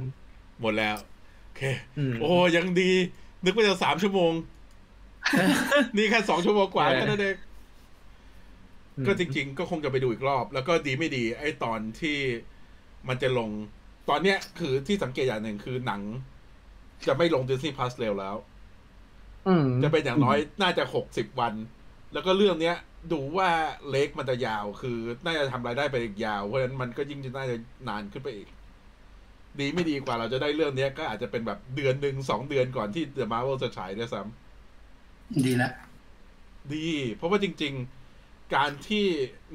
[0.61, 0.97] หมดแล้ว
[1.45, 1.63] โอเค
[1.99, 2.91] อืมโอ้ยังดี
[3.45, 4.33] นึกว่าจะสามชั่วโมง
[5.97, 7.37] นี่แค่สองชั่วโมงกว่าเออแค่นั้นเอง
[9.07, 12.19] ก็จริง ๆ ก็คงจะไปดูอีกรอบ แล้วก็ดีไม่ดี ไอ้ตอนที่
[13.09, 13.51] มันจะลง
[14.09, 16.01] ตอนเนี้ยคือที่สังเกตอย่างหนึ่งคือหนัง
[17.07, 18.37] จะไม่ลง Disney Plus เร็วแล้ว
[19.49, 21.55] อืมจะเป็นอย่างน้อยน่าจะหกสิบวัน
[22.12, 22.77] แล้วก็เรื่องเนี้ย
[23.12, 23.51] ดูว่า
[23.91, 27.57] เล็กมันจะยาว คือ น่าจะทำรายได้ไปอีกยาว เพราะฉะนั้นมันก็ยิ่งจะน่าจะ
[27.89, 28.49] นานขึ้นไปอีก
[29.59, 35.73] ดีไม่ดีกว่าเราจะได้เรื่องเนี้ย ก็อาจจะเป็นแบบเดือนหนึ่งสองเดือนก่อนที่ The Marvel จะฉายด้วยซ้ำดีแล้ว
[36.74, 37.73] ดี เพราะว่าจริง
[38.15, 39.05] ๆ การที่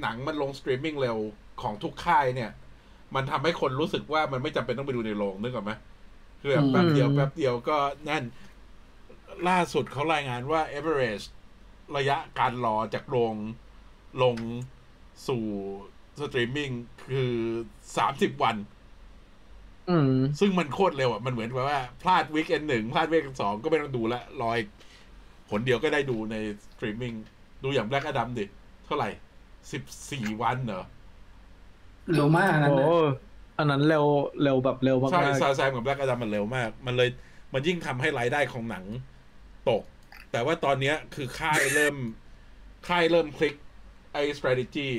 [0.02, 1.18] หนังมันลงสตรีมมิ่งเร็ว
[1.61, 2.52] ของทุกค่ายเนี่ย
[3.16, 5.72] มันทำให้คนรู้สึกว่ามันไม่จำเป็นต้องไปดูในโรงนึกออกไหม
[6.42, 7.78] คือแบบแป๊บเดียวอืมแป๊บเดียวก็
[8.10, 8.24] นั่น
[9.50, 11.26] ล่าสุดเขารายงานว่า average
[11.98, 13.36] ระยะการรอจากโรง
[14.24, 14.36] ลง
[15.28, 15.46] สู่
[16.20, 16.72] สตรีมมิ่ง
[17.12, 17.34] คือ
[17.98, 18.56] สามสิบวัน
[19.90, 26.36] อืมซึ่งมันโคตรเร็วอะ มันเหมือนกับว่า พลาด weekend หนึ่งพลาด weekend สองก็ไม่ต้องดูละรอแป๊บเดียวก็ได้ดูใน
[26.66, 27.14] สตรีมมิ่ง
[27.64, 28.46] ดูอย่างแบล็กอดัมดิ
[28.86, 29.10] เท่าไหร่
[29.72, 30.84] สิบสี่วันเหรอ
[32.16, 32.96] เร็วมากนะโอ้
[33.58, 34.06] อันนั้นเร็ว
[34.44, 37.10] เร็วแบบเร็วมากใช่ๆซาแซมกับแบล็กอดัมมันเร็วมาก มันเลย
[37.54, 38.86] มันยิ่งทำให้รายได้ของหนัง
[39.70, 39.84] ตก
[40.32, 41.96] แต่ว่าตอนเนี้ยคือค่ายเริ่ม
[42.88, 43.56] ค่ายเริ่มพลิก
[44.14, 44.90] ไอ้ strategy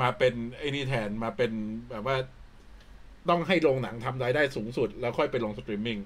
[0.00, 1.52] มาเป็นไอ้นี่แทนมาเป็น
[1.90, 2.16] แบบว่า
[3.28, 5.98] ต้องให้โรงหนังทำรายได้สูงสุด แล้วค่อยไปลงสตรีมมิ่ง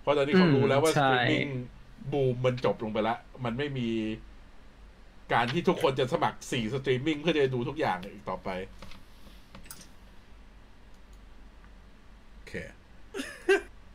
[0.00, 1.46] เพราะตอนนี้เขารู้แล้วว่าอืสมตใช่ streaming
[2.12, 3.88] boom มันจบลงไปแล้วมันไม่มี
[5.32, 8.48] การที่ทุกคนจะสมัครสี่สตรีมมิ่งเพื่อจะดูทุกอย่างอีกต่อไป
[12.32, 12.52] โอเค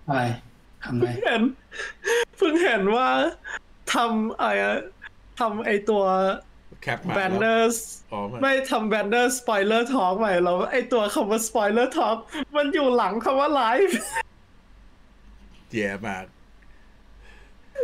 [0.07, 0.21] อะไร
[0.83, 1.43] ทำไงเห็น
[2.37, 3.09] เพิ่งเห็นว่า
[3.93, 4.77] ทำอะไรอะ
[5.39, 6.03] ทำไอตัว
[6.81, 12.17] แคปมา banner อ๋อมันไม่ทำ banner spoiler talk ใหม่แล้วไอตัวคำว่า spoiler talk
[12.55, 13.97] มันอยู่หลังคำว่าไลฟ์
[15.73, 16.25] แย่มาก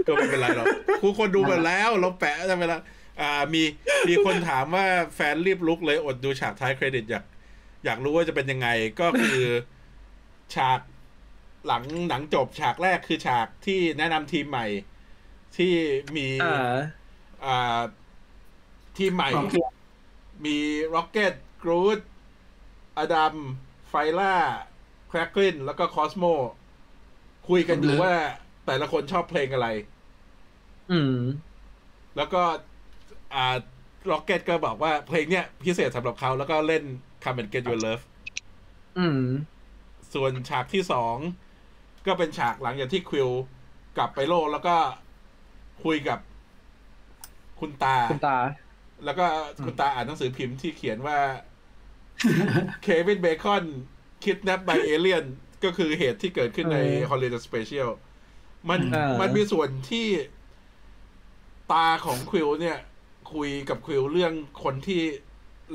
[0.07, 0.67] ก็ไม่เป็นไรหรอก
[1.01, 2.81] คูคนดูมาแล้ว เราแปะจะไปแล้ว
[3.21, 3.63] อ่ามี
[4.07, 4.85] มีคนถามว่า
[5.15, 7.25] แฟนรีบลุกเลยอดดูฉากท้ายเครดิตอยาก
[7.85, 8.67] อยากรู้ว่าจะเป็นยังไง
[8.99, 9.45] ก็คือ
[10.55, 10.79] ฉาก
[11.67, 14.67] หลังหนังจบฉากแรกคือฉากที่แนะนำทีมใหม่
[15.57, 15.73] ที่
[16.15, 16.75] มีอ่า
[17.45, 17.79] อ่า
[18.97, 19.71] ทีมใหม่ Rocket
[20.45, 20.57] มี
[20.93, 21.33] ร็อกเก็ต
[21.63, 21.99] กรูด
[22.97, 23.35] อดัม
[23.89, 24.35] ไฟล่า
[25.07, 26.25] แครกลินแล้วก็คอสโม
[27.49, 28.13] คุยกันอยู่ว่า
[28.65, 29.67] แต่ละคนชอบเพลงอะไร
[30.91, 31.17] อืม
[32.17, 32.41] แล้วก็
[33.35, 33.45] อ่า
[34.11, 36.83] ร็อกเก็ตก็บอกว่าเพลงเนี้ยพิเศษสำหรับเขาแล้วก็เล่น
[37.23, 38.03] Come and Get Your Love
[38.99, 39.21] อืม
[40.13, 41.15] ส่วนฉากที่สอง
[42.07, 43.29] ก็เป็นฉากหลังจากที่ควิล
[43.97, 44.75] กลับไปโลกแล้วก็
[45.83, 46.19] คุยกับ
[47.59, 48.37] คุณตา คุณตา
[49.05, 49.25] แล้วก็
[49.65, 51.17] คุณตาอ่านหนังสือพิมพ์ที่เขียนว่า
[52.83, 53.63] เควินเบคอน
[54.23, 55.25] คิดนับ by เอเลียน
[55.63, 57.89] ก็คือเหตุที่เกิดขึ้นในเออ Holiday Special
[58.69, 60.07] มันเออมันมีส่วนที่
[61.71, 62.77] ตาของควิลเนี่ย
[63.33, 64.33] คุยกับควิลเรื่อง
[64.63, 65.01] คนที่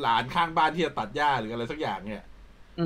[0.00, 2.24] หลานข้างบ้านที่จะตัดหญ้าหรืออะไรสักอย่างเนี่ย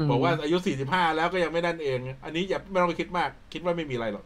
[0.00, 4.24] มบอกว่าอายุ45แล้วก็ยังไม่นั่นเอง อันนี้อย่าไม่ต้องไปคิดมาก คิดว่าไม่มีอะไรหรอก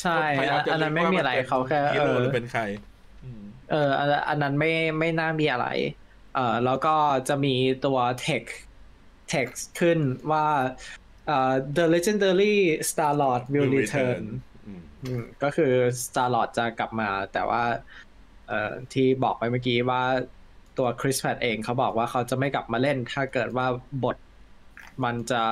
[0.00, 2.62] ใช่พยายามจะอันนั้นไม่มีอะไรลิงก์เขาว่าแค่มันป็นฮีเอโร่อหรือเป็นใคร
[3.24, 5.66] อืมเอออันอันนั้นไม่ไม่น่ามีอะไร
[6.34, 6.94] เออแล้วก็
[7.28, 7.54] จะมี
[7.84, 8.54] ตัว text
[9.32, 9.98] text ขึ้น
[10.32, 10.46] ว่า
[11.26, 12.56] เอ่อ the legendary
[12.90, 14.22] Star Lord will Will return return
[14.66, 15.72] อืมอืมก็คือ
[16.04, 18.09] Star Lord จะกลับมา แต่ว่าเอ่อ
[18.92, 20.02] ที่บอกไปเมื่อกี้ว่า
[20.78, 23.66] ตัวคริสแพทเองเขาบอกว่าเขาจะไม่กลับมาเล่น ถ้าเกิดว่า
[24.04, 24.16] บท
[25.04, 25.42] มันจะ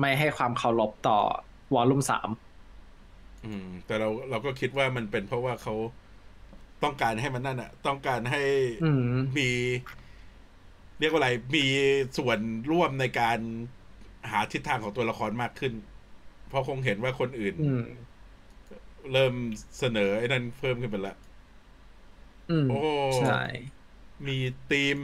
[0.00, 1.18] ไม่ให้ความเคารพต่อ
[1.74, 2.28] วอลลุ่มสาม
[3.44, 5.74] อืม แต่เราเราก็คิดว่ามันเป็นเพราะว่าเขา
[6.82, 8.42] ต้องการให้มันนั่นอะต้องการให้
[8.84, 9.50] อืมมี
[11.00, 11.66] เรียกว่าอะไร มี
[12.18, 12.38] ส่วน
[12.70, 13.38] ร่วมในการ
[14.30, 15.72] หาทิศทางของตัวละครมากขึ้น
[16.48, 17.84] เพราะคงเห็นว่าคนอื่นอืม
[19.12, 19.34] เริ่ม
[19.78, 21.16] เสนอไอ้นั่นเพิ่มขึ้นไปละ
[22.50, 22.78] อืมโอ้
[23.20, 23.40] ใช่
[24.26, 24.36] มี
[24.70, 24.98] ทีม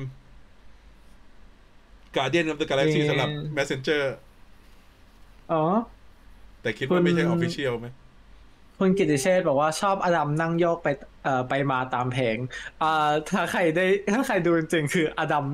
[2.16, 4.02] Guardian of the Galaxy มีสำหรับ Messenger
[5.52, 5.62] อ๋อ
[6.62, 7.86] แต่คิดว่าไม่ใช่คุณ Official ไหม
[8.78, 10.89] คุณกิติเชษฐ์บอกว่าชอบอดัมนั่งโยกไป
[11.24, 12.36] เอ่อไปมาตามเพลง
[12.82, 15.47] อ่าถ้าใครได้ถ้าใครดูจริงๆคืออดัม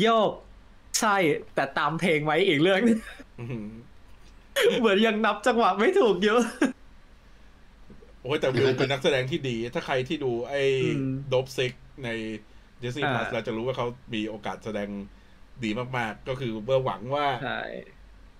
[0.00, 0.30] โยก
[1.00, 1.16] ใช่
[1.54, 2.98] แต่ตามเพลงไว้อีกเรื่องหนึ่ง
[3.38, 3.68] อื้อหือ
[4.78, 11.72] เหมือนยังนับจังหวะไม่ถูกอยู่โอ้ยแต่วิวเป็นนักแสดงที่ดี ถ้าใครที่ดูไอ้อืมโดบซิก
[12.04, 12.08] ใน
[12.82, 14.88] Disney อ่า Plus เราจะรู้ว่าเขามีโอกาสแสดง
[15.64, 17.62] ดีมากๆ ก็คือเพื่อหวังว่าใช่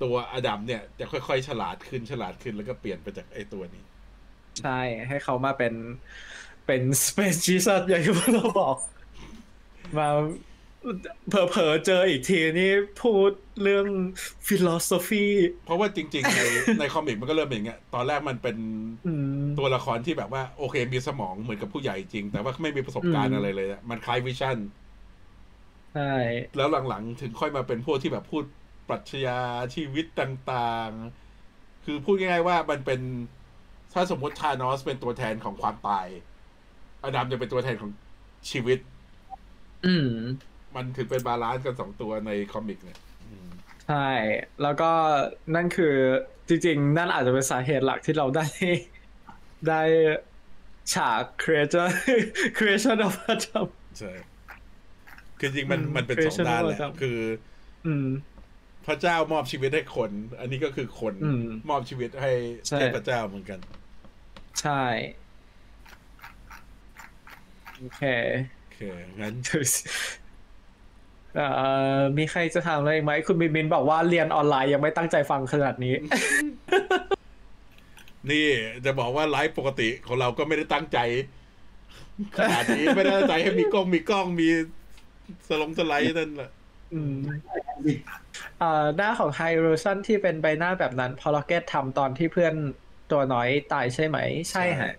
[0.02, 3.84] ตัวอดัมเนี่ยจะค่อยๆ ฉลาดขึ้นฉลาดขึ้นแล้วก็เปลี่ยนไปจากไอ้ตัวนี้
[4.62, 5.74] ใช่ให้เขามาเป็น
[6.66, 8.76] เป็น Space Jesus อย่างที่พวกเราบอก
[9.98, 10.08] มา
[11.28, 12.64] เผลอๆเจออีกทีนี่
[12.96, 13.86] พูดเรื่อง
[14.48, 15.16] philosophy
[15.62, 16.40] เพราะว่าจริง ๆ ใน
[16.78, 18.56] ในคอมิกมันก็เริ่มเป็นอย่างเงี้ยตอนแรกมันเป็น
[19.04, 24.56] อืมตัวละครที่แบบว่า โอเคมีสมองเหมือนกับผู้ใหญ่จริง แต่ว่าไม่มีประสบการอืณ์มอะไรเลยอะมันคล้ายวิชั่น
[25.92, 26.00] ใช่
[26.54, 28.44] แล้วหลังๆ ถึงค่อยมาเป็นพวกที่แบบพูด
[28.86, 29.32] ปรัชญา
[29.74, 30.58] ชีวิตต่า
[30.90, 33.00] งๆ คือพูดง่ายๆว่ามันเป็น
[33.92, 36.08] ถ้าสมมติทานอสเป็นตัวแทนของความตาย
[37.02, 37.90] อดัมจะเป็นตัวแทนของ
[38.50, 38.78] ชีวิต
[39.82, 40.04] อืม
[40.74, 43.48] มันถึงเป็น balance กันสองตัวใน comic เนี่ยอืม
[43.86, 44.08] ใช่
[44.62, 44.90] แล้วก็
[45.54, 45.94] นั่นคือ
[46.48, 48.46] จริงๆ นั่นอาจจะเป็นสาเหตุหลักที่เราได้
[49.68, 49.82] ได้
[50.92, 51.86] ฉาก creator
[52.56, 53.66] creation of Adam
[53.98, 54.12] ใช่
[55.38, 57.18] คือจริงๆมันอืมมันเป็นสอง Creation ด้านแหละ of Adam คือ
[57.86, 58.06] อืม
[58.86, 62.32] พระเจ้ามอบชีวิตให้คน อันนี้ก็คือคนอืมมอบชีวิตให้
[62.68, 63.58] ใช่เทพเจ้าเหมือนกัน
[64.60, 64.84] ใช่
[67.78, 68.02] โอเค
[68.58, 68.80] โอเค
[69.20, 69.64] งั้นเอ่อ
[72.18, 75.94] มีใครจะถามอะไรอีกไหมคุณบินบินบอกว่าเรียนออนไลน์ยังไม่ตั้งใจฟังขนาดนี้
[78.30, 78.48] นี่
[78.84, 80.98] จะบอกว่าไลฟ์ปกติของเราก็ไม่ได้ตั้งใจ
[82.36, 84.48] ขนาดนี้ไม่ได้ตั้งใจให้มีกล้องมีกล้องมี
[85.48, 86.50] สลงสไลด์นั่นแหละ
[86.94, 87.16] อืม
[88.58, 92.54] เอ่อหน้าของ High Evolutionary ที่เป็นใบหน้าแบบนั้นพอร็อกเก็ตทำตอนที่เพื่อน
[93.10, 94.18] ตัวน้อยตายใช่ไหม
[94.50, 94.92] ใช่ฮะ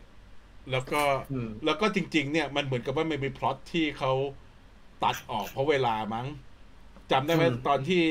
[0.72, 1.02] แล้วก็
[1.32, 4.11] อืมแล้วก็จริง ๆ เนี่ยมันเหมือนกับว่ามันมีพล็อตที่เขา
[5.04, 6.28] ตัดออกเพราะเวลามั้ง
[7.12, 8.04] จำได้ไหมอืมตอนที่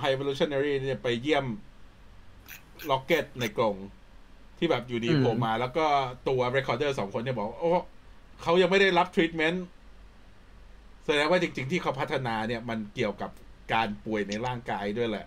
[0.00, 1.46] High Evolutionary เนี่ยไปเยี่ยม
[2.90, 3.76] ร็อกเก็ตในกรง
[4.58, 5.86] ที่แบบอยู่ดีโผล่มา แล้วก็
[6.28, 7.72] ตัว Recorder สองคนเนี่ยบอกว่าโอ้
[8.42, 9.66] เขายังไม่ได้รับทรีทเมนต์
[11.06, 13.30] แสดงว่าจริง ๆ ที่เขาพัฒนาเนี่ย มันเกี่ยวกับ
[13.72, 15.26] การป่วยในร่างกายด้วยแหละ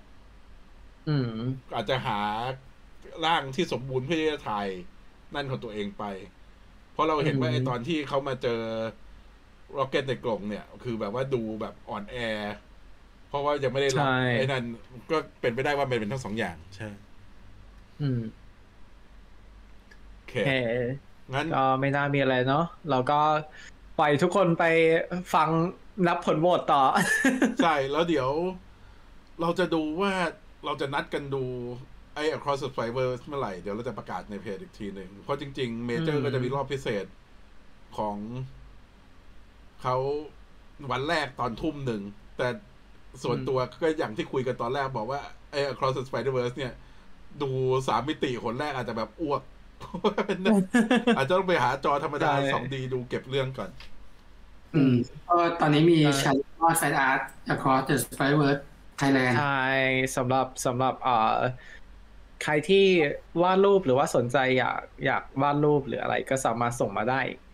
[1.08, 1.32] อืม
[1.76, 2.20] อาจจะหา
[3.26, 4.68] ร่างที่สมบูรณ์เพื่อที่จะถ่าย
[5.34, 6.04] นั่นของตัวเองไป
[6.92, 8.62] เพราะเราเห็นว่าอืมไอ้ตอนที่เขามาเจอ
[9.78, 12.16] ร็อกเก็ตในกล่องเนี่ย คือแบบว่าดูแบบอ่อนแอ
[13.30, 14.64] เพราะว่ายังไม่ได้รับใช่ ไอ้นั่น
[15.12, 16.90] ก็เป็นไปได้ว่ามันเป็นทั้งสองอย่าง ใช่
[18.02, 18.22] อืม
[20.16, 20.50] โอเคโอเค
[21.34, 23.20] งั้น ก็ไม่น่ามีอะไรเนาะเราก็
[24.00, 24.64] ปล่อยทุกคนไป
[25.34, 25.50] ฟัง
[26.08, 26.84] นับผลโหวตต่อ
[27.64, 28.30] ใช่ แล้วเดี๋ยว
[29.42, 30.12] เราจะดูว่า
[30.66, 31.44] เราจะนัดกันดู
[32.16, 37.06] ไอ้ Across the Fiber เมื่อไหร่ เดี๋ยวเราจะประกาศในเพจอีกทีหนึ่งเพราะจริง ๆ เมเจออืร์ม ก็จะมีรอบพิเศษ
[37.98, 38.18] ของ
[39.82, 39.96] เขา
[40.92, 42.02] วันแรกตอนทุ่มหนึ่ง
[42.38, 42.48] แต่
[43.24, 45.22] ส่วนตัวก็อย่างที่คุยกันตอนแรกบอกว่า
[45.52, 46.74] ไอ้ Across the Spider-Verse เนี่ย
[47.42, 47.50] ดู
[47.88, 49.42] สามมิติคนแรกอาจจะแบบอ้วก
[51.18, 53.70] อาจจะต้องไปหาจอธรรมดาใช่สองดีดูเก็บเรื่องก่อน
[54.76, 54.96] อืม
[55.28, 57.22] ก็ตอนนี้มีใช่ชาร์ลอตแฟนอาร์ต
[57.54, 58.62] across the Spider-Verse
[59.00, 59.68] Thailand ใช่
[60.18, 61.38] สำหรับสำหรับเอ่อ
[62.44, 62.86] ใครที่
[63.42, 67.47] วาดรูปหรือว่าสนใจอยากอยากวาดรูปหรืออะไรก็สามารถส่งมาได้อืม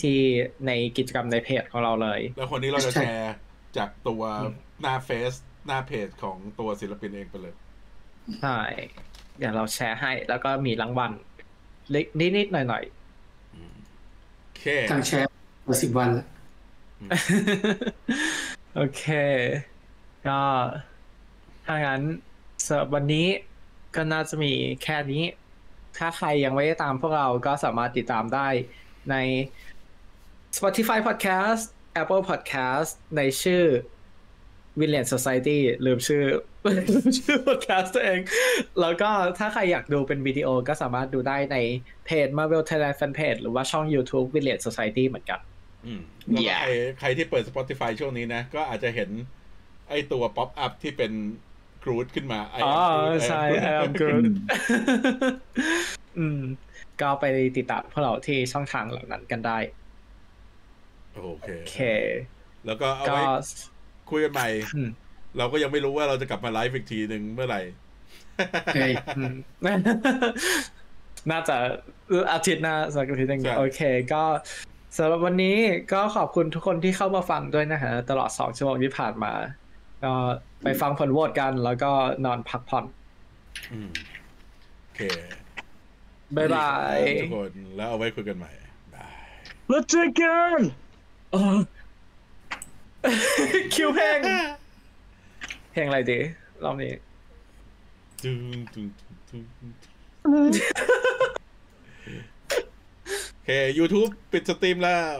[0.00, 0.18] ที่
[0.66, 3.34] ในกิจกรรมในเพจของเราเลย แล้วคนนี้เราจะใช่แชร์
[3.76, 5.32] จากตัวอืมหน้าเฟซ
[5.66, 7.54] หน้าเพจของตัวศิลปินเองไปเลย
[8.40, 8.58] ใช่
[9.38, 11.12] เดี๋ยวเราแชร์ให้แล้วก็มีรางวัล
[11.90, 12.06] เล็ก
[12.36, 12.84] นิดๆหน่อย
[14.42, 15.28] โอเคทางแชร์
[15.68, 19.04] มาสิบวันแล้วๆโอเค
[20.28, 20.40] ก็
[21.66, 22.02] ถ้างั้น
[22.66, 23.26] สำหรับวันนี้
[23.94, 24.52] ก็น่าจะมี
[24.82, 25.24] แค่นี้
[25.98, 28.48] ถ้าใครยังไม่ได้ตามพวกเราก็สามารถติดตามได้
[29.10, 29.16] ใน
[30.56, 31.64] Spotify Podcast
[32.00, 33.64] Apple Podcast ในชื่อ
[34.80, 36.24] v i l l a n Society ลืมชื่อ
[36.90, 38.20] ลืมชื่อ podcast ตัวเอง
[38.80, 41.56] แล้วก็ถ้าใครอยากดูเป็นวิดีโอก็สามารถดูได้ใน
[42.06, 45.40] เพจ Marvel Thailand Fanpage หรือว่าช่อง YouTube v i l l a n Society เหมือนกัน
[45.86, 46.00] อืม
[46.30, 46.70] แล้วก็ Yeah ใคร
[47.00, 49.10] ใครที่เปิด Spotify ช่วงนี้นะ ก็อาจจะเห็น
[49.88, 51.12] ไอตัวป๊อปอัพที่เป็น
[51.82, 54.24] กรูดขึ้นมา I am อ๋อ Groot, I am ใช่ Groot I am Groot
[56.18, 56.40] อืม
[57.00, 57.24] ก็ไป
[57.56, 59.58] ติดตามพวกเราที่ช่องทางเหล่านั้นกันได้
[61.24, 61.80] โอเคโอเค
[62.66, 63.22] แล้วก็เอาก็ไว้
[64.10, 64.88] คุยกันใหม่อืม
[65.38, 67.60] เราก็ยังไม่รู้ว่าเราจะกลับมาไลฟ์อีกทีหนึ่งเมื่อไหร่
[68.74, 69.34] เฮ้ยอืม
[71.30, 71.56] น่าจะ
[72.32, 73.80] อาทิตย์หน้าสักอาทิตย์หนึงใช่โอเค
[74.12, 74.22] ก็
[74.96, 75.56] สำหรับวันนี้
[75.92, 79.32] ก็ขอบคุณทุกคนที่เข้ามาฟังด้วยนะฮะ ตลอดสองชั่วโมงที่ผ่านมา
[80.04, 80.12] ก็
[80.62, 81.90] ไปฟังผลโหวตกัน แล้วก็
[82.24, 82.84] นอนพักผ่อน
[83.72, 83.90] อืม
[84.82, 85.00] โอเค
[86.36, 88.50] บ๊ายบายทุกคนแล้วเอาไว้คุยกันใหม่
[88.94, 89.18] บาย
[89.68, 90.85] แล้วเจอกันเออ
[93.74, 94.18] คิวเพลง
[95.72, 96.18] เพลงอะไรดี
[96.64, 96.92] รอบนี้
[98.22, 98.38] ตึง
[98.72, 98.86] ตึง
[99.28, 99.42] ตึง
[100.24, 100.28] โอ
[103.44, 103.48] เค
[103.78, 105.16] YouTube ปิดสตรีมแล้ว